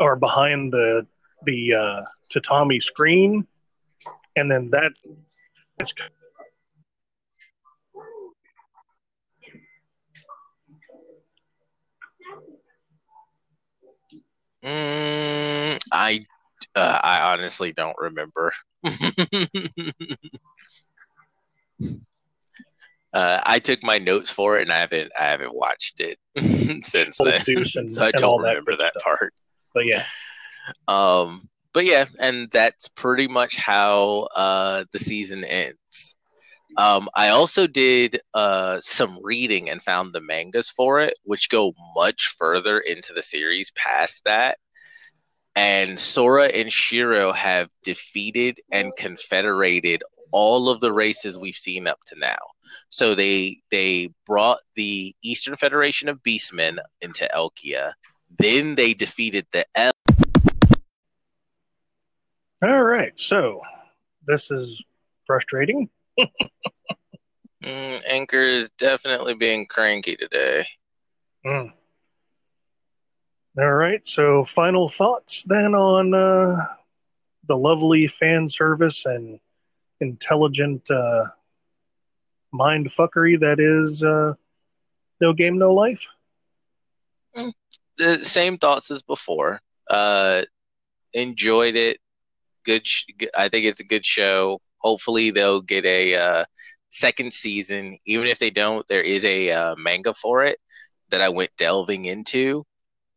are 0.00 0.16
behind 0.16 0.72
the 0.72 1.06
the 1.44 1.74
uh, 1.74 2.02
tatami 2.30 2.80
screen, 2.80 3.46
and 4.36 4.50
then 4.50 4.70
that 4.70 4.92
it's 5.78 5.92
Mm, 14.64 15.78
I 15.92 16.20
uh, 16.74 17.00
I 17.02 17.32
honestly 17.32 17.72
don't 17.72 17.96
remember. 17.98 18.52
uh, 18.84 18.90
I 23.12 23.58
took 23.60 23.82
my 23.82 23.98
notes 23.98 24.30
for 24.30 24.58
it, 24.58 24.62
and 24.62 24.72
I 24.72 24.78
haven't 24.78 25.12
I 25.18 25.24
haven't 25.24 25.54
watched 25.54 26.00
it 26.00 26.18
since 26.84 27.18
then, 27.18 27.42
and- 27.46 27.90
so 27.90 28.04
I 28.04 28.12
don't 28.12 28.42
that 28.42 28.48
remember 28.48 28.72
good 28.72 28.80
that 28.80 28.94
part. 29.02 29.32
But 29.76 29.86
yeah. 29.86 30.04
Um, 30.88 31.48
but 31.72 31.84
yeah, 31.84 32.06
and 32.18 32.50
that's 32.50 32.88
pretty 32.88 33.28
much 33.28 33.56
how 33.56 34.26
uh, 34.34 34.84
the 34.90 34.98
season 34.98 35.44
ends. 35.44 36.16
Um, 36.76 37.08
I 37.14 37.28
also 37.28 37.68
did 37.68 38.18
uh, 38.34 38.80
some 38.80 39.20
reading 39.22 39.70
and 39.70 39.80
found 39.80 40.12
the 40.12 40.20
mangas 40.20 40.68
for 40.68 40.98
it, 40.98 41.14
which 41.22 41.50
go 41.50 41.72
much 41.94 42.34
further 42.36 42.80
into 42.80 43.12
the 43.12 43.22
series 43.22 43.70
past 43.76 44.22
that. 44.24 44.58
And 45.54 46.00
Sora 46.00 46.46
and 46.46 46.72
Shiro 46.72 47.32
have 47.32 47.68
defeated 47.84 48.58
and 48.72 48.90
confederated 48.96 50.02
all 50.32 50.68
of 50.68 50.80
the 50.80 50.92
races 50.92 51.38
we've 51.38 51.54
seen 51.54 51.86
up 51.86 52.00
to 52.06 52.18
now. 52.18 52.38
So 52.88 53.14
they 53.14 53.58
they 53.70 54.08
brought 54.26 54.58
the 54.74 55.14
Eastern 55.22 55.54
Federation 55.54 56.08
of 56.08 56.22
Beastmen 56.24 56.78
into 57.00 57.28
Elkia. 57.32 57.92
Then 58.38 58.74
they 58.74 58.94
defeated 58.94 59.46
the 59.52 59.64
L. 59.74 59.92
All 62.62 62.82
right, 62.82 63.18
so 63.18 63.60
this 64.26 64.50
is 64.50 64.82
frustrating. 65.26 65.88
Mm, 67.64 68.00
Anchor 68.06 68.42
is 68.42 68.68
definitely 68.78 69.34
being 69.34 69.66
cranky 69.66 70.14
today. 70.14 70.64
Mm. 71.44 71.72
All 73.58 73.72
right, 73.72 74.06
so 74.06 74.44
final 74.44 74.88
thoughts 74.88 75.42
then 75.44 75.74
on 75.74 76.14
uh, 76.14 76.64
the 77.48 77.56
lovely 77.56 78.06
fan 78.06 78.48
service 78.48 79.04
and 79.06 79.40
intelligent 80.00 80.88
uh, 80.90 81.24
mind 82.52 82.86
fuckery 82.86 83.40
that 83.40 83.58
is 83.58 84.04
uh, 84.04 84.34
No 85.20 85.32
Game 85.32 85.58
No 85.58 85.74
Life. 85.74 86.06
The 87.98 88.22
same 88.24 88.58
thoughts 88.58 88.90
as 88.90 89.02
before. 89.02 89.60
Uh, 89.88 90.42
enjoyed 91.12 91.76
it. 91.76 91.98
Good. 92.64 92.86
Sh- 92.86 93.04
I 93.36 93.48
think 93.48 93.66
it's 93.66 93.80
a 93.80 93.84
good 93.84 94.04
show. 94.04 94.60
Hopefully 94.78 95.30
they'll 95.30 95.62
get 95.62 95.84
a 95.84 96.14
uh, 96.14 96.44
second 96.90 97.32
season. 97.32 97.98
Even 98.06 98.26
if 98.26 98.38
they 98.38 98.50
don't, 98.50 98.86
there 98.88 99.02
is 99.02 99.24
a 99.24 99.50
uh, 99.50 99.74
manga 99.76 100.14
for 100.14 100.44
it 100.44 100.58
that 101.10 101.20
I 101.20 101.28
went 101.28 101.50
delving 101.56 102.04
into. 102.06 102.64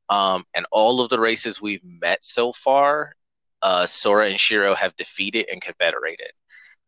Um, 0.09 0.45
and 0.55 0.65
all 0.71 1.01
of 1.01 1.09
the 1.09 1.19
races 1.19 1.61
we've 1.61 1.83
met 1.83 2.23
so 2.23 2.51
far, 2.51 3.13
uh, 3.61 3.85
Sora 3.85 4.29
and 4.29 4.39
Shiro 4.39 4.73
have 4.73 4.95
defeated 4.95 5.47
and 5.51 5.61
confederated. 5.61 6.31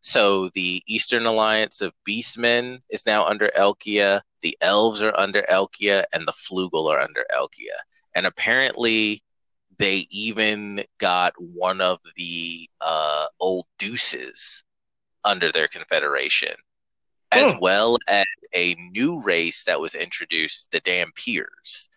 So 0.01 0.49
the 0.55 0.81
Eastern 0.87 1.25
Alliance 1.27 1.79
of 1.81 1.93
Beastmen 2.07 2.79
is 2.89 3.05
now 3.05 3.25
under 3.25 3.49
Elkia. 3.55 4.21
The 4.41 4.57
Elves 4.59 5.01
are 5.01 5.17
under 5.17 5.43
Elkia, 5.43 6.03
and 6.11 6.27
the 6.27 6.33
Flugel 6.33 6.91
are 6.91 6.99
under 6.99 7.23
Elkia. 7.33 7.77
And 8.15 8.25
apparently, 8.25 9.23
they 9.77 10.07
even 10.09 10.83
got 10.97 11.33
one 11.39 11.81
of 11.81 11.99
the 12.15 12.67
uh, 12.81 13.27
old 13.39 13.65
Deuses 13.77 14.63
under 15.23 15.51
their 15.51 15.67
confederation, 15.67 16.55
as 17.31 17.53
Hmm. 17.53 17.59
well 17.59 17.97
as 18.07 18.25
a 18.55 18.75
new 18.91 19.21
race 19.21 19.63
that 19.65 19.79
was 19.79 19.93
introduced, 19.93 20.71
the 20.71 20.81
Dhampirs. 20.81 21.89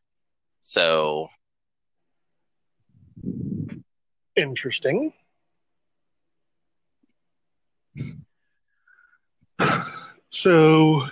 So 0.61 1.29
Interesting. 4.37 5.13
So, 10.31 11.07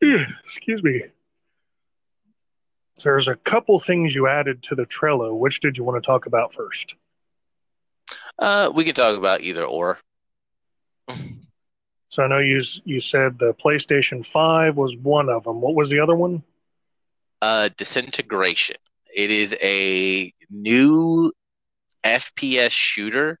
excuse 0.02 0.82
me. 0.82 1.02
There's 3.02 3.28
a 3.28 3.36
couple 3.36 3.78
things 3.78 4.14
you 4.14 4.28
added 4.28 4.62
to 4.64 4.74
the 4.74 4.84
Trello. 4.84 5.36
Which 5.36 5.60
did 5.60 5.76
you 5.78 5.84
want 5.84 6.02
to 6.02 6.06
talk 6.06 6.26
about 6.26 6.52
first? 6.52 6.94
uh, 8.38 8.70
we 8.74 8.84
can 8.84 8.94
talk 8.94 9.16
about 9.16 9.40
either 9.40 9.64
or. 9.64 9.98
So 12.08 12.22
I 12.22 12.28
know 12.28 12.38
you 12.38 12.62
you 12.84 13.00
said 13.00 13.38
the 13.38 13.54
PlayStation 13.54 14.24
Five 14.24 14.76
was 14.76 14.96
one 14.96 15.28
of 15.28 15.44
them. 15.44 15.60
What 15.60 15.74
was 15.74 15.90
the 15.90 16.00
other 16.00 16.14
one? 16.14 16.42
Uh, 17.42 17.70
Disintegration. 17.76 18.76
It 19.14 19.30
is 19.30 19.56
a 19.60 20.32
new 20.50 21.32
FPS 22.04 22.70
shooter 22.70 23.38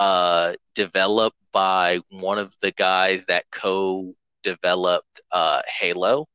uh, 0.00 0.54
developed 0.74 1.36
by 1.52 2.00
one 2.10 2.38
of 2.38 2.54
the 2.60 2.72
guys 2.72 3.26
that 3.26 3.44
co-developed 3.52 5.20
uh, 5.30 5.60
Halo. 5.68 6.26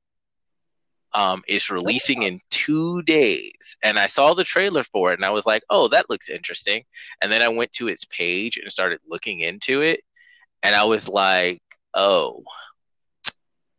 Um, 1.13 1.41
it's 1.47 1.71
releasing 1.71 2.23
in 2.23 2.41
two 2.51 3.01
days, 3.03 3.77
and 3.81 3.97
I 3.97 4.05
saw 4.07 4.33
the 4.33 4.43
trailer 4.43 4.83
for 4.83 5.11
it, 5.11 5.15
and 5.19 5.25
I 5.25 5.31
was 5.31 5.45
like, 5.45 5.63
"Oh, 5.69 5.87
that 5.87 6.09
looks 6.09 6.29
interesting." 6.29 6.83
And 7.21 7.31
then 7.31 7.41
I 7.41 7.47
went 7.47 7.71
to 7.73 7.87
its 7.87 8.05
page 8.05 8.57
and 8.57 8.71
started 8.71 8.99
looking 9.09 9.39
into 9.39 9.81
it, 9.81 10.01
and 10.61 10.75
I 10.75 10.83
was 10.83 11.09
like, 11.09 11.61
"Oh, 11.93 12.43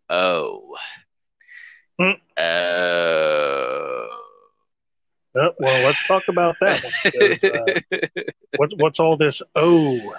oh, 0.09 0.77
Hmm. 1.99 2.13
Oh." 5.39 5.53
Well, 5.59 5.83
let's 5.83 6.03
talk 6.07 6.23
about 6.29 6.57
that 6.61 6.83
because, 7.05 7.45
uh, 7.45 7.99
what, 8.57 8.71
what's 8.79 9.01
all 9.01 9.17
this 9.17 9.43
O 9.55 10.15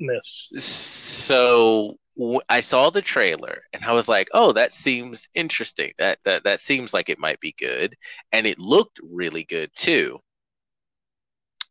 ness? 0.00 0.50
so 0.56 1.96
w- 2.16 2.40
I 2.48 2.60
saw 2.60 2.90
the 2.90 3.02
trailer 3.02 3.62
and 3.72 3.84
I 3.84 3.92
was 3.92 4.08
like, 4.08 4.28
"Oh, 4.32 4.52
that 4.52 4.72
seems 4.72 5.28
interesting. 5.34 5.92
That 5.98 6.18
that 6.24 6.44
that 6.44 6.60
seems 6.60 6.92
like 6.94 7.08
it 7.08 7.18
might 7.18 7.40
be 7.40 7.54
good." 7.58 7.94
And 8.32 8.46
it 8.46 8.58
looked 8.58 9.00
really 9.02 9.44
good 9.44 9.70
too. 9.74 10.20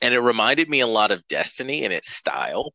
And 0.02 0.14
it 0.14 0.20
reminded 0.20 0.70
me 0.70 0.82
a 0.82 0.88
lot 0.88 1.12
of 1.12 1.26
Destiny 1.28 1.84
in 1.84 1.92
its 1.92 2.10
style. 2.10 2.74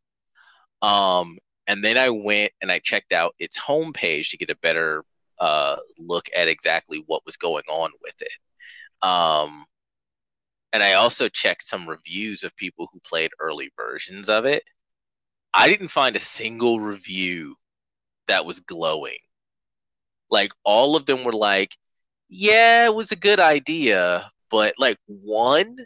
Um 0.82 1.38
and 1.66 1.84
then 1.84 1.98
I 1.98 2.08
went 2.10 2.52
and 2.62 2.72
I 2.72 2.78
checked 2.78 3.12
out 3.12 3.34
its 3.38 3.58
homepage 3.58 4.30
to 4.30 4.38
get 4.38 4.50
a 4.50 4.56
better 4.56 5.04
uh 5.38 5.76
look 5.98 6.28
at 6.36 6.48
exactly 6.48 7.02
what 7.06 7.24
was 7.26 7.36
going 7.36 7.64
on 7.68 7.90
with 8.02 8.14
it. 8.22 9.06
Um 9.06 9.66
and 10.72 10.82
I 10.82 10.94
also 10.94 11.28
checked 11.28 11.62
some 11.64 11.88
reviews 11.88 12.44
of 12.44 12.54
people 12.56 12.88
who 12.92 13.00
played 13.00 13.30
early 13.40 13.70
versions 13.76 14.28
of 14.28 14.44
it. 14.44 14.62
I 15.54 15.68
didn't 15.68 15.88
find 15.88 16.14
a 16.14 16.20
single 16.20 16.80
review 16.80 17.56
that 18.26 18.44
was 18.44 18.60
glowing. 18.60 19.18
Like 20.30 20.52
all 20.64 20.94
of 20.94 21.06
them 21.06 21.24
were 21.24 21.32
like, 21.32 21.74
yeah, 22.28 22.84
it 22.84 22.94
was 22.94 23.12
a 23.12 23.16
good 23.16 23.40
idea, 23.40 24.30
but 24.50 24.74
like 24.78 24.98
one 25.06 25.76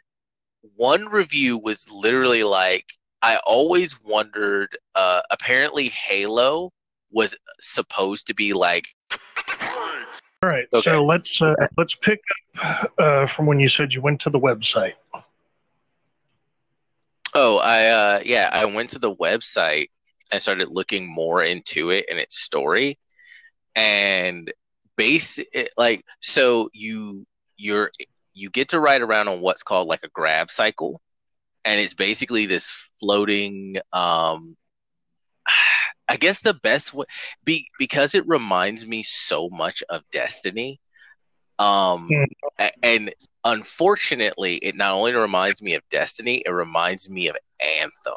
one 0.77 1.07
review 1.07 1.59
was 1.59 1.91
literally 1.91 2.45
like 2.45 2.87
I 3.21 3.39
always 3.47 4.01
wondered 4.03 4.77
uh 4.95 5.23
apparently 5.31 5.89
Halo 5.89 6.73
was 7.11 7.37
supposed 7.61 8.27
to 8.29 8.35
be 8.35 8.53
like 8.53 8.87
All 10.43 10.49
right, 10.49 10.67
Okay. 10.75 10.81
so 10.83 11.05
let's 11.05 11.41
uh, 11.41 11.55
let's 11.77 11.95
pick 11.95 12.21
up 12.63 12.93
uh, 12.99 13.27
from 13.27 13.47
when 13.47 13.61
you 13.61 13.69
said 13.69 13.95
you 13.95 14.01
went 14.03 14.21
to 14.23 14.31
the 14.31 14.41
website. 14.41 14.95
Oh, 17.35 17.59
I 17.59 17.87
uh 17.87 18.21
yeah, 18.25 18.49
I 18.53 18.65
went 18.67 18.91
to 18.91 18.99
the 18.99 19.15
website 19.15 19.89
and 20.33 20.43
started 20.43 20.69
looking 20.69 21.07
more 21.07 21.43
into 21.43 21.91
it 21.91 22.07
and 22.11 22.19
its 22.19 22.39
story. 22.41 22.99
And 23.75 24.53
base 24.97 25.39
like 25.79 26.05
so 26.21 26.69
you 26.75 27.27
you're 27.57 27.91
you 28.35 28.51
get 28.51 28.71
to 28.71 28.81
ride 28.81 29.03
around 29.03 29.29
on 29.29 29.41
what's 29.41 29.63
called 29.63 29.89
like 29.89 30.03
a 30.03 30.09
grav 30.09 30.51
cycle. 30.51 31.01
And 31.65 31.81
it's 31.81 31.95
basically 31.95 32.47
this 32.47 32.91
floating 33.01 33.77
um 33.93 34.57
I 36.09 36.17
guess 36.17 36.41
the 36.41 36.55
best 36.55 36.93
way 36.93 37.07
be 37.45 37.67
because 37.79 38.15
it 38.15 38.27
reminds 38.27 38.87
me 38.87 39.03
so 39.03 39.49
much 39.51 39.83
of 39.89 40.03
Destiny. 40.11 40.81
Um 41.59 42.09
Hmm. 42.09 42.67
and 42.83 43.15
unfortunately, 43.45 44.57
it 44.57 44.77
not 44.77 44.93
only 44.93 45.13
reminds 45.13 45.63
me 45.63 45.75
of 45.75 45.83
Destiny, 45.91 46.43
it 46.45 46.51
reminds 46.51 47.09
me 47.11 47.29
of 47.29 47.37
Anthem. 47.61 48.15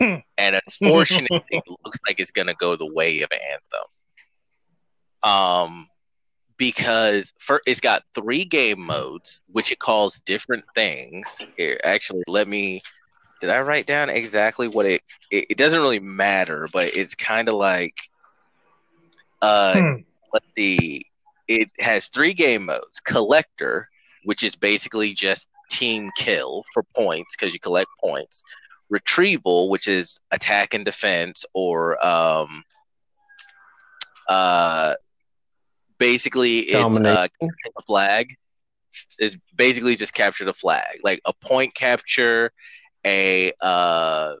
Hmm. 0.00 0.16
and 0.36 0.60
unfortunately, 0.66 1.42
it 1.50 1.62
looks 1.84 1.98
like 2.06 2.18
it's 2.18 2.30
gonna 2.32 2.54
go 2.54 2.76
the 2.76 2.92
way 2.92 3.22
of 3.22 3.30
Anthem. 3.30 3.86
Um, 5.22 5.88
because 6.56 7.32
for 7.38 7.62
it's 7.66 7.80
got 7.80 8.02
three 8.14 8.44
game 8.44 8.80
modes, 8.80 9.40
which 9.48 9.70
it 9.72 9.78
calls 9.78 10.20
different 10.20 10.64
things. 10.74 11.40
Here, 11.56 11.80
actually, 11.84 12.22
let 12.28 12.48
me. 12.48 12.80
Did 13.42 13.50
I 13.50 13.62
write 13.62 13.86
down 13.86 14.10
exactly 14.10 14.68
what 14.68 14.86
it? 14.86 15.02
It, 15.30 15.46
it 15.52 15.58
doesn't 15.58 15.80
really 15.82 16.00
matter, 16.00 16.68
but 16.72 16.96
it's 16.96 17.16
kind 17.16 17.48
of 17.48 17.56
like. 17.56 17.96
Uh, 19.42 19.80
Hmm. 19.80 20.04
let's 20.32 20.46
see. 20.56 21.06
It 21.48 21.70
has 21.80 22.08
three 22.08 22.34
game 22.34 22.66
modes: 22.66 23.00
collector, 23.04 23.88
which 24.24 24.44
is 24.44 24.56
basically 24.56 25.14
just 25.14 25.48
team 25.70 26.10
kill 26.16 26.64
for 26.72 26.84
points 26.96 27.36
because 27.36 27.54
you 27.54 27.60
collect 27.60 27.90
points; 28.00 28.42
retrieval, 28.90 29.70
which 29.70 29.88
is 29.88 30.18
attack 30.32 30.74
and 30.74 30.84
defense, 30.84 31.44
or 31.54 32.04
um, 32.06 32.64
uh, 34.28 34.94
basically 35.98 36.58
it's 36.60 36.98
uh, 37.04 37.28
Domination. 37.40 37.40
capture 37.40 37.72
the 37.76 37.82
flag. 37.86 38.36
Is 39.18 39.36
basically 39.56 39.96
just 39.96 40.14
capture 40.14 40.44
the 40.44 40.54
flag, 40.54 41.00
like 41.02 41.20
a 41.24 41.32
point 41.32 41.74
capture, 41.74 42.52
a 43.06 43.52
uh, 43.60 44.34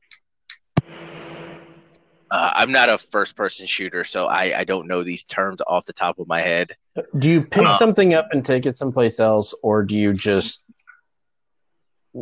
uh, 2.30 2.52
I'm 2.54 2.72
not 2.72 2.88
a 2.88 2.96
first 2.96 3.36
person 3.36 3.66
shooter, 3.66 4.04
so 4.04 4.26
I, 4.26 4.60
I 4.60 4.64
don't 4.64 4.88
know 4.88 5.02
these 5.02 5.24
terms 5.24 5.60
off 5.66 5.84
the 5.84 5.92
top 5.92 6.18
of 6.18 6.26
my 6.26 6.40
head. 6.40 6.72
Do 7.18 7.28
you 7.28 7.42
pick 7.42 7.66
Uh, 7.66 7.78
something 7.78 8.14
up 8.14 8.28
and 8.32 8.44
take 8.44 8.64
it 8.64 8.76
someplace 8.76 9.20
else, 9.20 9.54
or 9.62 9.82
do 9.82 9.96
you 9.96 10.12
just 10.14 10.62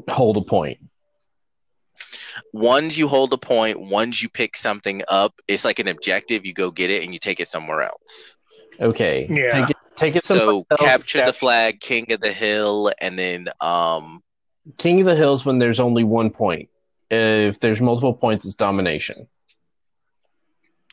hold 0.08 0.36
a 0.36 0.42
point? 0.42 0.78
Ones 2.52 2.98
you 2.98 3.06
hold 3.06 3.32
a 3.32 3.38
point, 3.38 3.80
ones 3.80 4.20
you 4.22 4.28
pick 4.28 4.56
something 4.56 5.02
up. 5.08 5.34
It's 5.46 5.64
like 5.64 5.78
an 5.78 5.88
objective. 5.88 6.44
You 6.44 6.54
go 6.54 6.70
get 6.70 6.90
it 6.90 7.04
and 7.04 7.12
you 7.12 7.20
take 7.20 7.38
it 7.38 7.48
somewhere 7.48 7.82
else. 7.82 8.36
Okay. 8.80 9.26
Yeah. 9.28 9.52
Take 9.52 9.70
it, 9.70 9.76
take 9.96 10.16
it 10.16 10.24
So 10.24 10.34
someplace 10.34 10.66
else, 10.70 10.80
capture 10.80 11.24
the 11.24 11.32
flag, 11.32 11.80
king 11.80 12.10
of 12.12 12.20
the 12.20 12.32
hill, 12.32 12.92
and 13.00 13.18
then 13.18 13.48
um 13.60 14.22
King 14.78 15.00
of 15.00 15.06
the 15.06 15.16
Hills 15.16 15.44
when 15.44 15.58
there's 15.58 15.80
only 15.80 16.04
one 16.04 16.30
point. 16.30 16.68
If 17.10 17.58
there's 17.60 17.80
multiple 17.80 18.14
points, 18.14 18.46
it's 18.46 18.54
domination. 18.54 19.28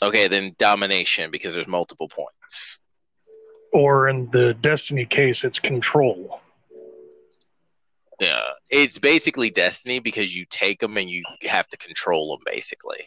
okay, 0.01 0.27
then 0.27 0.55
domination 0.57 1.31
because 1.31 1.53
there's 1.55 1.67
multiple 1.67 2.07
points. 2.07 2.81
Or 3.73 4.07
in 4.07 4.29
the 4.31 4.53
Destiny 4.55 5.05
case, 5.05 5.43
it's 5.43 5.59
control. 5.59 6.41
Yeah, 8.19 8.41
it's 8.71 8.97
basically 8.97 9.51
Destiny 9.51 9.99
because 9.99 10.35
you 10.35 10.45
take 10.49 10.79
them 10.79 10.97
and 10.97 11.09
you 11.09 11.23
have 11.43 11.67
to 11.69 11.77
control 11.77 12.35
them 12.35 12.43
basically. 12.51 13.05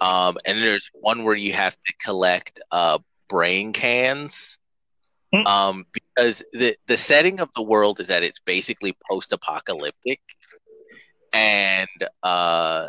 Um, 0.00 0.38
and 0.44 0.58
there's 0.58 0.90
one 0.94 1.24
where 1.24 1.34
you 1.34 1.52
have 1.52 1.74
to 1.74 1.92
collect 2.04 2.60
uh, 2.70 2.98
brain 3.28 3.72
cans. 3.72 4.58
Hmm. 5.32 5.46
Um, 5.46 5.84
because 5.92 6.42
the 6.52 6.76
the 6.86 6.96
setting 6.96 7.40
of 7.40 7.50
the 7.54 7.62
world 7.62 8.00
is 8.00 8.08
that 8.08 8.22
it's 8.22 8.40
basically 8.40 8.96
post 9.10 9.32
apocalyptic, 9.32 10.20
and 11.32 11.88
uh, 12.22 12.88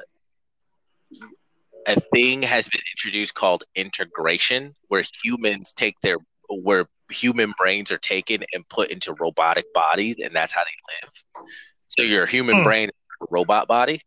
a 1.87 1.95
thing 2.13 2.43
has 2.43 2.67
been 2.67 2.81
introduced 2.93 3.33
called 3.35 3.63
integration, 3.75 4.73
where 4.87 5.03
humans 5.23 5.73
take 5.73 5.99
their 6.01 6.17
where 6.49 6.87
human 7.11 7.53
brains 7.57 7.91
are 7.91 7.97
taken 7.97 8.43
and 8.53 8.67
put 8.69 8.89
into 8.91 9.13
robotic 9.19 9.65
bodies, 9.73 10.17
and 10.23 10.35
that's 10.35 10.53
how 10.53 10.61
they 10.63 11.05
live. 11.07 11.11
So 11.87 12.03
your 12.03 12.25
human 12.25 12.55
Hmm. 12.55 12.63
brain, 12.63 12.89
robot 13.29 13.67
body. 13.67 14.01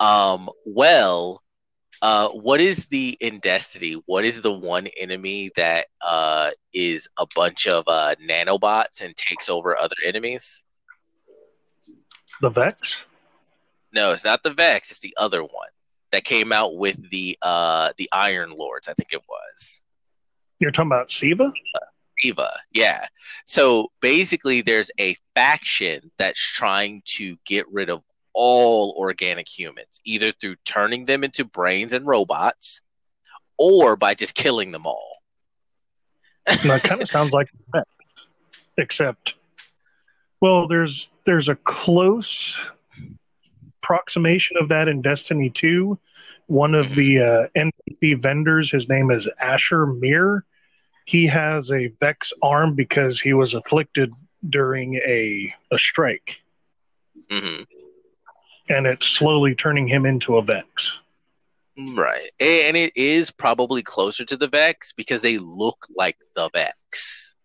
Um, 0.00 0.48
well, 0.64 1.42
uh, 2.02 2.28
what 2.28 2.60
is 2.60 2.86
the 2.88 3.16
in 3.20 3.40
Destiny? 3.40 4.00
What 4.06 4.24
is 4.24 4.40
the 4.42 4.52
one 4.52 4.86
enemy 4.96 5.50
that 5.56 5.86
uh 6.00 6.50
is 6.72 7.08
a 7.18 7.26
bunch 7.34 7.66
of 7.66 7.84
uh 7.86 8.14
nanobots 8.22 9.02
and 9.02 9.16
takes 9.16 9.48
over 9.48 9.76
other 9.76 9.96
enemies? 10.04 10.64
The 12.40 12.50
Vex? 12.50 13.06
No, 13.92 14.12
it's 14.12 14.24
not 14.24 14.42
the 14.42 14.54
Vex. 14.54 14.90
It's 14.90 15.00
the 15.00 15.14
other 15.16 15.42
one 15.42 15.70
that 16.12 16.24
came 16.24 16.52
out 16.52 16.76
with 16.76 17.10
the 17.10 17.36
uh 17.42 17.92
the 17.96 18.08
Iron 18.12 18.50
Lords. 18.50 18.88
I 18.88 18.94
think 18.94 19.08
it 19.12 19.22
was. 19.28 19.82
You're 20.60 20.70
talking 20.70 20.90
about 20.90 21.10
Siva? 21.10 21.52
Eva, 22.24 22.50
yeah. 22.72 23.06
So 23.44 23.90
basically, 24.00 24.60
there's 24.60 24.90
a 24.98 25.16
faction 25.34 26.10
that's 26.18 26.40
trying 26.40 27.02
to 27.06 27.36
get 27.44 27.70
rid 27.70 27.90
of 27.90 28.02
all 28.40 28.94
organic 28.96 29.48
humans, 29.48 30.00
either 30.04 30.30
through 30.30 30.54
turning 30.64 31.06
them 31.06 31.24
into 31.24 31.44
brains 31.44 31.92
and 31.92 32.06
robots, 32.06 32.82
or 33.56 33.96
by 33.96 34.14
just 34.14 34.36
killing 34.36 34.70
them 34.70 34.86
all. 34.86 35.16
That 36.46 36.84
kind 36.84 37.02
of 37.02 37.08
sounds 37.08 37.32
like 37.32 37.48
Vex. 37.72 37.88
Except, 38.76 39.34
well, 40.40 40.68
there's 40.68 41.10
there's 41.24 41.48
a 41.48 41.56
close 41.56 42.56
approximation 43.82 44.56
of 44.60 44.68
that 44.68 44.86
in 44.86 45.02
Destiny 45.02 45.50
2. 45.50 45.98
One 46.46 46.76
of 46.76 46.94
the 46.94 47.20
uh, 47.20 47.46
NPC 47.56 48.22
vendors, 48.22 48.70
his 48.70 48.88
name 48.88 49.10
is 49.10 49.28
Asher 49.40 49.84
Mir. 49.84 50.44
He 51.06 51.26
has 51.26 51.72
a 51.72 51.88
Vex 51.98 52.32
arm 52.40 52.76
because 52.76 53.20
he 53.20 53.34
was 53.34 53.54
afflicted 53.54 54.12
during 54.48 54.94
a, 54.94 55.52
a 55.72 55.78
strike, 55.78 56.40
hmm 57.28 57.62
and 58.70 58.86
it's 58.86 59.06
slowly 59.06 59.54
turning 59.54 59.86
him 59.86 60.06
into 60.06 60.36
a 60.36 60.42
Vex. 60.42 61.00
Right, 61.78 62.30
and 62.40 62.76
it 62.76 62.96
is 62.96 63.30
probably 63.30 63.82
closer 63.82 64.24
to 64.24 64.36
the 64.36 64.48
Vex 64.48 64.92
because 64.92 65.22
they 65.22 65.38
look 65.38 65.86
like 65.94 66.16
the 66.34 66.50
Vex. 66.52 67.36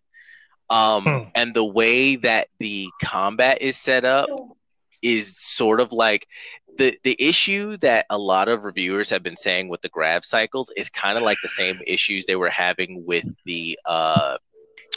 Um, 0.70 1.04
Hmm. 1.04 1.22
and 1.34 1.54
the 1.54 1.64
way 1.64 2.16
that 2.16 2.48
the 2.58 2.88
combat 3.02 3.62
is 3.62 3.76
set 3.76 4.04
up 4.04 4.28
is 5.02 5.38
sort 5.38 5.80
of 5.80 5.92
like 5.92 6.26
the 6.78 6.98
the 7.04 7.16
issue 7.20 7.76
that 7.78 8.06
a 8.10 8.18
lot 8.18 8.48
of 8.48 8.64
reviewers 8.64 9.10
have 9.10 9.22
been 9.22 9.36
saying 9.36 9.68
with 9.68 9.82
the 9.82 9.88
grav 9.88 10.24
cycles 10.24 10.70
is 10.76 10.88
kind 10.88 11.16
of 11.16 11.22
like 11.22 11.38
the 11.42 11.48
same 11.48 11.78
issues 11.86 12.26
they 12.26 12.36
were 12.36 12.50
having 12.50 13.04
with 13.06 13.26
the 13.44 13.78
uh 13.84 14.36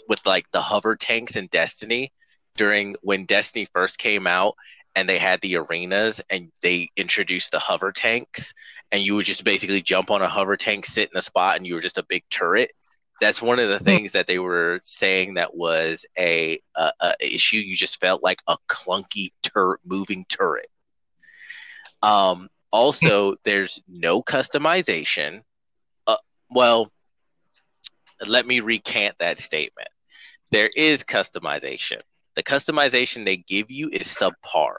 with 0.07 0.25
like 0.25 0.49
the 0.51 0.61
hover 0.61 0.95
tanks 0.95 1.35
in 1.35 1.47
Destiny 1.47 2.11
during 2.55 2.95
when 3.01 3.25
Destiny 3.25 3.65
first 3.65 3.99
came 3.99 4.25
out 4.25 4.55
and 4.97 5.07
they 5.07 5.19
had 5.19 5.39
the 5.41 5.55
arenas 5.55 6.19
and 6.29 6.51
they 6.61 6.89
introduced 6.97 7.51
the 7.51 7.59
hover 7.59 7.91
tanks 7.91 8.53
and 8.91 9.03
you 9.03 9.15
would 9.15 9.25
just 9.25 9.43
basically 9.43 9.81
jump 9.81 10.09
on 10.09 10.23
a 10.23 10.27
hover 10.27 10.57
tank 10.57 10.85
sit 10.85 11.09
in 11.13 11.17
a 11.17 11.21
spot 11.21 11.55
and 11.55 11.67
you 11.67 11.75
were 11.75 11.81
just 11.81 11.99
a 11.99 12.05
big 12.09 12.23
turret 12.29 12.71
that's 13.19 13.41
one 13.41 13.59
of 13.59 13.69
the 13.69 13.79
things 13.79 14.11
that 14.11 14.27
they 14.27 14.39
were 14.39 14.79
saying 14.81 15.35
that 15.35 15.55
was 15.55 16.05
a, 16.17 16.59
a, 16.75 16.91
a 17.01 17.13
issue. 17.19 17.57
You 17.57 17.75
just 17.75 17.99
felt 17.99 18.23
like 18.23 18.41
a 18.47 18.57
clunky 18.69 19.31
tur- 19.41 19.79
moving 19.85 20.25
turret. 20.29 20.67
Um, 22.03 22.49
also, 22.71 23.35
there's 23.43 23.81
no 23.87 24.21
customization. 24.21 25.41
Uh, 26.05 26.17
well, 26.51 26.91
let 28.25 28.45
me 28.45 28.59
recant 28.59 29.15
that 29.19 29.37
statement. 29.37 29.89
There 30.51 30.69
is 30.75 31.03
customization. 31.03 32.01
The 32.37 32.43
customization 32.43 33.25
they 33.25 33.37
give 33.37 33.71
you 33.71 33.89
is 33.91 34.03
subpar. 34.03 34.75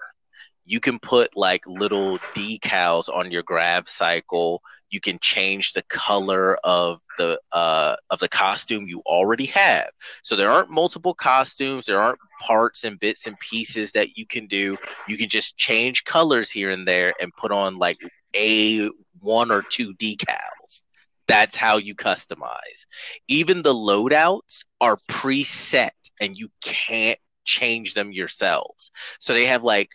You 0.65 0.79
can 0.79 1.01
put 1.01 1.37
like 1.37 1.67
little 1.67 2.19
decals 2.37 3.09
on 3.13 3.33
your 3.33 3.43
grav 3.43 3.89
cycle 3.89 4.63
You 4.91 5.01
can 5.01 5.19
change 5.21 5.73
the 5.73 5.83
color 5.89 6.57
of 6.63 7.01
the 7.19 7.41
uh, 7.51 7.97
of 8.11 8.21
the 8.21 8.29
costume 8.29 8.87
you 8.87 9.03
already 9.07 9.47
have. 9.47 9.91
So 10.23 10.37
there 10.37 10.53
aren't 10.53 10.71
multiple 10.71 11.15
costumes. 11.15 11.87
There 11.87 12.01
aren't 12.01 12.21
parts 12.41 12.85
and 12.85 13.01
bits 13.01 13.27
and 13.27 13.37
pieces 13.41 13.91
that 13.91 14.17
you 14.17 14.25
can 14.25 14.47
do. 14.47 14.77
You 15.09 15.17
can 15.17 15.29
just 15.29 15.57
change 15.57 16.05
colors 16.05 16.51
here 16.51 16.71
and 16.71 16.87
there 16.87 17.13
and 17.21 17.35
put 17.37 17.51
on 17.51 17.75
like 17.75 17.99
a 18.37 18.89
one 19.19 19.51
or 19.51 19.63
two 19.63 19.95
decals. 19.95 20.83
That's 21.27 21.57
how 21.57 21.79
you 21.79 21.97
customize. 21.97 22.87
Even 23.27 23.63
the 23.63 23.75
loadouts 23.75 24.65
are 24.81 24.97
preset 25.09 25.91
and 26.21 26.37
you 26.37 26.51
can't 26.63 27.19
change 27.49 27.95
them 27.95 28.12
yourselves. 28.12 28.91
So 29.19 29.35
they 29.35 29.47
have 29.47 29.65
like 29.65 29.89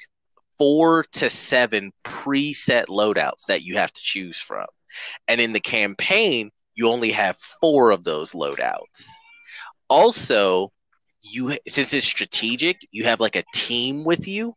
four 0.58 1.04
to 1.14 1.30
seven 1.30 1.92
preset 2.04 2.86
loadouts 2.86 3.46
that 3.48 3.64
you 3.64 3.78
have 3.78 3.94
to 3.94 4.02
choose 4.02 4.38
from. 4.38 4.66
And 5.28 5.40
in 5.40 5.54
the 5.54 5.60
campaign, 5.60 6.52
you 6.76 6.90
only 6.90 7.12
have 7.12 7.38
four 7.62 7.92
of 7.92 8.04
those 8.04 8.34
loadouts. 8.34 9.08
Also, 9.90 10.72
you 11.22 11.58
since 11.68 11.94
it's 11.94 12.06
strategic, 12.06 12.78
you 12.92 13.06
have 13.06 13.20
like 13.20 13.36
a 13.36 13.44
team 13.54 14.04
with 14.04 14.28
you, 14.28 14.56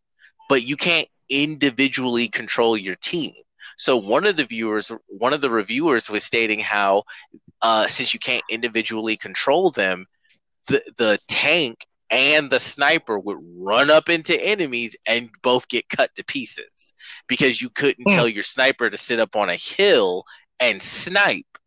but 0.48 0.62
you 0.62 0.76
can't 0.76 1.08
individually 1.28 2.28
control 2.28 2.76
your 2.76 2.96
team. 2.96 3.32
So 3.78 3.96
one 3.96 4.26
of 4.26 4.36
the 4.36 4.44
viewers, 4.44 4.90
one 5.06 5.32
of 5.32 5.40
the 5.40 5.50
reviewers 5.50 6.08
was 6.08 6.24
stating 6.24 6.60
how 6.60 7.04
uh, 7.62 7.88
since 7.88 8.14
you 8.14 8.20
can't 8.20 8.44
individually 8.50 9.16
control 9.16 9.70
them, 9.70 10.06
the 10.66 10.82
the 10.96 11.18
tank 11.28 11.86
and 12.10 12.50
the 12.50 12.60
sniper 12.60 13.18
would 13.18 13.38
run 13.58 13.90
up 13.90 14.08
into 14.08 14.34
enemies 14.40 14.96
and 15.06 15.28
both 15.42 15.68
get 15.68 15.88
cut 15.88 16.14
to 16.16 16.24
pieces 16.24 16.92
because 17.26 17.60
you 17.60 17.68
couldn't 17.70 18.08
Hmm. 18.08 18.14
tell 18.14 18.28
your 18.28 18.42
sniper 18.42 18.88
to 18.90 18.96
sit 18.96 19.18
up 19.18 19.36
on 19.36 19.48
a 19.50 19.56
hill 19.56 20.24
and 20.60 20.80
snipe, 20.80 21.58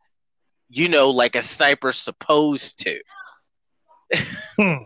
you 0.70 0.88
know, 0.90 1.10
like 1.10 1.36
a 1.36 1.44
sniper's 1.44 1.98
supposed 1.98 2.80
to. 2.80 3.00
Hmm. 4.58 4.84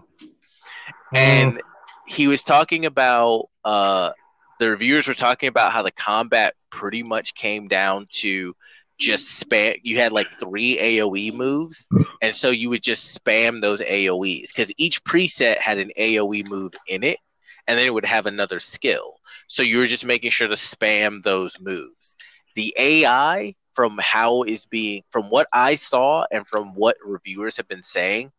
And 1.14 1.62
he 2.08 2.28
was 2.28 2.44
talking 2.44 2.86
about 2.86 3.50
uh, 3.64 4.12
the 4.60 4.70
reviewers 4.70 5.08
were 5.08 5.14
talking 5.14 5.48
about 5.48 5.72
how 5.72 5.82
the 5.84 5.92
combat 5.92 6.56
pretty 6.72 7.04
much 7.04 7.36
came 7.36 7.68
down 7.68 8.08
to 8.14 8.56
just 9.00 9.44
spam. 9.44 9.80
You 9.84 9.98
had 9.98 10.12
like 10.12 10.28
three 10.40 10.78
AOE 10.78 11.34
moves, 11.34 11.88
and 12.22 12.36
so 12.36 12.50
you 12.50 12.70
would 12.70 12.84
just 12.84 13.18
spam 13.18 13.62
those 13.62 13.82
AOEs 13.82 14.50
because 14.50 14.72
each 14.78 15.04
preset 15.04 15.58
had 15.58 15.78
an 15.78 15.92
AOE 15.98 16.48
move 16.48 16.74
in 16.88 17.04
it, 17.04 17.20
and 17.68 17.78
then 17.78 17.86
it 17.86 17.94
would 17.94 18.06
have 18.06 18.26
another 18.26 18.60
skill. 18.60 19.16
So 19.48 19.64
you 19.64 19.80
were 19.80 19.86
just 19.86 20.06
making 20.06 20.32
sure 20.32 20.48
to 20.48 20.56
spam 20.56 21.24
those 21.24 21.60
moves. 21.60 22.16
The 22.56 22.74
AI, 22.78 23.56
from 23.76 24.00
how 24.02 24.44
is 24.44 24.66
being, 24.66 25.04
from 25.12 25.30
what 25.30 25.48
I 25.52 25.76
saw, 25.76 26.26
and 26.32 26.48
from 26.48 26.76
what 26.76 26.98
reviewers 27.04 27.58
have 27.58 27.68
been 27.68 27.84
saying, 27.84 28.32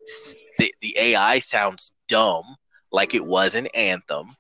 the, 0.59 0.73
the 0.81 0.97
AI 0.99 1.41
sounds 1.41 1.93
dumb, 2.09 2.45
like 2.93 3.15
it 3.15 3.25
was 3.25 3.55
an 3.55 3.67
Anthem. 3.75 4.37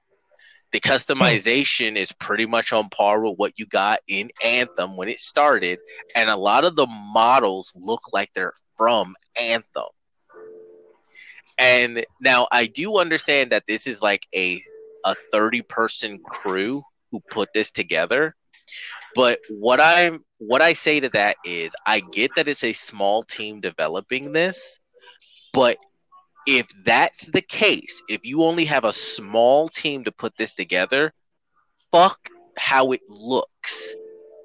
The 0.75 0.81
hmm. 0.85 0.91
customization 0.91 1.95
is 1.97 2.11
pretty 2.11 2.47
much 2.47 2.73
on 2.73 2.89
par 2.91 3.23
with 3.23 3.39
what 3.39 3.59
you 3.59 3.65
got 3.65 4.01
in 4.09 4.31
Anthem 4.43 4.97
when 4.97 5.09
it 5.09 5.21
started, 5.21 5.79
and 6.17 6.29
a 6.29 6.37
lot 6.37 6.65
of 6.65 6.75
the 6.75 6.89
models 6.89 7.73
look 7.77 8.01
like 8.13 8.33
they're 8.35 8.55
from 8.77 9.15
Anthem. 9.41 9.85
And 11.57 12.05
now 12.21 12.49
I 12.51 12.67
do 12.67 12.99
understand 12.99 13.53
that 13.53 13.63
this 13.69 13.87
is 13.87 14.03
like 14.03 14.27
a 14.35 14.61
a 15.05 15.15
30 15.31 15.63
person 15.63 16.19
crew 16.19 16.83
who 17.13 17.21
put 17.31 17.53
this 17.55 17.71
together. 17.71 18.35
But 19.15 19.39
what 19.49 19.79
I'm 19.79 20.25
what 20.39 20.61
I 20.61 20.73
say 20.73 20.99
to 20.99 21.09
that 21.11 21.37
is 21.45 21.73
I 21.87 22.01
get 22.01 22.35
that 22.35 22.49
it's 22.49 22.65
a 22.65 22.73
small 22.73 23.23
team 23.23 23.61
developing 23.61 24.33
this, 24.33 24.81
but 25.53 25.79
if 26.47 26.67
that's 26.85 27.27
the 27.29 27.41
case, 27.43 28.03
if 28.09 28.25
you 28.25 28.43
only 28.45 28.65
have 28.67 28.85
a 28.85 28.93
small 28.93 29.69
team 29.69 30.05
to 30.05 30.13
put 30.13 30.37
this 30.37 30.55
together, 30.55 31.13
fuck 31.93 32.31
how 32.57 32.93
it 32.93 33.01
looks. 33.09 33.95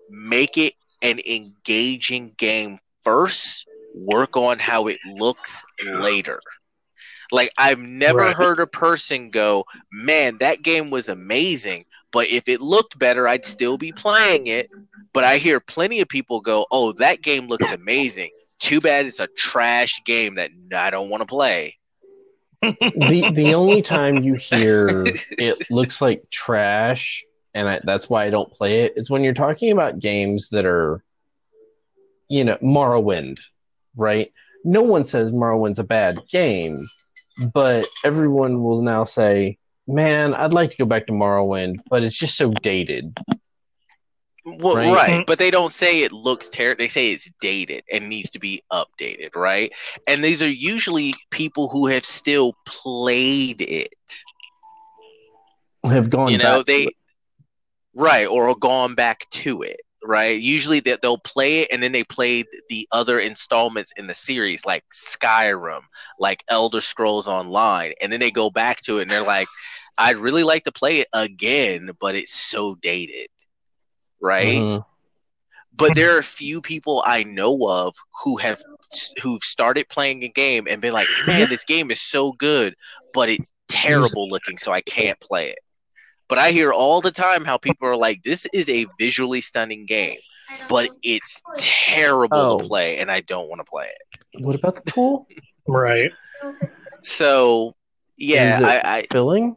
Make 0.09 0.57
it 0.57 0.73
an 1.01 1.19
engaging 1.27 2.33
game 2.37 2.79
first, 3.03 3.67
work 3.95 4.35
on 4.37 4.59
how 4.59 4.87
it 4.87 4.99
looks 5.05 5.61
later. 5.85 6.39
Like 7.31 7.51
I've 7.57 7.79
never 7.79 8.19
Right. 8.19 8.35
heard 8.35 8.59
a 8.59 8.67
person 8.67 9.29
go, 9.31 9.65
"Man, 9.91 10.37
that 10.39 10.61
game 10.61 10.89
was 10.89 11.09
amazing, 11.09 11.85
but 12.11 12.27
if 12.27 12.47
it 12.47 12.61
looked 12.61 12.97
better, 12.99 13.27
I'd 13.27 13.45
still 13.45 13.77
be 13.77 13.91
playing 13.91 14.47
it." 14.47 14.69
But 15.13 15.23
I 15.23 15.37
hear 15.37 15.59
plenty 15.59 16.01
of 16.01 16.07
people 16.07 16.41
go, 16.41 16.65
"Oh, 16.71 16.91
that 16.93 17.21
game 17.21 17.47
looks 17.47 17.73
amazing. 17.73 18.31
Too 18.59 18.81
bad 18.81 19.05
it's 19.05 19.19
a 19.19 19.27
trash 19.27 20.01
game 20.05 20.35
that 20.35 20.51
I 20.75 20.89
don't 20.89 21.09
want 21.09 21.21
to 21.21 21.27
play." 21.27 21.78
The 22.61 23.31
the 23.33 23.53
only 23.53 23.81
time 23.95 24.23
you 24.23 24.35
hear 24.35 25.05
it 25.37 25.67
looks 25.71 26.01
like 26.01 26.29
trash, 26.29 27.23
and 27.53 27.67
I, 27.69 27.79
that's 27.83 28.09
why 28.09 28.25
I 28.25 28.29
don't 28.29 28.51
play 28.51 28.81
it, 28.81 28.93
is 28.95 29.09
when 29.09 29.23
you're 29.23 29.33
talking 29.33 29.71
about 29.71 29.99
games 29.99 30.49
that 30.49 30.65
are, 30.65 31.03
you 32.27 32.43
know, 32.43 32.57
Morrowind, 32.57 33.39
right? 33.95 34.31
No 34.63 34.81
one 34.81 35.05
says 35.05 35.31
Morrowind's 35.31 35.79
a 35.79 35.83
bad 35.83 36.19
game, 36.29 36.85
but 37.53 37.87
everyone 38.03 38.63
will 38.63 38.81
now 38.81 39.03
say, 39.03 39.57
"Man, 39.87 40.33
I'd 40.33 40.53
like 40.53 40.71
to 40.71 40.77
go 40.77 40.85
back 40.85 41.07
to 41.07 41.13
Morrowind, 41.13 41.79
but 41.89 42.03
it's 42.03 42.17
just 42.17 42.35
so 42.35 42.51
dated." 42.51 43.17
Well, 44.45 44.75
Right. 44.75 44.93
right. 44.93 45.09
Mm-hmm. 45.11 45.23
but 45.27 45.37
they 45.37 45.51
don't 45.51 45.73
say 45.73 46.01
it 46.01 46.11
looks 46.11 46.49
terrible. 46.49 46.79
They 46.83 46.87
say 46.87 47.11
it's 47.11 47.29
dated 47.41 47.83
and 47.91 48.07
needs 48.07 48.29
to 48.31 48.39
be 48.39 48.61
updated, 48.71 49.35
right? 49.35 49.71
And 50.07 50.23
these 50.23 50.41
are 50.41 50.49
usually 50.49 51.13
people 51.29 51.67
who 51.69 51.87
have 51.87 52.05
still 52.05 52.55
played 52.65 53.61
it. 53.61 53.93
Have 55.83 56.09
gone 56.09 56.31
you 56.31 56.37
know, 56.37 56.57
back 56.59 56.65
they 56.67 56.83
it. 56.83 56.93
right 57.93 58.27
or 58.27 58.53
gone 58.55 58.95
back 58.95 59.29
to 59.31 59.61
it, 59.61 59.81
right? 60.03 60.39
Usually 60.39 60.79
that 60.81 61.01
they'll 61.01 61.17
play 61.17 61.59
it 61.59 61.69
and 61.71 61.81
then 61.81 61.91
they 61.91 62.03
played 62.03 62.45
the 62.69 62.87
other 62.91 63.19
installments 63.19 63.91
in 63.97 64.07
the 64.07 64.13
series, 64.13 64.65
like 64.65 64.83
Skyrim, 64.93 65.81
like 66.19 66.43
Elder 66.49 66.81
Scrolls 66.81 67.27
Online, 67.27 67.93
and 68.01 68.11
then 68.11 68.19
they 68.19 68.31
go 68.31 68.49
back 68.49 68.81
to 68.81 68.99
it 68.99 69.03
and 69.03 69.11
they're 69.11 69.23
like, 69.23 69.47
"I'd 69.97 70.17
really 70.17 70.43
like 70.43 70.63
to 70.65 70.71
play 70.71 70.99
it 70.99 71.07
again, 71.13 71.91
but 71.99 72.15
it's 72.15 72.33
so 72.33 72.75
dated." 72.75 73.27
Right? 74.21 74.61
Mhm. 74.61 74.85
but 75.75 75.95
there 75.95 76.15
are 76.15 76.19
a 76.19 76.23
few 76.23 76.61
people 76.61 77.01
I 77.05 77.23
know 77.23 77.57
of 77.69 77.95
who 78.23 78.37
have 78.37 78.61
who've 79.21 79.41
started 79.41 79.87
playing 79.87 80.23
a 80.23 80.27
game 80.27 80.67
and 80.69 80.81
been 80.81 80.91
like, 80.93 81.07
"Man, 81.25 81.47
this 81.49 81.63
game 81.63 81.89
is 81.91 82.01
so 82.01 82.33
good, 82.33 82.75
but 83.13 83.29
it's 83.29 83.51
terrible 83.69 84.27
looking, 84.29 84.57
so 84.57 84.73
I 84.73 84.81
can't 84.81 85.19
play 85.21 85.49
it." 85.51 85.59
But 86.27 86.37
I 86.37 86.51
hear 86.51 86.73
all 86.73 87.01
the 87.01 87.11
time 87.11 87.45
how 87.45 87.57
people 87.57 87.87
are 87.87 87.95
like, 87.95 88.23
"This 88.23 88.45
is 88.51 88.67
a 88.69 88.85
visually 88.99 89.41
stunning 89.41 89.85
game, 89.85 90.19
but 90.67 90.89
it's 91.01 91.41
terrible 91.57 92.57
to 92.57 92.63
Oh. 92.63 92.67
play, 92.67 92.97
and 92.97 93.09
I 93.09 93.21
don't 93.21 93.47
want 93.47 93.59
to 93.59 93.65
play 93.65 93.87
it." 93.87 94.43
What 94.43 94.55
about 94.55 94.75
the 94.75 94.91
pool? 94.91 95.27
Right. 95.67 96.11
So, 97.03 97.75
yeah, 98.17 98.55
Is 98.55 98.61
it 98.61 98.65
I, 98.65 98.97
I 98.97 99.01
filling? 99.03 99.55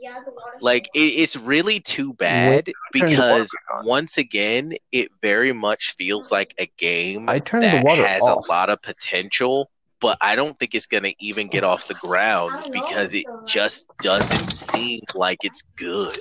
Yeah, 0.00 0.20
the 0.24 0.30
water. 0.32 0.56
like 0.60 0.88
it, 0.94 0.98
it's 0.98 1.36
really 1.36 1.80
too 1.80 2.14
bad 2.14 2.66
turn 2.66 2.74
the 2.74 2.74
water 2.74 2.90
because 2.92 3.50
once 3.84 4.18
again, 4.18 4.74
it 4.92 5.10
very 5.22 5.52
much 5.52 5.94
feels 5.96 6.30
like 6.32 6.54
a 6.58 6.70
game 6.78 7.28
I 7.28 7.38
turned 7.38 7.64
the 7.64 7.68
that 7.68 7.84
water 7.84 8.06
has 8.06 8.22
off. 8.22 8.46
a 8.48 8.50
lot 8.50 8.70
of 8.70 8.80
potential, 8.82 9.70
but 10.00 10.16
I 10.20 10.36
don't 10.36 10.58
think 10.58 10.74
it's 10.74 10.86
going 10.86 11.02
to 11.04 11.14
even 11.18 11.48
get 11.48 11.64
off 11.64 11.86
the 11.86 11.94
ground 11.94 12.58
because 12.72 13.14
it 13.14 13.26
just 13.46 13.88
doesn't 14.02 14.50
seem 14.52 15.00
like 15.14 15.44
it's 15.44 15.62
good. 15.76 16.16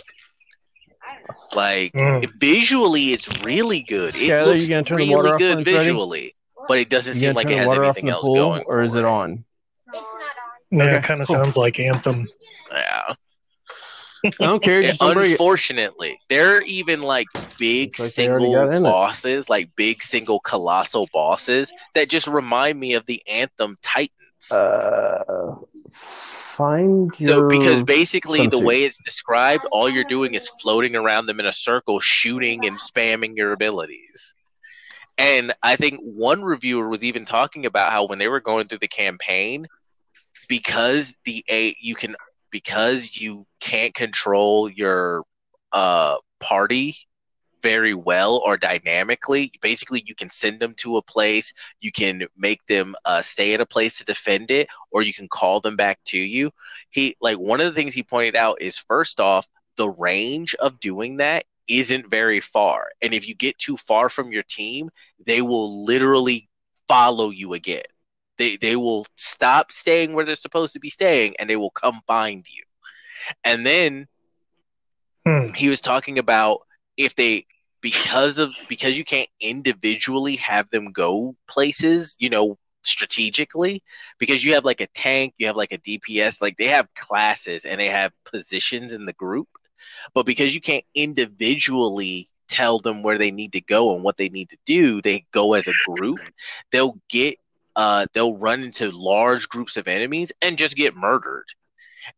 Like 1.54 1.94
Mm. 1.94 2.30
visually, 2.40 3.14
it's 3.14 3.42
really 3.44 3.82
good. 3.82 4.16
It 4.16 4.30
Skylar, 4.30 4.46
looks 4.46 4.64
you 4.64 4.70
gonna 4.70 4.84
turn 4.84 4.98
the 4.98 5.04
really 5.10 5.16
water 5.16 5.38
good 5.38 5.50
when 5.58 5.60
it's 5.60 5.72
ready? 5.72 5.86
visually, 5.86 6.36
but 6.68 6.80
it 6.80 6.90
doesn't 6.90 7.16
You 7.16 7.20
seem 7.22 7.34
like 7.36 7.50
it 7.50 7.58
has 7.58 7.68
water 7.68 7.84
off 7.86 7.98
in 7.98 8.02
anything 8.04 8.10
else 8.10 8.22
pool, 8.26 8.36
going. 8.36 8.64
or 8.68 8.82
is 8.82 8.96
it 8.96 9.06
on? 9.06 9.44
It's 9.88 10.02
not 10.02 10.04
on. 10.04 10.78
Yeah, 10.78 10.98
it 10.98 11.04
kind 11.04 11.22
of 11.22 11.28
cool. 11.28 11.36
sounds 11.38 11.58
like 11.58 11.80
Anthem. 11.80 12.28
Yeah. 12.72 13.14
I 14.26 14.32
don't 14.40 14.62
care. 14.62 14.82
Just 14.82 15.00
don't. 15.00 15.18
Unfortunately, 15.18 16.20
there 16.30 16.58
are 16.58 16.62
even 16.62 17.02
like 17.02 17.28
big 17.58 17.98
like 18.00 18.10
single 18.10 18.54
got 18.54 18.72
in 18.72 18.86
it. 18.86 18.90
bosses, 18.90 19.50
like 19.50 19.76
big 19.76 20.04
single 20.04 20.40
colossal 20.40 21.08
bosses 21.14 21.72
that 21.96 22.10
just 22.10 22.28
remind 22.28 22.80
me 22.80 22.94
of 22.94 23.06
the 23.06 23.22
Anthem 23.28 23.78
Titans. 23.82 24.52
Uh, 24.52 25.56
find 25.92 27.18
your. 27.20 27.30
so 27.30 27.48
because 27.50 27.84
basically 27.84 28.48
the 28.48 28.60
way 28.60 28.84
it's 28.84 29.00
described, 29.00 29.66
all 29.72 29.90
you're 29.90 30.04
doing 30.04 30.34
is 30.34 30.50
floating 30.62 30.96
around 30.96 31.26
them 31.26 31.40
in 31.40 31.46
a 31.46 31.54
circle, 31.54 32.00
shooting 32.00 32.66
and 32.66 32.78
spamming 32.78 33.38
your 33.38 33.54
abilities. 33.54 34.36
And 35.18 35.54
I 35.62 35.76
think 35.76 36.00
one 36.02 36.44
reviewer 36.44 36.88
was 36.88 37.04
even 37.04 37.26
talking 37.26 37.66
about 37.66 37.92
how 37.92 38.06
when 38.06 38.20
they 38.20 38.30
were 38.30 38.40
going 38.40 38.68
through 38.68 38.78
the 38.80 38.88
campaign, 38.88 39.68
because 40.48 41.16
the 41.26 41.44
a 41.50 41.76
you 41.82 41.96
can 41.96 42.16
because 42.52 43.18
you 43.18 43.46
can't 43.60 43.94
control 43.94 44.70
your 44.70 45.24
uh 45.72 46.18
party 46.40 46.96
very 47.62 47.94
well 47.94 48.38
or 48.46 48.58
dynamically. 48.58 49.52
Basically, 49.62 50.04
you 50.06 50.16
can 50.16 50.30
send 50.30 50.60
them 50.60 50.74
to 50.76 50.98
a 50.98 51.02
place, 51.02 51.54
you 51.82 51.92
can 51.92 52.24
make 52.38 52.66
them 52.68 52.96
uh, 53.06 53.22
stay 53.22 53.54
at 53.54 53.62
a 53.62 53.66
place 53.66 53.98
to 53.98 54.06
defend 54.06 54.52
it, 54.52 54.68
or 54.92 55.02
you 55.02 55.14
can 55.14 55.28
call 55.28 55.60
them 55.60 55.76
back 55.76 56.00
to 56.06 56.18
you. 56.18 56.52
He 56.90 57.16
like 57.22 57.38
one 57.38 57.60
of 57.60 57.66
the 57.68 57.74
things 57.74 57.94
he 57.94 58.04
pointed 58.04 58.36
out 58.36 58.62
is 58.62 58.78
first 58.78 59.20
off, 59.20 59.48
the 59.78 59.90
range 59.90 60.56
of 60.56 60.80
doing 60.80 61.18
that 61.18 61.46
isn't 61.68 62.10
very 62.10 62.40
far, 62.40 62.90
and 63.02 63.14
if 63.14 63.28
you 63.28 63.36
get 63.36 63.58
too 63.58 63.78
far 63.78 64.10
from 64.10 64.32
your 64.32 64.44
team, 64.44 64.90
they 65.26 65.42
will 65.42 65.86
literally 65.86 66.50
follow 66.88 67.30
you 67.30 67.54
again. 67.54 67.84
They 68.40 68.58
they 68.58 68.78
will 68.78 69.08
stop 69.18 69.72
staying 69.74 70.14
where 70.14 70.26
they're 70.26 70.36
supposed 70.36 70.74
to 70.76 70.82
be 70.82 70.92
staying, 70.92 71.36
and 71.40 71.50
they 71.50 71.58
will 71.58 71.72
come 71.72 72.02
find 72.08 72.46
you. 72.50 72.64
And 73.44 73.66
then 73.66 74.08
Hmm. 75.26 75.48
he 75.56 75.70
was 75.70 75.82
talking 75.82 76.20
about 76.20 76.62
if 76.98 77.16
they 77.16 77.46
because 77.82 78.40
of 78.40 78.56
because 78.68 78.98
you 78.98 79.06
can't 79.06 79.30
individually 79.42 80.38
have 80.38 80.70
them 80.72 80.92
go 80.92 81.36
places 81.48 82.18
you 82.20 82.30
know 82.30 82.58
strategically 82.84 83.84
because 84.20 84.44
you 84.44 84.54
have 84.56 84.66
like 84.66 84.82
a 84.82 84.88
tank 84.88 85.34
you 85.38 85.48
have 85.48 85.58
like 85.58 85.72
a 85.74 85.78
dps 85.80 86.42
like 86.42 86.58
they 86.58 86.68
have 86.68 86.88
classes 86.96 87.66
and 87.66 87.80
they 87.80 87.88
have 87.88 88.12
positions 88.26 88.94
in 88.94 89.06
the 89.06 89.14
group 89.14 89.48
but 90.14 90.26
because 90.26 90.54
you 90.56 90.62
can't 90.62 90.86
individually 90.96 92.28
tell 92.48 92.80
them 92.80 93.04
where 93.04 93.18
they 93.18 93.32
need 93.32 93.54
to 93.54 93.62
go 93.62 93.96
and 93.96 94.04
what 94.04 94.18
they 94.18 94.30
need 94.30 94.50
to 94.50 94.58
do 94.66 95.02
they 95.02 95.26
go 95.34 95.54
as 95.54 95.68
a 95.68 95.74
group 95.74 96.22
they'll 96.72 96.98
get 97.10 97.38
uh 97.76 98.06
they'll 98.14 98.38
run 98.38 98.64
into 98.64 98.92
large 98.92 99.48
groups 99.50 99.78
of 99.78 99.88
enemies 99.88 100.32
and 100.42 100.58
just 100.58 100.76
get 100.76 100.96
murdered 100.96 101.46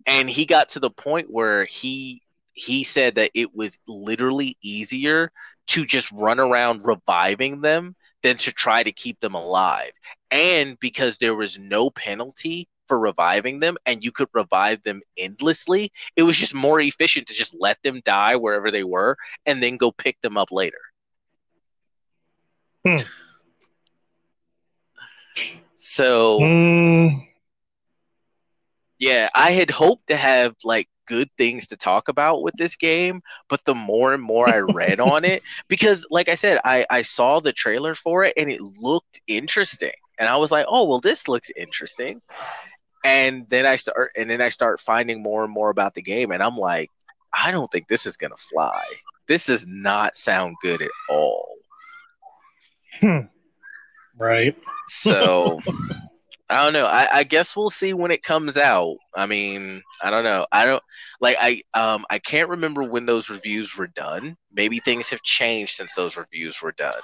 and 0.06 0.30
he 0.30 0.45
got 0.45 0.69
to 0.69 0.80
the 0.80 0.90
point 0.90 1.30
where 1.30 1.65
he 1.65 2.22
he 2.53 2.84
said 2.84 3.15
that 3.15 3.32
it 3.34 3.56
was 3.56 3.80
literally 3.88 4.57
easier 4.61 5.32
to 5.68 5.86
just 5.86 6.11
run 6.11 6.40
around 6.40 6.86
reviving 6.86 7.61
them 7.61 7.95
than 8.23 8.38
to 8.38 8.52
try 8.52 8.84
to 8.84 8.91
keep 8.91 9.19
them 9.19 9.36
alive. 9.36 9.91
And 10.30 10.80
because 10.80 11.18
there 11.18 11.36
was 11.36 11.57
no 11.57 11.90
penalty 11.90 12.68
for 12.88 12.99
reviving 12.99 13.60
them 13.60 13.78
and 13.86 14.03
you 14.03 14.11
could 14.11 14.28
revive 14.34 14.84
them 14.84 15.02
endlessly, 15.18 15.91
it 16.15 16.23
was 16.23 16.38
just 16.38 16.53
more 16.53 16.80
efficient 16.80 17.28
to 17.28 17.34
just 17.34 17.56
let 17.60 17.82
them 17.84 18.02
die 18.03 18.36
wherever 18.36 18.69
they 18.69 18.84
were 18.84 19.18
and 19.45 19.64
then 19.64 19.78
go 19.78 19.91
pick 19.91 20.19
them 20.22 20.38
up 20.38 20.52
later. 20.52 20.78
Hmm. 22.86 22.98
So 25.78 26.49
Hmm. 26.49 27.20
yeah, 28.99 29.30
I 29.36 29.52
had 29.52 29.70
hoped 29.72 30.08
to 30.08 30.16
have 30.16 30.56
like 30.64 30.88
good 31.08 31.30
things 31.38 31.68
to 31.68 31.78
talk 31.78 32.08
about 32.08 32.44
with 32.44 32.56
this 32.58 32.76
game, 32.76 33.22
but 33.49 33.64
the 33.66 33.76
more 33.76 34.14
and 34.14 34.24
more 34.24 34.48
I 34.48 34.60
read 34.60 34.99
on 35.02 35.26
it, 35.26 35.44
because 35.68 36.06
like 36.10 36.30
I 36.30 36.36
said, 36.36 36.60
I, 36.64 36.86
I 36.90 37.02
saw 37.02 37.40
the 37.40 37.53
trailer 37.53 37.95
for 37.95 38.24
it 38.24 38.34
and 38.38 38.49
it 38.49 38.62
looked 38.62 39.20
interesting. 39.28 39.91
And 40.18 40.30
I 40.30 40.38
was 40.38 40.52
like, 40.52 40.66
oh 40.68 40.88
well 40.88 40.99
this 40.99 41.28
looks 41.28 41.49
interesting. 41.56 42.22
And 43.03 43.48
then 43.49 43.66
I 43.66 43.76
start 43.78 44.12
and 44.18 44.30
then 44.30 44.41
I 44.41 44.49
start 44.49 44.80
finding 44.80 45.22
more 45.22 45.44
and 45.44 45.52
more 45.53 45.70
about 45.70 45.94
the 45.95 46.02
game 46.02 46.32
and 46.32 46.44
I'm 46.44 46.58
like, 46.58 46.90
I 47.34 47.52
don't 47.52 47.72
think 47.72 47.88
this 47.88 48.06
is 48.06 48.18
gonna 48.18 48.36
fly. 48.38 48.82
This 49.28 49.48
does 49.48 49.66
not 49.68 50.16
sound 50.16 50.56
good 50.62 50.82
at 50.82 50.91
all. 51.10 51.56
Right. 54.18 54.56
So 54.88 55.60
I 56.52 56.66
don't 56.66 56.74
know. 56.74 56.86
I, 56.86 57.08
I 57.12 57.24
guess 57.24 57.56
we'll 57.56 57.70
see 57.70 57.94
when 57.94 58.12
it 58.12 58.24
comes 58.24 58.58
out. 58.58 58.98
I 59.16 59.26
mean, 59.26 59.82
I 60.04 60.10
don't 60.10 60.26
know. 60.26 60.46
I 60.52 60.66
don't 60.66 60.84
like 61.22 61.38
I 61.40 61.62
um 61.74 62.06
I 62.10 62.20
can't 62.20 62.50
remember 62.50 62.84
when 62.84 63.06
those 63.06 63.30
reviews 63.30 63.78
were 63.78 63.88
done. 63.88 64.36
Maybe 64.52 64.80
things 64.80 65.10
have 65.10 65.24
changed 65.24 65.76
since 65.76 65.96
those 65.96 66.18
reviews 66.18 66.62
were 66.62 66.74
done. 66.74 67.00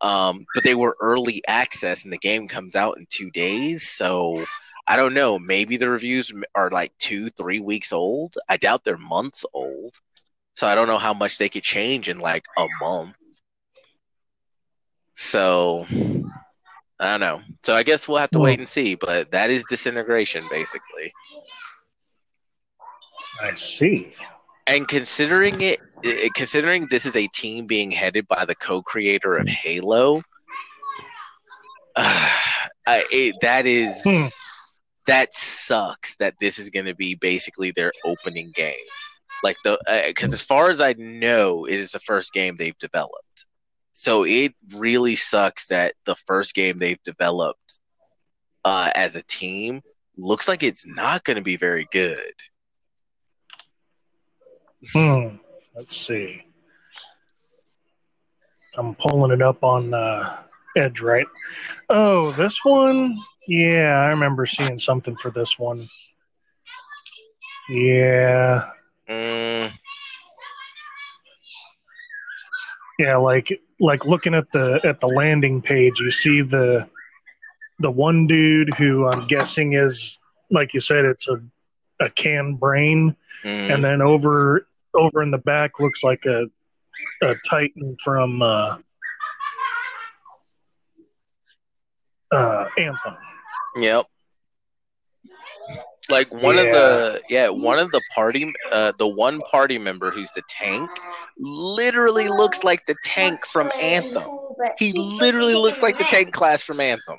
Um, 0.00 0.46
but 0.54 0.64
they 0.64 0.74
were 0.74 0.96
early 1.02 1.42
access, 1.46 2.04
and 2.04 2.12
the 2.12 2.18
game 2.18 2.48
comes 2.48 2.74
out 2.74 2.96
in 2.96 3.06
two 3.10 3.30
days. 3.30 3.90
So 3.90 4.46
I 4.88 4.96
don't 4.96 5.12
know. 5.12 5.38
Maybe 5.38 5.76
the 5.76 5.90
reviews 5.90 6.32
are 6.54 6.70
like 6.70 6.92
two, 6.98 7.28
three 7.30 7.60
weeks 7.60 7.92
old. 7.92 8.34
I 8.48 8.56
doubt 8.56 8.82
they're 8.82 8.96
months 8.96 9.44
old. 9.52 9.94
So 10.56 10.66
I 10.66 10.74
don't 10.74 10.88
know 10.88 10.98
how 10.98 11.12
much 11.14 11.36
they 11.36 11.50
could 11.50 11.62
change 11.62 12.08
in 12.08 12.18
like 12.18 12.44
a 12.58 12.66
month. 12.80 13.14
So 15.20 15.86
I 16.98 17.10
don't 17.12 17.20
know. 17.20 17.42
So 17.62 17.74
I 17.74 17.82
guess 17.82 18.08
we'll 18.08 18.18
have 18.18 18.30
to 18.32 18.38
Hmm. 18.38 18.44
wait 18.44 18.58
and 18.58 18.68
see. 18.68 18.94
But 18.94 19.30
that 19.32 19.50
is 19.50 19.64
disintegration, 19.68 20.46
basically. 20.50 21.12
I 23.42 23.52
see. 23.54 24.14
And 24.66 24.86
considering 24.88 25.60
it, 25.60 25.80
considering 26.34 26.86
this 26.90 27.06
is 27.06 27.16
a 27.16 27.26
team 27.28 27.66
being 27.66 27.90
headed 27.90 28.26
by 28.28 28.44
the 28.44 28.54
co-creator 28.54 29.36
of 29.36 29.48
Halo, 29.48 30.22
uh, 31.96 32.30
I, 32.86 33.04
it, 33.12 33.36
that 33.42 33.66
is 33.66 34.02
Hmm. 34.04 34.26
that 35.06 35.34
sucks. 35.34 36.16
That 36.16 36.34
this 36.40 36.58
is 36.58 36.70
going 36.70 36.86
to 36.86 36.94
be 36.94 37.14
basically 37.14 37.72
their 37.72 37.92
opening 38.04 38.52
game. 38.54 38.76
Like 39.42 39.56
the 39.64 39.78
because 40.06 40.32
as 40.32 40.42
far 40.42 40.70
as 40.70 40.80
I 40.80 40.94
know, 40.94 41.66
it 41.66 41.74
is 41.74 41.92
the 41.92 42.00
first 42.00 42.32
game 42.32 42.56
they've 42.56 42.78
developed. 42.78 43.46
So 43.92 44.24
it 44.24 44.54
really 44.74 45.16
sucks 45.16 45.66
that 45.66 45.94
the 46.04 46.16
first 46.26 46.54
game 46.54 46.78
they've 46.78 47.02
developed 47.02 47.78
uh, 48.64 48.90
as 48.94 49.16
a 49.16 49.22
team 49.22 49.82
looks 50.16 50.48
like 50.48 50.62
it's 50.62 50.86
not 50.86 51.24
going 51.24 51.36
to 51.36 51.42
be 51.42 51.56
very 51.56 51.86
good. 51.92 52.32
Hmm. 54.92 55.36
Let's 55.74 55.96
see. 55.96 56.42
I'm 58.76 58.94
pulling 58.94 59.32
it 59.32 59.42
up 59.42 59.62
on 59.64 59.92
uh, 59.94 60.42
Edge, 60.76 61.00
right? 61.00 61.26
Oh, 61.88 62.32
this 62.32 62.64
one? 62.64 63.18
Yeah, 63.48 64.00
I 64.00 64.06
remember 64.10 64.46
seeing 64.46 64.78
something 64.78 65.16
for 65.16 65.30
this 65.30 65.58
one. 65.58 65.88
Yeah. 67.68 68.70
Mm, 69.08 69.72
Yeah, 73.00 73.16
like 73.16 73.50
like 73.78 74.04
looking 74.04 74.34
at 74.34 74.52
the 74.52 74.78
at 74.84 75.00
the 75.00 75.06
landing 75.06 75.62
page, 75.62 75.98
you 76.00 76.10
see 76.10 76.42
the 76.42 76.86
the 77.78 77.90
one 77.90 78.26
dude 78.26 78.74
who 78.74 79.06
I'm 79.06 79.26
guessing 79.26 79.72
is 79.72 80.18
like 80.50 80.74
you 80.74 80.80
said, 80.80 81.06
it's 81.06 81.26
a 81.26 81.40
a 81.98 82.10
can 82.10 82.56
brain, 82.56 83.16
mm. 83.42 83.74
and 83.74 83.82
then 83.82 84.02
over 84.02 84.66
over 84.92 85.22
in 85.22 85.30
the 85.30 85.38
back 85.38 85.80
looks 85.80 86.04
like 86.04 86.26
a 86.26 86.44
a 87.22 87.36
Titan 87.48 87.96
from 88.04 88.42
uh, 88.42 88.76
uh, 92.32 92.66
Anthem. 92.76 93.16
Yep. 93.76 94.06
Like 96.10 96.32
one 96.32 96.58
of 96.58 96.66
the 96.66 97.22
yeah, 97.30 97.48
one 97.48 97.78
of 97.78 97.90
the 97.92 98.02
party 98.14 98.52
uh 98.72 98.92
the 98.98 99.06
one 99.08 99.40
party 99.50 99.78
member 99.78 100.10
who's 100.10 100.30
the 100.32 100.42
tank 100.48 100.90
literally 101.38 102.28
looks 102.28 102.64
like 102.64 102.84
the 102.86 102.96
tank 103.04 103.44
from 103.46 103.70
Anthem. 103.80 104.28
He 104.78 104.92
literally 104.92 105.54
looks 105.54 105.82
like 105.82 105.98
the 105.98 106.04
tank 106.04 106.32
class 106.32 106.62
from 106.62 106.80
Anthem. 106.80 107.18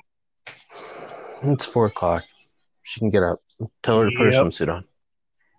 It's 1.44 1.66
four 1.66 1.86
o'clock. 1.86 2.24
She 2.82 3.00
can 3.00 3.10
get 3.10 3.22
up. 3.22 3.40
Tell 3.82 3.98
her 4.00 4.10
to 4.10 4.16
put 4.16 4.26
her 4.26 4.32
swimsuit 4.32 4.72
on. 4.72 4.84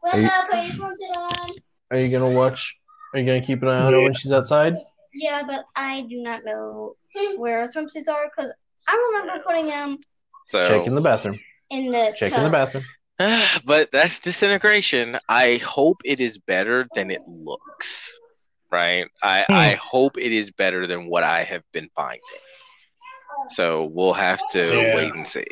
Well, 0.01 0.14
Are 0.15 0.22
you- 0.22 0.30
put 0.49 0.64
your 0.65 0.73
phones 0.76 1.01
on. 1.15 1.49
Are 1.91 1.97
you 1.97 2.10
gonna 2.10 2.31
watch? 2.31 2.76
Are 3.14 3.19
you 3.19 3.26
gonna 3.26 3.41
keep 3.45 3.61
an 3.64 3.68
eye 3.69 3.80
on 3.81 3.93
her 3.93 4.01
when 4.01 4.14
she's 4.14 4.31
outside? 4.31 4.76
Yeah, 5.14 5.43
but 5.45 5.65
I 5.76 6.01
do 6.10 6.22
not 6.22 6.43
know 6.43 6.95
where 7.38 7.68
swimsuits 7.68 8.07
are 8.10 8.30
because 8.35 8.51
I 8.88 9.11
remember 9.11 9.43
putting 9.45 9.68
them 9.68 9.99
So 10.49 10.68
Check 10.68 10.88
in 10.88 10.95
the 10.95 11.01
bathroom. 11.01 11.39
in 11.69 11.88
the 11.91 12.14
Check 12.18 12.31
tub. 12.31 12.39
in 12.39 12.45
the 12.45 12.49
bathroom. 12.51 12.84
but 13.65 13.91
that's 13.91 14.19
disintegration. 14.19 15.17
I 15.29 15.57
hope 15.57 16.01
it 16.05 16.19
is 16.19 16.37
better 16.37 16.87
than 16.95 17.11
it 17.11 17.21
looks. 17.27 18.19
Right? 18.71 19.05
I, 19.21 19.43
Hmm. 19.47 19.53
I 19.53 19.73
hope 19.75 20.17
it 20.17 20.31
is 20.31 20.51
better 20.51 20.87
than 20.87 21.07
what 21.07 21.23
I 21.23 21.43
have 21.43 21.63
been 21.71 21.89
finding. 21.95 22.21
So 23.49 23.85
we'll 23.85 24.13
have 24.13 24.41
to 24.51 24.81
Yeah. 24.81 24.95
wait 24.95 25.13
and 25.13 25.27
see. 25.27 25.45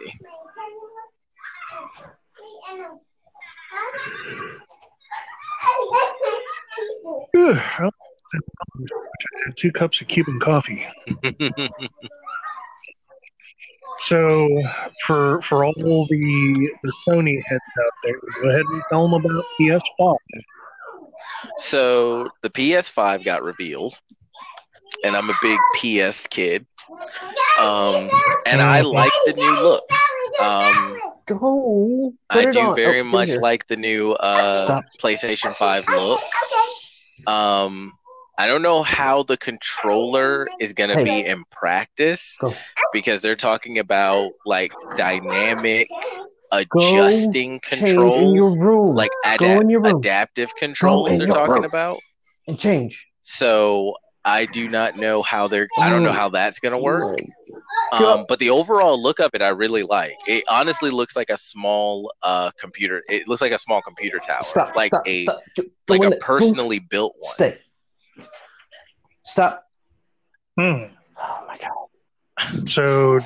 Ugh, 7.38 7.62
well, 7.80 7.92
I 8.34 9.46
had 9.46 9.58
two 9.58 9.72
cups 9.72 10.02
of 10.02 10.08
Cuban 10.08 10.40
coffee. 10.40 10.86
So 14.02 14.48
for 15.06 15.42
for 15.42 15.64
all 15.64 15.74
the 15.76 16.70
the 16.84 16.94
Sony 17.08 17.42
heads 17.46 17.62
out 17.86 17.92
there, 18.04 18.20
go 18.42 18.50
ahead 18.50 18.66
and 18.70 18.84
tell 18.90 19.08
them 19.08 19.14
about 19.14 19.44
PS5. 19.60 20.18
So 21.58 22.28
the 22.42 22.50
PS5 22.50 23.24
got 23.24 23.44
revealed, 23.44 24.00
and 25.04 25.16
I'm 25.16 25.30
a 25.30 25.38
big 25.42 25.60
PS 25.76 26.28
kid. 26.28 26.66
Um, 27.60 28.10
and 28.46 28.62
I 28.62 28.82
like 28.82 29.12
the 29.26 29.34
new 29.34 29.62
look. 29.62 29.84
Um, 30.40 30.98
Go. 31.28 32.14
I 32.30 32.46
do 32.46 32.74
very 32.76 33.04
much 33.04 33.30
like. 33.30 33.40
like 33.40 33.68
the 33.68 33.78
new 33.78 34.14
uh, 34.14 34.82
PlayStation 35.02 35.54
5 35.54 35.88
look. 35.90 36.22
Um, 37.28 37.94
I 38.38 38.48
don't 38.48 38.62
know 38.62 38.82
how 38.82 39.24
the 39.24 39.38
controller 39.38 40.48
is 40.60 40.74
going 40.74 40.90
to 40.98 41.04
be 41.04 41.26
in 41.26 41.44
practice 41.52 42.38
Go. 42.40 42.54
because 42.94 43.22
they're 43.22 43.36
talking 43.36 43.78
about 43.80 44.32
like 44.46 44.74
dynamic 44.98 45.88
adjusting 46.52 47.54
in 47.54 47.60
controls, 47.60 48.36
your 48.36 48.58
room. 48.60 48.96
like 48.96 49.12
Go 49.38 49.46
ada- 49.46 49.62
in 49.62 49.70
your 49.70 49.82
room 49.82 49.98
adaptive 49.98 50.56
controls 50.56 51.18
they're 51.18 51.28
talking 51.28 51.54
room. 51.56 51.64
about. 51.66 52.00
and 52.48 52.58
change. 52.58 53.08
So 53.22 53.96
I 54.26 54.46
do 54.46 54.68
not 54.68 54.98
know 54.98 55.22
how 55.22 55.48
they're. 55.48 55.68
I 55.78 55.90
don't 55.90 56.04
know 56.04 56.12
how 56.12 56.30
that's 56.30 56.60
going 56.60 56.74
to 56.74 56.78
work. 56.78 57.20
Um, 57.92 58.26
but 58.28 58.40
the 58.40 58.50
overall 58.50 59.02
look 59.02 59.20
of 59.20 59.32
it, 59.34 59.42
I 59.42 59.50
really 59.50 59.84
like. 59.84 60.14
It 60.28 60.44
honestly 60.50 60.90
looks 60.92 61.16
like 61.16 61.30
a 61.30 61.38
small 61.38 62.12
uh 62.24 62.52
computer. 62.60 63.04
It 63.10 63.28
looks 63.28 63.42
like 63.42 63.52
a 63.52 63.60
small 63.60 63.82
computer 63.82 64.20
tower, 64.20 64.44
Stop. 64.44 64.76
like 64.76 64.88
stop, 64.88 65.04
a 65.08 65.24
stop. 65.24 65.42
Go- 65.58 65.64
go 65.64 65.70
like 65.96 66.04
in 66.04 66.14
a 66.14 66.16
personally 66.18 66.80
built 66.80 67.16
one. 67.20 67.34
Stay. 67.34 67.58
Stop. 69.24 69.64
Hmm. 70.60 70.84
Oh 71.18 71.46
my 71.48 71.58
god. 71.58 72.70
So, 72.70 73.20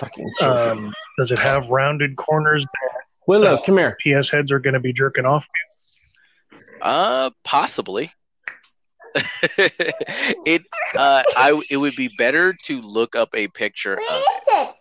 Fucking 0.00 0.30
children. 0.38 0.78
um, 0.86 0.92
does 1.18 1.30
it 1.30 1.38
have 1.38 1.68
rounded 1.70 2.16
corners 2.16 2.66
Willow, 3.26 3.54
uh, 3.54 3.62
come 3.62 3.78
here. 3.78 3.96
PS 4.00 4.30
heads 4.30 4.50
are 4.50 4.58
going 4.58 4.74
to 4.74 4.80
be 4.80 4.92
jerking 4.92 5.24
off? 5.26 5.46
Uh, 6.80 7.30
possibly. 7.44 8.10
it 9.58 10.62
uh, 10.96 11.22
I 11.36 11.60
it 11.70 11.76
would 11.76 11.94
be 11.96 12.10
better 12.16 12.54
to 12.64 12.80
look 12.80 13.14
up 13.14 13.28
a 13.34 13.46
picture 13.48 13.94
of 13.94 14.00
it. 14.00 14.74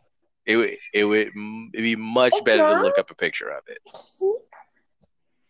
It 0.45 0.55
would 0.55 0.75
it 0.93 1.03
would 1.03 1.27
it'd 1.27 1.71
be 1.73 1.97
much 1.97 2.33
better 2.45 2.63
to 2.63 2.81
look 2.81 2.97
up 2.97 3.11
a 3.11 3.15
picture 3.15 3.49
of 3.49 3.63
it. 3.67 3.77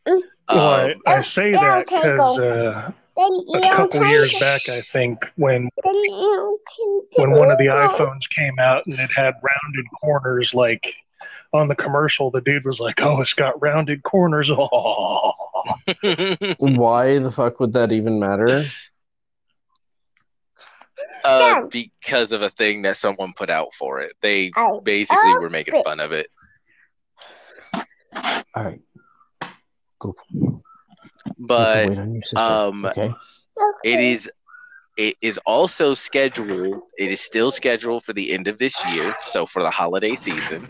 Well, 0.05 0.19
I, 0.49 0.93
Um, 0.93 1.01
I 1.05 1.21
say 1.21 1.51
that 1.51 1.85
because 1.85 2.39
uh, 2.39 2.91
a 3.17 3.75
couple 3.75 4.05
years 4.07 4.37
back, 4.39 4.69
I 4.69 4.81
think 4.81 5.25
when 5.35 5.69
when 7.15 7.31
one 7.31 7.51
of 7.51 7.57
the 7.57 7.67
iPhones 7.67 8.29
came 8.29 8.57
out 8.59 8.85
and 8.85 8.99
it 8.99 9.09
had 9.15 9.33
rounded 9.35 9.85
corners, 10.01 10.53
like 10.53 10.85
on 11.53 11.67
the 11.67 11.75
commercial, 11.75 12.31
the 12.31 12.41
dude 12.41 12.65
was 12.65 12.79
like, 12.79 13.01
"Oh, 13.01 13.21
it's 13.21 13.33
got 13.33 13.61
rounded 13.61 14.03
corners." 14.03 14.49
Oh, 14.51 15.33
Why 16.59 17.19
the 17.19 17.31
fuck 17.31 17.59
would 17.59 17.73
that 17.73 17.91
even 17.91 18.19
matter? 18.19 18.65
uh, 21.23 21.67
because 21.67 22.31
of 22.31 22.41
a 22.41 22.49
thing 22.49 22.83
that 22.83 22.97
someone 22.97 23.33
put 23.33 23.49
out 23.49 23.73
for 23.73 24.01
it. 24.01 24.13
They 24.21 24.51
basically 24.83 25.33
were 25.33 25.49
making 25.49 25.83
fun 25.83 25.99
of 25.99 26.11
it. 26.11 26.27
All 27.73 28.43
right. 28.55 28.81
Go. 29.99 30.15
But 31.47 31.89
wait 31.89 31.97
on 31.97 32.13
your 32.13 32.21
sister. 32.21 32.37
um, 32.37 32.85
okay. 32.85 33.13
it 33.83 33.99
is 33.99 34.29
it 34.97 35.15
is 35.21 35.39
also 35.45 35.93
scheduled 35.93 36.81
it 36.97 37.11
is 37.11 37.21
still 37.21 37.51
scheduled 37.51 38.03
for 38.03 38.13
the 38.13 38.31
end 38.31 38.47
of 38.47 38.57
this 38.59 38.75
year 38.93 39.13
so 39.25 39.45
for 39.45 39.63
the 39.63 39.69
holiday 39.69 40.15
season 40.15 40.67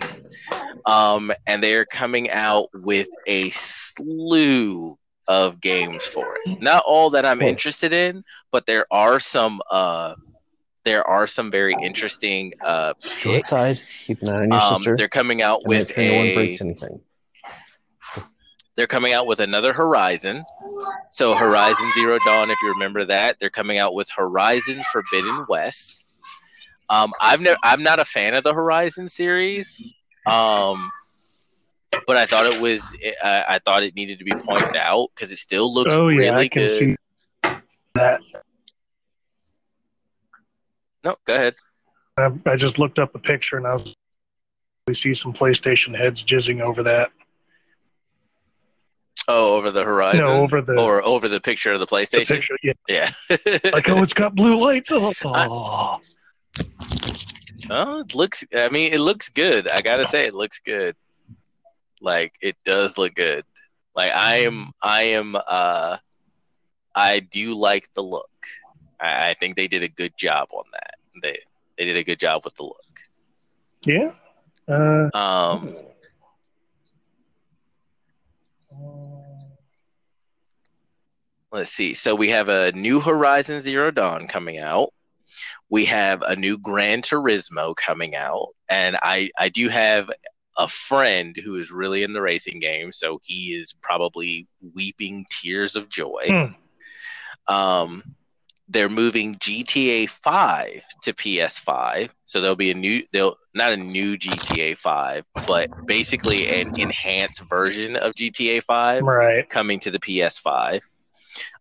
um 0.86 1.32
and 1.48 1.62
they're 1.64 1.86
coming 1.86 2.30
out 2.30 2.70
with 2.74 3.08
a 3.28 3.50
slew 3.50 4.98
of 5.28 5.60
games 5.60 6.04
for 6.04 6.38
it 6.46 6.62
not 6.62 6.84
all 6.86 7.10
that 7.10 7.26
i'm 7.26 7.42
interested 7.42 7.94
in 7.94 8.24
but 8.52 8.66
there 8.66 8.86
are 8.92 9.20
some 9.20 9.62
uh 9.72 10.14
there 10.84 11.06
are 11.08 11.28
some 11.28 11.52
very 11.52 11.76
interesting 11.82 12.54
uh 12.64 12.94
picks 13.22 13.84
Keep 14.06 14.22
an 14.24 14.30
eye 14.30 14.44
on 14.44 14.52
your 14.52 14.62
um, 14.62 14.76
sister. 14.76 14.98
they're 14.98 15.08
coming 15.08 15.42
out 15.42 15.62
and 15.64 15.70
with 15.70 15.98
a 15.98 16.34
breaks 16.34 16.62
anything. 16.62 17.02
They're 18.76 18.88
coming 18.88 19.14
out 19.14 19.28
with 19.28 19.40
another 19.40 19.74
Horizon. 19.74 20.44
So 21.12 21.36
Horizon 21.36 21.92
Zero 21.94 22.18
Dawn, 22.26 22.50
if 22.50 22.58
you 22.62 22.70
remember 22.70 23.06
that, 23.06 23.38
they're 23.40 23.50
coming 23.50 23.78
out 23.78 23.94
with 23.94 24.10
Horizon 24.10 24.82
Forbidden 24.92 25.46
West. 25.50 26.06
Um, 26.90 27.14
I've 27.22 27.42
never, 27.42 27.58
I'm 27.64 27.84
not 27.84 28.00
a 28.00 28.06
fan 28.06 28.34
of 28.34 28.44
the 28.44 28.54
Horizon 28.54 29.08
series, 29.08 29.82
um, 30.26 30.90
but 32.06 32.18
I 32.18 32.26
thought 32.26 32.52
it 32.54 32.60
was, 32.60 32.96
I, 33.24 33.46
I 33.48 33.60
thought 33.60 33.84
it 33.84 33.96
needed 33.96 34.20
to 34.20 34.26
be 34.26 34.32
pointed 34.32 34.76
out 34.76 35.10
because 35.16 35.32
it 35.32 35.38
still 35.38 35.74
looks 35.74 35.94
oh 35.94 36.10
yeah, 36.10 36.20
really 36.20 36.46
I 36.46 36.48
can 36.48 36.64
good. 36.64 36.78
see 36.78 36.96
that. 37.96 38.22
No, 41.04 41.16
go 41.26 41.34
ahead. 41.34 41.56
I, 42.18 42.32
I 42.46 42.56
just 42.56 42.78
looked 42.78 43.00
up 43.00 43.16
a 43.16 43.20
picture 43.20 43.58
and 43.58 43.66
I 43.66 43.74
was. 43.74 43.96
We 44.88 44.96
see 44.96 45.14
some 45.14 45.32
PlayStation 45.32 45.96
heads 45.96 46.24
jizzing 46.24 46.60
over 46.60 46.84
that. 46.84 47.12
Oh, 49.28 49.56
over 49.56 49.72
the 49.72 49.84
Horizon, 49.84 50.20
No, 50.20 50.42
over 50.42 50.62
the, 50.62 50.76
or 50.80 51.04
over 51.06 51.30
the 51.30 51.40
picture 51.40 51.72
of 51.72 51.80
the 51.80 51.86
the 51.86 51.92
PlayStation. 51.96 52.28
picture. 52.28 52.58
Yeah, 52.64 52.74
Yeah. 52.88 53.12
like 53.72 53.88
oh, 53.90 54.02
it's 54.04 54.14
got 54.14 54.36
blue 54.36 54.60
lights. 54.60 54.90
Oh, 54.92 55.14
Oh, 57.70 58.00
it 58.02 58.16
looks. 58.16 58.44
I 58.54 58.70
mean, 58.70 58.92
it 58.92 59.00
looks 59.00 59.30
good. 59.30 59.68
I 59.70 59.82
gotta 59.82 60.06
say, 60.06 60.26
it 60.26 60.34
looks 60.34 60.60
good. 60.60 60.96
Like 62.02 62.34
it 62.42 62.58
does 62.66 62.98
look 62.98 63.14
good. 63.16 63.46
Like 63.96 64.12
I 64.12 64.38
am. 64.38 64.72
I 64.82 65.04
am. 65.04 65.36
Uh, 65.36 65.98
I 66.96 67.20
do 67.20 67.54
like 67.54 67.88
the 67.94 68.02
look. 68.04 68.30
I, 69.00 69.30
I 69.30 69.34
think 69.36 69.56
they 69.56 69.68
did 69.68 69.84
a 69.84 69.88
good 69.88 70.14
job 70.18 70.50
on 70.52 70.64
that. 70.74 70.96
They 71.22 71.38
they 71.78 71.86
did 71.86 71.96
a 71.98 72.04
good 72.04 72.20
job 72.20 72.42
with 72.44 72.56
the 72.56 72.64
look. 72.64 72.84
yeah. 73.86 74.12
Uh, 74.68 75.10
Um, 75.14 75.76
let's 81.52 81.72
see. 81.72 81.94
So 81.94 82.16
we 82.16 82.30
have 82.30 82.50
a 82.50 82.72
new 82.72 83.00
Horizon 83.00 83.62
Zero 83.62 83.92
Dawn 83.92 84.28
coming 84.28 84.58
out. 84.58 84.94
We 85.70 85.86
have 85.86 86.22
a 86.22 86.36
new 86.36 86.58
Gran 86.58 87.02
Turismo 87.02 87.76
coming 87.76 88.16
out, 88.16 88.50
and 88.70 88.98
I 89.02 89.30
I 89.38 89.50
do 89.50 89.70
have 89.70 90.10
a 90.58 90.68
friend 90.68 91.36
who 91.36 91.56
is 91.56 91.72
really 91.72 92.04
in 92.04 92.14
the 92.14 92.22
racing 92.22 92.60
game, 92.60 92.92
so 92.92 93.20
he 93.24 93.54
is 93.54 93.74
probably 93.82 94.48
weeping 94.76 95.26
tears 95.30 95.76
of 95.76 95.90
joy. 95.90 96.24
Um, 97.48 98.04
they're 98.68 98.90
moving 98.90 99.36
GTA 99.36 100.10
5 100.10 100.84
to 101.04 101.14
PS5, 101.14 102.12
so 102.26 102.40
there'll 102.40 102.56
be 102.56 102.72
a 102.72 102.76
new, 102.76 103.04
they'll 103.12 103.36
not 103.54 103.74
a 103.74 103.78
new 103.78 104.18
GTA 104.18 104.78
5, 104.78 105.24
but 105.46 105.70
basically 105.86 106.48
an 106.62 106.72
enhanced 106.78 107.42
version 107.50 107.96
of 107.98 108.14
GTA 108.14 108.64
5 108.64 109.04
right. 109.04 109.50
coming 109.50 109.80
to 109.82 109.92
the 109.92 110.00
PS5. 110.00 110.82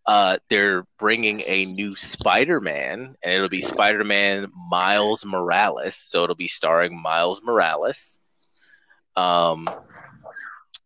Uh, 0.06 0.38
they're 0.48 0.84
bringing 0.98 1.42
a 1.46 1.66
new 1.66 1.94
Spider-Man, 1.94 3.14
and 3.22 3.32
it'll 3.32 3.48
be 3.48 3.60
Spider-Man 3.60 4.50
Miles 4.70 5.24
Morales. 5.24 5.94
So 5.94 6.24
it'll 6.24 6.34
be 6.34 6.48
starring 6.48 7.00
Miles 7.00 7.42
Morales. 7.42 8.18
Um, 9.16 9.68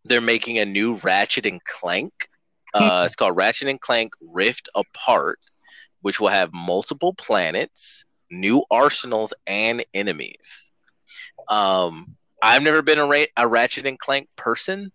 they're 0.04 0.20
making 0.20 0.58
a 0.58 0.64
new 0.64 0.96
Ratchet 0.96 1.46
and 1.46 1.62
Clank. 1.64 2.12
Uh, 2.74 3.04
it's 3.06 3.14
called 3.14 3.36
Ratchet 3.36 3.68
and 3.68 3.80
Clank 3.80 4.12
Rift 4.20 4.68
Apart, 4.74 5.38
which 6.02 6.20
will 6.20 6.28
have 6.28 6.52
multiple 6.52 7.14
planets, 7.14 8.04
new 8.30 8.64
arsenals, 8.70 9.32
and 9.46 9.84
enemies. 9.94 10.72
Um, 11.48 12.16
I've 12.42 12.62
never 12.62 12.82
been 12.82 12.98
a, 12.98 13.06
Ra- 13.06 13.24
a 13.36 13.46
Ratchet 13.46 13.86
and 13.86 13.98
Clank 13.98 14.28
person, 14.36 14.90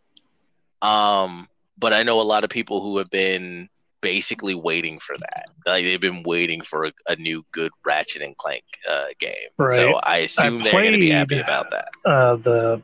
um, 0.82 1.48
but 1.78 1.94
I 1.94 2.04
know 2.04 2.20
a 2.20 2.24
lot 2.24 2.44
of 2.44 2.50
people 2.50 2.82
who 2.82 2.98
have 2.98 3.10
been 3.10 3.70
basically 4.02 4.56
waiting 4.56 5.00
for 5.00 5.18
that. 5.18 5.46
Like 5.66 5.86
they've 5.86 6.00
been 6.00 6.24
waiting 6.24 6.62
for 6.62 6.86
a, 6.86 6.92
a 7.08 7.16
new 7.16 7.46
good 7.52 7.72
Ratchet 7.86 8.22
and 8.22 8.36
Clank 8.38 8.64
uh, 8.90 9.06
game. 9.20 9.34
Right. 9.58 9.76
So 9.76 9.96
I 9.96 10.18
assume 10.18 10.60
they're 10.60 10.72
going 10.72 10.94
to 10.94 11.00
be 11.00 11.10
happy 11.10 11.40
about 11.40 11.72
that. 11.72 11.90
Uh, 12.06 12.36
the 12.38 12.82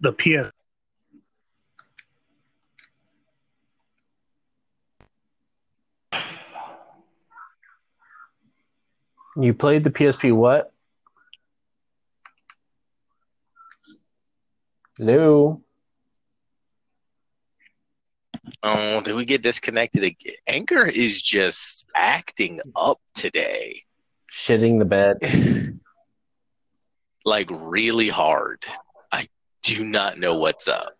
the 0.00 0.12
PS. 0.12 0.52
You 9.40 9.54
played 9.54 9.84
the 9.84 9.90
PSP 9.90 10.32
what? 10.32 10.72
Hello. 14.96 15.62
Oh, 18.62 19.00
did 19.00 19.14
we 19.14 19.24
get 19.24 19.42
disconnected 19.42 20.04
again? 20.04 20.34
Anchor 20.46 20.84
is 20.84 21.22
just 21.22 21.86
acting 21.94 22.60
up 22.76 22.98
today. 23.14 23.82
Shitting 24.32 24.78
the 24.78 24.84
bed. 24.84 25.18
like 27.24 27.48
really 27.52 28.08
hard. 28.08 28.64
I 29.12 29.28
do 29.62 29.84
not 29.84 30.18
know 30.18 30.36
what's 30.36 30.68
up. 30.68 30.94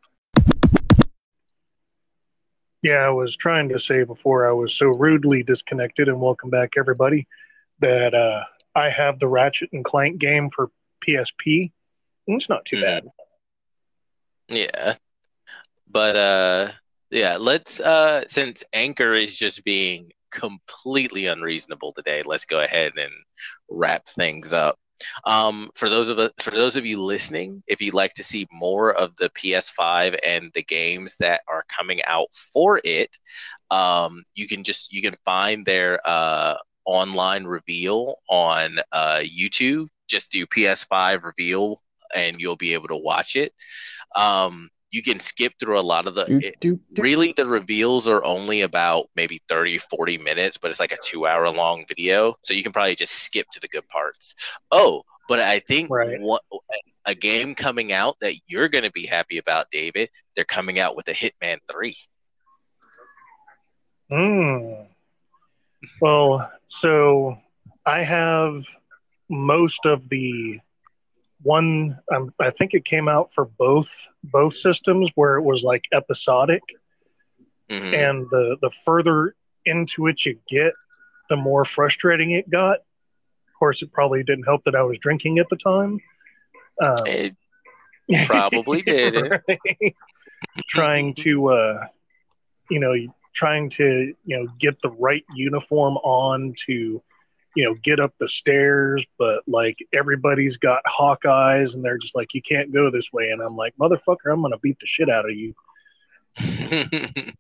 Yeah, 2.82 2.98
I 2.98 3.10
was 3.10 3.36
trying 3.36 3.68
to 3.70 3.78
say 3.78 4.04
before 4.04 4.48
I 4.48 4.52
was 4.52 4.72
so 4.72 4.86
rudely 4.86 5.42
disconnected, 5.42 6.08
and 6.08 6.20
welcome 6.20 6.48
back 6.50 6.74
everybody. 6.78 7.26
That 7.80 8.14
uh, 8.14 8.44
I 8.74 8.88
have 8.88 9.18
the 9.18 9.28
Ratchet 9.28 9.70
and 9.72 9.84
Clank 9.84 10.18
game 10.18 10.48
for 10.50 10.70
PSP. 11.04 11.72
and 12.28 12.36
It's 12.36 12.48
not 12.48 12.64
too 12.64 12.76
Mhm. 12.76 12.82
bad. 12.82 13.08
Yeah. 14.48 14.94
But 15.90 16.16
uh 16.16 16.72
yeah, 17.10 17.36
let's 17.38 17.80
uh 17.80 18.22
since 18.26 18.64
Anchor 18.72 19.14
is 19.14 19.38
just 19.38 19.64
being 19.64 20.10
completely 20.30 21.26
unreasonable 21.26 21.92
today. 21.92 22.22
Let's 22.24 22.44
go 22.44 22.60
ahead 22.60 22.92
and 22.96 23.12
wrap 23.70 24.06
things 24.06 24.52
up. 24.52 24.78
Um, 25.24 25.70
for 25.76 25.88
those 25.88 26.08
of 26.08 26.18
us, 26.18 26.32
for 26.40 26.50
those 26.50 26.76
of 26.76 26.84
you 26.84 27.02
listening, 27.02 27.62
if 27.68 27.80
you'd 27.80 27.94
like 27.94 28.14
to 28.14 28.24
see 28.24 28.46
more 28.52 28.92
of 28.94 29.14
the 29.16 29.30
PS5 29.30 30.16
and 30.24 30.50
the 30.54 30.62
games 30.62 31.16
that 31.18 31.42
are 31.48 31.64
coming 31.68 32.02
out 32.04 32.28
for 32.52 32.80
it, 32.84 33.16
um, 33.70 34.24
you 34.34 34.48
can 34.48 34.64
just 34.64 34.92
you 34.92 35.02
can 35.02 35.14
find 35.24 35.64
their 35.64 36.00
uh, 36.06 36.56
online 36.84 37.44
reveal 37.44 38.16
on 38.28 38.78
uh, 38.92 39.20
YouTube. 39.22 39.88
Just 40.08 40.32
do 40.32 40.46
PS5 40.46 41.24
reveal, 41.24 41.80
and 42.14 42.36
you'll 42.40 42.56
be 42.56 42.74
able 42.74 42.88
to 42.88 42.96
watch 42.96 43.36
it. 43.36 43.52
Um, 44.16 44.70
you 44.90 45.02
can 45.02 45.20
skip 45.20 45.52
through 45.60 45.78
a 45.78 45.82
lot 45.82 46.06
of 46.06 46.14
the 46.14 46.24
it- 46.38 46.60
do, 46.60 46.78
do. 46.92 47.02
really 47.02 47.32
the 47.36 47.44
reveals 47.46 48.08
are 48.08 48.24
only 48.24 48.62
about 48.62 49.06
maybe 49.16 49.40
30 49.48 49.78
40 49.78 50.18
minutes 50.18 50.56
but 50.56 50.70
it's 50.70 50.80
like 50.80 50.92
a 50.92 50.98
two 51.02 51.26
hour 51.26 51.48
long 51.50 51.84
video 51.88 52.34
so 52.42 52.54
you 52.54 52.62
can 52.62 52.72
probably 52.72 52.94
just 52.94 53.12
skip 53.14 53.46
to 53.52 53.60
the 53.60 53.68
good 53.68 53.86
parts 53.88 54.34
oh 54.70 55.02
but 55.28 55.38
i 55.40 55.58
think 55.58 55.90
Right. 55.90 56.20
what 56.20 56.42
a 57.04 57.14
game 57.14 57.54
coming 57.54 57.92
out 57.92 58.16
that 58.20 58.34
you're 58.46 58.68
going 58.68 58.84
to 58.84 58.90
be 58.92 59.06
happy 59.06 59.38
about 59.38 59.70
david 59.70 60.08
they're 60.34 60.44
coming 60.44 60.78
out 60.78 60.96
with 60.96 61.08
a 61.08 61.12
hitman 61.14 61.58
3 61.70 61.96
Hmm. 64.10 64.84
Well, 66.00 66.50
so 66.66 67.38
I 67.84 68.02
have 68.02 68.54
most 69.28 69.84
of 69.84 70.08
the 70.08 70.58
one. 71.42 71.98
Um, 72.12 72.32
I 72.40 72.50
think 72.50 72.74
it 72.74 72.84
came 72.84 73.08
out 73.08 73.32
for 73.32 73.44
both 73.44 74.08
both 74.24 74.54
systems 74.54 75.10
where 75.14 75.36
it 75.36 75.42
was 75.42 75.62
like 75.62 75.84
episodic, 75.92 76.62
Mhm. 77.70 77.92
and 77.92 78.30
the 78.30 78.56
the 78.60 78.70
further 78.70 79.34
into 79.64 80.06
it 80.06 80.24
you 80.24 80.38
get, 80.48 80.72
the 81.28 81.36
more 81.36 81.64
frustrating 81.64 82.30
it 82.32 82.48
got. 82.48 82.78
Of 82.78 83.54
course, 83.58 83.82
it 83.82 83.92
probably 83.92 84.22
didn't 84.22 84.44
help 84.44 84.64
that 84.64 84.74
I 84.74 84.82
was 84.82 84.98
drinking 84.98 85.38
at 85.38 85.48
the 85.48 85.56
time. 85.56 86.00
Um, 86.80 86.96
it 87.06 87.36
probably 88.26 88.82
did 88.82 89.40
trying 90.68 91.14
to 91.14 91.48
uh 91.48 91.86
you 92.70 92.80
know 92.80 92.94
trying 93.34 93.68
to 93.70 94.14
you 94.24 94.36
know 94.36 94.46
get 94.58 94.80
the 94.80 94.90
right 94.90 95.24
uniform 95.34 95.96
on 95.98 96.54
to 96.66 97.02
you 97.58 97.64
know 97.64 97.74
get 97.82 97.98
up 97.98 98.14
the 98.20 98.28
stairs 98.28 99.04
but 99.18 99.42
like 99.48 99.78
everybody's 99.92 100.56
got 100.56 100.80
hawk 100.86 101.26
eyes 101.26 101.74
and 101.74 101.84
they're 101.84 101.98
just 101.98 102.14
like 102.14 102.32
you 102.32 102.40
can't 102.40 102.72
go 102.72 102.88
this 102.88 103.12
way 103.12 103.30
and 103.30 103.42
i'm 103.42 103.56
like 103.56 103.74
motherfucker 103.80 104.32
i'm 104.32 104.40
gonna 104.40 104.56
beat 104.58 104.78
the 104.78 104.86
shit 104.86 105.10
out 105.10 105.28
of 105.28 105.36
you 105.36 105.52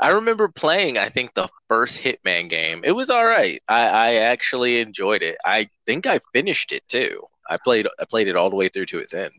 I 0.00 0.10
remember 0.10 0.48
playing, 0.48 0.96
I 0.96 1.08
think, 1.08 1.34
the 1.34 1.48
first 1.68 2.00
Hitman 2.00 2.48
game. 2.48 2.82
It 2.84 2.92
was 2.92 3.10
all 3.10 3.26
right. 3.26 3.60
I, 3.68 3.88
I 3.88 4.14
actually 4.14 4.78
enjoyed 4.78 5.22
it. 5.22 5.36
I 5.44 5.68
think 5.86 6.06
I 6.06 6.20
finished 6.32 6.70
it 6.72 6.86
too. 6.88 7.24
I 7.50 7.56
played 7.56 7.86
I 8.00 8.04
played 8.08 8.28
it 8.28 8.36
all 8.36 8.48
the 8.48 8.56
way 8.56 8.68
through 8.68 8.86
to 8.86 8.98
its 9.00 9.12
end. 9.14 9.32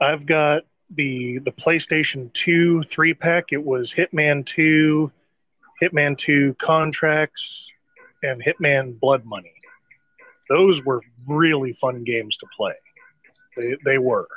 i've 0.00 0.26
got 0.26 0.62
the 0.90 1.38
the 1.38 1.52
playstation 1.52 2.32
2 2.32 2.82
3 2.82 3.14
pack 3.14 3.52
it 3.52 3.62
was 3.62 3.92
hitman 3.92 4.44
2 4.44 5.10
hitman 5.82 6.16
2 6.16 6.54
contracts 6.58 7.70
and 8.24 8.42
hitman 8.42 8.98
blood 8.98 9.24
money. 9.24 9.52
Those 10.48 10.84
were 10.84 11.02
really 11.26 11.72
fun 11.72 12.04
games 12.04 12.36
to 12.38 12.46
play. 12.56 12.74
They, 13.56 13.76
they 13.84 13.98
were. 13.98 14.28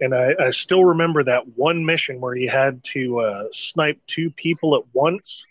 And 0.00 0.14
I, 0.14 0.34
I 0.38 0.50
still 0.50 0.84
remember 0.84 1.24
that 1.24 1.56
one 1.56 1.84
mission 1.84 2.20
where 2.20 2.36
you 2.36 2.48
had 2.48 2.84
to 2.92 3.20
uh, 3.20 3.44
snipe 3.50 4.00
two 4.06 4.30
people 4.30 4.76
at 4.76 4.82
once. 4.92 5.44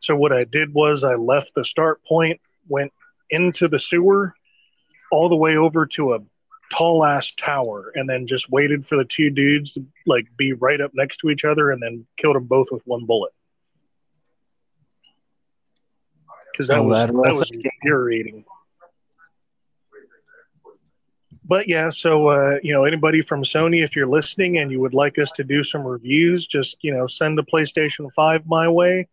So 0.00 0.14
what 0.16 0.32
i 0.32 0.44
did 0.44 0.72
was 0.72 1.02
i 1.02 1.14
left 1.14 1.54
the 1.54 1.64
start 1.64 2.04
point 2.04 2.40
went 2.68 2.92
into 3.30 3.66
the 3.66 3.80
sewer 3.80 4.34
all 5.10 5.28
the 5.28 5.36
way 5.36 5.56
over 5.56 5.86
to 5.86 6.14
a 6.14 6.20
tall 6.72 7.04
ass 7.04 7.32
tower 7.32 7.92
and 7.94 8.08
then 8.08 8.26
just 8.26 8.50
waited 8.50 8.84
for 8.84 8.98
the 8.98 9.04
two 9.04 9.30
dudes 9.30 9.74
to 9.74 9.86
like 10.06 10.26
be 10.36 10.52
right 10.52 10.80
up 10.80 10.92
next 10.94 11.18
to 11.18 11.30
each 11.30 11.44
other 11.44 11.70
and 11.70 11.82
then 11.82 12.06
killed 12.16 12.36
them 12.36 12.44
both 12.44 12.68
with 12.70 12.82
one 12.86 13.06
bullet 13.06 13.32
because 16.56 16.68
that 16.68 16.78
Oh, 16.78 16.84
was 16.84 16.98
that 16.98 17.06
that 17.08 17.14
was 17.14 17.40
was 17.40 17.50
a 17.50 17.54
infuriating 17.54 18.44
but 21.44 21.68
yeah 21.68 21.90
so 21.90 22.26
uh, 22.28 22.56
you 22.62 22.72
know 22.72 22.84
anybody 22.84 23.20
from 23.20 23.42
sony 23.42 23.82
if 23.82 23.94
you're 23.94 24.06
listening 24.06 24.58
and 24.58 24.70
you 24.70 24.80
would 24.80 24.94
like 24.94 25.18
us 25.18 25.30
to 25.32 25.44
do 25.44 25.62
some 25.62 25.82
reviews 25.82 26.46
just 26.46 26.82
you 26.82 26.92
know 26.92 27.06
send 27.06 27.38
a 27.38 27.42
playstation 27.42 28.10
5 28.12 28.48
my 28.48 28.68
way 28.68 29.06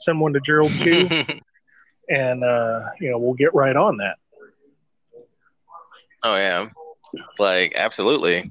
send 0.00 0.20
one 0.20 0.32
to 0.32 0.40
gerald 0.40 0.72
too 0.72 1.08
and 2.08 2.44
uh, 2.44 2.80
you 3.00 3.10
know 3.10 3.18
we'll 3.18 3.34
get 3.34 3.54
right 3.54 3.76
on 3.76 3.96
that 3.98 4.16
oh 6.22 6.36
yeah, 6.36 6.68
like 7.38 7.74
absolutely. 7.76 8.50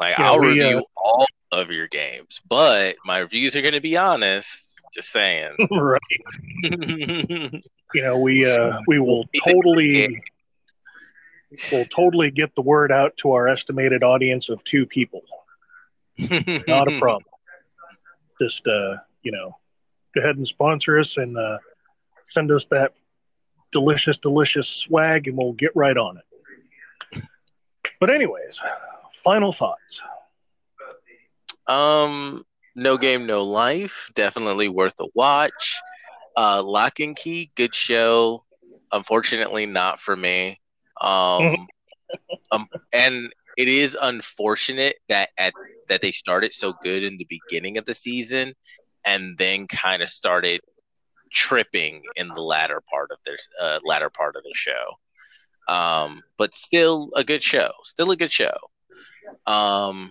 Like 0.00 0.18
You 0.18 0.24
know, 0.24 0.30
I'll 0.30 0.40
we, 0.40 0.48
review 0.48 0.78
uh, 0.78 0.82
all 0.96 1.26
of 1.52 1.70
your 1.70 1.88
games, 1.88 2.40
but 2.48 2.96
my 3.04 3.18
reviews 3.18 3.56
are 3.56 3.62
going 3.62 3.74
to 3.74 3.80
be 3.80 3.96
honest. 3.96 4.67
Just 4.94 5.10
saying. 5.10 5.54
right. 5.70 6.00
You 7.94 8.02
know 8.02 8.18
we 8.18 8.44
uh, 8.46 8.82
we 8.86 8.98
will 8.98 9.24
totally 9.46 10.22
will 11.72 11.86
totally 11.86 12.30
get 12.30 12.54
the 12.54 12.60
word 12.60 12.92
out 12.92 13.16
to 13.16 13.32
our 13.32 13.48
estimated 13.48 14.02
audience 14.02 14.50
of 14.50 14.62
two 14.62 14.84
people. 14.84 15.22
Not 16.18 16.92
a 16.92 16.98
problem. 16.98 17.24
Just 18.38 18.68
uh 18.68 18.98
you 19.22 19.32
know 19.32 19.56
go 20.14 20.20
ahead 20.20 20.36
and 20.36 20.46
sponsor 20.46 20.98
us 20.98 21.16
and 21.16 21.38
uh 21.38 21.56
send 22.26 22.52
us 22.52 22.66
that 22.66 22.92
delicious 23.72 24.18
delicious 24.18 24.68
swag 24.68 25.26
and 25.26 25.38
we'll 25.38 25.54
get 25.54 25.74
right 25.74 25.96
on 25.96 26.18
it. 26.18 27.22
But 28.00 28.10
anyways 28.10 28.60
final 29.12 29.52
thoughts. 29.52 30.02
Um, 31.66 32.44
no 32.78 32.96
game, 32.96 33.26
no 33.26 33.42
life. 33.42 34.10
Definitely 34.14 34.68
worth 34.68 34.94
a 35.00 35.06
watch. 35.14 35.80
Uh, 36.36 36.62
Locke 36.62 37.00
and 37.00 37.16
Key, 37.16 37.50
good 37.56 37.74
show. 37.74 38.44
Unfortunately, 38.92 39.66
not 39.66 40.00
for 40.00 40.16
me. 40.16 40.60
Um, 41.00 41.66
um, 42.52 42.68
and 42.92 43.32
it 43.56 43.68
is 43.68 43.96
unfortunate 44.00 44.96
that 45.08 45.30
at 45.36 45.52
that 45.88 46.00
they 46.00 46.12
started 46.12 46.54
so 46.54 46.74
good 46.82 47.02
in 47.02 47.16
the 47.16 47.26
beginning 47.28 47.76
of 47.76 47.84
the 47.84 47.94
season, 47.94 48.54
and 49.04 49.36
then 49.36 49.66
kind 49.66 50.02
of 50.02 50.08
started 50.08 50.60
tripping 51.30 52.02
in 52.16 52.28
the 52.28 52.40
latter 52.40 52.80
part 52.90 53.10
of 53.10 53.18
their 53.24 53.36
uh, 53.60 53.80
latter 53.84 54.10
part 54.10 54.36
of 54.36 54.42
the 54.44 54.54
show. 54.54 54.98
Um, 55.68 56.22
but 56.38 56.54
still 56.54 57.10
a 57.16 57.24
good 57.24 57.42
show. 57.42 57.70
Still 57.82 58.12
a 58.12 58.16
good 58.16 58.32
show. 58.32 58.56
Um, 59.46 60.10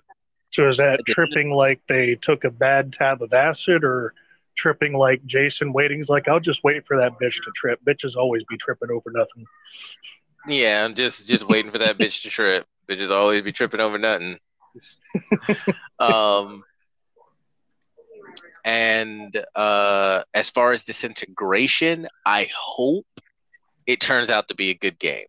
so 0.49 0.68
is 0.68 0.78
that 0.78 1.02
tripping 1.07 1.52
like 1.52 1.82
they 1.88 2.15
took 2.15 2.44
a 2.44 2.52
bad 2.52 2.91
tab 2.94 3.22
of 3.22 3.34
acid 3.34 3.84
or 3.84 4.14
tripping 4.56 4.94
like 4.94 5.24
jason 5.26 5.72
waiting's 5.72 6.10
like 6.10 6.28
i'll 6.28 6.40
just 6.40 6.64
wait 6.64 6.86
for 6.86 6.98
that 6.98 7.14
bitch 7.22 7.36
to 7.44 7.52
trip 7.56 7.80
bitches 7.86 8.15
always 8.15 8.44
be 8.49 8.57
tripping 8.57 8.90
over 8.91 9.11
nothing 9.11 9.45
Yeah, 10.48 10.86
I'm 10.86 10.94
just 10.94 11.28
just 11.28 11.48
waiting 11.48 11.72
for 11.72 11.80
that 11.80 11.98
bitch 11.99 12.22
to 12.24 12.30
trip. 12.30 12.65
Bitches 12.90 13.11
always 13.11 13.41
be 13.41 13.52
tripping 13.52 13.82
over 13.82 13.98
nothing. 13.98 14.38
um, 15.99 16.64
and 18.64 19.44
uh, 19.56 20.24
as 20.34 20.49
far 20.49 20.72
as 20.72 20.84
disintegration, 20.84 22.07
I 22.26 22.49
hope 22.56 23.06
it 23.86 23.99
turns 23.99 24.30
out 24.30 24.48
to 24.48 24.56
be 24.56 24.69
a 24.69 24.74
good 24.74 24.98
game 24.99 25.26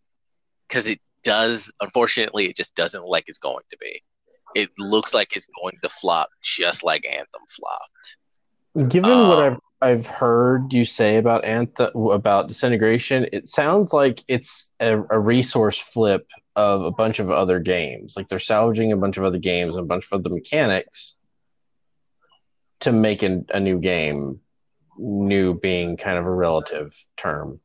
because 0.69 0.87
it 0.87 1.01
does. 1.25 1.73
Unfortunately, 1.81 2.47
it 2.47 2.57
just 2.57 2.75
doesn't 2.77 3.01
look 3.01 3.11
like 3.11 3.25
it's 3.27 3.39
going 3.39 3.65
to 3.71 3.77
be. 3.79 4.03
It 4.55 4.71
looks 4.79 5.15
like 5.15 5.37
it's 5.37 5.49
going 5.61 5.77
to 5.83 5.89
flop 5.89 6.31
just 6.43 6.83
like 6.85 7.07
Anthem 7.07 7.43
flopped. 7.49 8.91
Given 8.91 9.11
what 9.11 9.39
Um, 9.39 9.53
I've 9.53 9.59
I've 9.81 10.07
heard 10.07 10.73
you 10.73 10.85
say 10.85 11.19
about 11.19 11.45
Anthem 11.45 11.91
about 11.95 12.49
disintegration, 12.49 13.27
it 13.33 13.47
sounds 13.47 13.93
like 13.93 14.25
it's 14.27 14.71
a, 14.81 15.01
a 15.11 15.19
resource 15.19 15.79
flip 15.79 16.27
of 16.57 16.83
a 16.83 16.91
bunch 16.91 17.21
of 17.21 17.31
other 17.31 17.61
games. 17.61 18.17
Like 18.17 18.29
they're 18.29 18.41
salvaging 18.41 18.93
a 18.93 18.97
bunch 18.97 19.19
of 19.19 19.25
other 19.25 19.39
games 19.39 19.77
and 19.77 19.85
a 19.85 19.87
bunch 19.87 20.07
of 20.07 20.13
other 20.19 20.31
mechanics 20.31 21.17
to 22.81 22.93
make 22.93 23.23
an, 23.23 23.47
a 23.51 23.61
new 23.61 23.79
game. 23.79 24.41
New 25.01 25.55
being 25.55 25.97
kind 25.97 26.19
of 26.19 26.27
a 26.27 26.31
relative 26.31 26.93
term. 27.17 27.61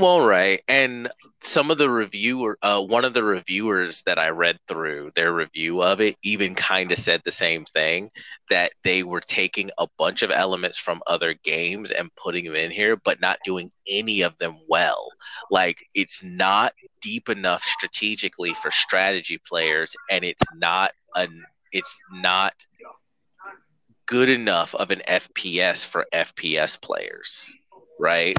Well, 0.00 0.22
right, 0.22 0.62
and 0.66 1.10
some 1.42 1.70
of 1.70 1.76
the 1.76 1.90
reviewer, 1.90 2.58
uh, 2.62 2.82
one 2.82 3.04
of 3.04 3.12
the 3.12 3.22
reviewers 3.22 4.02
that 4.04 4.18
I 4.18 4.30
read 4.30 4.58
through 4.66 5.12
their 5.14 5.34
review 5.34 5.82
of 5.82 6.00
it, 6.00 6.16
even 6.22 6.54
kind 6.54 6.90
of 6.90 6.98
said 6.98 7.20
the 7.22 7.32
same 7.32 7.66
thing 7.66 8.10
that 8.48 8.72
they 8.82 9.02
were 9.02 9.20
taking 9.20 9.70
a 9.76 9.86
bunch 9.98 10.22
of 10.22 10.30
elements 10.30 10.78
from 10.78 11.02
other 11.06 11.34
games 11.44 11.90
and 11.90 12.14
putting 12.16 12.46
them 12.46 12.56
in 12.56 12.70
here, 12.70 12.96
but 12.96 13.20
not 13.20 13.40
doing 13.44 13.70
any 13.86 14.22
of 14.22 14.38
them 14.38 14.56
well. 14.68 15.10
Like 15.50 15.76
it's 15.94 16.24
not 16.24 16.72
deep 17.02 17.28
enough 17.28 17.62
strategically 17.62 18.54
for 18.54 18.70
strategy 18.70 19.38
players, 19.46 19.94
and 20.10 20.24
it's 20.24 20.44
not 20.56 20.92
an, 21.14 21.44
it's 21.72 22.00
not 22.10 22.54
good 24.06 24.30
enough 24.30 24.74
of 24.74 24.90
an 24.90 25.02
FPS 25.06 25.86
for 25.86 26.06
FPS 26.14 26.80
players, 26.80 27.54
right? 27.98 28.38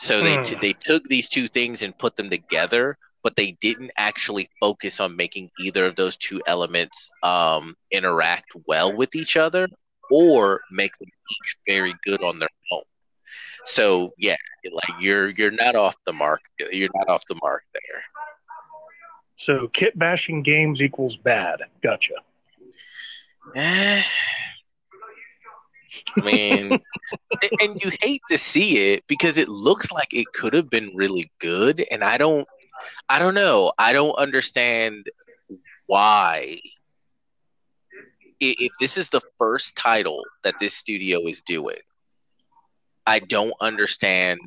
So 0.00 0.22
they 0.22 0.36
t- 0.38 0.54
Hmm. 0.54 0.60
they 0.60 0.72
took 0.72 1.04
these 1.08 1.28
two 1.28 1.46
things 1.48 1.82
and 1.82 1.96
put 1.96 2.16
them 2.16 2.30
together, 2.30 2.96
but 3.22 3.36
they 3.36 3.52
didn't 3.60 3.90
actually 3.96 4.48
focus 4.58 4.98
on 4.98 5.14
making 5.14 5.50
either 5.60 5.84
of 5.86 5.96
those 5.96 6.16
two 6.16 6.40
elements 6.46 7.10
um, 7.22 7.76
interact 7.90 8.46
well 8.66 8.96
with 8.96 9.14
each 9.14 9.36
other 9.36 9.68
or 10.10 10.60
make 10.70 10.96
them 10.98 11.08
each 11.30 11.56
very 11.68 11.94
good 12.04 12.22
on 12.24 12.38
their 12.38 12.48
own. 12.72 12.82
So 13.66 14.14
yeah, 14.16 14.36
like 14.64 15.00
you're 15.00 15.28
you're 15.28 15.50
not 15.50 15.76
off 15.76 15.96
the 16.06 16.12
mark. 16.14 16.40
You're 16.72 16.88
not 16.94 17.08
off 17.08 17.24
the 17.28 17.38
mark 17.42 17.62
there. 17.74 18.02
So 19.36 19.68
kit 19.68 19.98
bashing 19.98 20.42
games 20.42 20.80
equals 20.82 21.16
bad. 21.16 21.62
Gotcha. 21.82 22.14
I 26.18 26.24
mean, 26.24 26.72
and- 27.42 27.50
and 27.60 27.82
you 27.82 27.90
hate 28.00 28.22
to 28.28 28.38
see 28.38 28.92
it 28.92 29.06
because 29.06 29.36
it 29.38 29.48
looks 29.48 29.90
like 29.90 30.08
it 30.12 30.26
could 30.32 30.54
have 30.54 30.70
been 30.70 30.94
really 30.94 31.30
good, 31.38 31.84
and 31.90 32.04
I 32.04 32.18
don't, 32.18 32.46
I 33.08 33.18
don't 33.18 33.34
know, 33.34 33.72
I 33.78 33.92
don't 33.92 34.14
understand 34.14 35.10
why. 35.86 36.60
If 38.40 38.72
this 38.80 38.96
is 38.96 39.10
the 39.10 39.20
first 39.38 39.76
title 39.76 40.24
that 40.44 40.58
this 40.60 40.74
studio 40.74 41.26
is 41.26 41.42
doing, 41.42 41.80
I 43.06 43.18
don't 43.18 43.52
understand 43.60 44.40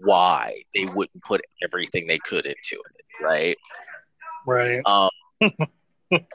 why 0.00 0.62
they 0.74 0.86
wouldn't 0.86 1.22
put 1.22 1.42
everything 1.62 2.06
they 2.06 2.18
could 2.18 2.46
into 2.46 2.76
it, 2.76 3.04
right? 3.22 3.56
Right. 4.46 4.80
um, 4.86 5.10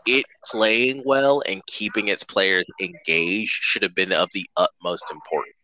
it 0.05 0.25
playing 0.45 1.01
well 1.05 1.41
and 1.47 1.65
keeping 1.65 2.07
its 2.07 2.23
players 2.23 2.65
engaged 2.79 3.51
should 3.51 3.83
have 3.83 3.95
been 3.95 4.11
of 4.11 4.29
the 4.33 4.45
utmost 4.57 5.05
importance. 5.11 5.55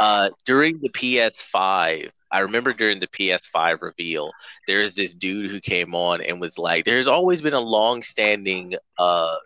Uh, 0.00 0.30
during 0.46 0.78
the 0.80 0.90
PS5, 0.90 2.10
I 2.30 2.40
remember 2.40 2.72
during 2.72 2.98
the 2.98 3.08
PS5 3.08 3.82
reveal, 3.82 4.32
there's 4.66 4.94
this 4.94 5.14
dude 5.14 5.50
who 5.50 5.60
came 5.60 5.94
on 5.94 6.22
and 6.22 6.40
was 6.40 6.58
like, 6.58 6.84
"There's 6.84 7.06
always 7.06 7.42
been 7.42 7.54
a 7.54 7.60
long-standing 7.60 8.74
uh, 8.98 9.36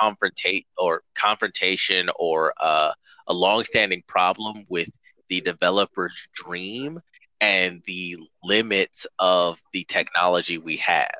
confrontate 0.00 0.66
or 0.76 1.02
confrontation 1.14 2.10
or 2.16 2.52
uh, 2.60 2.92
a 3.26 3.32
long-standing 3.32 4.02
problem 4.06 4.66
with 4.68 4.90
the 5.28 5.40
developer's 5.40 6.28
dream 6.34 7.00
and 7.40 7.82
the 7.86 8.18
limits 8.42 9.06
of 9.18 9.58
the 9.72 9.84
technology 9.84 10.58
we 10.58 10.76
have." 10.76 11.14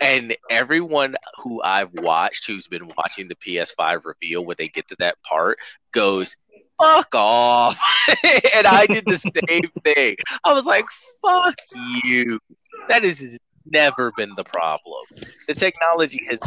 And 0.00 0.36
everyone 0.50 1.16
who 1.42 1.62
I've 1.62 1.92
watched 1.92 2.46
who's 2.46 2.66
been 2.66 2.90
watching 2.96 3.28
the 3.28 3.36
PS5 3.36 4.04
reveal 4.04 4.44
when 4.44 4.56
they 4.58 4.68
get 4.68 4.88
to 4.88 4.96
that 4.98 5.22
part 5.22 5.58
goes, 5.92 6.36
fuck 6.80 7.14
off. 7.14 7.78
and 8.54 8.66
I 8.66 8.86
did 8.86 9.04
the 9.06 9.18
same 9.18 9.70
thing. 9.84 10.16
I 10.44 10.52
was 10.52 10.66
like, 10.66 10.84
fuck 11.24 11.56
you. 12.04 12.38
That 12.88 13.04
has 13.04 13.38
never 13.66 14.12
been 14.16 14.32
the 14.36 14.44
problem. 14.44 15.04
The 15.48 15.54
technology 15.54 16.20
has 16.28 16.40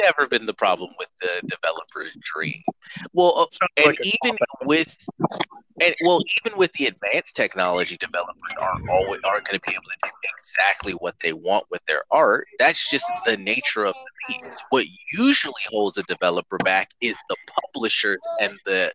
never 0.00 0.26
been 0.26 0.46
the 0.46 0.54
problem 0.54 0.90
with 0.98 1.10
the 1.20 1.46
developer's 1.48 2.16
dream. 2.20 2.62
Well, 3.12 3.48
uh, 3.62 3.66
and 3.76 3.86
like 3.86 3.98
even 4.04 4.36
with 4.64 4.96
and 5.82 5.94
well, 6.04 6.20
even 6.44 6.58
with 6.58 6.72
the 6.74 6.86
advanced 6.86 7.34
technology, 7.34 7.96
developers 7.96 8.56
aren't 8.60 8.88
always 8.90 9.20
aren't 9.24 9.46
going 9.46 9.58
to 9.58 9.66
be 9.66 9.72
able 9.72 9.82
to 9.82 9.98
do 10.04 10.10
exactly 10.38 10.92
what 10.92 11.14
they 11.22 11.32
want 11.32 11.64
with 11.70 11.84
their 11.86 12.04
art. 12.10 12.46
That's 12.58 12.90
just 12.90 13.06
the 13.24 13.36
nature 13.36 13.84
of 13.84 13.94
the 13.94 14.34
beast. 14.42 14.62
What 14.70 14.86
usually 15.12 15.54
holds 15.70 15.98
a 15.98 16.02
developer 16.04 16.58
back 16.58 16.90
is 17.00 17.16
the 17.28 17.36
publishers 17.72 18.20
and 18.40 18.54
the, 18.66 18.92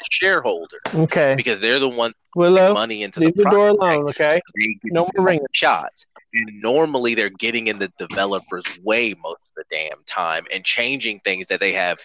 the 0.00 0.06
shareholder 0.10 0.78
Okay. 0.94 1.34
because 1.36 1.60
they're 1.60 1.78
the 1.78 1.88
ones 1.88 2.14
Willow, 2.34 2.60
putting 2.60 2.74
money 2.74 3.02
into 3.02 3.20
the 3.20 3.26
leave 3.26 3.34
the 3.36 3.44
door 3.44 3.68
alone, 3.68 4.08
okay? 4.10 4.40
No 4.84 5.08
more 5.16 5.26
ringing. 5.26 5.46
shots. 5.52 6.06
And 6.34 6.60
normally 6.60 7.14
they're 7.14 7.30
getting 7.30 7.68
in 7.68 7.78
the 7.78 7.90
developer's 7.98 8.66
way 8.82 9.14
most 9.22 9.40
of 9.48 9.54
the 9.56 9.64
damn 9.70 10.02
time 10.06 10.44
and 10.52 10.64
changing 10.64 11.20
things 11.20 11.46
that 11.46 11.60
they 11.60 11.72
have 11.72 11.98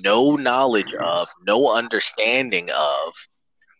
no 0.00 0.36
knowledge 0.36 0.94
of, 0.94 1.28
no 1.46 1.72
understanding 1.74 2.70
of, 2.70 3.12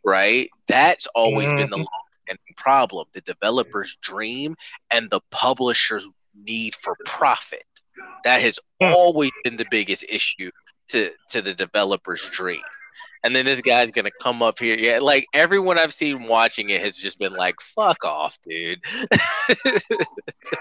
right? 0.05 0.51
That's 0.69 1.07
always 1.15 1.49
been 1.55 1.71
the 1.71 1.77
long-standing 1.79 2.55
problem. 2.57 3.07
The 3.13 3.23
developer's 3.23 3.97
dream 4.03 4.57
and 4.91 5.09
the 5.09 5.21
publisher's 5.31 6.07
need 6.45 6.75
for 6.75 6.97
profit. 7.07 7.65
That 8.25 8.43
has 8.43 8.59
Hmm. 8.83 8.93
always 8.93 9.33
been 9.45 9.57
the 9.57 9.67
biggest 9.71 10.05
issue 10.09 10.51
to, 10.89 11.13
to 11.31 11.41
the 11.41 11.55
developer's 11.55 12.23
dream. 12.31 12.61
And 13.25 13.35
then 13.35 13.45
this 13.45 13.61
guy's 13.61 13.91
gonna 13.91 14.11
come 14.23 14.43
up 14.43 14.59
here. 14.59 14.77
Yeah, 14.79 15.01
like 15.01 15.27
everyone 15.35 15.79
I've 15.79 15.93
seen 15.93 16.25
watching 16.29 16.71
it 16.71 16.81
has 16.83 16.95
just 16.95 17.19
been 17.19 17.33
like, 17.35 17.61
"Fuck 17.61 18.05
off, 18.05 18.39
dude." 18.43 18.81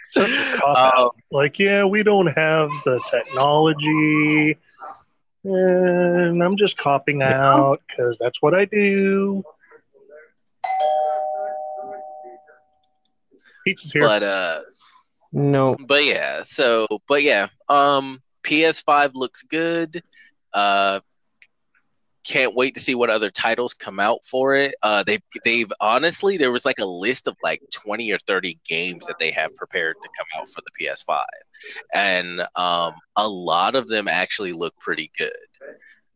Such 0.08 0.32
a 0.32 0.58
cop 0.58 0.78
out. 0.78 0.98
Um, 0.98 1.10
Like, 1.32 1.60
yeah, 1.60 1.84
we 1.86 2.02
don't 2.04 2.28
have 2.28 2.70
the 2.86 3.00
technology, 3.10 4.58
and 5.44 6.42
I'm 6.44 6.58
just 6.58 6.78
copping 6.78 7.22
out 7.22 7.82
because 7.88 8.18
that's 8.20 8.42
what 8.42 8.56
I 8.56 8.66
do. 8.66 9.44
Pizza's 13.66 13.92
here. 13.92 14.02
but 14.04 14.24
uh, 14.24 14.62
No. 15.32 15.76
but 15.88 16.06
yeah. 16.06 16.42
So, 16.44 16.88
but 17.08 17.24
yeah. 17.24 17.48
Um, 17.68 18.22
PS5 18.44 19.12
looks 19.16 19.42
good. 19.44 20.04
Uh, 20.54 21.00
can't 22.26 22.56
wait 22.56 22.74
to 22.74 22.80
see 22.80 22.96
what 22.96 23.10
other 23.10 23.30
titles 23.30 23.74
come 23.74 24.00
out 24.00 24.20
for 24.26 24.56
it. 24.56 24.76
Uh, 24.82 25.04
they 25.04 25.20
they've 25.44 25.72
honestly 25.80 26.38
there 26.38 26.52
was 26.52 26.66
like 26.66 26.80
a 26.80 26.86
list 26.86 27.28
of 27.28 27.38
like 27.44 27.62
twenty 27.72 28.12
or 28.12 28.18
thirty 28.26 28.60
games 28.68 29.06
that 29.06 29.20
they 29.20 29.32
have 29.32 29.56
prepared 29.56 29.96
to 30.02 30.10
come 30.18 30.42
out 30.42 30.50
for 30.50 30.62
the 30.62 30.86
PS5, 30.86 31.24
and 31.94 32.42
um, 32.56 32.94
a 33.16 33.28
lot 33.28 33.76
of 33.76 33.88
them 33.88 34.08
actually 34.08 34.54
look 34.54 34.78
pretty 34.80 35.12
good. 35.18 35.32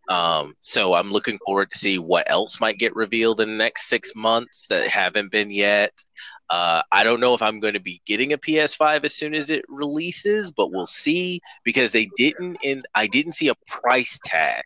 Um, 0.10 0.56
so 0.60 0.96
I'm 0.96 1.12
looking 1.12 1.38
forward 1.46 1.70
to 1.70 1.78
see 1.78 2.00
what 2.00 2.30
else 2.30 2.60
might 2.60 2.80
get 2.80 2.96
revealed 2.96 3.40
in 3.40 3.50
the 3.50 3.56
next 3.56 3.88
six 3.88 4.16
months 4.16 4.66
that 4.68 4.90
haven't 4.90 5.32
been 5.32 5.52
yet. 5.52 6.04
Uh, 6.50 6.82
I 6.92 7.04
don't 7.04 7.20
know 7.20 7.36
if 7.36 7.44
I'm 7.44 7.60
going 7.60 7.76
to 7.76 7.80
be 7.80 8.02
getting 8.08 8.34
a 8.34 8.38
PS5 8.40 9.04
as 9.04 9.14
soon 9.14 9.36
as 9.36 9.52
it 9.52 9.64
releases, 9.68 10.52
but 10.52 10.72
we'll 10.72 10.88
see 10.88 11.42
because 11.64 11.92
they 11.92 12.10
didn't 12.18 12.58
in 12.64 12.82
I 12.96 13.06
didn't 13.06 13.34
see 13.34 13.50
a 13.50 13.56
price 13.68 14.20
tag 14.24 14.64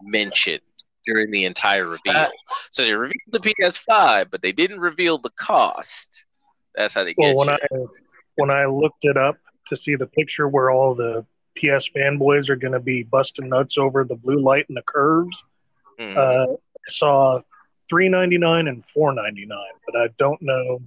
mentioned 0.00 0.60
during 1.08 1.30
the 1.30 1.44
entire 1.44 1.86
reveal. 1.88 2.14
Uh, 2.14 2.28
so 2.70 2.84
they 2.84 2.92
revealed 2.92 3.14
the 3.32 3.40
PS5, 3.40 4.30
but 4.30 4.42
they 4.42 4.52
didn't 4.52 4.80
reveal 4.80 5.18
the 5.18 5.30
cost. 5.30 6.26
That's 6.74 6.94
how 6.94 7.04
they 7.04 7.14
get 7.14 7.34
well, 7.34 7.46
when 7.46 7.48
you. 7.48 7.54
I 7.72 7.86
when 8.36 8.50
I 8.50 8.66
looked 8.66 9.04
it 9.04 9.16
up 9.16 9.36
to 9.66 9.76
see 9.76 9.96
the 9.96 10.06
picture 10.06 10.46
where 10.46 10.70
all 10.70 10.94
the 10.94 11.24
PS 11.56 11.90
fanboys 11.90 12.48
are 12.50 12.56
going 12.56 12.72
to 12.72 12.80
be 12.80 13.02
busting 13.02 13.48
nuts 13.48 13.78
over 13.78 14.04
the 14.04 14.14
blue 14.14 14.38
light 14.40 14.66
and 14.68 14.76
the 14.76 14.82
curves, 14.82 15.42
Mhm. 15.98 16.16
uh, 16.16 16.52
I 16.52 16.88
saw 16.88 17.40
three 17.88 18.08
ninety 18.08 18.38
nine 18.38 18.68
and 18.68 18.84
four 18.84 19.12
ninety 19.12 19.46
nine, 19.46 19.72
but 19.86 20.00
I 20.00 20.08
don't 20.18 20.40
know 20.42 20.80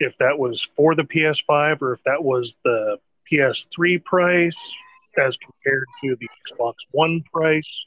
if 0.00 0.16
that 0.18 0.38
was 0.38 0.62
for 0.62 0.94
the 0.94 1.04
PS5 1.04 1.82
or 1.82 1.92
if 1.92 2.02
that 2.04 2.22
was 2.22 2.56
the 2.64 2.98
PS3 3.30 3.98
price 4.04 4.76
as 5.18 5.36
compared 5.36 5.86
to 6.02 6.16
the 6.20 6.28
Xbox 6.46 6.74
One 6.92 7.22
price 7.32 7.84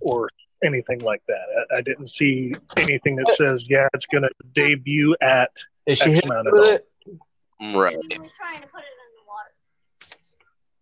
or 0.00 0.28
anything 0.64 1.00
like 1.00 1.22
that. 1.28 1.66
I, 1.70 1.78
I 1.78 1.80
didn't 1.80 2.08
see 2.08 2.54
anything 2.76 3.16
that 3.16 3.28
says, 3.36 3.68
yeah, 3.68 3.88
it's 3.94 4.06
going 4.06 4.22
to 4.22 4.30
debut 4.52 5.14
at. 5.20 5.50
Is 5.86 5.98
she 5.98 6.10
X 6.10 6.14
hitting 6.14 6.30
amount 6.30 6.48
of 6.48 6.52
with 6.54 6.66
it? 6.66 6.88
right. 7.60 7.94
Trying 7.94 8.00
to 8.00 8.68
put 8.68 8.80
it 8.80 8.94
in 8.94 9.10
the 9.16 9.24
water. 9.26 10.16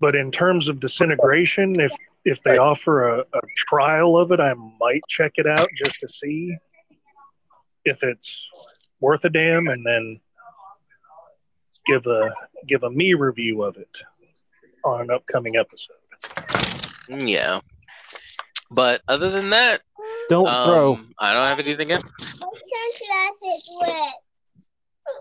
But 0.00 0.16
in 0.16 0.30
terms 0.30 0.68
of 0.68 0.80
disintegration, 0.80 1.80
if 1.80 1.92
if 2.24 2.42
they 2.42 2.58
offer 2.58 3.08
a, 3.08 3.20
a 3.20 3.40
trial 3.56 4.16
of 4.16 4.32
it, 4.32 4.40
I 4.40 4.52
might 4.80 5.02
check 5.08 5.32
it 5.36 5.46
out 5.46 5.68
just 5.76 6.00
to 6.00 6.08
see 6.08 6.56
if 7.84 8.02
it's 8.02 8.50
worth 9.00 9.24
a 9.24 9.30
damn, 9.30 9.68
and 9.68 9.86
then 9.86 10.20
give 11.86 12.06
a 12.06 12.34
give 12.66 12.82
a 12.82 12.90
me 12.90 13.14
review 13.14 13.62
of 13.62 13.76
it 13.76 14.00
on 14.84 15.02
an 15.02 15.10
upcoming 15.10 15.56
episode. 15.56 15.96
Yeah. 17.08 17.60
But 18.70 19.02
other 19.08 19.30
than 19.30 19.50
that, 19.50 19.80
Don't 20.28 20.46
throw. 20.46 20.94
um, 20.94 21.14
I 21.18 21.32
don't 21.32 21.46
have 21.46 21.58
anything 21.60 21.92
else. 21.92 22.02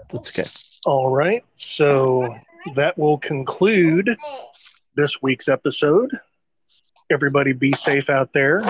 That's 0.09 0.29
okay. 0.29 0.49
All 0.85 1.09
right, 1.15 1.43
so 1.55 2.35
that 2.75 2.97
will 2.97 3.17
conclude 3.17 4.17
this 4.95 5.21
week's 5.21 5.47
episode. 5.47 6.11
Everybody 7.11 7.53
be 7.53 7.71
safe 7.73 8.09
out 8.09 8.33
there. 8.33 8.63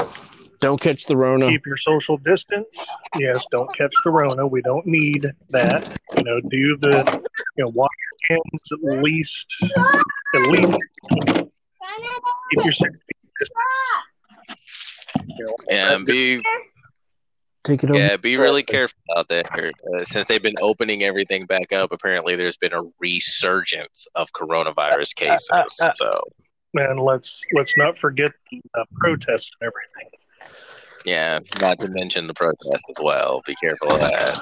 Don't 0.62 0.80
catch 0.80 1.06
the 1.06 1.16
Rona. 1.16 1.50
Keep 1.50 1.66
your 1.66 1.78
social 1.78 2.18
distance. 2.18 2.84
Yes, 3.18 3.46
don't 3.52 3.72
catch 3.74 3.94
the 4.04 4.12
Rona. 4.12 4.48
We 4.48 4.62
don't 4.62 4.86
need 4.86 5.32
that. 5.50 5.98
You 6.18 6.24
know, 6.24 6.40
do 6.42 6.78
the 6.78 7.22
you 7.58 7.64
know 7.66 7.72
wash 7.74 7.92
your 8.30 8.38
hands 8.38 8.72
at 8.72 9.04
least 9.04 9.56
at 10.36 10.50
least 10.52 10.78
keep 12.50 12.64
your 12.64 12.72
six 12.72 12.92
feet 12.92 13.32
distance. 13.40 13.60
You 15.28 15.46
know, 15.46 15.56
And 15.70 16.06
be 16.06 16.42
Take 17.64 17.84
it 17.84 17.90
over. 17.90 18.00
yeah, 18.00 18.16
be 18.16 18.38
really 18.38 18.62
careful 18.62 19.00
out 19.18 19.28
there. 19.28 19.42
Uh, 19.52 20.04
since 20.04 20.28
they've 20.28 20.42
been 20.42 20.54
opening 20.62 21.04
everything 21.04 21.48
back 21.48 21.74
up, 21.74 21.92
apparently 21.92 22.36
there's 22.36 22.58
been 22.58 22.74
a 22.74 22.84
resurgence 23.00 24.08
of 24.14 24.30
coronavirus 24.34 25.16
cases. 25.16 25.50
uh, 25.52 25.64
uh. 25.82 25.92
So 25.96 26.12
and 26.76 27.00
let's 27.00 27.42
let's 27.54 27.76
not 27.78 27.98
forget 27.98 28.32
the 28.52 28.62
uh, 28.78 28.84
protests 28.96 29.52
and 29.60 29.68
everything. 29.68 30.12
yeah, 31.06 31.40
not 31.60 31.80
to 31.80 31.90
mention 31.90 32.28
the 32.28 32.34
protests 32.34 32.84
as 32.90 33.04
well. 33.04 33.42
Be 33.46 33.56
careful 33.56 33.94
of 33.94 34.00
that. 34.00 34.36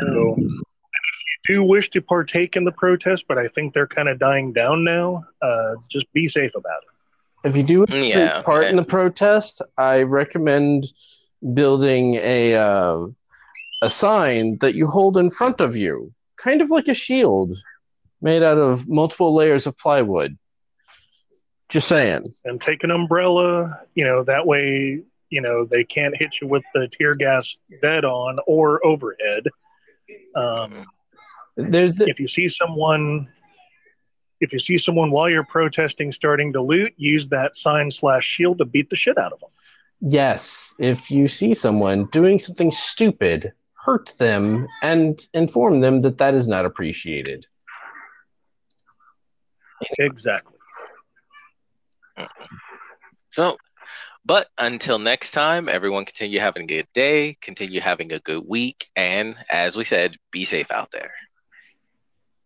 So, 0.00 0.34
and 0.34 0.46
if 0.46 1.46
you 1.46 1.56
do 1.56 1.62
wish 1.64 1.90
to 1.90 2.00
partake 2.00 2.56
in 2.56 2.64
the 2.64 2.72
protest, 2.72 3.26
but 3.28 3.36
I 3.36 3.48
think 3.48 3.74
they're 3.74 3.86
kind 3.86 4.08
of 4.08 4.18
dying 4.18 4.52
down 4.52 4.84
now, 4.84 5.24
uh, 5.42 5.74
just 5.90 6.10
be 6.12 6.28
safe 6.28 6.54
about 6.54 6.82
it. 6.82 6.99
If 7.44 7.56
you 7.56 7.62
do 7.62 7.86
take 7.86 8.14
Yeah, 8.14 8.42
part 8.42 8.66
in 8.66 8.76
the 8.76 8.84
protest, 8.84 9.62
I 9.78 10.02
recommend 10.02 10.84
building 11.54 12.16
a 12.16 12.54
uh, 12.54 13.06
a 13.82 13.90
sign 13.90 14.58
that 14.58 14.74
you 14.74 14.86
hold 14.86 15.16
in 15.16 15.30
front 15.30 15.60
of 15.60 15.76
you, 15.76 16.12
kind 16.36 16.60
of 16.60 16.70
like 16.70 16.88
a 16.88 16.94
shield, 16.94 17.56
made 18.20 18.42
out 18.42 18.58
of 18.58 18.88
multiple 18.88 19.34
layers 19.34 19.66
of 19.66 19.76
plywood. 19.78 20.36
Just 21.70 21.88
saying. 21.88 22.24
And 22.44 22.60
take 22.60 22.84
an 22.84 22.90
umbrella, 22.90 23.80
you 23.94 24.04
know, 24.04 24.24
that 24.24 24.46
way, 24.46 25.02
you 25.30 25.40
know, 25.40 25.64
they 25.64 25.84
can't 25.84 26.16
hit 26.16 26.40
you 26.40 26.48
with 26.48 26.64
the 26.74 26.88
tear 26.88 27.14
gas 27.14 27.56
dead 27.80 28.04
on 28.04 28.38
or 28.46 28.84
overhead. 28.84 29.46
Um, 30.34 30.84
There's 31.56 31.94
the, 31.94 32.06
if 32.08 32.18
you 32.18 32.28
see 32.28 32.48
someone 32.48 33.28
if 34.40 34.52
you 34.52 34.58
see 34.58 34.78
someone 34.78 35.10
while 35.10 35.28
you're 35.28 35.44
protesting 35.44 36.12
starting 36.12 36.52
to 36.52 36.60
loot 36.60 36.92
use 36.96 37.28
that 37.28 37.56
sign 37.56 37.90
slash 37.90 38.24
shield 38.24 38.58
to 38.58 38.64
beat 38.64 38.90
the 38.90 38.96
shit 38.96 39.18
out 39.18 39.32
of 39.32 39.40
them 39.40 39.50
yes. 40.00 40.74
If 40.78 41.10
you 41.10 41.28
see 41.28 41.54
someone 41.54 42.06
doing 42.06 42.38
something 42.38 42.70
stupid, 42.70 43.52
hurt 43.74 44.12
them 44.18 44.66
and 44.82 45.20
inform 45.34 45.80
them 45.80 46.00
that 46.00 46.18
that 46.18 46.34
is 46.34 46.48
not 46.48 46.66
appreciated. 46.66 47.46
exactly 49.98 50.56
So, 53.30 53.56
but 54.24 54.48
until 54.58 54.98
next 54.98 55.30
time, 55.30 55.68
everyone 55.68 56.04
continue 56.04 56.40
having 56.40 56.64
a 56.64 56.66
good 56.66 56.88
day, 56.92 57.36
continue 57.40 57.80
having 57.80 58.12
a 58.12 58.18
good 58.18 58.44
week, 58.46 58.90
and 58.96 59.36
as 59.48 59.76
we 59.76 59.84
said, 59.84 60.16
be 60.30 60.44
safe 60.44 60.70
out 60.70 60.90
there. 60.90 61.14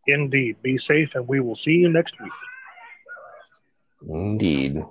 Indeed 0.06 0.56
be 0.62 0.76
safe 0.76 1.14
and 1.14 1.26
we 1.28 1.40
will 1.40 1.54
see 1.54 1.72
you 1.72 1.88
next 1.88 2.20
week 2.20 2.32
Indeed. 4.08 4.84